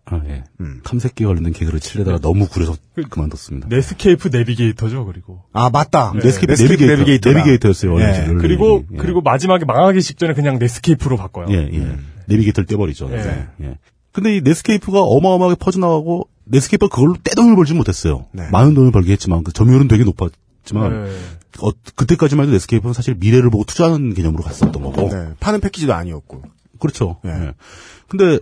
[0.06, 0.44] 아, 예.
[0.60, 0.80] 음.
[0.84, 3.68] 탐색기 관련된 개그를 치려다가 너무 구려서 그- 그만뒀습니다.
[3.68, 5.06] 넷스케이프 내비게이터죠.
[5.06, 6.12] 그리고 아 맞다.
[6.12, 6.20] 네.
[6.24, 6.96] 넷스케이프 넷스케이프 내비게이터,
[7.30, 7.38] 내비게이터다.
[7.38, 8.04] 내비게이터였어요, 원래.
[8.22, 8.26] 예.
[8.28, 8.84] 원래 그리고.
[8.92, 8.96] 예.
[8.98, 11.46] 그리고 마지막에 망하기 직전에 그냥 넷스케이프로 바꿔요.
[11.50, 11.96] 예, 예.
[12.26, 13.08] 내비게이터를 떼버리죠.
[13.12, 13.16] 예.
[13.16, 13.46] 네.
[13.62, 13.78] 예.
[14.12, 18.26] 근데 이 넷스케이프가 어마어마하게 퍼져나가고 넷스케이프가 그걸로 떼돈을 벌지 못했어요.
[18.32, 18.48] 네.
[18.50, 21.10] 많은 돈을 벌게 했지만 그 점유율은 되게 높았지만 네.
[21.62, 25.08] 어, 그때까지만 해도 네스케이프는 사실 미래를 보고 투자하는 개념으로 갔었던 거고.
[25.08, 25.30] 네.
[25.40, 26.42] 파는 패키지도 아니었고.
[26.78, 27.20] 그렇죠.
[27.24, 27.30] 예.
[27.30, 27.52] 예.
[28.08, 28.38] 근데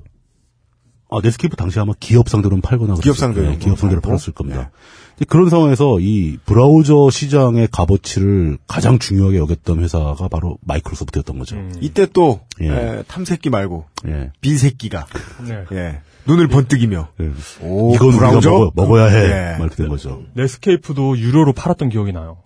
[1.12, 3.58] 아, 네스케이프 당시 아마 기업 상대로는 팔거나 기업 상대로 거예요.
[3.58, 4.00] 기업 상대로.
[4.00, 4.70] 팔았을 겁니다.
[5.16, 11.56] 이제 그런 상황에서 이 브라우저 시장의 값어치를 가장 중요하게 여겼던 회사가 바로 마이크로소프트였던 거죠.
[11.56, 11.74] 음.
[11.82, 12.68] 이때 또 예.
[12.68, 14.30] 에, 탐새끼 말고 예.
[14.40, 15.06] 비새끼가
[15.46, 15.64] 네.
[15.72, 16.00] 예.
[16.26, 17.30] 눈을 번뜩이며 예.
[17.60, 18.50] 오, 이건 브라우저?
[18.50, 19.16] 우리가 먹어, 야 해.
[19.24, 19.50] 예.
[19.58, 20.22] 막 이렇게 된 거죠.
[20.32, 22.38] 넷스케이프도 유료로 팔았던 기억이 나요.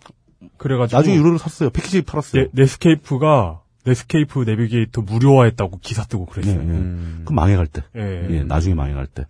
[0.59, 1.71] 그래가지고 나중에 유료를 샀어요.
[1.71, 2.43] 패키지 팔았어요.
[2.43, 6.61] 네, 넷스케이프가 넷스케이프 내비게이터 무료화했다고 기사 뜨고 예, 그랬어요.
[6.61, 7.23] 예.
[7.25, 7.83] 그 망해갈 때.
[7.97, 8.27] 예.
[8.31, 9.25] 예, 나중에 망해갈 때.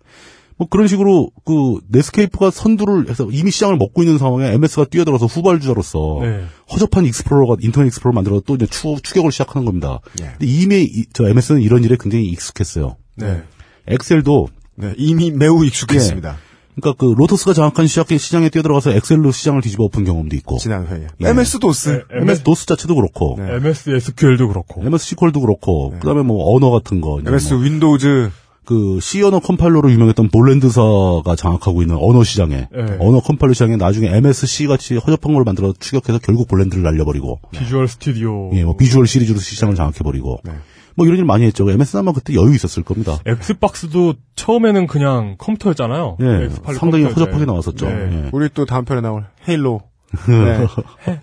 [0.59, 6.17] 뭐 그런 식으로 그 넷스케이프가 선두를 해서 이미 시장을 먹고 있는 상황에 MS가 뛰어들어서 후발주자로서
[6.23, 6.45] 네.
[6.71, 9.99] 허접한 익스플로러가 인터넷 익스플로러 만들어서 또 이제 추, 추격을 시작하는 겁니다.
[10.21, 10.25] 예.
[10.31, 12.95] 근데 이미 이- 저 MS는 이런 일에 굉장히 익숙했어요.
[13.15, 13.43] 네.
[13.87, 16.37] 엑셀도 네, 이미 매우 익숙했습니다.
[16.79, 21.07] 그러니까 그 로터스가 장악한 시장, 시장에 뛰어들어가서 엑셀로 시장을 뒤집어 엎은 경험도 있고 지난 회에.
[21.21, 21.29] 예.
[21.29, 21.89] MS 도스.
[21.89, 23.55] 네, MS 도스 자체도 그렇고 네.
[23.55, 24.81] MS SQL도 그렇고.
[24.85, 28.31] MS SQL도 그렇고 그다음에 뭐 언어 같은 거 MS 뭐 윈도우즈.
[28.65, 32.97] 그 C 언어 컴파일러로 유명했던 볼랜드사가 장악하고 있는 언어 시장에 네.
[32.99, 38.51] 언어 컴파일러 시장에 나중에 MSC 같이 허접한 걸 만들어 추격해서 결국 볼랜드를 날려버리고 비주얼 스튜디오.
[38.53, 40.51] 예, 뭐 비주얼 시리즈로 시장을 장악해버리고 네.
[40.97, 41.69] 뭐 이런 일 많이 했죠.
[41.69, 43.19] MS는 아마 그때 여유 있었을 겁니다.
[43.25, 46.17] 엑스박스도 처음에는 그냥 컴퓨터였잖아요.
[46.19, 47.19] 예, X86 상당히 컴퓨터였죠.
[47.19, 47.85] 허접하게 나왔었죠.
[47.85, 47.93] 네.
[47.93, 48.29] 예.
[48.33, 49.81] 우리 또 다음 편에 나올 헤일로.
[50.27, 50.67] 네.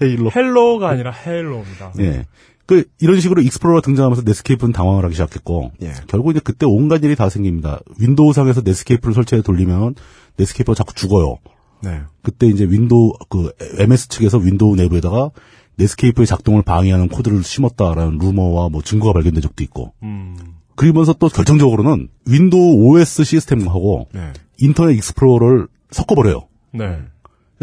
[0.01, 0.31] 헤일로.
[0.35, 1.93] 헬로가 아니라 헤일로입니다.
[1.99, 2.25] 예.
[2.67, 5.93] 그 이런 식으로 익스플로러가 등장하면서 넷스케이프는 당황을 하기 시작했고 예.
[6.07, 7.81] 결국 이제 그때 온갖 일이 다 생깁니다.
[7.99, 9.97] 윈도우상에서 넷스케이프를 설치해 돌리면
[10.37, 11.39] 넷스케이프가 자꾸 죽어요.
[11.83, 12.01] 네.
[12.23, 15.31] 그때 이제 윈도우 그 MS 측에서 윈도우 내부에다가
[15.77, 19.93] 넷스케이프의 작동을 방해하는 코드를 심었다라는 루머와 뭐 증거가 발견된 적도 있고.
[20.03, 20.37] 음.
[20.77, 24.33] 그러면서 또 결정적으로는 윈도우 OS 시스템하고 네.
[24.59, 26.49] 인터넷 익스플로러를 섞어버려요.
[26.73, 26.99] 네.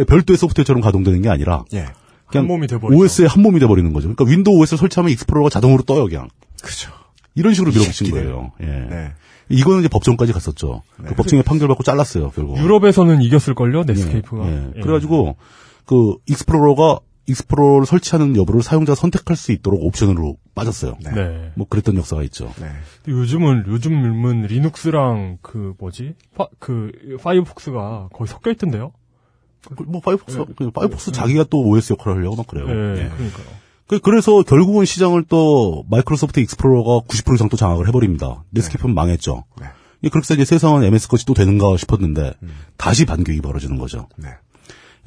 [0.08, 1.88] 별도의 소프트웨어처럼 가동되는 게 아니라 예.
[2.28, 2.98] 그냥 한 몸이 돼버리죠.
[2.98, 4.08] OS에 한 몸이 돼버리는 거죠.
[4.14, 6.30] 그러니까 윈도우 OS를 설치하면 익스플로러가 자동으로 떠요, 그냥.
[6.62, 6.92] 그죠.
[7.36, 8.12] 이런 식으로 밀어붙인.
[8.12, 8.52] 거예요.
[8.62, 8.66] 예.
[8.66, 9.12] 네.
[9.50, 10.82] 이거는 이제 법정까지 갔었죠.
[11.06, 12.58] 그 법정에 판결받고 잘랐어요, 결국.
[12.58, 14.48] 유럽에서는 이겼을 걸요, 넷스케이프가.
[14.48, 14.82] 예.
[14.82, 15.36] 그래가지고
[15.86, 17.00] 그 익스플로러가
[17.32, 20.96] 익스플로러를 설치하는 여부를 사용자가 선택할 수 있도록 옵션으로 빠졌어요.
[21.04, 21.52] 네.
[21.56, 22.54] 뭐 그랬던 역사가 있죠.
[22.60, 22.68] 네.
[23.08, 26.16] 요즘은 요즘은 리눅스랑 그 뭐지?
[26.36, 26.92] 파, 그
[27.22, 28.92] 파이어폭스가 거의 섞여 있던데요.
[29.88, 30.44] 뭐 파이어폭스,
[30.74, 32.66] 파이어폭스 자기가 또 OS 역할을 하려고 막 그래요.
[32.68, 33.10] 예, 예.
[33.10, 33.46] 그러니까요.
[33.88, 38.44] 그- 그래서 결국은 시장을 또 마이크로소프트 익스플로러가 90% 이상 또 장악을 해버립니다.
[38.52, 39.44] 넷스케이프는 망했죠.
[39.60, 39.68] 네.
[40.04, 42.34] 예, 그렇게 해서 이제 세상은 MS 것이 또 되는가 싶었는데
[42.78, 44.08] 다시 반격이 벌어지는 거죠.
[44.18, 44.30] 네.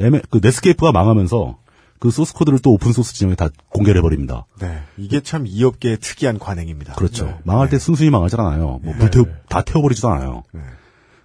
[0.00, 1.58] M- 그 넷스케이프가 망하면서
[1.98, 4.46] 그 소스 코드를 또 오픈 소스 진영에 다 공개를 해버립니다.
[4.60, 4.82] 네.
[4.98, 6.94] 이게 참 이 업계의 특이한 관행입니다.
[6.94, 7.26] 그렇죠.
[7.26, 7.38] 네.
[7.44, 8.80] 망할 때 순순히 망하지 않아요.
[8.82, 10.42] 뭐 불태우, 다 태워버리지도 않아요.
[10.52, 10.60] 네.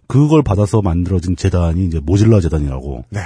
[0.08, 3.20] 그걸 받아서 만들어진 재단이 이제 모질라 재단이라고 네.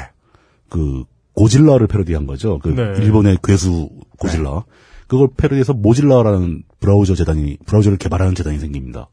[0.69, 1.03] 그
[1.33, 2.59] 고질라를 패러디한 거죠.
[2.59, 3.03] 그 네.
[3.03, 3.89] 일본의 괴수
[4.19, 4.63] 고질라.
[5.07, 9.09] 그걸 패러디해서 모질라라는 브라우저 재단이 브라우저를 개발하는 재단이 생깁니다.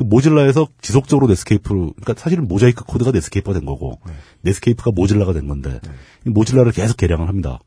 [0.00, 4.00] 그 모질라에서 지속적으로 넷스케이프로 그러니까 사실은 모자이크 코드가 넷스케이프가 된 거고
[4.40, 5.78] 넷스케이프가 모질라가 된 건데
[6.26, 7.58] 이 모질라를 계속 개량을 합니다.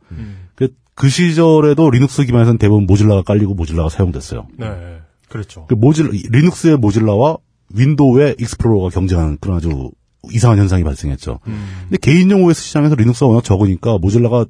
[0.55, 4.47] 그, 그 시절에도 리눅스 기반에서는 대부분 모질라가 깔리고 모질라가 사용됐어요.
[4.57, 4.99] 네.
[5.30, 5.68] 그렇죠.
[5.68, 7.38] 그 모질 리눅스의 모질라와
[7.69, 9.91] 윈도우의 익스플로러가 경쟁하는 그런 아주
[10.31, 11.39] 이상한 현상이 발생했죠.
[11.43, 14.47] 근데 개인용 OS 시장에서 리눅스가 워낙 적으니까 모질라가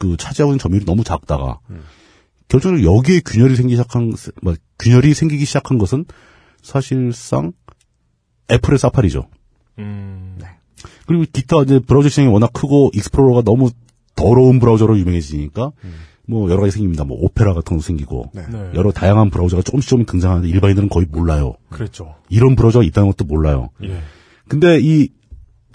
[0.00, 1.60] 그 차지하고 있는 점유율이 너무 작다가
[2.48, 4.12] 결정적으로 여기에 균열이 생기기 시작한
[4.42, 6.06] 뭐, 균열이 생기기 시작한 것은
[6.62, 7.52] 사실상
[8.50, 9.28] 애플의 사파리죠.
[9.78, 10.38] 음.
[11.06, 13.70] 그리고 기타 이제 브라우저 시장이 워낙 크고 익스플로러가 너무
[14.14, 15.72] 더러운 브라우저로 유명해지니까
[16.26, 17.04] 뭐 여러 가지 생깁니다.
[17.04, 18.42] 뭐 오페라 같은 것도 생기고 네.
[18.74, 21.54] 여러 다양한 브라우저가 조금씩 조금씩 등장하는데 일반인들은 거의 몰라요.
[21.70, 22.16] 그랬죠.
[22.28, 23.70] 이런 브라우저가 있다는 것도 몰라요.
[23.84, 24.00] 예.
[24.46, 25.08] 근데 이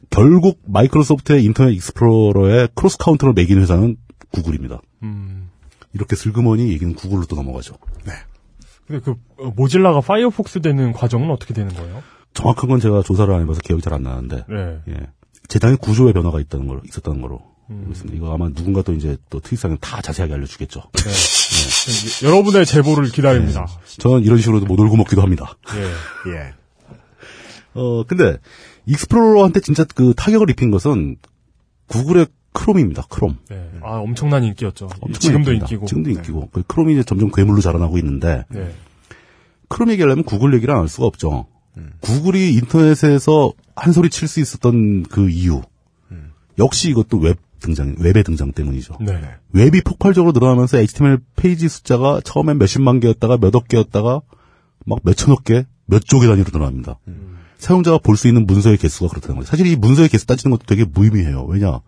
[0.09, 3.97] 결국 마이크로소프트의 인터넷 익스플로러의 cross counter를 먹인 회사는
[4.31, 4.81] 구글입니다.
[5.01, 5.49] 음.
[5.93, 7.75] 이렇게 슬그머니 얘기는 구글로 또 넘어가죠.
[8.87, 12.03] 근데 그 어, 모질라가 파이어폭스 되는 과정은 어떻게 되는 거예요?
[12.33, 14.79] 정확한 건 제가 조사를 안 해봐서 기억이 잘 안 나는데 네.
[14.89, 15.07] 예.
[15.47, 17.87] 재단의 구조의 변화가 있다는 걸 있었다는 거로 음.
[17.91, 18.17] 있습니다.
[18.17, 20.81] 이거 아마 누군가 또 이제 또 트윗상에 다 자세하게 알려주겠죠.
[20.93, 22.27] 네.
[22.27, 23.67] 여러분의 제보를 기다립니다.
[23.99, 25.57] 저는 이런 식으로도 막 우려먹기도 합니다.
[25.75, 26.31] 예.
[26.31, 26.53] 예.
[27.79, 28.37] 어 근데
[28.85, 31.17] 익스플로러한테 진짜 그 타격을 입힌 것은
[31.87, 33.03] 구글의 크롬입니다.
[33.09, 33.37] 크롬.
[33.49, 33.69] 네.
[33.83, 34.85] 아, 엄청난 인기였죠.
[35.01, 35.65] 엄청난 지금도 인기입니다.
[35.65, 35.85] 인기고.
[35.87, 36.49] 지금도 인기고.
[36.51, 38.73] 그 크롬이 이제 점점 괴물로 자라나고 있는데 네.
[39.69, 41.47] 크롬 얘기하려면 구글 얘기를 안 할 수가 없죠.
[41.77, 41.91] 음.
[42.01, 45.61] 구글이 인터넷에서 큰 소리 칠 수 있었던 그 이유.
[46.59, 48.97] 역시 이것도 웹 등장, 웹의 등장 때문이죠.
[49.01, 49.19] 네.
[49.53, 54.21] 웹이 폭발적으로 늘어나면서 HTML 페이지 숫자가 처음엔 몇십만 개였다가 몇억 개였다가
[54.85, 56.99] 막 몇천억 개, 몇 조개 단위로 늘어납니다.
[57.57, 59.47] 사용자가 볼 수 있는 문서의 개수가 그렇다는 거죠.
[59.49, 61.45] 사실 이 문서의 개수 따지는 것도 되게 무의미해요.
[61.45, 61.79] 왜냐?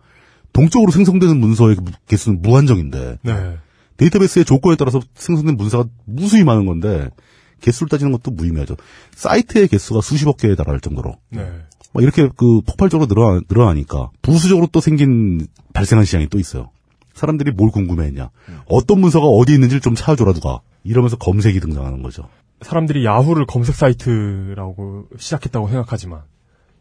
[0.56, 1.76] 동적으로 생성되는 문서의
[2.08, 3.58] 개수는 무한정인데 네.
[3.98, 7.10] 데이터베이스의 조건에 따라서 생성된 문서가 무수히 많은 건데
[7.60, 8.76] 개수를 따지는 것도 무의미하죠.
[9.14, 11.40] 사이트의 개수가 수십억 개에 달할 정도로 네.
[11.92, 16.70] 막 이렇게 그 폭발적으로 늘어나, 늘어나니까 부수적으로 또 생긴 발생한 시장이 또 있어요.
[17.12, 18.30] 사람들이 뭘 궁금해했냐?
[18.66, 22.28] 어떤 문서가 어디 있는지를 좀 찾아줘라 누가 이러면서 검색이 등장하는 거죠.
[22.62, 26.22] 사람들이 야후를 검색 사이트라고 시작했다고 생각하지만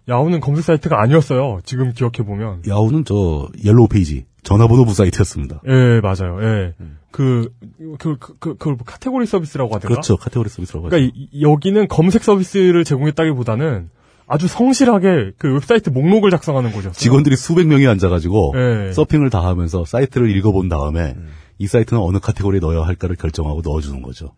[0.08, 1.60] 야후는 검색 사이트가 아니었어요.
[1.66, 2.62] 지금 기억해 보면.
[2.68, 5.62] 야후는 저 yellow page 전화번호부 사이트였습니다.
[5.68, 6.38] 예, 맞아요.
[6.44, 6.74] 예.
[7.12, 7.50] 그,
[7.98, 9.88] 그, 그, 그, 그 카테고리 서비스라고 하던가?
[9.88, 10.18] 그렇죠.
[10.18, 10.92] 카테고리 서비스라고 하죠.
[10.96, 13.90] 그러니까 이- 여기는 검색 서비스를 제공했다기보다는
[14.28, 16.94] 아주 성실하게 그 웹사이트 목록을 작성하는 곳이었어요.
[16.94, 18.92] 직원들이 수백 명이 앉아가지고 네.
[18.92, 21.16] 서핑을 다 하면서 사이트를 읽어본 다음에
[21.58, 24.34] 이 사이트는 어느 카테고리에 넣어야 할까를 결정하고 넣어주는 거죠.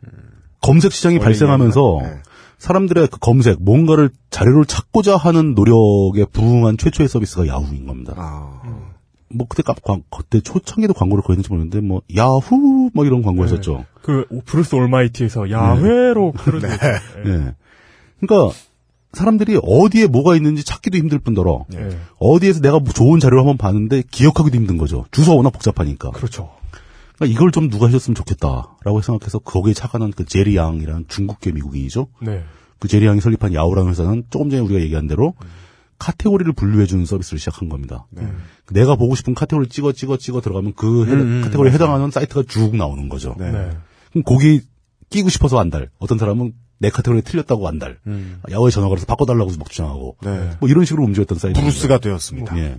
[0.61, 2.14] 검색 시장이 발생하면서 네.
[2.57, 8.13] 사람들의 그 검색, 뭔가를 자료를 찾고자 하는 노력에 부응한 최초의 서비스가 야후인 겁니다.
[8.17, 8.61] 아.
[9.29, 13.85] 뭐 그때 까- 광- 그때 초창기도 광고를 거했는지 모르겠는데 뭐 야후 뭐 이런 광고 했었죠.
[14.01, 16.69] 그 브루스 올마이티에서 야훼로 그런 네.
[17.25, 17.53] 예.
[18.25, 18.55] 그러니까
[19.13, 21.89] 사람들이 어디에 뭐가 있는지 찾기도 힘들 뿐더러 예.
[22.19, 25.05] 어디에서 내가 뭐 좋은 자료를 한번 봤는데 기억하기도 힘든 거죠.
[25.11, 26.11] 주소가 워낙 복잡하니까.
[26.11, 26.49] 그렇죠.
[27.18, 32.07] 그러니까 이걸 좀 누가 해줬으면 좋겠다라고 생각해서 거기에 착안한 그 제리 양이라는 중국계 미국인이죠.
[32.22, 32.44] 네.
[32.80, 35.34] 그 제리 양이 설립한 야후라는 회사는 조금 전에 우리가 얘기한 대로
[35.99, 38.06] 카테고리를 분류해주는 서비스를 시작한 겁니다.
[38.11, 38.27] 네.
[38.72, 41.73] 내가 보고 싶은 카테고리 찍어 찍어 찍어 들어가면 그 해- 음, 음, 카테고리에.
[41.73, 43.35] 해당하는 사이트가 쭉 나오는 거죠.
[43.39, 43.49] 네.
[44.11, 44.61] 그럼 거기
[45.10, 45.89] 끼고 싶어서 안달.
[45.98, 47.98] 어떤 사람은 내 카테고리에 틀렸다고 안달.
[48.06, 48.39] 음.
[48.51, 50.18] 야후에 전화 걸어서 바꿔달라고 막 주장하고.
[50.22, 50.52] 네.
[50.60, 51.60] 뭐 이런 식으로 움직였던 사이트.
[51.60, 52.56] 브루스가 되었습니다.
[52.60, 52.77] 예.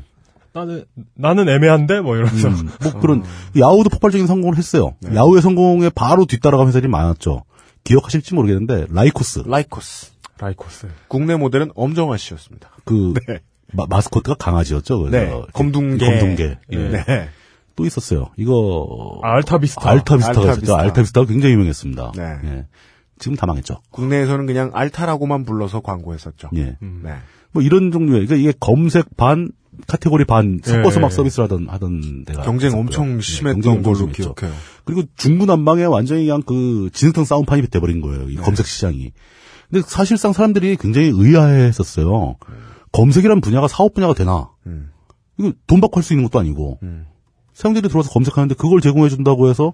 [0.59, 3.23] 나는 나는 애매한데 뭐 이러면서 음, 뭐 그런
[3.59, 4.95] 야후도 폭발적인 성공을 했어요.
[5.01, 5.15] 네.
[5.15, 7.45] 야후의 성공에 바로 뒤따라간 회사들이 많았죠.
[7.85, 10.13] 기억하실지 모르겠는데 라이코스 라이코스.
[10.39, 10.89] 라이코스.
[11.09, 12.71] 국내 모델은 엄정화 씨였습니다.
[12.85, 13.41] 그 네.
[13.73, 15.03] 마스코트가 강아지였죠.
[15.03, 15.43] 그래서 네.
[15.53, 16.07] 검둥개.
[16.07, 16.59] 검둥개.
[16.73, 16.77] 예.
[16.77, 17.29] 네.
[17.77, 18.31] 또 있었어요.
[18.37, 19.89] 이거 알타비스타.
[19.89, 20.51] 알타비스타가 있었죠.
[20.51, 20.81] 알타비스타.
[20.81, 22.13] 알타비스타가 굉장히 유명했습니다.
[22.17, 22.23] 네.
[22.45, 22.67] 예.
[23.19, 23.81] 지금 다 망했죠.
[23.91, 26.51] 국내에서는 그냥 알타라고만 불러서 광고했었죠.
[26.57, 26.77] 예.
[26.81, 27.15] 네.
[27.53, 29.51] 뭐 이런 종류의 그러니까 이게 검색 반
[29.87, 31.01] 카테고리 반 섞어서 예.
[31.03, 32.81] 막 서비스를 하던 하던 데가 경쟁 있었고요.
[32.81, 34.07] 엄청 예, 심했던 엄청 걸로.
[34.13, 34.53] 기억해요.
[34.85, 38.27] 그리고 중구난방에 완전히 그냥 그 진흙탕 싸움판이 돼버린 거예요.
[38.27, 38.33] 네.
[38.33, 39.13] 이 검색 시장이.
[39.71, 42.37] 근데 사실상 사람들이 굉장히 의아해했었어요.
[42.93, 44.51] 검색이란 분야가 사업 분야가 되나?
[44.67, 44.91] 음.
[45.39, 46.79] 이거 돈 받고 할 수 있는 것도 아니고.
[46.83, 47.05] 음.
[47.53, 49.73] 사용자들이 들어와서 검색하는데 그걸 제공해 준다고 해서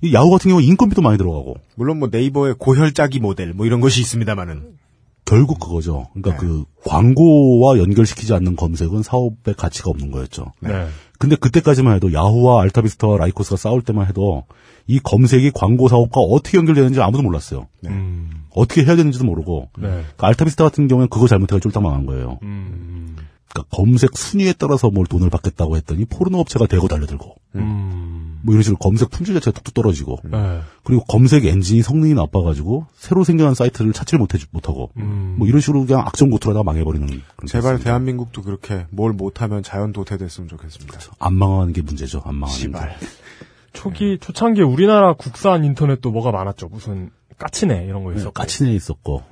[0.00, 3.80] 이 야후 같은 경우 는 인건비도 많이 들어가고 물론 뭐 네이버의 고혈짜기 모델 뭐 이런
[3.80, 4.76] 것이 있습니다만은
[5.24, 6.08] 결국 그거죠.
[6.12, 6.36] 그러니까 네.
[6.38, 10.52] 그 광고와 연결시키지 않는 검색은 사업의 가치가 없는 거였죠.
[10.60, 10.86] 네.
[11.18, 14.44] 근데 그때까지만 해도 야후와 알타비스타와 라이코스가 싸울 때만 해도
[14.86, 17.68] 이 검색이 광고 사업과 어떻게 연결되는지 아무도 몰랐어요.
[17.86, 18.44] 음.
[18.50, 19.70] 어떻게 해야 되는지도 모르고.
[19.78, 20.04] 네.
[20.16, 22.38] 그 알타비스타 같은 경우는 그거 잘못해가 쫄딱 망한 거예요.
[22.42, 23.16] 음.
[23.48, 27.36] 그러니까 검색 순위에 따라서 뭘 돈을 받겠다고 했더니 포르노 업체가 대거 달려들고.
[27.56, 28.40] 음.
[28.42, 30.18] 뭐 이런 식으로 검색 품질 자체가 뚝뚝 떨어지고.
[30.24, 30.60] 네.
[30.82, 34.90] 그리고 검색 엔진이 성능이 나빠가지고 새로 생겨난 사이트를 찾지를 못해, 못하고.
[34.96, 35.36] 음.
[35.38, 37.06] 뭐 이런 식으로 그냥 악전고투하다가 망해버리는.
[37.06, 37.78] 그런 제발.
[37.78, 40.98] 대한민국도 그렇게 뭘 못하면 자연 도태됐으면 좋겠습니다.
[41.20, 42.22] 안 망하는 게 문제죠.
[42.24, 42.60] 안 망하는 게.
[42.60, 42.96] 시발.
[43.72, 46.68] 초기 초창기 우리나라 국산 인터넷도 뭐가 많았죠.
[46.68, 48.32] 무슨 까치네 이런 거 네, 있었고.
[48.32, 49.22] 까치네 있었고.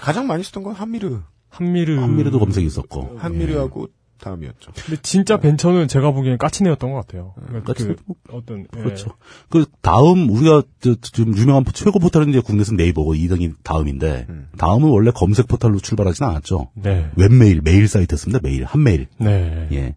[0.00, 1.20] 가장 많이 쓰던 건 한미르.
[1.48, 1.98] 한미르.
[2.00, 3.10] 한미르도 검색이 있었고.
[3.14, 3.18] 예.
[3.18, 3.88] 한미르하고
[4.20, 4.72] 다음이었죠.
[4.86, 7.34] 근데 진짜 벤처는 제가 보기엔 까치네였던 것 같아요.
[7.46, 7.94] 그러니까 까치네?
[8.06, 8.80] 그 어떤 예.
[8.82, 9.10] 그렇죠.
[9.50, 14.48] 그 다음 우리가 저, 좀 유명한 포- 최고 포털은 이제 국내에서 네이버고 2등이 다음인데 음.
[14.56, 16.70] 다음은 원래 검색 포털로 출발하진 않았죠.
[16.74, 17.10] 네.
[17.16, 18.40] 웹메일 메일 사이트였습니다.
[18.42, 19.06] 메일 한메일.
[19.18, 19.68] 네.
[19.72, 19.94] 예.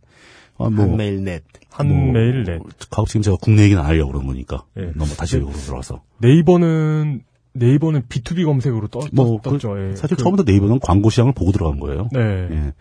[0.57, 1.43] 아, 뭐, 한메일넷.
[1.71, 2.61] 한메일 넷.
[2.89, 4.91] 가급 지금 제가 국내 얘기는 안 하려고 그러는 거니까 예.
[4.95, 7.21] 너무 다시 외국으로 들어가서 네이버는
[7.53, 9.95] 네이버는 B2B 검색으로 떠, 뭐 떴, 죠 예.
[9.95, 12.09] 사실 그- 처음부터 네이버는 광고 시장을 보고 들어간 거예요.
[12.11, 12.19] 네.
[12.19, 12.73] 예.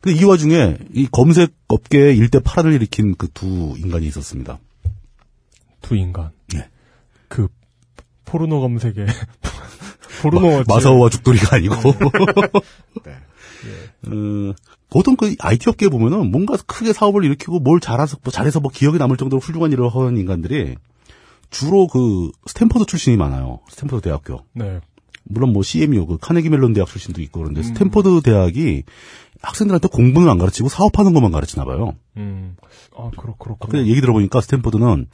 [0.00, 4.58] 근데 이 와중에 이 검색 업계에 일대 파란을 일으킨 그 두 인간이 있었습니다.
[5.80, 6.30] 두 인간.
[6.54, 6.68] 예.
[7.28, 7.48] 그
[8.26, 9.06] 포르노 검색에
[10.22, 11.74] 포르노 마, 사오와 죽돌이가 아니고.
[13.04, 13.12] 네.
[14.06, 14.54] 어,
[14.90, 18.98] 보통 그 IT 업계에 보면은 뭔가 크게 사업을 일으키고 뭘 잘해서, 뭐 잘해서 뭐 기억에
[18.98, 20.74] 남을 정도로 훌륭한 일을 하는 인간들이
[21.50, 23.60] 주로 그 스탠퍼드 출신이 많아요.
[23.70, 24.44] 스탠퍼드 대학교.
[24.52, 24.80] 네.
[25.24, 27.62] 물론 뭐 CMU, 그 카네기 멜론 대학 출신도 있고 그런데 음.
[27.62, 28.82] 스탠퍼드 대학이
[29.40, 31.94] 학생들한테 공부는 안 가르치고 사업하는 것만 가르치나 봐요.
[32.16, 32.56] 음.
[32.96, 33.68] 아, 그렇 그렇고.
[33.68, 35.06] 근데 얘기 들어보니까 스탠퍼드는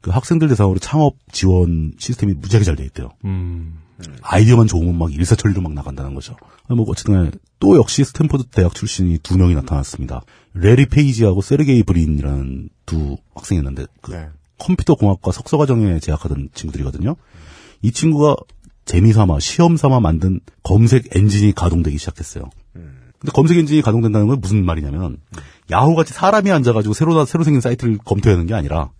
[0.00, 3.10] 그 학생들 대상으로 창업 지원 시스템이 무지하게 잘 돼 있대요.
[3.24, 3.80] 음.
[4.20, 6.36] 아이디어만 좋으면 막 일사천리로 막 나간다는 거죠.
[6.68, 10.22] 아, 뭐 어쨌든 간에 또 역시 스탠퍼드 대학 출신이 두 명이 나타났습니다.
[10.52, 14.28] 레리 페이지하고 세르게이 브린이라는 두 학생이었는데 그 네.
[14.58, 17.16] 컴퓨터 공학과 석사 과정에 재학하던 친구들이거든요.
[17.82, 18.36] 이 친구가
[18.84, 22.44] 재미삼아 시험 삼아 만든 검색 엔진이 가동되기 시작했어요.
[23.18, 25.18] 근데 검색 엔진이 가동된다는 건 무슨 말이냐면
[25.70, 28.90] 야후 같이 사람이 앉아가지고 새로 새로 생긴 사이트를 검토하는 게 아니라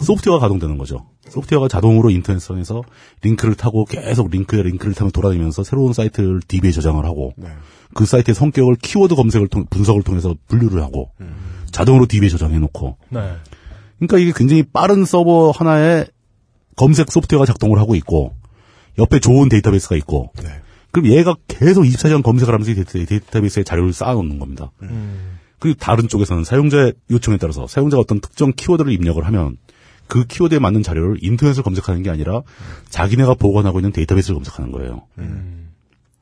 [0.00, 1.06] 소프트웨어가 가동되는 거죠.
[1.28, 2.82] 소프트웨어가 자동으로 인터넷상에서
[3.22, 7.48] 링크를 타고 계속 링크에 링크를 타며 돌아다니면서 새로운 사이트를 DB에 저장을 하고 네.
[7.94, 11.10] 그 사이트의 성격을 키워드 검색을 통 분석을 통해서 분류를 하고
[11.70, 13.36] 자동으로 DB에 저장해 놓고 네.
[13.98, 16.06] 그러니까 이게 굉장히 빠른 서버 하나에
[16.76, 18.34] 검색 소프트웨어가 작동을 하고 있고
[18.98, 20.48] 옆에 좋은 데이터베이스가 있고 네.
[20.90, 24.70] 그럼 얘가 계속 24시간 검색을 하면서 데이터- 데이터베이스에 자료를 쌓아놓는 겁니다.
[24.82, 25.38] 음.
[25.58, 29.56] 그리고 다른 쪽에서는 사용자의 요청에 따라서 사용자가 어떤 특정 키워드를 입력을 하면
[30.06, 32.42] 그 키워드에 맞는 자료를 인터넷을 검색하는 게 아니라
[32.88, 35.02] 자기네가 보관하고 있는 데이터베이스를 검색하는 거예요.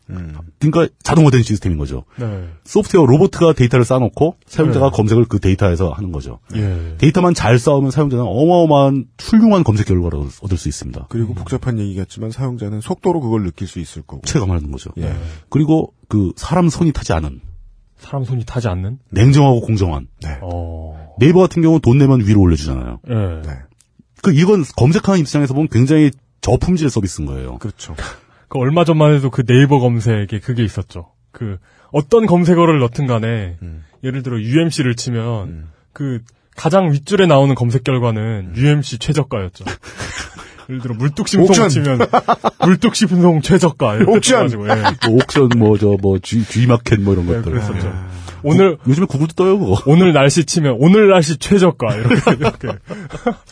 [0.07, 2.05] 그러니까 자동화된 시스템인 거죠.
[2.16, 2.49] 네.
[2.65, 4.97] 소프트웨어 로봇가 데이터를 쌓아놓고 사용자가 네.
[4.97, 6.39] 검색을 그 데이터에서 하는 거죠.
[6.55, 6.95] 예.
[6.99, 11.07] 데이터만 잘 쌓으면 사용자는 어마어마한 훌륭한 검색 결과를 얻을 수 있습니다.
[11.09, 14.23] 그리고 복잡한 얘기겠지만 사용자는 속도로 그걸 느낄 수 있을 거고.
[14.23, 14.91] 체감하는 거죠.
[14.99, 15.15] 예.
[15.49, 17.41] 그리고 그 사람 손이 타지 않은
[17.99, 18.99] 사람 손이 타지 않는?
[19.11, 20.39] 냉정하고 공정한 네.
[20.43, 21.15] 어.
[21.19, 23.01] 네이버 같은 경우는 돈 내면 위로 올려주잖아요.
[23.09, 23.15] 예.
[23.15, 23.57] 네.
[24.23, 26.11] 그 이건 검색하는 입장에서 보면 굉장히
[26.41, 27.59] 저품질 서비스인 거예요.
[27.59, 27.95] 그렇죠.
[28.48, 31.12] 그 얼마 전만 해도 그 네이버 검색에 그게 있었죠.
[31.32, 31.59] 그
[31.93, 33.85] 어떤 검색어를 넣든 간에 음.
[34.05, 35.68] 예를 들어 UMC를 치면 음.
[35.93, 36.20] 그
[36.56, 39.64] 가장 윗줄에 나오는 검색 결과는 UMC 최저가였죠.
[40.68, 41.68] 예를 들어 물뚝심송 옥션.
[41.68, 41.98] 치면
[42.60, 44.36] 물뚝심송 최저가 이렇게 옥션.
[44.48, 44.74] 떠가지고, 예.
[45.09, 47.52] 뭐 옥션 뭐저뭐 G마켓 뭐 이런 네, 것들.
[47.52, 48.06] 그랬었죠.
[48.43, 49.81] 오늘 요즘에 구글도 떠요 그거.
[49.86, 52.68] 오늘 날씨 치면 오늘 날씨 최저가 이렇게 이렇게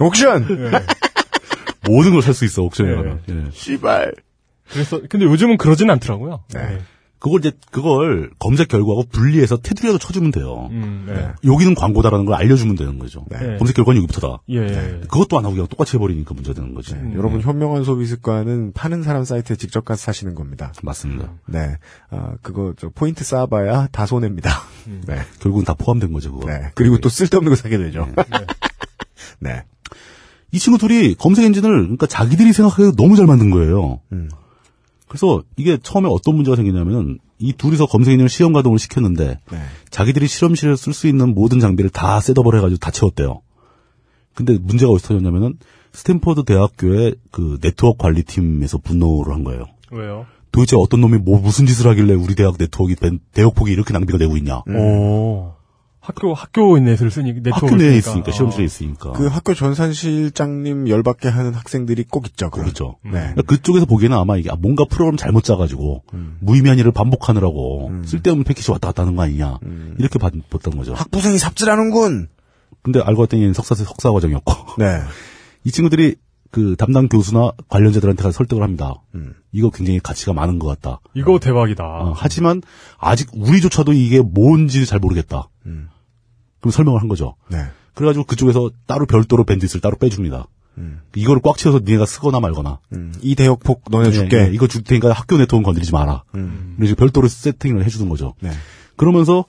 [0.01, 0.47] 옥션.
[1.89, 2.95] 모든 걸 살 수 있어 옥션에 네.
[2.97, 3.21] 가면.
[3.29, 3.35] 예.
[3.53, 4.13] 씨발.
[4.71, 6.45] 그래서 근데 요즘은 그러진 않더라고요.
[6.55, 6.79] 네.
[7.25, 10.69] 그걸 이제 그걸 검색 결과하고 분리해서 테두리라도 쳐주면 돼요.
[10.73, 11.33] 음, 네.
[11.43, 13.25] 여기는 광고다라는 걸 알려주면 되는 거죠.
[13.31, 13.57] 네.
[13.57, 14.43] 검색 결과는 여기부터다.
[14.51, 15.01] 예, 예.
[15.09, 16.93] 그것도 안 하고 그냥 똑같이 해버리니까 문제가 되는 거지.
[16.93, 17.15] 음.
[17.17, 20.75] 여러분 현명한 소비 습관은 파는 사람 사이트에 직접 가서 사시는 겁니다.
[20.83, 21.33] 맞습니다.
[21.47, 21.79] 네.
[22.11, 24.51] 아, 그거 저 포인트 쌓아봐야 다 손해입니다.
[24.89, 25.03] 음.
[25.07, 25.17] 네.
[25.41, 26.47] 결국은 다 포함된 거죠, 그거.
[26.47, 26.73] 네.
[26.75, 28.07] 그리고 또 쓸데없는 거 사게 되죠.
[29.41, 29.65] 네.
[30.53, 34.01] 이 친구 둘이 검색 엔진을 그러니까 자기들이 생각하기에 너무 잘 만든 거예요.
[35.05, 35.09] 음.
[35.09, 39.59] 그래서 이게 처음에 어떤 문제가 생기냐면은 이 둘이서 검색 엔진을 시험 가동을 시켰는데 네.
[39.91, 43.41] 자기들이 실험실에 쓸 수 있는 모든 장비를 다 셋업을 해가지고 다 채웠대요.
[44.35, 45.59] 근데 문제가 어디서 터졌냐면은
[45.93, 49.65] 스탠퍼드 대학교의 그 네트워크 관리팀에서 분노를 한 거예요.
[49.93, 50.27] 왜요?
[50.51, 54.37] 도대체 어떤 놈이 뭐 무슨 짓을 하길래 우리 대학 네트워크 벤- 대역폭이 이렇게 낭비가 되고
[54.37, 54.63] 있냐?
[54.69, 55.53] 오.
[56.05, 59.13] 학교 학교 넷을 쓰니 학교 내에 있으니까 시험실에 있으니까.
[59.13, 62.51] 그 학교 전산실장님 열받게 하는 학생들이 꼭 있죠.
[62.51, 62.99] 그렇죠.
[63.03, 63.13] 네.
[63.13, 66.03] 그러니까 그쪽에서 보기에는 아마 이게 아, 뭔가 프로그램 잘못 짜가지고
[66.41, 69.59] 무의미한 일을 반복하느라고 쓸데없는 패키지 왔다 갔다 하는 거 아니냐
[69.99, 70.93] 이렇게 봤, 봤던 거죠.
[70.93, 72.29] 학부생이 삽질하는군.
[72.83, 75.01] 근데 알고 봤더니 석사 석사 과정이었고 네.
[75.65, 76.17] 이 친구들이
[76.51, 78.95] 그 담당 교수나 관련자들한테 가서 설득을 합니다.
[79.15, 79.35] 음.
[79.53, 81.01] 이거 굉장히 가치가 많은 것 같다.
[81.15, 81.83] 이거 대박이다.
[81.83, 82.61] 어, 하지만
[82.99, 85.49] 아직 우리조차도 이게 뭔지 잘 모르겠다.
[85.65, 85.89] 음.
[86.65, 87.37] 그럼 설명을 한 거죠.
[87.51, 87.59] 네.
[87.93, 90.47] 그래가지고 그쪽에서 따로 별도로 밴딧을 따로 빼줍니다.
[91.15, 92.81] 이거를 꽉 채워서 니네가 쓰거나 말거나.
[92.95, 93.13] 음.
[93.21, 94.39] 이 대역폭 너네 줄게.
[94.39, 96.25] 예, 예, 이거 줄 테니까 학교 네트워크 건드리지 마라.
[96.35, 96.75] 음.
[96.79, 98.33] 그래서 별도로 세팅을 해주는 거죠.
[98.41, 98.51] 네.
[98.97, 99.45] 그러면서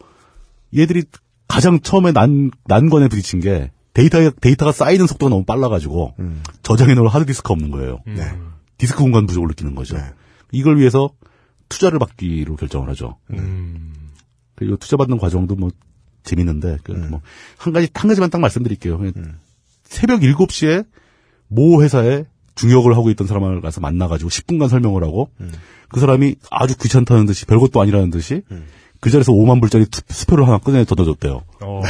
[0.76, 1.04] 얘들이
[1.48, 6.44] 가장 처음에 난, 난관에 부딪힌 게 데이터, 데이터가 쌓이는 속도가 너무 빨라가지고 음.
[6.64, 8.02] 저장해 놓을 하드디스크가 없는 거예요.
[8.08, 8.16] 음.
[8.16, 8.30] 네.
[8.78, 9.96] 디스크 공간 부족을 느끼는 거죠.
[9.96, 10.04] 네.
[10.52, 11.10] 이걸 위해서
[11.70, 13.16] 투자를 받기로 결정을 하죠.
[13.32, 13.94] 음.
[14.56, 15.70] 그리고 투자 받는 과정도 뭐
[16.26, 17.22] 재밌는데 그뭐한
[17.74, 18.98] 가지 한 가지만 딱 말씀드릴게요.
[18.98, 19.14] 그냥
[19.84, 20.86] 새벽 7시에
[21.48, 22.26] 모 회사에
[22.56, 25.30] 중역을 하고 있던 사람을 가서 만나가지고 10분간 설명을 하고
[25.90, 28.42] 그 사람이 아주 귀찮다는 듯이 별것도 아니라는 듯이
[29.02, 31.42] 그 자리에서 5만 불짜리 투- 수표를 하나 꺼내 던져줬대요.
[31.62, 31.82] 어,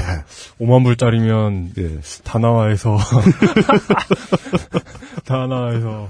[0.60, 1.99] 5만 불짜리면 예.
[2.24, 2.98] 다나와에서
[5.26, 6.10] 다나와에서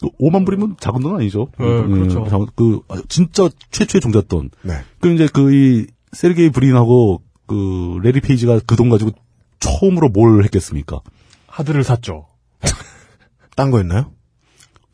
[0.00, 1.48] 그 5만 불이면 작은 돈 아니죠.
[1.58, 2.24] 네, 그렇죠.
[2.24, 4.50] 작은- 그 아, 진짜 최초의 종잣돈.
[4.62, 4.74] 네.
[5.00, 9.10] 그 이제 그 이 세르게이 브린하고 그 레리 페이지가 그 돈 가지고
[9.60, 11.00] 처음으로 뭘 했겠습니까?
[11.46, 12.26] 하드를 샀죠.
[13.56, 14.12] 딴 거였나요?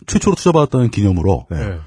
[0.07, 1.69] 최초로 투자받았다는 기념으로 네.
[1.71, 1.79] 네.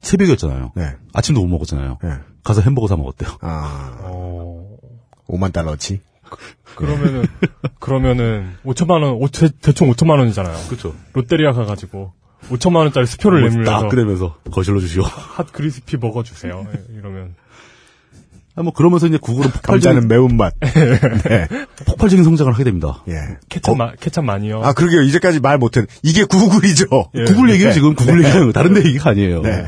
[0.00, 0.72] 새벽이었잖아요.
[0.76, 0.94] 네.
[1.12, 1.98] 아침도 못 먹었잖아요.
[2.02, 2.10] 네.
[2.44, 3.30] 가서 햄버거 사 먹었대요.
[3.40, 4.76] 아, 어,
[5.28, 6.00] 5만 달러치.
[6.74, 7.26] 그러면은
[7.80, 10.66] 그러면은 5천만 원, 오, 대, 대충 5천만 원이잖아요.
[10.66, 10.94] 그렇죠.
[11.14, 12.12] 롯데리아 가가지고
[12.50, 15.02] 5천만 원짜리 수표를 내밀면서 딱 꺼내면서 거슬러 주시오.
[15.02, 16.66] 핫 크리스피 버거 주세요.
[16.90, 17.47] 이러면 아,
[18.62, 20.54] 뭐 그러면서 이제 구글은 폭발적인, 감자는 매운맛.
[20.60, 21.48] 네.
[21.86, 23.02] 폭발적인 성장을 하게 됩니다.
[23.08, 23.14] 예.
[23.48, 24.62] 케찹 마, 케찹 많이요.
[24.62, 25.02] 아, 그러게요.
[25.02, 25.86] 이제까지 말 못했.
[26.02, 26.86] 이게 구글이죠.
[27.14, 27.24] 예.
[27.24, 27.74] 구글 얘기예요 네.
[27.74, 29.42] 지금 구글 얘기하는 거 다른 데 얘기가 아니에요.
[29.42, 29.66] 네.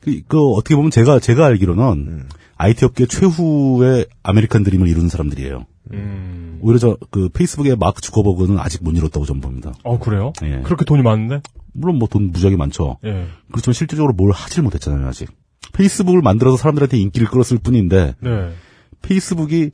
[0.00, 5.66] 그, 그 어떻게 보면 제가 제가 알기로는 IT 업계 최후의 아메리칸 드림을 이루는 사람들이에요.
[5.92, 6.58] 음.
[6.62, 9.72] 오히려 저 그 페이스북의 마크 주커버그는 아직 못 이뤘다고 전 봅니다.
[9.84, 10.32] 어 그래요?
[10.42, 10.60] 예.
[10.64, 11.40] 그렇게 돈이 많은데?
[11.72, 12.98] 물론 뭐 돈 무지하게 많죠.
[13.04, 13.26] 예.
[13.50, 15.28] 그렇지만 실질적으로 뭘 하질 못했잖아요 아직.
[15.74, 18.52] 페이스북을 만들어서 사람들한테 인기를 끌었을 뿐인데 네.
[19.02, 19.70] 페이스북이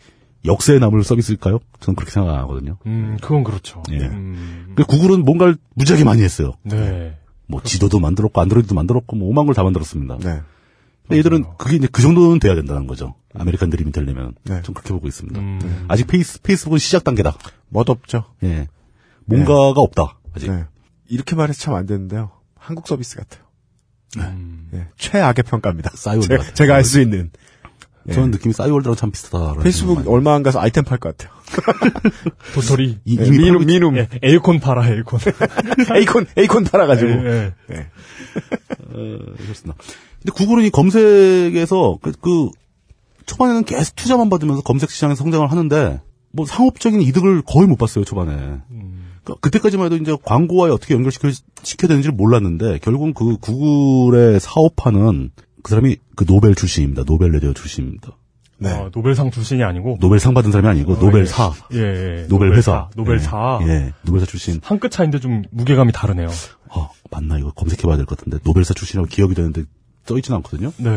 [0.47, 1.61] 역사에 남을 서비스일까요?
[1.81, 2.79] 저는 그렇게 생각하거든요.
[2.87, 3.83] 음, 그건 그렇죠.
[3.93, 3.99] 예.
[3.99, 6.53] 음, 그 구글은 뭔가를 무지하게 많이 했어요.
[6.63, 7.17] 네.
[7.47, 10.19] 뭐 지도도 만들었고 안드로이드도 만들었고 뭐 오만 걸 다 만들었습니다.
[10.19, 10.41] 네.
[11.03, 13.15] 근데 얘들은 그게 이제 그 정도는 돼야 된다는 거죠.
[13.35, 14.63] 아메리칸 드림이 되려면 네.
[14.63, 15.39] 좀 그렇게 보고 있습니다.
[15.39, 17.37] 음, 아직 페이스 페이스북은 시작 단계다.
[17.69, 18.25] 멋없죠.
[18.45, 18.69] 예.
[19.27, 20.19] 뭔가가 없다.
[20.35, 20.51] 아직.
[20.51, 20.65] 네.
[21.09, 22.31] 이렇게 말해서 참 안 되는데요.
[22.57, 23.43] 한국 서비스 같아요.
[24.19, 24.69] 음.
[24.75, 24.87] 예.
[24.97, 25.91] 최악의 평가입니다.
[25.95, 26.55] 싸이월드 제, 같아요.
[26.55, 27.31] 제가 알수 있는.
[28.09, 28.13] 예.
[28.15, 29.61] 저는 느낌이 싸이월드랑 참 비슷하다.
[29.61, 31.37] 페이스북 얼마 안 가서 아이템 팔 것 같아요.
[32.55, 32.99] 도토리.
[33.05, 33.97] 이, 예, 미눔, 미눔.
[33.99, 35.21] 예, acorn 팔아, acorn.
[35.97, 37.11] acorn, acorn 팔아가지고.
[37.11, 37.75] 예, 예.
[37.75, 37.77] 예.
[38.89, 39.75] 어, 그렇습니다.
[40.23, 42.49] 근데 구글은 이 검색에서 그, 그
[43.27, 46.01] 초반에는 계속 투자만 받으면서 검색 시장에서 성장을 하는데
[46.33, 48.33] 뭐 상업적인 이득을 거의 못 봤어요 초반에.
[48.71, 49.00] 음.
[49.25, 51.31] 그 그때까지만 해도 이제 광고와 어떻게 연결시켜
[51.63, 55.31] 시켜야 되는지를 몰랐는데 결국은 그 구글의 사업화는
[55.63, 57.05] 그 사람이 그 노벨 출신입니다.
[57.05, 58.17] 노벨 레디오 출신입니다.
[58.59, 58.71] 네.
[58.71, 59.97] 아, 노벨상 출신이 아니고.
[60.01, 62.27] 노벨상 받은 사람이 아니고 노벨사, 예, 예.
[62.29, 63.61] 노벨 회사, 노벨사.
[63.63, 64.61] 예, 예, 노벨사 출신.
[64.63, 66.29] 한 끗 차인데 좀 무게감이 다르네요.
[66.69, 69.65] 어, 맞나 이거 검색해봐야 될 것 같은데 노벨사 출신이라고 기억이 되는데
[70.05, 70.73] 써 있지는 않거든요.
[70.77, 70.95] 네.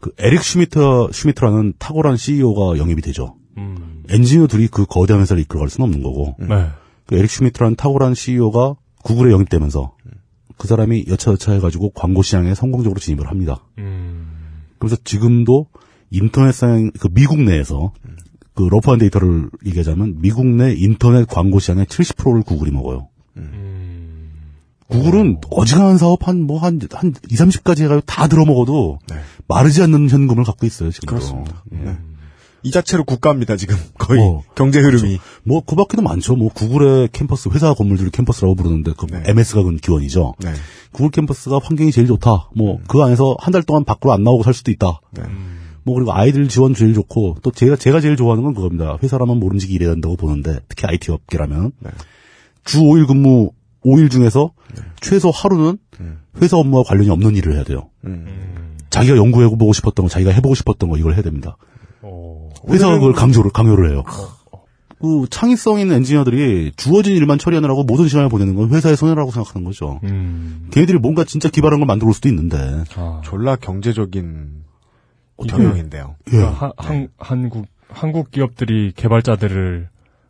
[0.00, 3.36] 그 에릭 슈미터 슈미트라는 탁월한 CEO가 영입이 되죠.
[3.56, 4.02] 음.
[4.10, 6.68] 엔지니어 둘이 그 거대한 회사를 이끌어갈 수는 없는 거고 네.
[7.06, 9.94] 그 에릭 슈미트라는 탁월한 CEO가 구글에 영입되면서
[10.56, 13.64] 그 사람이 여차여차 해가지고 광고 시장에 성공적으로 진입을 합니다.
[14.78, 15.66] 그래서 지금도
[16.10, 17.92] 인터넷상 그 미국 내에서
[18.54, 23.08] 그 러프한 데이터를 얘기하자면 미국 내 인터넷 광고 시장의 70%를 구글이 먹어요.
[24.88, 26.80] 구글은 어지간한 사업 한 뭐한한
[27.28, 28.98] 2, 30까지 해가지고 다 들어먹어도
[29.48, 31.08] 마르지 않는 현금을 갖고 있어요, 지금.
[31.08, 31.64] 그렇습니다.
[31.70, 31.96] 네.
[32.62, 33.76] 이 자체로 국가입니다, 지금.
[33.98, 34.20] 거의.
[34.54, 35.18] 경제 흐름이.
[35.44, 36.36] 뭐, 그 밖에도 많죠.
[36.36, 40.34] 뭐, 구글의 캠퍼스, 회사 건물들을 캠퍼스라고 부르는데, 그, MS가 그 기원이죠.
[40.40, 40.52] 네.
[40.92, 42.50] 구글 캠퍼스가 환경이 제일 좋다.
[42.56, 45.00] 뭐, 그 안에서 한 달 동안 밖으로 안 나오고 살 수도 있다.
[45.84, 48.98] 뭐, 그리고 아이들 지원 제일 좋고, 또 제가, 제가 제일 좋아하는 건 그겁니다.
[49.02, 51.72] 회사라면 모름지기 일해야 된다고 보는데, 특히 IT 업계라면.
[52.64, 53.52] 주 5일 근무
[53.84, 54.50] 5일 중에서
[55.00, 55.78] 최소 하루는
[56.42, 57.90] 회사 업무와 관련이 없는 일을 해야 돼요.
[58.90, 61.56] 자기가 연구해보고 싶었던 거, 자기가 해보고 싶었던 거, 이걸 해야 됩니다.
[62.68, 64.02] 회사가 그걸 강조를, 강요를 해요.
[65.00, 70.00] 그 창의성 있는 엔지니어들이 주어진 일만 처리하느라고 모든 시간을 보내는 건 회사의 손해라고 생각하는 거죠.
[70.70, 72.82] 걔네들이 뭔가 진짜 기발한 걸 만들어 올 수도 있는데.
[73.22, 74.64] 졸라 경제적인
[75.48, 76.16] 경영인데요.
[76.28, 76.30] 예.
[76.30, 79.88] 그러니까 하- 한, 한국, 한국 기업들이 개발자들을,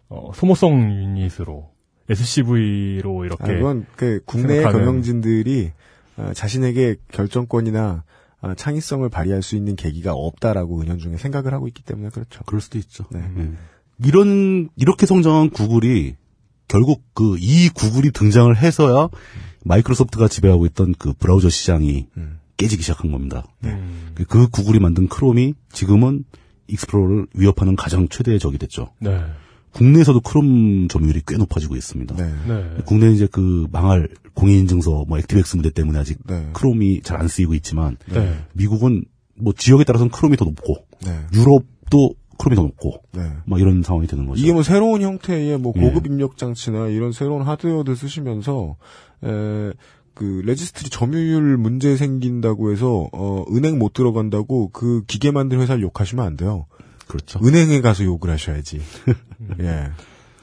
[0.08, 1.70] 어, 소모성 유닛으로,
[2.10, 3.44] SCV로 이렇게.
[3.44, 5.70] 아, 그건 그 국내의 생각하는- 경영진들이
[6.18, 8.02] 어, 자신에게 결정권이나 어,
[8.56, 12.42] 창의성을 발휘할 수 있는 계기가 없다라고 은연중에 생각을 하고 있기 때문에 그렇죠.
[12.46, 13.04] 그럴 수도 있죠.
[13.10, 13.20] 네.
[14.04, 16.16] 이런 이렇게 성장한 구글이
[16.68, 19.08] 결국 그 이 구글이 등장을 해서야
[19.64, 22.06] 마이크로소프트가 지배하고 있던 그 브라우저 시장이
[22.56, 23.46] 깨지기 시작한 겁니다.
[24.28, 26.24] 그 구글이 만든 크롬이 지금은
[26.68, 28.92] 익스플로러를 위협하는 가장 최대의 적이 됐죠.
[28.98, 29.24] 네.
[29.76, 32.16] 국내에서도 크롬 점유율이 꽤 높아지고 있습니다.
[32.16, 32.82] 네.
[32.86, 36.48] 국내는 이제 그 망할 공인인증서 뭐 액티백스 문제 때문에 아직 네.
[36.54, 38.38] 크롬이 잘 안 쓰이고 있지만 네.
[38.54, 39.04] 미국은
[39.34, 41.18] 뭐 지역에 따라서는 크롬이 더 높고 네.
[41.34, 43.22] 유럽도 크롬이 더 높고 네.
[43.44, 44.42] 막 이런 상황이 되는 거죠.
[44.42, 45.80] 이게 뭐 새로운 형태의 뭐 예.
[45.80, 48.76] 고급 입력 장치나 이런 새로운 하드웨어들 쓰시면서
[49.24, 49.72] 에,
[50.14, 56.24] 그 레지스트리 점유율 문제 생긴다고 해서 어, 은행 못 들어간다고 그 기계 만든 회사를 욕하시면
[56.24, 56.66] 안 돼요.
[57.06, 57.38] 그렇죠.
[57.44, 58.80] 은행에 가서 욕을 하셔야지.
[59.60, 59.88] 예.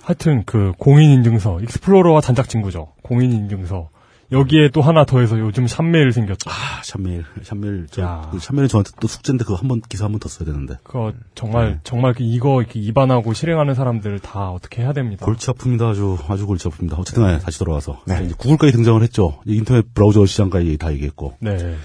[0.01, 2.93] 하여튼 그 공인인증서, 익스플로러와 단짝 친구죠.
[3.03, 3.89] 공인인증서.
[4.31, 6.49] 여기에 또 하나 더해서 요즘 샵메일 생겼죠.
[6.49, 10.19] 아, 샵메일, 샵메일, 저, 그 샵메일은 저한테 또 숙제인데 그거 한 번, 기사 한 번
[10.19, 10.75] 더 써야 되는데.
[10.83, 15.23] 그거 정말 정말 그 이거 이렇게 입안하고 실행하는 사람들 다 어떻게 해야 됩니다.
[15.23, 15.83] 골치 아픕니다.
[15.91, 16.97] 아주, 아주 골치 아픕니다.
[16.97, 18.01] 어쨌든 간에 다시 돌아와서.
[18.07, 18.23] 네.
[18.25, 19.39] 이제 구글까지 등장을 했죠.
[19.45, 21.35] 인터넷 브라우저 시장까지 다 얘기했고.
[21.39, 21.75] 네.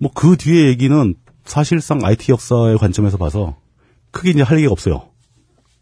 [0.00, 1.14] 뭐 그 뒤에 얘기는
[1.44, 3.56] 사실상 IT 역사의 관점에서 봐서
[4.14, 5.08] 크게 이제 할 얘기가 없어요.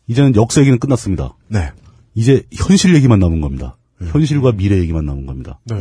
[0.08, 1.36] 이제는 역사 얘기는 끝났습니다.
[1.48, 1.70] 네.
[2.14, 3.76] 이제 현실 얘기만 남은 겁니다.
[4.00, 5.60] 현실과 미래 얘기만 남은 겁니다.
[5.64, 5.76] 네.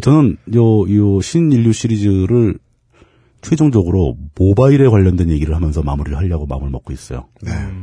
[0.00, 2.58] 저는 요, 요 신인류 시리즈를
[3.42, 7.28] 최종적으로 모바일에 관련된 얘기를 하면서 마무리를 하려고 마음을 먹고 있어요.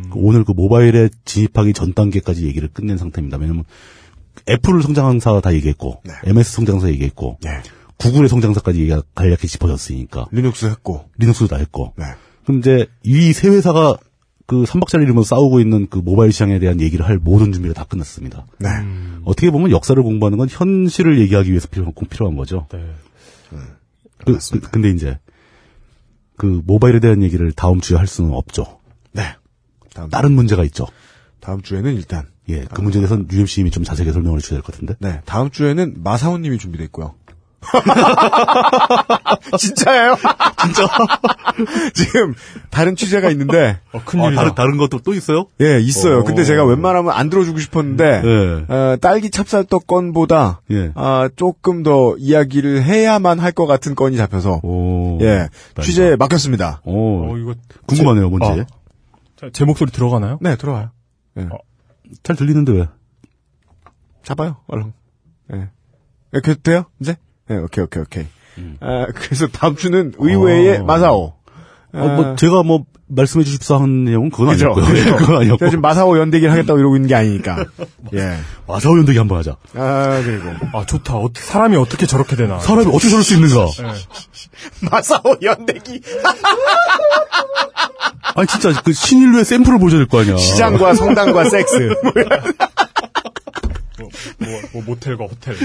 [0.09, 3.37] 그 오늘 그 모바일에 진입하기 전 단계까지 얘기를 끝낸 상태입니다.
[3.37, 3.63] 왜냐면
[4.49, 7.39] 애플 성장사 다 얘기했고, MS 성장사 얘기했고,
[7.97, 10.27] 구글의 성장사까지 얘기가 간략히 짚어졌으니까.
[10.31, 11.09] 리눅스 했고.
[11.17, 11.93] 리눅스도 다 했고.
[12.49, 12.59] 네.
[12.59, 13.97] 그럼 이제 이 세 회사가
[14.47, 18.45] 그 삼박자를 이루면서 싸우고 있는 그 모바일 시장에 대한 얘기를 할 모든 준비가 다 끝났습니다.
[18.57, 18.69] 네.
[19.23, 22.65] 어떻게 보면 역사를 공부하는 건 현실을 얘기하기 위해서 필요, 꼭 필요한 거죠.
[22.71, 22.83] 네.
[24.25, 25.19] 그, 그, 근데 이제
[26.37, 28.79] 그 모바일에 대한 얘기를 다음 주에 할 수는 없죠.
[29.11, 29.23] 네.
[29.93, 30.87] 다음, 다른 문제가 있죠.
[31.41, 32.25] 다음 주에는 일단.
[32.49, 34.95] 예, 그 문제에 대해서는 UMC님이 좀 자세하게 설명을 해주셔야 될 것 같은데.
[34.99, 35.21] 네.
[35.25, 37.13] 다음 주에는 마사오 님이 준비되어 있고요.
[39.57, 40.15] 진짜예요?
[40.63, 40.87] 진짜.
[41.93, 42.33] 지금
[42.69, 43.79] 다른 취재가 있는데.
[43.93, 44.35] 어, 아, 큰일이다.
[44.41, 45.47] 다른, 다른 것도 또 있어요?
[45.61, 46.19] 예, 있어요.
[46.19, 46.23] 어.
[46.23, 48.65] 근데 제가 웬만하면 안 들어주고 싶었는데 예.
[48.73, 50.91] 어, 딸기 찹쌀떡 건보다 예.
[50.95, 55.17] 아, 조금 더 이야기를 해야만 할 것 같은 건이 잡혀서 오.
[55.21, 55.49] 예
[55.81, 56.81] 취재 맡겼습니다.
[56.85, 57.33] 오.
[57.33, 57.55] 어, 이거
[57.87, 58.61] 궁금하네요, 뭔지.
[58.61, 58.65] 어.
[59.35, 60.37] 자, 제 목소리 들어가나요?
[60.41, 60.91] 네, 들어와요.
[62.23, 62.87] 잘 들리는데 왜?
[64.23, 64.93] 잡아요, 얼른.
[65.53, 65.69] 예.
[66.31, 66.85] 이렇게 돼요?
[67.01, 67.15] 이제?
[67.49, 68.25] 예, 오케이, 오케이, 오케이.
[68.81, 70.83] 아, 그래서 다음 주는 의외의 어.
[70.83, 71.33] 마사오.
[71.93, 74.71] 어, 뭐, 제가 뭐, 말씀해 주십사 한 내용은 그건 그죠?
[74.71, 74.97] 아니었고요.
[74.99, 75.57] 예, 그건 아니었고.
[75.57, 77.65] 제가 지금 마사오 연대기를 하겠다고 이러고 있는 게 아니니까.
[78.13, 78.37] 예.
[78.67, 79.55] 마사오 연대기 한번 하자.
[79.73, 80.49] 아, 그리고.
[80.77, 81.15] 아, 좋다.
[81.15, 82.59] 어, 사람이 어떻게 저렇게 되나.
[82.59, 83.65] 사람이 어떻게 저럴 수 있는가?
[84.91, 86.01] 마사오 연대기.
[88.35, 90.37] 아니, 진짜, 그 신인류의 샘플을 보여줘야 될거 아니야.
[90.37, 91.95] 시장과 성당과 섹스.
[94.37, 95.55] 뭐, 뭐 모텔과 호텔.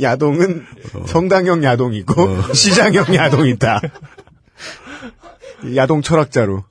[0.00, 0.64] 야동은
[1.06, 3.80] 성당형 야동이고 시장형 야동이 있다.
[5.74, 6.64] 야동 철학자로.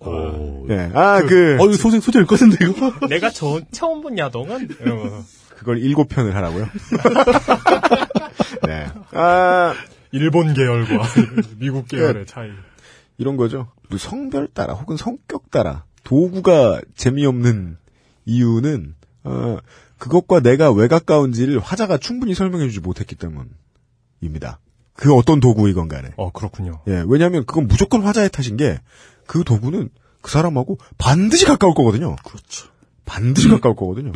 [0.70, 0.92] 예.
[0.94, 2.94] 아, 그, 어, 이거 소재, 소재 같은데, 이거?
[3.08, 4.70] 내가 저, 처음 본 야동은?
[4.80, 5.24] 이러면서.
[5.58, 6.68] 그걸 일곱 편을 하라고요?
[8.68, 8.88] 네.
[9.12, 9.74] 아,
[10.12, 11.04] 일본 계열과
[11.58, 12.50] 미국 계열의 차이.
[13.18, 13.72] 이런 거죠.
[13.90, 17.78] 뭐 성별 따라 혹은 성격 따라 도구가 재미없는
[18.26, 19.58] 이유는 어,
[19.98, 24.60] 그것과 내가 왜 가까운지를 화자가 충분히 설명해주지 못했기 때문입니다.
[24.94, 26.10] 그 어떤 도구이건 간에.
[26.18, 26.82] 어, 그렇군요.
[26.88, 28.80] 예, 왜냐하면 그건 무조건 화자의 탓인 게
[29.28, 29.90] 그 도구는
[30.22, 32.16] 그 사람하고 반드시 가까울 거거든요.
[32.24, 32.70] 그렇죠.
[33.06, 34.14] 반드시 가까울 거거든요.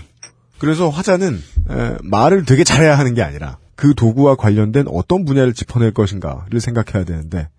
[0.58, 1.35] 그래서 화자는
[1.69, 7.03] 에, 말을 되게 잘해야 하는 게 아니라 그 도구와 관련된 어떤 분야를 짚어낼 것인가를 생각해야
[7.06, 7.50] 되는데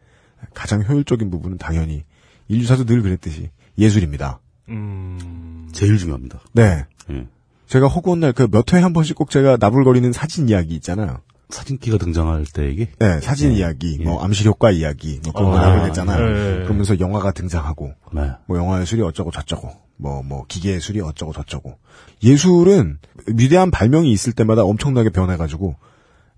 [0.55, 2.05] 가장 효율적인 부분은 당연히
[2.49, 4.41] 인류사도 늘 그랬듯이 예술입니다.
[4.69, 5.69] 음.
[5.73, 6.41] 제일 중요합니다.
[6.53, 6.87] 네.
[7.11, 7.27] 예.
[7.73, 11.21] 제가 허구한 날 그 몇 회에 한 번씩 꼭 제가 나불거리는 사진 이야기 있잖아요.
[11.49, 12.87] 사진기가 등장할 때 얘기?
[12.99, 14.05] 네, 사진 이야기, 예.
[14.05, 16.27] 뭐 암시 효과 이야기, 뭐 그런 거 아, 나오겠잖아요.
[16.27, 16.65] 예.
[16.65, 18.31] 그러면서 영화가 등장하고, 네.
[18.47, 21.79] 뭐 영화 예술이 어쩌고 저쩌고, 뭐 뭐 기계 예술이 어쩌고 저쩌고.
[22.23, 25.77] 예술은 위대한 발명이 있을 때마다 엄청나게 변해가지고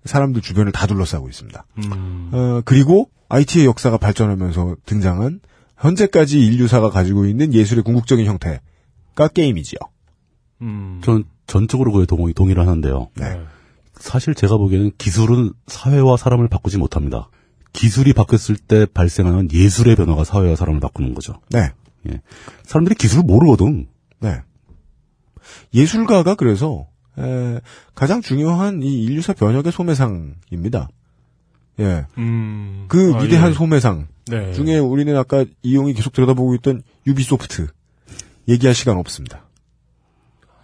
[0.05, 1.65] 사람들 주변을 다 둘러싸고 있습니다.
[1.79, 2.29] 음.
[2.33, 5.39] 어, 그리고 IT의 역사가 발전하면서 등장한
[5.79, 9.79] 현재까지 인류사가 가지고 있는 예술의 궁극적인 형태가 게임이지요.
[10.61, 11.01] 음.
[11.03, 13.09] 전 전적으로 그에 동의, 동의를 하는데요.
[13.15, 13.41] 네.
[13.95, 17.29] 사실 제가 보기에는 기술은 사회와 사람을 바꾸지 못합니다.
[17.73, 21.33] 기술이 바뀌었을 때 발생하는 예술의 변화가 사회와 사람을 바꾸는 거죠.
[21.49, 21.71] 네.
[22.09, 22.21] 예.
[22.63, 23.87] 사람들이 기술을 모르거든.
[24.19, 24.41] 네.
[25.73, 27.59] 예술가가 그래서 에,
[27.93, 30.89] 가장 중요한 이 인류사 변혁의 소매상입니다.
[31.79, 32.05] 예.
[32.17, 32.85] 음.
[32.87, 33.53] 그 아, 위대한 예.
[33.53, 34.53] 소매상 네.
[34.53, 37.67] 중에 우리는 아까 이용이 계속 들여다보고 있던 유비소프트
[38.47, 39.44] 얘기할 시간 없습니다.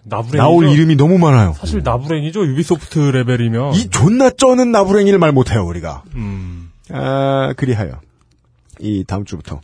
[0.03, 0.37] 나부랭이죠.
[0.37, 1.53] 나올 이름이 너무 많아요.
[1.57, 2.45] 사실 나부랭이죠.
[2.45, 3.75] 유비소프트 레벨이면.
[3.75, 6.03] 이 존나 쩌는 나부랭이를 말 못해요 우리가.
[6.15, 6.71] 음.
[6.89, 7.99] 아 그리하여
[8.79, 9.61] 이 다음 주부터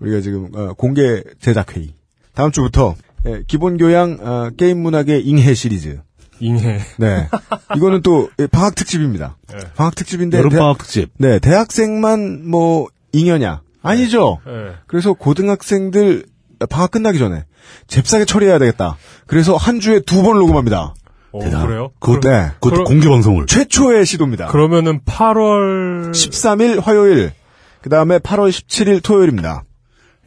[0.00, 1.92] 우리가 지금 어, 공개 제작 회의
[2.34, 2.94] 다음 주부터
[3.26, 6.00] 예, 기본 교양 어, 게임 문학의 잉해 시리즈.
[6.40, 6.80] 잉해.
[6.98, 7.28] 네.
[7.76, 9.36] 이거는 또 예, 방학 특집입니다.
[9.48, 9.58] 네.
[9.76, 11.10] 방학 특집인데 여름 방학 특집.
[11.18, 13.60] 네, 대학생만 뭐 잉여냐?
[13.82, 14.38] 아니죠.
[14.46, 14.72] 네.
[14.86, 16.24] 그래서 고등학생들
[16.66, 17.44] 방학 끝나기 전에
[17.86, 18.96] 잽싸게 처리해야 되겠다.
[19.26, 20.94] 그래서 한 주에 두 번 녹음합니다.
[21.34, 21.90] 어, 그래요?
[21.98, 22.48] 그것, 네.
[22.60, 23.46] 그것도 그럼- 공개 방송을.
[23.46, 24.48] 최초의 시도입니다.
[24.48, 27.32] 그러면은 8월 13일 화요일,
[27.80, 29.64] 그 다음에 8월 17일 토요일입니다.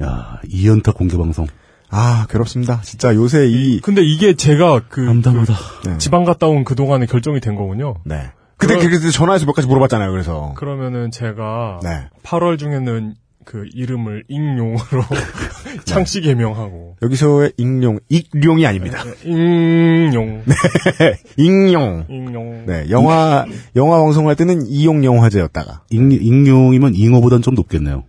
[0.04, 1.48] 야, 이연타 공개 방송.
[1.92, 2.82] 아, 괴롭습니다.
[2.82, 5.54] 진짜 요새 이, 근데 이게 제가 그, 담담하다.
[5.86, 5.98] 네.
[6.00, 7.96] 지방 갔다 온 그동안에 결정이 된 거군요.
[8.04, 8.32] 네.
[8.58, 10.54] 그때, 그때 전화해서 몇 가지 물어봤잖아요, 그래서.
[10.58, 12.08] 그러면은 제가 네.
[12.24, 13.14] 8월 중에는
[13.46, 15.04] 그 이름을 익용으로
[15.86, 19.04] 창씨 개명하고 여기서의 익룡, 익룡이 아닙니다.
[19.24, 20.44] 익용
[21.38, 22.06] 익룡.
[22.10, 25.84] 익용 네, 영화, 영화 방송할 때는 이용 영화제였다가.
[25.92, 28.04] 잉, 익룡이면 잉어보단 좀 높겠네요.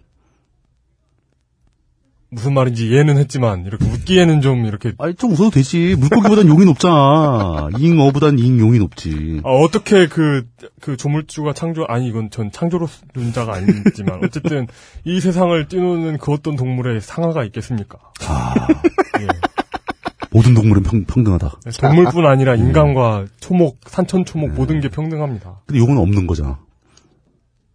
[2.29, 5.95] 무슨 말인지 이해는 했지만 이렇게 웃기에는 좀 이렇게 아니, 좀 웃어도 되지.
[5.99, 7.69] 물고기보단 용이 높잖아.
[7.79, 9.41] 잉어보단 잉용이 높지.
[9.45, 10.45] 아, 어떻게 그,
[10.81, 14.67] 그 조물주가 창조, 아니, 이건 전 창조론자가 아니지만, 어쨌든,
[15.05, 17.99] 이 세상을 뛰노는 그 어떤 동물에 상하가 있겠습니까?
[18.27, 18.55] 아,
[19.21, 19.27] 예.
[20.33, 21.61] 모든 동물은 평, 평등하다.
[21.81, 25.61] 동물뿐 아니라 인간과 초목, 산천 초목 모든 게 평등합니다.
[25.67, 26.59] 근데 용은 없는 거잖아.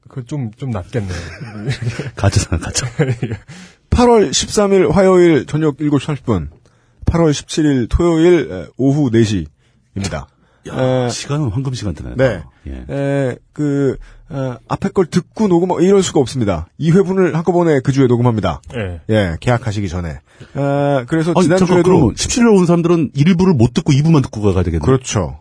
[0.10, 1.14] 그 좀, 좀 낫겠네요.
[2.18, 2.86] 가짜잖아, 가짜.
[3.92, 6.48] 8월 13일 화요일 저녁 7시 30분,
[7.06, 10.26] 8월 17일 토요일 에, 오후 4시입니다.
[10.70, 12.16] 야, 시간은 황금 시간대네.
[12.16, 12.44] 네.
[12.68, 12.86] 예.
[12.90, 13.98] 에, 그,
[14.30, 16.68] 어, 앞에 걸 듣고 녹음, 이럴 수가 없습니다.
[16.80, 18.62] 2회분을 한꺼번에 그 주에 녹음합니다.
[18.76, 19.02] 예.
[19.10, 20.20] 예, 계약하시기 전에.
[20.56, 21.84] 어, 그래서 아니, 잠깐, 지난주에도.
[21.84, 24.86] 그러면 17일 온 사람들은 1부를 못 듣고 2부만 듣고 가야 되겠네.
[24.86, 25.40] 그렇죠.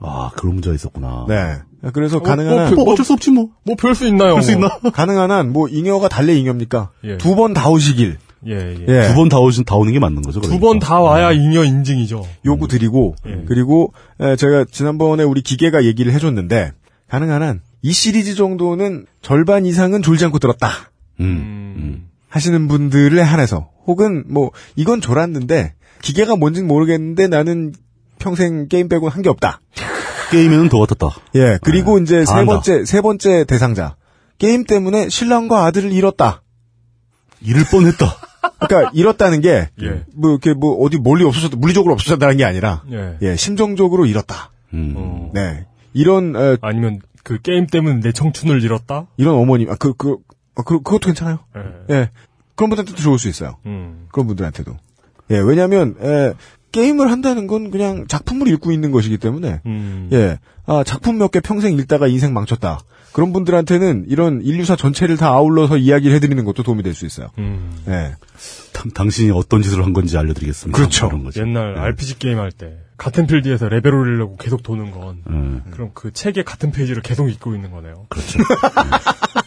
[0.00, 1.26] 아, 그런 문제가 있었구나.
[1.28, 1.58] 네.
[1.92, 3.48] 그래서 어, 가능한 한, 뭐 어쩔 수 없지 뭐.
[3.64, 4.34] 뭐, 별 수 있나요?
[4.34, 4.68] 볼수 있나?
[4.92, 6.90] 가능한 한, 뭐, 잉여가 달래 잉여입니까?
[7.04, 7.18] 예.
[7.18, 8.18] 두번 다 오시길.
[8.46, 8.84] 예, 예.
[8.88, 9.08] 예.
[9.08, 10.40] 두 번 다 오신, 다 오는 게 맞는 거죠.
[10.40, 12.24] 두번 다 와야 잉여 인증이죠.
[12.44, 13.44] 요구 드리고, 예.
[13.46, 16.72] 그리고, 에, 제가 지난번에 우리 기계가 얘기를 해줬는데,
[17.08, 20.68] 가능한 한, 이 시리즈 정도는 절반 이상은 졸지 않고 들었다.
[21.20, 21.26] 음.
[21.76, 22.08] 음.
[22.28, 27.72] 하시는 분들에 한해서, 혹은 뭐, 이건 졸았는데, 기계가 뭔진 모르겠는데 나는
[28.18, 29.60] 평생 게임 빼고 한게 없다.
[30.32, 31.08] 게임에는 더 같았다.
[31.36, 32.02] 예, 그리고 네.
[32.02, 32.52] 이제 다세 한다.
[32.52, 33.96] 번째, 세 번째 대상자.
[34.38, 36.42] 게임 때문에 신랑과 아들을 잃었다.
[37.40, 38.06] 잃을 뻔했다.
[38.60, 40.04] 그러니까 잃었다는 게, 예.
[40.14, 43.18] 뭐, 이렇게 뭐, 어디 멀리 없어졌다, 물리적으로 없어졌다는 게 아니라, 예.
[43.22, 44.50] 예, 심정적으로 잃었다.
[44.74, 44.94] 음.
[44.96, 45.30] 어.
[45.34, 45.66] 네.
[45.92, 49.06] 이런, 에, 아니면 그 게임 때문에 내 청춘을 잃었다?
[49.16, 50.16] 이런 어머님, 아, 그, 그,
[50.54, 51.38] 어, 그, 그것도 괜찮아요.
[51.56, 51.94] 예.
[51.94, 52.10] 예.
[52.56, 53.56] 그런 분들한테도 좋을 수 있어요.
[53.66, 54.06] 음.
[54.12, 54.76] 그런 분들한테도.
[55.30, 56.32] 예, 왜냐면, 에,
[56.72, 60.08] 게임을 한다는 건 그냥 작품을 읽고 있는 것이기 때문에, 음.
[60.12, 62.80] 예, 아, 작품 몇 개 평생 읽다가 인생 망쳤다.
[63.12, 67.28] 그런 분들한테는 이런 인류사 전체를 다 아울러서 이야기를 해드리는 것도 도움이 될 수 있어요.
[67.38, 67.70] 음.
[67.86, 68.14] 예.
[68.72, 70.74] 당, 당신이 어떤 짓을 한 건지 알려드리겠습니다.
[70.76, 71.10] 그렇죠.
[71.36, 71.80] 옛날 네.
[71.80, 75.62] RPG 게임 할 때 같은 필드에서 레벨 올리려고 계속 도는 건 음.
[75.72, 78.06] 그럼 그 책의 같은 페이지를 계속 읽고 있는 거네요.
[78.08, 78.38] 그렇죠.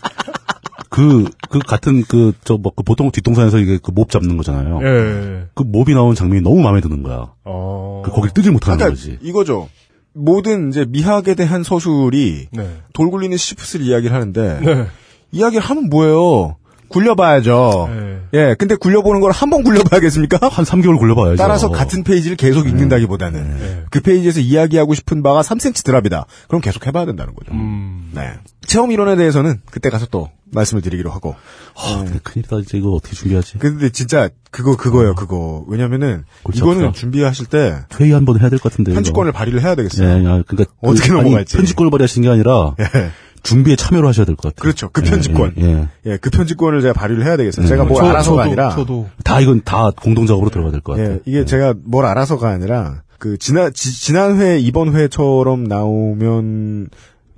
[0.96, 4.80] 그, 그 같은 그, 저, 뭐, 그 보통 뒷동산에서 이게 그 몹 잡는 거잖아요.
[4.82, 5.48] 예.
[5.54, 7.34] 그 몹이 나오는 장면이 너무 마음에 드는 거야.
[7.44, 8.02] 어.
[8.06, 9.18] 그 거길 뜨질 못하는 그러니까 거지.
[9.22, 9.68] 이거죠.
[10.14, 12.70] 모든 이제 미학에 대한 서술이 네.
[12.94, 14.88] 돌 굴리는 시프스를 이야기를 하는데 네.
[15.34, 16.56] 이야기를 하면 뭐예요?
[16.88, 17.90] 굴려봐야죠.
[17.92, 18.20] 네.
[18.34, 20.48] 예, 근데 굴려보는 걸 한 번 굴려봐야겠습니까?
[20.48, 21.36] 한 3개월 굴려봐야죠.
[21.36, 23.84] 따라서 같은 페이지를 계속 읽는다기보다는 네.
[23.90, 26.26] 그 페이지에서 이야기하고 싶은 바가 3cm 드랍이다.
[26.48, 27.52] 그럼 계속 해봐야 된다는 거죠.
[27.54, 28.12] 음.
[28.14, 28.32] 네.
[28.66, 31.36] 체험 이론에 대해서는 그때 가서 또 말씀을 드리기로 하고.
[31.76, 32.58] 아, 근데 큰일이다.
[32.60, 33.58] 이제 이거 어떻게 준비하지?
[33.58, 35.66] 근데 진짜 그거 그거예요, 그거.
[35.68, 37.00] 왜냐면은 이거는 아프다.
[37.00, 38.92] 준비하실 때 회의 한 번 해야 될 것 같은데.
[38.92, 38.98] 이거.
[39.00, 40.08] 편집권을 발휘를 해야 되겠어요.
[40.08, 41.58] 예, 야, 그러니까 어떻게 그, 아니, 넘어갈지.
[41.58, 43.12] 편집권을 발휘하시는 게 아니라 예.
[43.44, 44.62] 준비에 참여를 하셔야 될 것 같아요.
[44.62, 44.90] 그렇죠.
[44.92, 45.54] 그 예, 편집권.
[45.58, 45.88] 예, 예.
[46.14, 47.66] 예, 그 편집권을 제가 발휘를 해야 되겠어요.
[47.66, 47.70] 예.
[47.70, 49.10] 제가 뭘 저- 알아서가 저도, 아니라 저도.
[49.24, 51.16] 다 이건 다 공동 작업으로 들어가야 될 것 같아요.
[51.16, 56.90] 예, 이게 제가 뭘 알아서가 아니라 그 지난 지, 난 회, 이번 회처럼 나오면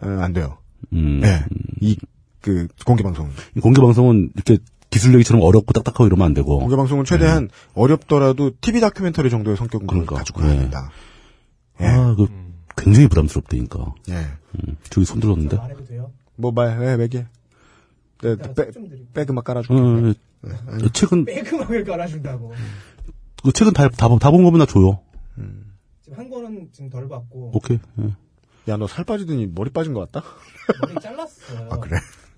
[0.04, 0.58] 어, 안 돼요.
[0.94, 1.22] 음.
[1.24, 1.44] 예,
[1.82, 1.98] 이
[2.48, 3.30] 그 공개 방송.
[3.62, 4.58] 공개 방송은 이렇게
[4.90, 6.60] 기술 얘기처럼 어렵고 딱딱하고 이러면 안 되고.
[6.60, 9.88] 공개 방송은 최대한 어렵더라도 TV 다큐멘터리 정도의 성격은 어.
[9.92, 10.16] 그러니까.
[10.16, 10.60] 가지고 가야 예.
[10.60, 10.90] 된다.
[11.82, 11.86] 예.
[11.88, 12.28] 아, 그
[12.78, 13.94] 굉장히 부담스럽다니까.
[14.10, 14.14] 예.
[14.14, 15.58] 음, 저기 손 들었는데.
[15.58, 16.12] 말해도 돼요?
[16.38, 17.26] 뭐 말, 예, 매개.
[18.22, 18.72] 네, 백.
[19.14, 19.74] 백음악 깔아줘.
[19.74, 20.14] 어,
[20.48, 20.90] 예.
[20.94, 22.54] 책은 매크막을 깔아준다고.
[23.44, 25.00] 그 책은 다다다 본 거면 나 줘요.
[26.02, 27.78] 지금 한 거는 지금 덜 받고 오케이.
[28.00, 28.16] 예.
[28.70, 30.26] 야, 너 살 빠지더니 머리 빠진 것 같다?
[30.88, 31.68] 머리 잘랐어요.
[31.72, 31.98] 아, 그래?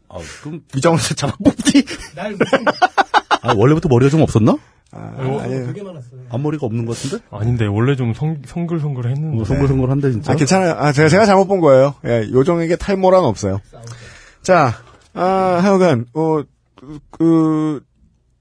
[0.09, 1.83] 아, 그럼 이정수 잡아 뽑기?
[2.15, 2.65] 날 무슨
[3.41, 4.57] 아, 원래부터 머리가 좀 없었나?
[4.91, 5.67] 아, 어, 아니에요.
[5.67, 6.21] 되게 많았어요.
[6.29, 7.23] 앞머리가 없는 것 같은데?
[7.31, 9.41] 아닌데 원래 좀 성, 성글성글 했는데.
[9.41, 10.33] 어, 송글송글한데 진짜.
[10.33, 10.71] 아, 괜찮아요.
[10.73, 11.93] 아, 제가, 제가 잘못 본 거예요.
[12.05, 13.61] 예, 요정에게 탈모란 없어요.
[14.41, 14.73] 자,
[15.13, 16.41] 아, 하여간, 어,
[16.75, 17.81] 그, 그,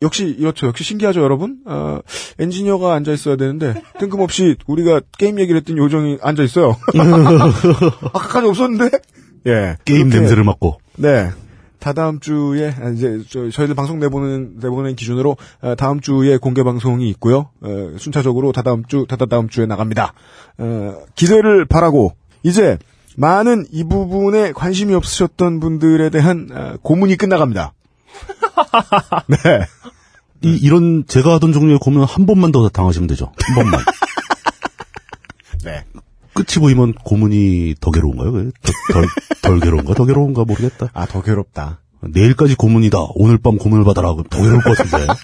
[0.01, 0.69] 역시, 이렇죠.
[0.69, 1.59] 역시 신기하죠, 여러분?
[1.67, 2.01] 아,
[2.39, 6.77] 엔지니어가 앉아 있어야 되는데, 뜬금없이 우리가 게임 얘기를 했더니 요정이 앉아 있어요.
[8.15, 8.99] 아까까지 없었는데?
[9.49, 9.77] 예.
[9.85, 10.81] 게임 냄새를 맡고.
[10.97, 11.31] 네.
[11.79, 17.09] 다다음 주에, 아, 이제, 저, 저희들 방송 내보는, 내보는 기준으로, 아, 다음 주에 공개 방송이
[17.11, 17.51] 있고요.
[17.61, 20.13] 어, 순차적으로 다다음 주, 다다다음 주에 나갑니다.
[20.59, 22.79] 어, 기대를 바라고, 이제,
[23.17, 27.73] 많은 이 부분에 관심이 없으셨던 분들에 대한 아, 고문이 끝나갑니다.
[29.27, 29.37] 네.
[30.43, 33.33] 이, 이런 제가 하던 종류의 고민은 한 번만 더 당하시면 되죠.
[33.43, 33.81] 한 번만.
[36.39, 36.45] 네.
[36.45, 38.51] 끝이 보이면 고문이 더 괴로운가요?
[38.63, 39.07] 더, 덜,
[39.43, 39.95] 덜 괴로운가?
[39.95, 40.89] 더 괴로운가 모르겠다.
[40.95, 41.81] 아, 더 괴롭다.
[42.01, 42.99] 내일까지 고문이다.
[43.15, 44.13] 오늘 밤 고문을 받아라.
[44.13, 45.07] 그럼 더 괴로울 것 같은데.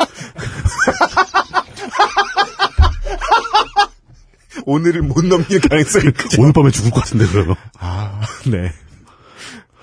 [4.67, 6.41] 오늘을 못 넘길 가능성이 크죠.
[6.41, 7.55] 오늘 밤에 죽을 것 같은데, 그러면.
[7.79, 8.73] 아, 네.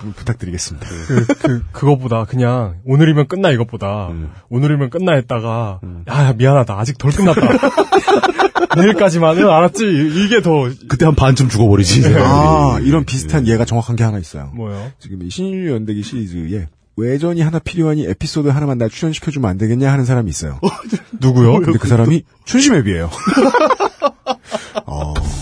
[0.04, 0.88] 음, 부탁드리겠습니다.
[1.08, 4.10] 그, 그, 그거보다 그냥 오늘이면 끝나 이것보다
[4.50, 7.42] 오늘이면 끝나 했다가 야 미안하다 아직 덜 끝났다
[8.78, 12.04] 내일까지만은 알았지 이- 이게 더 그때 한 반쯤 죽어버리지.
[12.18, 14.52] 아, 이런 비슷한 예가 정확한 게 하나 있어요.
[14.56, 14.92] 뭐요?
[15.00, 20.06] 지금 이 신인류 연대기 시리즈에 외전이 하나 필요하니 에피소드 하나만 날 출연시켜주면 안 되겠냐 하는
[20.06, 20.60] 사람이 있어요.
[21.20, 21.60] 누구요?
[21.62, 23.10] 근데 그 사람이 춘심앱이에요.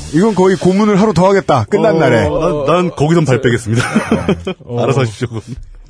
[0.09, 1.65] 어, 이건 거의 고문을 하루 더 하겠다.
[1.65, 2.29] 끝난 날에.
[2.29, 3.83] 난, 난 거기선 발 빼겠습니다.
[4.65, 5.27] 어, 알아서 하십시오.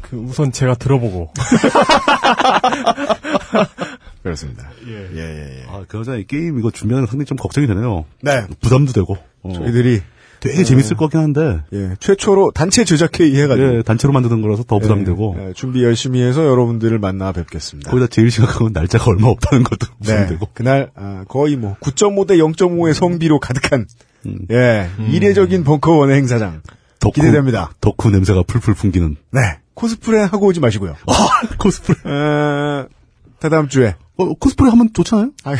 [0.01, 1.31] 그 우선 제가 들어보고
[4.23, 4.69] 그렇습니다.
[4.87, 4.91] 예.
[4.91, 5.65] 예, 예, 예.
[5.69, 8.05] 아, 그러자 이 게임 이거 준비하는 거 상당히 좀 걱정이 되네요.
[8.21, 8.41] 네.
[8.59, 9.17] 부담도 되고.
[9.43, 9.53] 어.
[9.53, 10.01] 저희들이
[10.39, 11.59] 되게 재밌을 것 같긴 한데.
[11.73, 15.35] 예, 최초로 단체 제작회의 해가지고 예, 단체로 만드는 거라서 더 부담되고.
[15.39, 17.91] 예, 예, 준비 열심히 해서 여러분들을 만나 뵙겠습니다.
[17.91, 20.47] 거기다 제일 심각한 건 날짜가 얼마 없다는 것도 네, 부담되고.
[20.53, 23.85] 그날 아, 거의 뭐 9.5 대 0.5의 성비로 가득한
[24.25, 24.39] 음.
[24.51, 26.61] 예 이례적인 벙커원의 행사장
[26.99, 27.71] 덕후, 기대됩니다.
[27.81, 29.15] 덕후 냄새가 풀풀 풍기는.
[29.31, 30.95] 네 코스프레 하고 오지 마시고요.
[31.07, 31.97] 아, 코스프레.
[32.03, 32.87] 어,
[33.39, 35.31] 다다음 주에 어, 코스프레 하면 좋잖아요?
[35.45, 35.55] 아,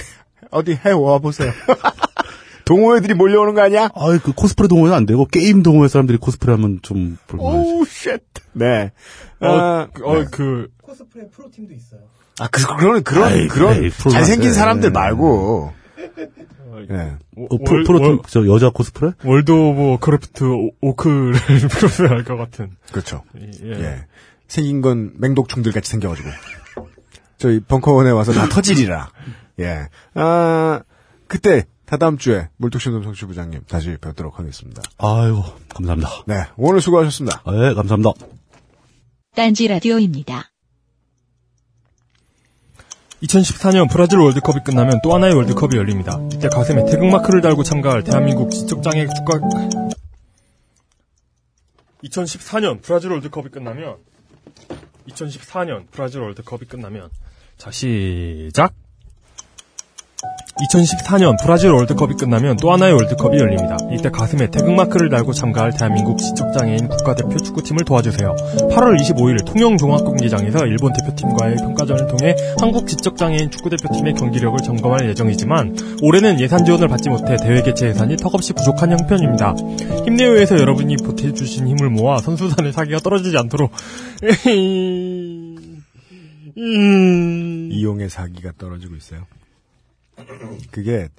[0.52, 1.52] 어디 해와 보세요.
[2.66, 3.90] 동호회들이 몰려오는 거 아니야?
[3.96, 7.18] 아, 그 코스프레 동호회는 안 되고 게임 동호회 사람들이 코스프레 하면 좀.
[7.36, 8.22] oh shit.
[8.54, 8.92] 네.
[9.40, 10.26] 어, 아, 그, 어, 네.
[10.32, 12.02] 그 코스프레 프로팀도 있어요.
[12.40, 14.54] 아, 그, 그런, 그런, 아이, 그런 에이, 잘생긴.
[14.54, 15.74] 사람들 말고.
[16.88, 17.18] 네.
[17.38, 19.12] 어, 프로, 프로, 저 여자 코스프레?
[19.26, 21.34] 월드 오브 크래프트 오- 오크를
[21.70, 23.24] 프로필할 것 같은 그렇죠.
[23.38, 23.70] 예.
[23.72, 24.06] 예.
[24.48, 26.30] 생긴 건 맹독충들 같이 생겨가지고.
[27.38, 29.12] 저희 벙커원에 와서 나 터지리라.
[29.60, 29.88] 예.
[30.14, 30.82] 아,
[31.28, 34.82] 그때, 다다음 주에, 물뚝심송 정치부장님 다시 뵙도록 하겠습니다.
[34.98, 36.10] 아이고, 감사합니다.
[36.28, 36.36] 네.
[36.58, 37.42] 오늘 수고하셨습니다.
[37.46, 38.12] 아, 예, 감사합니다.
[39.36, 40.49] 딴지 라디오입니다.
[43.24, 46.20] 2014년 브라질 월드컵이 끝나면 또 하나의 월드컵이 열립니다.
[46.32, 49.40] 이때 가슴에 태극마크를 달고 참가할 대한민국 지적장애 국가
[52.04, 53.98] 2014년 브라질 월드컵이 끝나면
[55.10, 57.10] 2014년 브라질 월드컵이 끝나면
[57.58, 58.74] 자 시작
[60.60, 63.78] 2014년 브라질 월드컵이 끝나면 또 하나의 월드컵이 열립니다.
[63.92, 68.36] 이때 가슴에 태극마크를 달고 참가할 대한민국 지적장애인 국가대표 축구팀을 도와주세요.
[68.70, 76.66] 8월 25일 통영종합경기장에서 일본 대표팀과의 평가전을 통해 한국 지적장애인 축구대표팀의 경기력을 점검할 예정이지만 올해는 예산
[76.66, 79.56] 지원을 받지 못해 대회 개최 예산이 턱없이 부족한 형편입니다.
[80.06, 83.72] 힘내요에서 여러분이 보태주신 힘을 모아 선수단의 사기가 떨어지지 않도록
[86.58, 87.70] 음.
[87.72, 89.26] 이용의 사기가 떨어지고 있어요.
[90.72, 91.10] 그게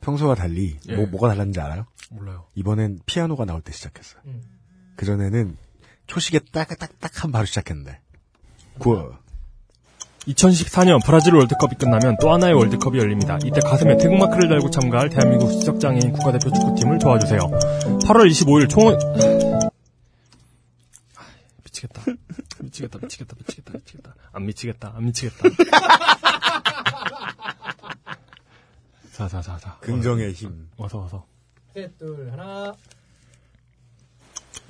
[0.00, 0.96] 평소와 달리 예.
[0.96, 1.86] 뭐 뭐가 달랐는지 알아요?
[2.10, 2.46] 몰라요.
[2.54, 4.22] 이번엔 피아노가 나올 때 시작했어요.
[4.96, 5.56] 그 전에는
[6.06, 8.00] 초식에 딱딱딱한 바로 시작했는데.
[8.78, 9.12] 구
[10.26, 13.38] 2014년 브라질 월드컵이 끝나면 또 하나의 월드컵이 열립니다.
[13.44, 17.38] 이때 가슴에 태극마크를 달고 참가할 대한민국 지적장애인 국가대표 축구팀을 도와주세요.
[17.40, 18.88] 8월 25일 총
[21.16, 21.22] 아,
[21.64, 22.02] 미치겠다.
[22.60, 22.98] 미치겠다.
[23.00, 23.34] 미치겠다.
[23.38, 23.72] 미치겠다.
[23.72, 24.14] 미치겠다.
[24.32, 24.92] 안 미치겠다.
[24.94, 25.48] 안 미치겠다.
[29.20, 29.76] 자, 자, 자, 자.
[29.80, 30.70] 긍정의 힘.
[30.78, 31.26] 어서 어서.
[31.74, 32.74] 셋, 둘, 하나.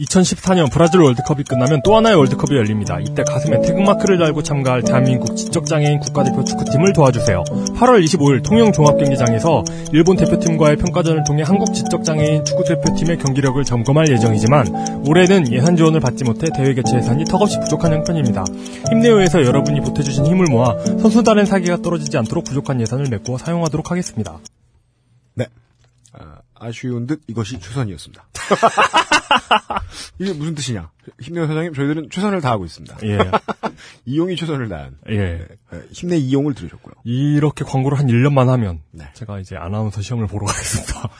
[0.00, 2.98] 2014년 브라질 월드컵이 끝나면 또 하나의 월드컵이 열립니다.
[3.00, 7.44] 이때 가슴에 태극마크를 달고 참가할 대한민국 지적장애인 국가대표 축구팀을 도와주세요.
[7.44, 15.76] 8월 25일 통영종합경기장에서 일본 대표팀과의 평가전을 통해 한국 지적장애인 축구대표팀의 경기력을 점검할 예정이지만 올해는 예산
[15.76, 18.44] 지원을 받지 못해 대회 개최 예산이 턱없이 부족한 형편입니다.
[18.90, 24.38] 힘내요에서 여러분이 보태주신 힘을 모아 선수단의 사기가 떨어지지 않도록 부족한 예산을 메꿔 사용하도록 하겠습니다.
[25.34, 25.46] 네.
[26.60, 28.24] 아, 아쉬운 듯 이것이 최선이었습니다.
[30.18, 30.90] 이게 무슨 뜻이냐?
[31.20, 32.98] 힘내요 사장님, 저희들은 최선을 다하고 있습니다.
[33.04, 33.18] 예.
[34.04, 34.96] 이용이 최선을 다한.
[35.08, 35.16] 예.
[35.16, 35.46] 네,
[35.90, 36.94] 힘내 이용을 들으셨고요.
[37.04, 39.06] 이렇게 광고를 한 1년만 하면 네.
[39.14, 41.10] 제가 이제 아나운서 시험을 보러 가겠습니다.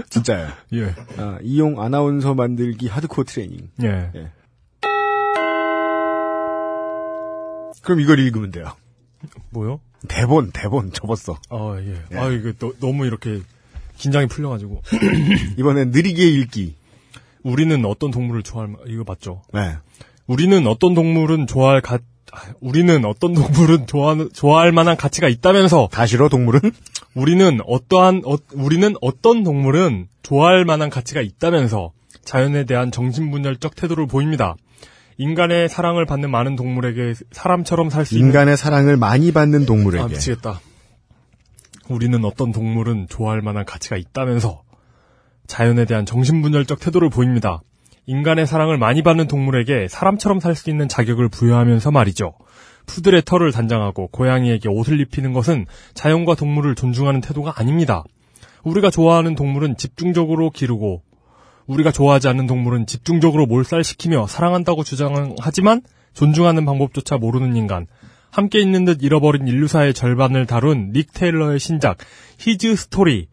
[0.10, 0.48] 진짜요.
[0.72, 0.94] 예.
[1.18, 3.70] 아, 이용 아나운서 만들기 하드코어 트레이닝.
[3.82, 4.10] 예.
[4.14, 4.32] 예.
[7.82, 8.76] 그럼 이걸 읽으면 돼요.
[9.50, 9.80] 뭐요?
[10.08, 11.38] 대본, 대본 접었어.
[11.50, 12.02] 아, 예.
[12.12, 12.16] 예.
[12.16, 13.42] 아, 이거 너, 너무 이렇게
[14.02, 14.82] 긴장이 풀려가지고.
[15.58, 16.74] 이번엔 느리게 읽기.
[17.42, 19.42] 우리는 어떤 동물을 좋아할, 마- 이거 맞죠?
[19.52, 19.76] 네.
[20.26, 21.98] 우리는 어떤 동물은 좋아할 가,
[22.32, 25.88] 아, 우리는 어떤 동물은 좋아하는, 좋아할 만한 가치가 있다면서.
[25.92, 26.60] 다 싫어, 동물은?
[27.14, 31.92] 우리는 어떠한, 어, 우리는 어떤 동물은 좋아할 만한 가치가 있다면서
[32.24, 34.54] 자연에 대한 정신분열적 태도를 보입니다.
[35.18, 40.02] 인간의 사랑을 받는 많은 동물에게 사람처럼 살 수 있는 인간의 사랑을 많이 받는 동물에게.
[40.04, 40.60] 아, 미치겠다.
[41.92, 44.62] 우리는 어떤 동물은 좋아할 만한 가치가 있다면서
[45.46, 47.60] 자연에 대한 정신분열적 태도를 보입니다.
[48.06, 52.34] 인간의 사랑을 많이 받는 동물에게 사람처럼 살 수 있는 자격을 부여하면서 말이죠.
[52.86, 58.02] 푸들의 털을 단장하고 고양이에게 옷을 입히는 것은 자연과 동물을 존중하는 태도가 아닙니다.
[58.64, 61.02] 우리가 좋아하는 동물은 집중적으로 기르고
[61.66, 65.82] 우리가 좋아하지 않는 동물은 집중적으로 몰살시키며 사랑한다고 주장하지만
[66.14, 67.86] 존중하는 방법조차 모르는 인간.
[68.32, 71.98] 함께 있는 듯 잃어버린 인류사의 절반을 다룬 닉 테일러의 신작
[72.38, 73.28] 히즈 스토리.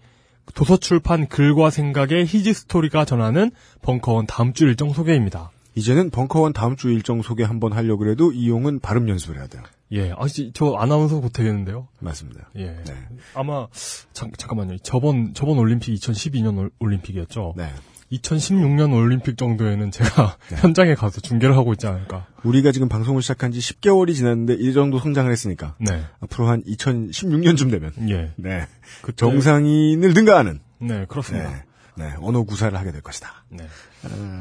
[0.55, 5.51] 도서 출판 글과 생각의 히즈 스토리가 전하는 벙커원 다음 주 일정 소개입니다.
[5.75, 9.63] 이제는 벙커원 다음 주 일정 소개 한번 하려고 그래도 이용은 발음 연습을 해야 돼요.
[9.93, 11.87] 예, 아, 지- 저 아나운서 못하겠는데요.
[11.99, 12.49] 맞습니다.
[12.57, 12.65] 예.
[12.65, 12.93] 네.
[13.35, 13.67] 아마
[14.11, 14.79] 잠, 잠깐만요.
[14.79, 17.53] 저번 저번 올림픽 2012년 올- 올림픽이었죠.
[17.55, 17.69] 네.
[18.11, 22.25] 2016년 올림픽 정도에는 제가 현장에 가서 중계를 하고 있지 않을까.
[22.43, 26.03] 우리가 지금 방송을 시작한 지 10개월이 지났는데 이 정도 성장을 했으니까 네.
[26.21, 28.31] 앞으로 한 2016년쯤 되면 예.
[28.37, 28.67] 네.
[29.01, 31.49] 그때- 정상인을 능가하는 네, 그렇습니다.
[31.49, 31.63] 네.
[32.05, 33.43] 네, 언어 구사를 하게 될 것이다.
[33.49, 33.65] 네.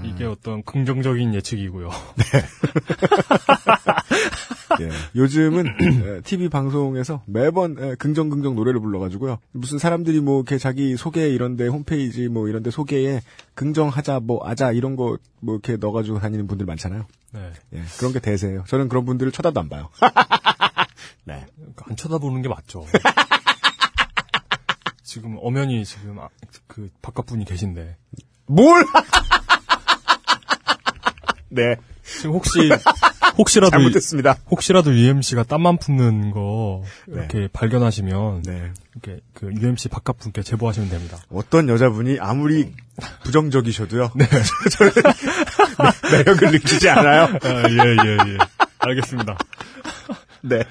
[0.05, 1.91] 이게 어떤 긍정적인 예측이고요.
[4.81, 5.65] 예, 요즘은
[6.25, 9.39] TV 방송에서 매번 에, 긍정 긍정 노래를 불러가지고요.
[9.53, 13.21] 무슨 사람들이 뭐 이렇게 자기 소개 이런데 홈페이지 뭐 이런데 소개에
[13.55, 17.07] 긍정하자 뭐 아자 이런 거 뭐 이렇게 넣어가지고 다니는 분들 많잖아요.
[17.33, 17.53] 네.
[17.75, 18.65] 예, 그런 게 대세예요.
[18.67, 19.89] 저는 그런 분들을 쳐다도 안 봐요.
[21.25, 21.47] 네.
[21.85, 22.87] 안 쳐다보는 게 맞죠.
[25.03, 26.29] 지금 엄연히 지금 아,
[26.67, 27.97] 그 바깥 분이 계신데
[28.47, 28.85] 뭘?
[31.51, 31.77] 네.
[32.05, 32.59] 지금 혹시
[33.39, 34.37] 혹시라도 잘못했습니다.
[34.51, 37.19] 혹시라도 UMC가 땀만 품는 거 네.
[37.19, 38.73] 이렇게 발견하시면 네.
[38.95, 41.19] 이렇게 그 UMC 바깥 분께 제보하시면 됩니다.
[41.31, 42.73] 어떤 여자분이 아무리
[43.25, 44.11] 부정적이셔도요.
[44.17, 44.27] 네.
[44.73, 44.93] 저는
[46.13, 47.29] 매- 매력을 느끼지 않아요.
[47.45, 48.39] 예예 예,
[48.79, 49.39] 알겠습니다.
[50.43, 50.65] 네.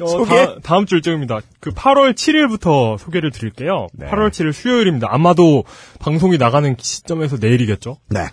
[0.00, 0.46] 어, 소개?
[0.46, 1.40] 다, 다음 주 일정입니다.
[1.60, 3.88] 그 8월 7일부터 소개를 드릴게요.
[3.92, 4.06] 네.
[4.08, 5.06] 8월 7일 수요일입니다.
[5.10, 5.64] 아마도
[6.00, 7.98] 방송이 나가는 시점에서 내일이겠죠?
[8.08, 8.26] 네.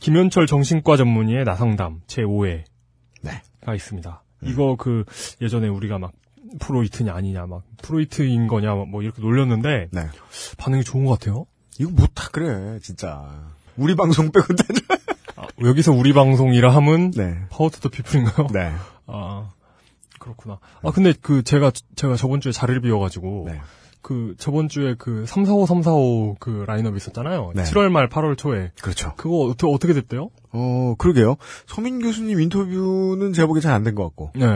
[0.00, 2.64] 김현철 정신과 전문의의 나상담 제5회가
[3.22, 3.42] 네.
[3.74, 4.22] 있습니다.
[4.42, 5.04] 이거 그
[5.40, 6.12] 예전에 우리가 막
[6.58, 10.08] 프로이트냐 아니냐 막 프로이트인 거냐 뭐 이렇게 놀렸는데 네.
[10.56, 11.46] 반응이 좋은 것 같아요.
[11.78, 13.52] 이거 못하 그래 진짜.
[13.76, 14.64] 우리 방송 빼고 다
[15.36, 17.38] 아, 여기서 우리 방송이라 함은 네.
[17.50, 18.48] Power to the People인가요?
[18.52, 18.72] 네.
[19.06, 19.50] 아
[20.18, 20.58] 그렇구나.
[20.82, 23.60] 아 근데 그 제가 제가 저번 주에 자리를 비워가지고 네.
[24.02, 27.52] 그 저번 주에 그 345 345 그 라인업 있었잖아요.
[27.54, 27.62] 네.
[27.64, 29.12] 7월 말 8월 초에 그렇죠.
[29.16, 30.30] 그거 어떻게 어떻게 됐대요?
[30.52, 31.36] 어, 그러게요.
[31.66, 34.30] 서민 교수님 인터뷰는 제가 보기엔 잘안 된 것 같고.
[34.34, 34.46] 네.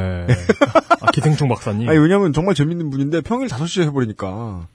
[1.01, 1.87] 아, 기생충 박사님.
[1.91, 4.67] 아니, 왜냐면 정말 재밌는 분인데 평일 5시에 해버리니까.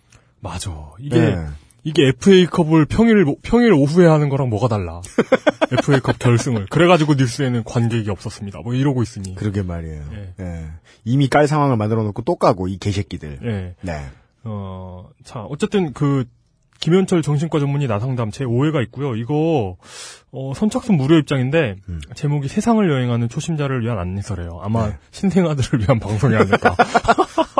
[0.42, 0.72] 맞아.
[1.00, 1.46] 이게 네.
[1.84, 5.02] 이게 FA컵을 평일 평일 오후에 하는 거랑 뭐가 달라?
[5.72, 8.60] FA컵 결승을 그래가지고 뉴스에는 관객이 없었습니다.
[8.64, 9.36] 뭐 이러고 있으니.
[9.36, 10.04] 그러게 말이에요.
[10.14, 10.34] 예.
[10.40, 10.66] 예.
[11.06, 13.40] 이미 깔 상황을 만들어 놓고 또 까고, 이 개새끼들.
[13.44, 13.76] 예.
[13.82, 14.06] 네.
[14.50, 16.26] 어, 자, 어쨌든 그,
[16.80, 19.16] 김현철 정신과 전문의 나상담 제 5회가 있고요.
[19.16, 19.76] 이거,
[20.32, 22.00] 어, 선착순 무료 입장인데, 음.
[22.16, 24.62] 제목이 세상을 여행하는 초심자를 위한 안내서래요.
[24.64, 24.98] 아마 네.
[25.12, 26.76] 신생아들을 위한 방송이 아닐까.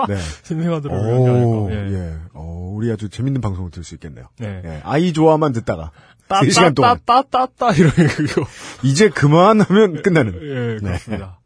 [0.08, 0.16] 네.
[0.44, 1.76] 신생아들을 위한 게 오, 아닐까.
[1.76, 1.94] 예.
[1.98, 2.18] 예.
[2.34, 4.30] 어, 우리 아주 재밌는 방송을 들을 수 있겠네요.
[4.40, 4.62] 네.
[4.64, 4.82] 예.
[4.84, 5.92] 아이 좋아만 듣다가.
[6.30, 7.00] 3시간 동안.
[7.06, 8.46] 따따따따따 이런 그거.
[8.84, 10.34] 이제 그만하면 끝나는.
[10.36, 11.40] 예, 그렇습니다.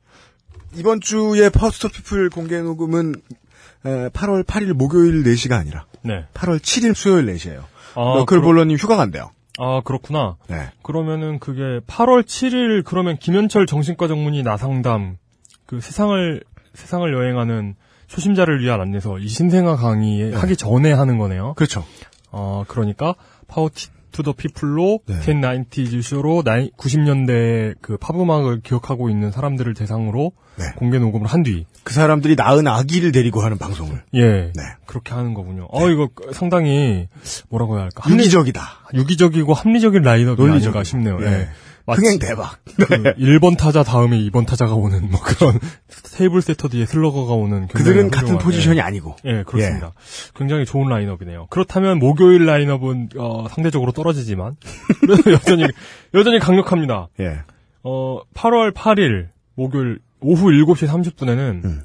[0.75, 3.42] 이번 주에 Power to the People 공개 녹음은 에,
[3.83, 6.25] 8월 8일 목요일 4시가 아니라 네.
[6.33, 7.63] 8월 7일 수요일 4시예요.
[7.95, 9.31] 아, 너클볼러님 휴가 간대요.
[9.59, 10.37] 아, 그렇구나.
[10.47, 10.69] 네.
[10.81, 15.17] 그러면은 그게 8월 7일 그러면 김현철 정신과 전문의 나상담
[15.65, 17.75] 그 세상을 세상을 여행하는
[18.07, 21.53] 초심자를 위한 안내서 이 신생아 강의 하기 전에 하는 거네요.
[21.55, 21.85] 그렇죠.
[22.31, 23.15] 어, 그러니까
[23.47, 23.69] Power
[24.13, 25.19] to the People로 네.
[25.19, 26.43] 1090s 쇼로
[26.77, 30.65] 90년대 그 팝음악을 기억하고 있는 사람들을 대상으로 네.
[30.77, 34.03] 공개 녹음을 한 뒤 그 사람들이 낳은 아기를 데리고 하는 방송을.
[34.13, 34.21] 예.
[34.21, 34.61] 네.
[34.85, 35.67] 그렇게 하는 거군요.
[35.69, 37.07] 어, 이거 상당히
[37.49, 38.03] 뭐라고 해야 할까?
[38.03, 38.61] 합리- 유기적이다.
[38.93, 40.01] 유기적이고 합리적인
[40.35, 40.69] 논리적이고.
[40.69, 41.17] 아닌가 싶네요.
[41.23, 41.49] 예.
[41.89, 41.93] 예.
[41.93, 42.57] 흥행 대박.
[42.77, 45.59] 그 1번 타자 다음에 2번 타자가 오는 뭐 그런
[46.15, 48.81] table setter 뒤에 슬러거가 오는 그들은 같은 포지션이 예.
[48.81, 49.15] 아니고.
[49.25, 49.91] 예, 그렇습니다.
[50.35, 51.47] 굉장히 좋은 라인업이네요.
[51.49, 54.55] 그렇다면 목요일 라인업은 어, 상대적으로 떨어지지만
[55.01, 55.65] 그래도 여전히
[56.13, 57.09] 여전히 강력합니다.
[57.19, 57.39] 예.
[57.83, 61.83] 어, 8월 8일 목요일 오후 7시 30분에는 음.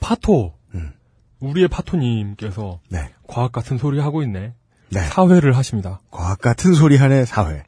[0.00, 0.92] 파토 음.
[1.40, 3.10] 우리의 파토님께서 네.
[3.28, 4.54] 과학 같은 소리 하고 있네.
[4.90, 5.00] 네.
[5.00, 6.00] 사회를 하십니다.
[6.10, 7.62] 과학 같은 소리 하네 사회.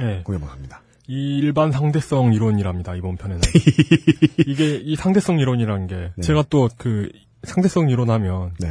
[0.00, 0.22] 예.
[0.24, 0.82] 공개 방송입니다.
[1.08, 3.40] 이 일반 상대성 이론이랍니다 이번 편에는
[4.46, 6.22] 이게 이 상대성 이론이라는 게 네.
[6.22, 7.10] 제가 또 그
[7.44, 8.68] 상대성 이론하면 네.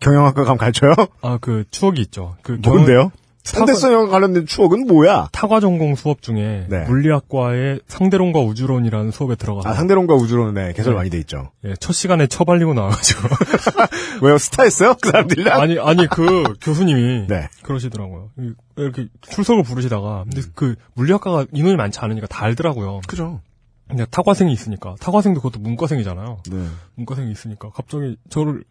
[0.00, 0.92] 경영학과 가면 가르쳐요?
[1.22, 3.12] 아 그 추억이 있죠 그 뭔데요?
[3.44, 5.28] 상대성형 관련된 추억은 뭐야?
[5.32, 6.84] 타과 전공 수업 중에 네.
[6.86, 10.96] 물리학과의 상대론과 우주론이라는 수업에 들어가서 아, 상대론과 우주론은 네, 개설 네.
[10.98, 11.50] 많이 돼 있죠.
[11.64, 13.20] 예, 첫 시간에 처발리고 나와가지고
[14.22, 14.38] 왜요?
[14.38, 14.94] 스타였어요?
[15.02, 15.60] 그 사람들이랑?
[15.60, 17.48] 아니 아니 그 교수님이 네.
[17.62, 23.40] 그러시더라고요 이- 이렇게 출석을 부르시다가 근데 그 물리학과가 인원이 많지 않으니까 다 알더라고요 그죠.
[23.88, 26.66] 근데 타과생이 있으니까 타과생도 그것도 문과생이잖아요 네.
[26.94, 28.62] 문과생이 있으니까 갑자기 저를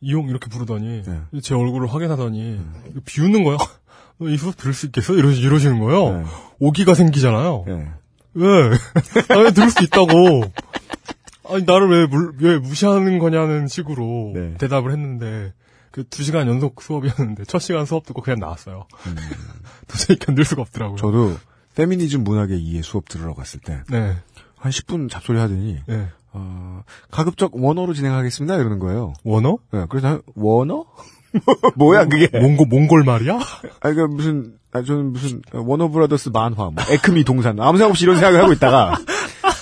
[0.00, 1.40] 이용 이렇게 부르더니 네.
[1.42, 2.60] 제 얼굴을 확인하더니
[2.90, 3.56] 이거 비웃는 거야.
[3.56, 3.66] 너
[4.20, 5.14] 이 수업 들을 수 있겠어?
[5.14, 6.18] 이러, 이러시는 거예요.
[6.18, 6.24] 네.
[6.58, 7.64] 오기가 생기잖아요.
[7.66, 7.88] 네.
[8.34, 8.70] 왜?
[9.28, 10.42] 나왜 들을 수 있다고.
[11.50, 14.54] 아니 나를 왜, 물, 왜 무시하는 거냐는 식으로 네.
[14.58, 15.52] 대답을 했는데
[15.90, 18.86] 그 두 시간 연속 수업이었는데 첫 시간 수업 듣고 그냥 나왔어요.
[19.88, 20.94] 도저히 견딜 수가 없더라고요.
[20.94, 20.96] 음.
[20.96, 21.36] 저도
[21.74, 24.16] 페미니즘 문학의 이해 수업 들으러 갔을 때한 네.
[24.62, 26.08] 10분 잡소리 하더니 네.
[26.32, 29.14] 어, 가급적 원어로 진행하겠습니다 이러는 거예요.
[29.24, 29.58] 원어?
[29.72, 30.84] 네, 그래서 난, 원어?
[31.76, 32.28] 뭐야 그게?
[32.38, 33.38] 몽고 몽골 말이야?
[33.80, 38.16] 아, 그 무슨, 아, 저는 무슨, 워너브라더스 만화, 뭐, 에크미 동산, 아무 생각 없이 이런
[38.16, 38.98] 생각을 하고 있다가,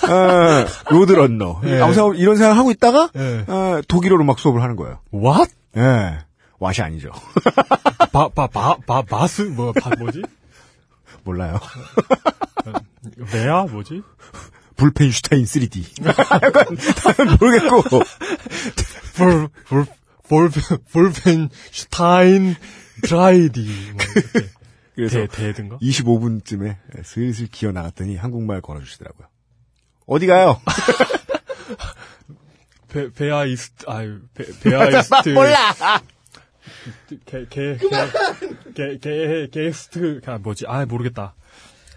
[0.09, 1.81] 아, 로드런너, 예.
[1.81, 3.45] 아무 생각 없이 이런 생각을 하고 있다가, 예.
[3.47, 5.01] 아, 독일어로 막 수업을 하는 거예요.
[5.13, 5.53] What?
[5.77, 6.19] 예.
[6.61, 7.11] 왓이 아니죠.
[8.13, 10.23] 바, 바, 바, 바, 마스, 뭐, 바, 뭐지?
[11.25, 11.59] 몰라요.
[13.33, 14.03] 레아, 뭐지?
[14.77, 16.05] 불펜슈타인 3D.
[16.07, 16.67] 약간,
[17.41, 17.83] 모르겠고,
[19.17, 19.87] 볼,
[20.29, 22.57] 볼, 볼, 볼펜, 슈타인,
[23.03, 23.61] 드라이디,
[23.93, 24.51] 뭐, 이렇게.
[24.95, 25.79] 그래서 대, 대든가?
[25.79, 29.29] 25분쯤에 슬슬 기어 나갔더니 한국말 걸어주시더라고요.
[30.07, 30.61] 어디 가요?
[32.89, 35.29] 베, 베아 이스트, 아유, 베, 베아 이스트.
[35.35, 35.75] 몰라!
[37.27, 37.79] 게, 게,
[38.75, 40.65] 게, 게, 게스트, 아, 뭐지?
[40.67, 41.35] 아, 모르겠다.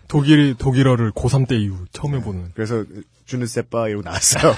[0.08, 2.52] 독일, 독일어를 고3 때 이후 처음 해보는.
[2.54, 2.84] 그래서,
[3.26, 4.56] 주느세빠 이러고 나왔어요.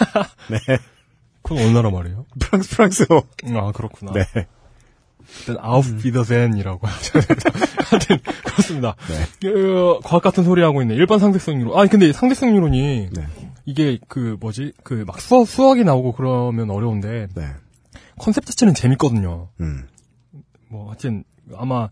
[0.50, 0.60] 네.
[1.56, 2.26] 그건 어느 나라 말이에요?
[2.40, 3.24] 프랑스, 프랑스어.
[3.56, 4.14] 아, 그렇구나.
[4.14, 4.26] 네.
[5.48, 7.20] 일단 아우피더센이라고 하죠.
[7.86, 8.90] 하여튼 그렇습니다.
[8.90, 10.96] 어, 과학 같은 소리 하고 있네.
[10.96, 11.78] 일반 상대성 이론.
[11.80, 13.28] 아니 근데 상대성 이론이 네.
[13.66, 14.74] 이게 그 뭐지?
[14.84, 17.44] 그 막 수학 수학이 나오고 그러면 어려운데 네.
[18.20, 19.50] 컨셉 자체는 재밌거든요.
[19.62, 19.88] 음.
[20.70, 21.24] 뭐 하여튼
[21.56, 21.90] 아마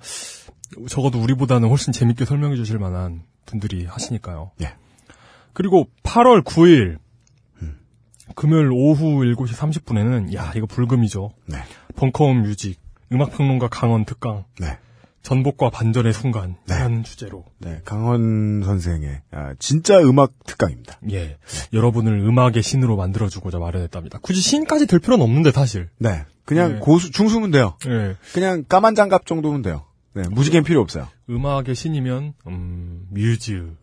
[0.90, 4.52] 적어도 우리보다는 훨씬 재밌게 설명해 주실 만한 분들이 하시니까요.
[4.62, 4.74] 예.
[5.54, 6.98] 그리고 8월 9일
[8.36, 11.32] 금요일 오후 7시 30분에는 야 이거 불금이죠.
[11.48, 11.58] 네.
[11.96, 12.80] 벙커원 뮤직
[13.12, 14.78] 음악평론가 강원 특강 네.
[15.22, 20.98] 전복과 반전의 순간 이라는 주제로 네, 강원 선생의 아, 진짜 음악 특강입니다.
[21.12, 21.38] 예
[21.74, 24.20] 여러분을 음악의 신으로 만들어주고자 마련했답니다.
[24.22, 25.90] 굳이 신까지 될 필요는 없는데 사실.
[25.98, 26.80] 네, 그냥 네.
[26.80, 27.76] 고수 중수면 돼요.
[27.88, 29.86] 예 그냥 까만 장갑 정도면 돼요.
[30.14, 31.08] 네, 무지개는 필요 없어요.
[31.30, 33.76] 음악의 신이면 음 뮤즈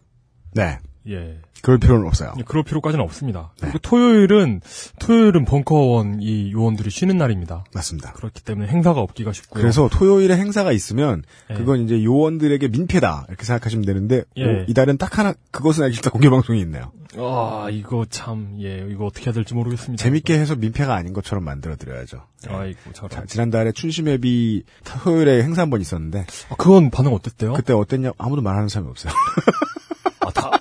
[0.55, 2.33] 네, 예 그럴 필요는 없어요.
[2.39, 3.51] 예, 그럴 필요까지는 없습니다.
[3.61, 3.63] 네.
[3.63, 4.61] 그리고 토요일은
[5.01, 7.65] 토요일은 벙커원 이 요원들이 쉬는 날입니다.
[7.75, 8.13] 맞습니다.
[8.13, 9.61] 그렇기 때문에 행사가 없기가 쉽고요.
[9.63, 11.55] 그래서 토요일에 행사가 있으면 예.
[11.55, 14.45] 그건 이제 요원들에게 민폐다 이렇게 생각하시면 되는데 예.
[14.45, 16.93] 오, 이달은 딱 하나 그것은 알기 싫다 공개 방송이 있네요.
[17.19, 20.01] 아 이거 참 예 이거 어떻게 해야 될지 모르겠습니다.
[20.01, 22.23] 재밌게 해서 민폐가 아닌 것처럼 만들어 드려야죠.
[22.49, 23.11] 아이고 저런.
[23.11, 27.55] 자, 지난달에 춘심앱이 토요일에 행사 한 번 있었는데 아, 그건 반응 어땠대요?
[27.55, 29.13] 그때 어땠냐 아무도 말하는 사람이 없어요.
[30.21, 30.56] 아, 다.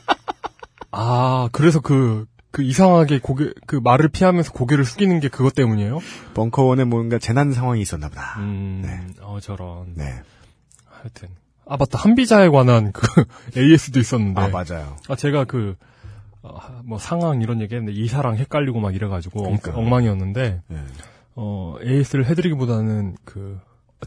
[0.97, 5.99] 아, 그래서 그, 그 이상하게 고개, 그 말을 피하면서 고개를 숙이는 게 그것 때문이에요?
[6.33, 8.39] 벙커원에 뭔가 재난 상황이 있었나 보다.
[8.39, 9.01] 음, 네.
[9.21, 9.93] 어, 저런.
[9.95, 10.21] 네.
[10.85, 11.29] 하여튼.
[11.67, 11.99] 아, 맞다.
[11.99, 13.25] 한비자에 관한 그
[13.57, 14.39] AS도 있었는데.
[14.39, 14.95] 아 맞아요.
[15.09, 15.75] 아, 제가 그,
[16.41, 19.57] 어, 뭐 상황 이런 얘기 했는데 이사랑 헷갈리고 막 이래가지고.
[19.73, 20.77] 엉, 망이었는데 네.
[21.35, 23.59] 어, AS를 해드리기보다는 그,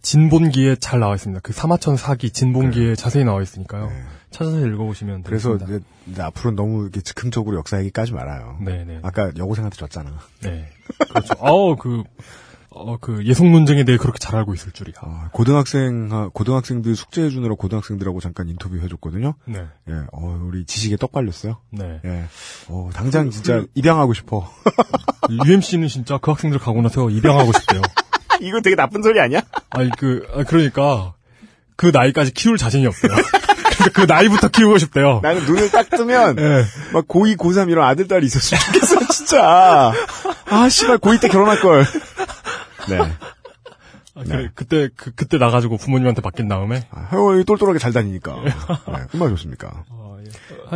[0.02, 1.40] 진본기에 잘 나와 있습니다.
[1.42, 3.88] 그 사마천 사기 진본기에 자세히 나와 있으니까요.
[3.88, 4.02] 네.
[4.30, 5.78] 찾아서 읽어보시면 그래서 되겠습니다.
[5.78, 8.58] 이제, 이제 앞으로 너무 이렇게 즉흥적으로 역사 얘기 까지 말아요.
[8.64, 9.00] 네네.
[9.02, 10.18] 아까 여고생한테 졌잖아.
[10.42, 10.68] 네.
[11.08, 11.34] 그렇죠.
[11.40, 12.02] 아우, 그,
[12.70, 14.94] 어, 그, 예속 논쟁에 대해 그렇게 잘 알고 있을 줄이야.
[15.00, 19.34] 아, 고등학생 아, 고등학생들 숙제해 주느라 고등학생들하고 잠깐 인터뷰 해줬거든요.
[19.46, 19.64] 네.
[19.88, 21.56] 예, 어, 우리 지식에 떡 발렸어요.
[21.70, 22.00] 네.
[22.04, 22.24] 예,
[22.68, 24.50] 어, 당장 진짜 입양하고 싶어.
[25.46, 27.80] UMC는 진짜 그 학생들 가고 나서 입양하고 싶대요.
[28.42, 29.40] 이거 되게 나쁜 소리 아니야?
[29.70, 31.14] 아니, 그, 아, 그러니까,
[31.76, 33.12] 그 나이까지 키울 자신이 없어요.
[33.76, 35.20] 근데 그 나이부터 키우고 싶대요.
[35.22, 36.64] 나는 눈을 딱 뜨면 네.
[36.92, 39.92] 막 고2, 고3 이런 아들 딸이 있었으면 좋겠어 진짜.
[40.46, 41.84] 아 씨발 고2 때 결혼할 걸.
[42.88, 42.98] 네.
[42.98, 46.88] 아, 그래, 그때, 그, 그때 나가지고 부모님한테 맡긴 다음에.
[46.90, 48.34] 아, 형이 똘똘하게 잘 다니니까.
[48.44, 48.52] 네,
[48.86, 49.84] 얼마나 좋습니까?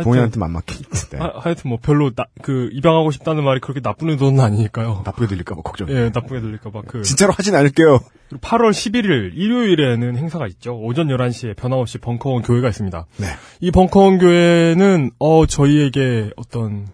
[0.01, 0.83] 부모님한테 안 맡기.
[1.11, 1.17] 네.
[1.17, 5.03] 하, 하여튼 뭐 별로 나, 그, 입양하고 싶다는 말이 그렇게 나쁜 의도는 아니니까요.
[5.05, 5.89] 나쁘게 들릴까봐 걱정.
[5.89, 7.03] 예, 나쁘게 들릴까봐 그.
[7.03, 7.99] 진짜로 하진 않을게요.
[8.41, 10.75] 8월 11일 일요일에는 행사가 있죠.
[10.79, 13.05] 오전 11시에 변함없이 벙커원 교회가 있습니다.
[13.17, 13.27] 네.
[13.59, 16.87] 이 벙커원 교회는 어 저희에게 어떤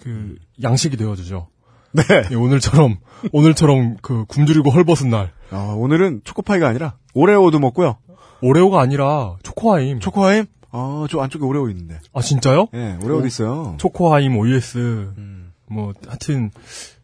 [0.00, 1.48] 그 양식이 되어주죠.
[1.92, 2.02] 네.
[2.30, 2.96] 예, 오늘처럼
[3.32, 7.96] 오늘처럼 그 굶주리고 헐벗은 날 아, 오늘은 초코파이가 아니라 오레오도 먹고요.
[8.40, 10.00] 오레오가 아니라 초코하임.
[10.00, 10.46] 초코하임?
[10.72, 11.98] 아, 저 안쪽에 오레오 있는데.
[12.12, 12.68] 아 진짜요?
[12.74, 13.76] 예, 오레오도 있어요.
[13.78, 14.78] 초코하임 OS
[15.18, 15.52] 음.
[15.68, 16.50] 뭐 하여튼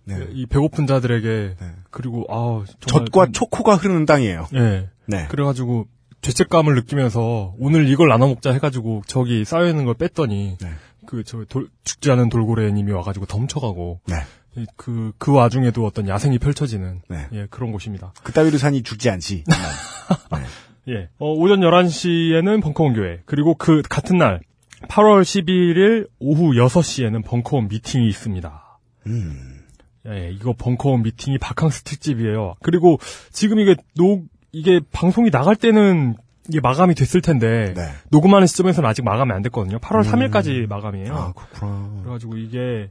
[0.05, 0.27] 네.
[0.33, 1.67] 이 배고픈 자들에게 네.
[1.91, 4.49] 그리고 아 젖과 좀- 초코가 흐르는 땅이에요.
[4.55, 4.89] 예.
[5.07, 5.27] 네.
[5.29, 5.87] 그래가지고
[6.23, 10.71] 죄책감을 느끼면서 오늘 이걸 나눠 먹자 해가지고 저기 쌓여 있는 걸 뺐더니 네.
[11.07, 11.45] 그저
[11.85, 14.17] 죽지 않은 돌고래님이 와가지고 덤쳐가고 네.
[14.77, 17.29] 그 그 와중에도 어떤 야생이 펼쳐지는 네.
[17.33, 18.13] 예 그런 곳입니다.
[18.25, 19.45] 그 따위로 산이 죽지 않지.
[20.89, 21.09] 예.
[21.19, 24.41] 어, 오전 11시에는 벙커원 교회 그리고 그 같은 날
[24.83, 28.79] 8월 11일 오후 6시에는 벙커원 미팅이 있습니다.
[29.07, 29.59] 음.
[30.07, 32.55] 예, 이거 벙커원 미팅이 바캉스 특집이에요.
[32.63, 32.99] 그리고
[33.31, 36.17] 지금 이게 녹 이게 방송이 나갈 때는
[36.49, 37.83] 이게 마감이 됐을 텐데 네.
[38.11, 39.79] 녹음하는 시점에서는 아직 마감이 안 됐거든요.
[39.79, 40.13] 8월 음.
[40.13, 41.15] 3일까지 마감이에요.
[41.15, 41.91] 아, 그렇구나.
[42.03, 42.91] 그래가지고 이게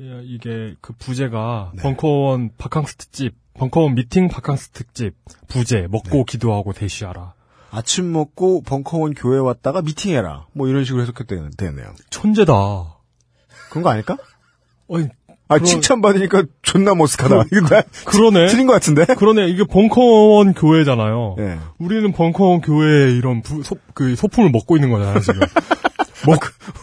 [0.00, 1.82] 예, 이게 그 부제가 네.
[1.82, 5.14] 벙커원 바캉스 특집, 벙커원 미팅 바캉스 특집
[5.46, 6.24] 부제 먹고 네.
[6.26, 7.34] 기도하고 대시하라.
[7.70, 10.46] 아침 먹고 벙커원 교회 왔다가 미팅해라.
[10.54, 11.50] 뭐 이런 식으로 해석했대요.
[11.58, 11.92] 되네요.
[12.08, 12.54] 천재다.
[13.68, 14.16] 그런 거 아닐까?
[14.88, 15.08] 어이,
[15.50, 17.48] 아, 그런- 칭찬받으니까 존나 머쓱하다.
[17.52, 18.46] 이거 나 그러네.
[18.46, 19.04] 틀린 것 같은데?
[19.04, 19.48] 그러네.
[19.48, 21.36] 이게 벙커원 교회잖아요.
[21.40, 21.58] 예.
[21.78, 25.40] 우리는 벙커원 교회에 이런 부, 소, 그 소품을 먹고 있는 거잖아요, 지금.
[26.26, 26.38] 먹,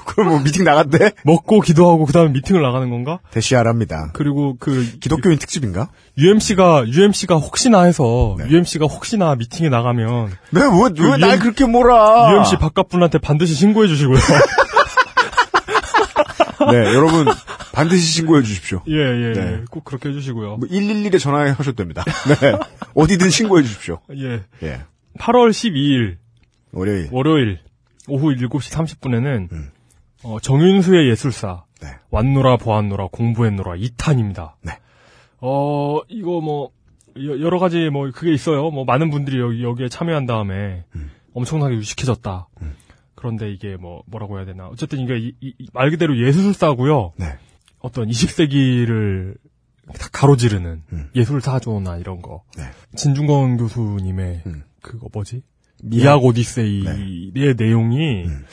[0.08, 1.12] 그럼 뭐 미팅 나갔대?
[1.24, 3.20] 먹고 기도하고 그 다음에 미팅을 나가는 건가?
[3.32, 4.10] 대시하랍니다.
[4.14, 5.90] 그리고 그 기독교인 특집인가?
[6.18, 8.46] UMC가 UMC가 혹시나 해서 네.
[8.50, 12.34] UMC가 혹시나 미팅에 나가면 네, 뭐, 그 왜날 UM 그렇게 몰아?
[12.34, 14.18] UMC 바깥 분한테 반드시 신고해 주시고요.
[16.72, 17.28] 네, 여러분,
[17.78, 18.82] 반드시 신고해 주십시오.
[18.88, 19.40] 예, 예, 네.
[19.40, 19.64] 예.
[19.70, 20.58] 꼭 그렇게 해주시고요.
[20.58, 22.04] 뭐 111에 전화하셔도 됩니다.
[22.28, 22.58] 네.
[22.96, 24.00] 어디든 신고해 주십시오.
[24.16, 24.44] 예.
[24.64, 24.82] 예.
[25.20, 26.18] 8월 12일,
[26.72, 27.10] 월요일.
[27.12, 27.60] 월요일,
[28.08, 29.70] 오후 7시 30분에는, 음.
[30.24, 31.88] 어, 정윤수의 예술사, 네.
[32.10, 34.54] 왔노라, 보았노라, 공부했노라, 2탄입니다.
[34.64, 34.72] 네.
[35.40, 36.72] 어, 이거 뭐,
[37.18, 38.72] 여- 여러 가지 뭐, 그게 있어요.
[38.72, 41.12] 뭐, 많은 분들이 여기, 여기에 참여한 다음에, 음.
[41.36, 42.48] 엄청나게 유식해졌다.
[43.14, 44.68] 그런데 이게 뭐, 뭐라고 해야 되나.
[44.68, 47.14] 어쨌든 이게, 이- 이- 이- 말 그대로 예술사고요.
[47.18, 47.26] 네.
[47.88, 49.36] 어떤 20세기를
[49.98, 51.10] 다 가로지르는 음.
[51.16, 52.44] 예술 사조나 이런 거.
[52.58, 52.64] 네.
[52.96, 54.64] 진중권 교수님의 음.
[54.82, 55.44] 그거 뭐지?
[55.84, 56.24] 미학.
[56.24, 58.46] 오디세이의 내용이 음.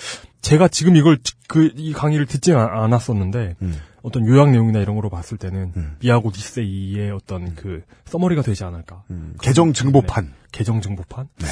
[0.43, 3.75] 제가 지금 이걸 그 이 강의를 듣지 않았었는데 음.
[4.03, 5.97] 어떤 요약 내용이나 이런 거로 봤을 때는 음.
[6.01, 9.03] 미학 오디세이의 어떤 그 서머리가 되지 않을까.
[9.11, 10.35] 음, 개정 증보판.
[10.53, 11.29] 개정 증보판?
[11.39, 11.47] 네.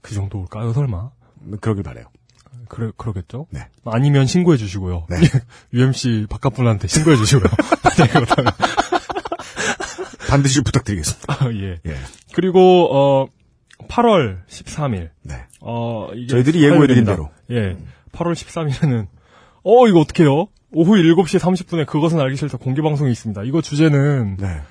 [0.00, 1.10] 그 정도일까요, 설마?
[1.60, 2.06] 그러길 바래요.
[2.72, 3.46] 그래, 그러겠죠?
[3.50, 3.68] 네.
[3.84, 5.06] 아니면 신고해 주시고요.
[5.10, 5.18] 네.
[5.74, 7.44] UMC 바깥 분한테 신고해 주시고요.
[7.98, 8.06] 네.
[10.26, 11.34] 반드시 부탁드리겠습니다.
[11.34, 11.78] 아, 예.
[11.84, 11.96] 예.
[12.32, 13.26] 그리고, 어,
[13.88, 15.10] 8월 13일.
[15.22, 15.34] 네.
[15.60, 17.34] 어, 이게 저희들이 예고해드린 화요일입니다.
[17.50, 17.76] 예.
[18.12, 19.06] 8월 13일에는,
[19.64, 20.48] 어, 이거 어떡해요?
[20.72, 23.42] 오후 7시 30분에 그것은 알기 싫다 공개방송이 있습니다.
[23.42, 24.62] 이거 주제는, 네.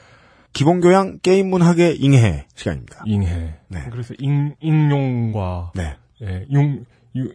[0.53, 3.03] 기본교양 게임 문학의 잉해 시간입니다.
[3.05, 3.59] 잉해.
[3.67, 3.85] 네.
[3.91, 5.97] 그래서 잉, 잉용과, 네.
[6.23, 6.83] 예, 용,
[7.15, 7.31] 유,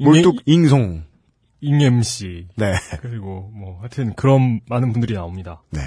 [0.00, 1.04] 몰뚝 잉송.
[1.60, 2.48] 잉MC.
[2.56, 2.72] 네.
[3.00, 5.62] 그리고 뭐 하여튼 그런 많은 분들이 나옵니다.
[5.70, 5.80] 네.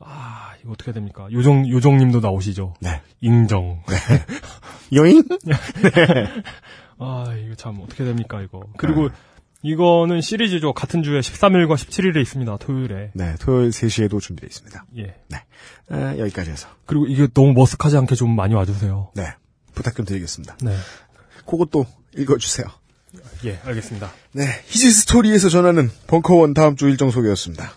[0.00, 1.28] 아 이거 어떻게 됩니까?
[1.30, 2.74] 요정 요정님도 나오시죠.
[2.80, 3.02] 네.
[3.20, 3.82] 인정.
[4.92, 5.22] 여잉?
[6.98, 8.62] 아 이거 참 어떻게 됩니까 이거.
[8.78, 9.10] 그리고
[9.62, 10.72] 이거는 시리즈죠.
[10.72, 12.56] 같은 주에 13일과 17일에 있습니다.
[12.56, 13.12] 토요일에.
[13.14, 13.34] 네.
[13.40, 14.86] 토요일 3시에도 준비되어 있습니다.
[14.98, 15.14] 예.
[15.88, 16.68] 아, 여기까지 해서.
[16.84, 19.12] 그리고 이게 너무 머쓱하지 않게 좀 많이 와주세요.
[19.14, 19.34] 네.
[19.72, 20.56] 부탁 좀 드리겠습니다.
[20.62, 20.74] 네.
[21.46, 22.66] 그것도 읽어주세요.
[23.44, 24.10] 예, 알겠습니다.
[24.32, 24.46] 네.
[24.66, 27.72] 히지 스토리에서 전하는 벙커원 다음 주 일정 소개였습니다.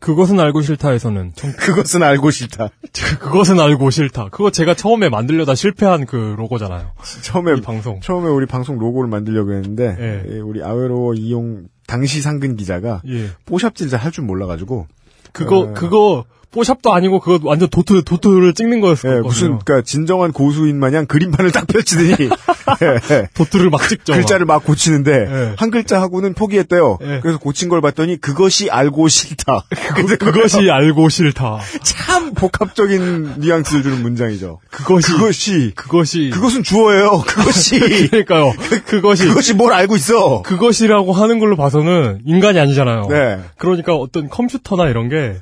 [0.00, 1.52] 그것은 알고 싫다에서는 청...
[1.56, 2.68] 그것은 알고 싫다.
[3.18, 4.28] 그것은 알고 싫다.
[4.30, 6.92] 그거 제가 처음에 만들려다 실패한 그 로고잖아요.
[7.22, 8.00] 처음에 이 방송.
[8.00, 10.34] 처음에 우리 방송 로고를 만들려고 했는데 예.
[10.34, 13.30] 예, 우리 아웨로 이용 당시 상근 기자가 예.
[13.46, 14.86] 뽀샵질 잘 할 줄 몰라가지고
[15.32, 19.16] 그거 어, 그거 뽀샵도 아니고 그거 완전 도트 도트를 찍는 거였어요.
[19.16, 22.12] 예, 무슨 그러니까 진정한 고수인 마냥 그림판을 딱 펼치더니
[23.10, 24.14] 예, 도트를 막 찍죠.
[24.14, 25.54] 글자를 막 고치는데 예.
[25.56, 26.98] 한 글자 하고는 포기했대요.
[27.02, 27.20] 예.
[27.20, 29.64] 그래서 고친 걸 봤더니 그것이 알고 싫다.
[29.96, 31.58] 그, 그것이 알고 싫다.
[31.82, 34.60] 참 복합적인 뉘앙스를 주는 문장이죠.
[34.70, 37.22] 그것이 그것이 그것이 그것은 주어예요.
[37.26, 37.78] 그것이
[38.10, 38.52] 그러니까요.
[38.86, 40.42] 그것이 그것이 뭘 알고 있어.
[40.42, 43.06] 그것이라고 하는 걸로 봐서는 인간이 아니잖아요.
[43.10, 43.40] 네.
[43.58, 45.36] 그러니까 어떤 컴퓨터나 이런 게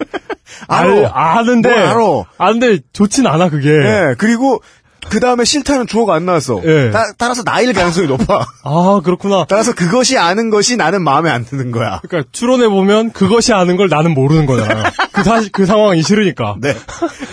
[0.69, 0.91] 알아.
[0.91, 2.01] 알, 아는데 뭘 알아.
[2.39, 3.71] 아는데 좋진 않아 그게.
[3.71, 4.61] 예, 그리고
[5.11, 6.63] 그 다음에 싫다는 주어가 안 나왔어.
[6.65, 6.91] 예.
[6.91, 8.47] 따, 라서 나일 가능성이 높아.
[8.65, 9.45] 아 그렇구나.
[9.49, 12.01] 따라서 그것이 아는 것이 나는 마음에 안 드는 거야.
[12.09, 14.85] 그러니까 추론해 보면 그것이 아는 걸 나는 모르는 거잖아요.
[15.13, 16.57] 그 사실 그 상황이 싫으니까.
[16.61, 16.75] 네.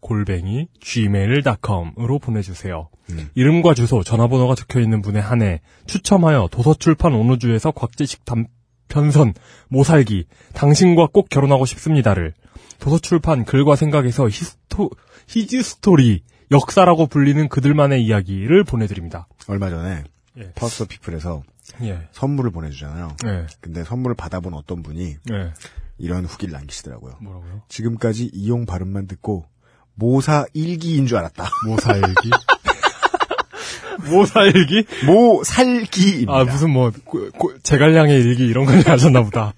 [0.00, 2.88] 골뱅이 gmail.com으로 보내주세요.
[3.34, 9.34] 이름과 주소, 전화번호가 적혀있는 분에 한해 추첨하여 도서출판 온우주에서 곽지식 단편선
[9.68, 12.34] 모살기 당신과 꼭 결혼하고 싶습니다를
[12.80, 14.90] 도서 출판 글과 생각에서 히스토,
[15.26, 19.26] his story 역사라고 불리는 그들만의 이야기를 보내드립니다.
[19.48, 20.04] 얼마 전에
[20.38, 20.52] 예.
[20.54, 21.42] Power to the People에서
[21.82, 22.08] 예.
[22.12, 23.16] 선물을 보내주잖아요.
[23.26, 23.46] 예.
[23.60, 25.52] 근데 선물을 받아본 어떤 분이 예.
[25.98, 27.16] 이런 후기를 남기시더라고요.
[27.20, 27.62] 뭐라고요?
[27.68, 29.46] 지금까지 이용 발음만 듣고
[29.94, 31.50] 모사 일기인 줄 알았다.
[31.66, 32.30] 모사 일기?
[34.08, 34.84] 모사 일기?
[35.06, 36.32] 모살기입니다.
[36.32, 39.54] 아, 무슨 뭐, 고- 고- 제갈량의 일기 이런 걸 아셨나 보다.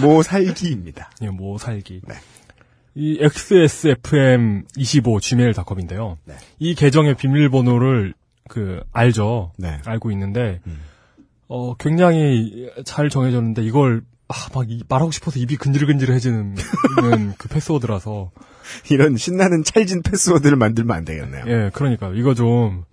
[0.00, 1.10] 모살기입니다.
[1.22, 2.02] 예, 모살기.
[2.06, 2.14] 네.
[2.94, 6.18] 이 XSFM25 gmail.com인데요.
[6.24, 6.34] 네.
[6.58, 8.14] 이 계정의 비밀번호를
[8.48, 9.52] 그 알죠.
[9.58, 9.78] 네.
[9.84, 10.78] 알고 있는데 음.
[11.48, 16.56] 어 굉장히 잘 정해졌는데 이걸 아, 막 이- 말하고 싶어서 입이 근질근질해지는
[17.38, 18.30] 그 패스워드라서
[18.90, 21.44] 이런 신나는 찰진 패스워드를 만들면 안 되겠네요.
[21.46, 22.84] 예 그러니까 이거 좀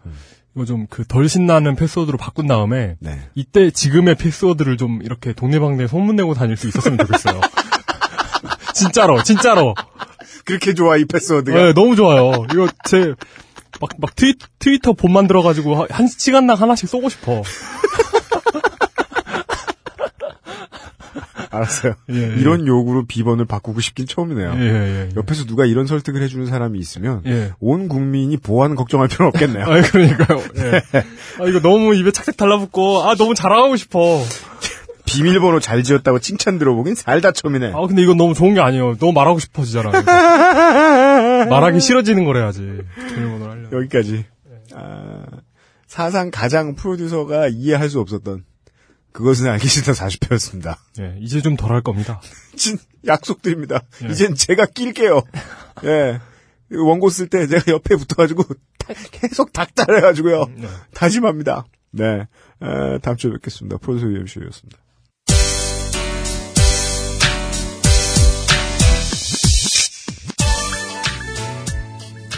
[0.55, 3.19] 이거 좀 그 덜 신나는 패스워드로 바꾼 다음에 네.
[3.35, 7.41] 이때 지금의 패스워드를 좀 이렇게 동네방네 소문내고 다닐 수 있었으면 좋겠어요.
[8.73, 9.73] 진짜로 진짜로
[10.45, 11.57] 그렇게 좋아 이 패스워드가.
[11.57, 12.45] 네, 너무 좋아요.
[12.51, 13.13] 이거 제,
[13.79, 17.41] 막, 막 트위, 트위터 본 만들어가지고 한- 한 시간당 하나씩 쏘고 싶어.
[21.53, 21.93] 알았어요.
[22.11, 22.35] 예, 예.
[22.39, 24.53] 이런 요구로 비번을 바꾸고 싶긴 처음이네요.
[24.57, 25.09] 예, 예, 예.
[25.15, 27.51] 옆에서 누가 이런 설득을 해주는 사람이 있으면 예.
[27.59, 29.63] 온 국민이 보안 걱정할 필요는 없겠네요.
[29.69, 30.39] 아, 그러니까요.
[30.57, 30.81] 예.
[31.39, 34.21] 아, 이거 너무 입에 착착 달라붙고, 아, 너무 자랑하고 싶어.
[35.05, 37.73] 비밀번호 잘 지었다고 칭찬 들어보긴 살다 처음이네.
[37.75, 38.95] 아, 근데 이건 너무 좋은 게 아니에요.
[38.97, 39.91] 너무 말하고 싶어지잖아.
[41.49, 42.81] 말하기 싫어지는 거래야지.
[43.09, 43.69] 비밀번호를.
[43.73, 44.25] 여기까지.
[44.73, 45.25] 아,
[45.85, 48.43] 사상 가장 프로듀서가 이해할 수 없었던
[49.13, 50.75] 그것은 알기 싫다 40회였습니다.
[50.99, 52.19] 예, 이제 좀 덜 할 겁니다.
[52.57, 53.83] 진 약속드립니다.
[54.03, 54.07] 예.
[54.09, 55.21] 이젠 제가 낄게요.
[55.85, 56.19] 예.
[56.75, 58.43] 원고 쓸 때 제가 옆에 붙어가지고
[58.79, 60.45] 다- 계속 닥달해가지고요.
[60.55, 60.67] 네.
[60.95, 61.65] 다짐합니다.
[61.91, 62.05] 네.
[62.61, 63.77] 에, 다음 주에 뵙겠습니다.
[63.77, 64.77] 프로듀서 UMC였습니다.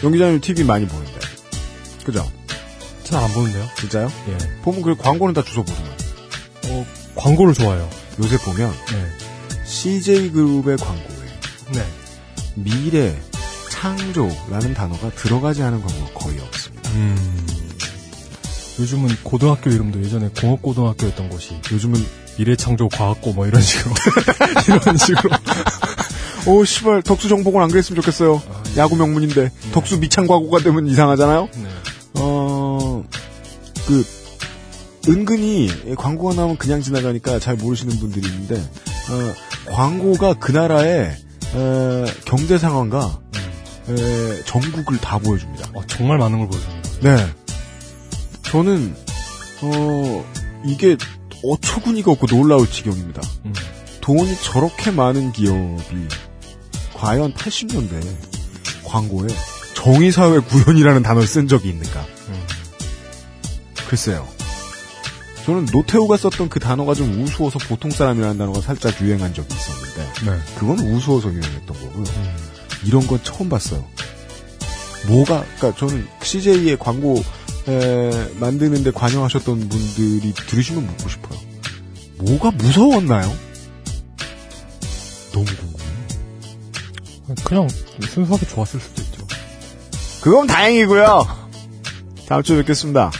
[0.03, 1.11] 용 기자님 TV 많이 보는데.
[2.05, 2.23] 그죠?
[3.03, 3.63] 잘 안 보는데요?
[3.77, 4.09] 진짜요?
[4.29, 4.61] 예.
[4.61, 5.95] 보면 그 광고는 다 주워 보는 거예요.
[6.75, 7.89] 어, 광고를 좋아해요.
[8.19, 9.05] 요새 보면 네.
[9.65, 11.25] CJ 그룹의 광고에
[11.73, 11.85] 네.
[12.55, 13.15] 미래,
[13.69, 16.89] 창조라는 단어가 들어가지 않은 광고가 거의 없습니다.
[16.91, 17.47] 음.
[18.79, 22.05] 요즘은 고등학교 이름도 예전에 공업고등학교였던 곳이 요즘은
[22.37, 23.95] 미래창조과학고 뭐 이런 식으로
[24.67, 25.29] 이런 식으로
[26.47, 28.41] 오 씨발 덕수 정복은 안 그랬으면 좋겠어요.
[28.77, 31.47] 야구 명문인데 덕수 미창 과거가 되면 이상하잖아요.
[31.55, 31.69] 네.
[32.19, 33.05] 어그
[35.08, 41.16] 은근히 광고가 나오면 그냥 지나가니까 잘 모르시는 분들이 있는데 어, 광고가 그 나라의
[41.56, 43.19] 에, 경제 상황과
[43.90, 45.69] 에, 전국을 다 보여줍니다.
[45.75, 46.90] 어, 정말 많은 걸 보여줍니다.
[47.01, 47.27] 네.
[48.43, 48.95] 저는
[49.61, 50.25] 어
[50.66, 50.98] 이게
[51.43, 53.22] 어처구니가 없고 놀라울 지경입니다.
[53.45, 53.53] 음.
[54.01, 56.08] 돈이 저렇게 많은 기업이
[56.93, 58.03] 과연 80년대
[58.85, 59.27] 광고에
[59.74, 62.01] 정의사회 구현이라는 단어를 쓴 적이 있는가?
[62.30, 62.48] 음.
[63.88, 64.27] 글쎄요.
[65.45, 70.40] 저는 노태우가 썼던 그 단어가 좀 우스워서 보통 사람이라는 단어가 살짝 유행한 적이 있었는데 네.
[70.57, 72.03] 그건 우스워서 유행했던 거고요.
[72.03, 72.35] 음.
[72.83, 73.85] 이런 건 처음 봤어요.
[75.07, 77.24] 뭐가, 그니까 저는 CJ의 광고,
[77.67, 81.40] 에, 만드는데 관여하셨던 분들이 들으시면 묻고 싶어요.
[82.17, 83.32] 뭐가 무서웠나요?
[85.32, 85.85] 너무 궁금해요.
[87.43, 87.67] 그냥
[88.09, 89.27] 순수하게 좋았을 수도 있죠.
[90.22, 91.27] 그건 다행이고요.
[92.27, 93.11] 다음 주에 뵙겠습니다.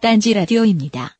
[0.00, 1.17] 딴지 라디오입니다.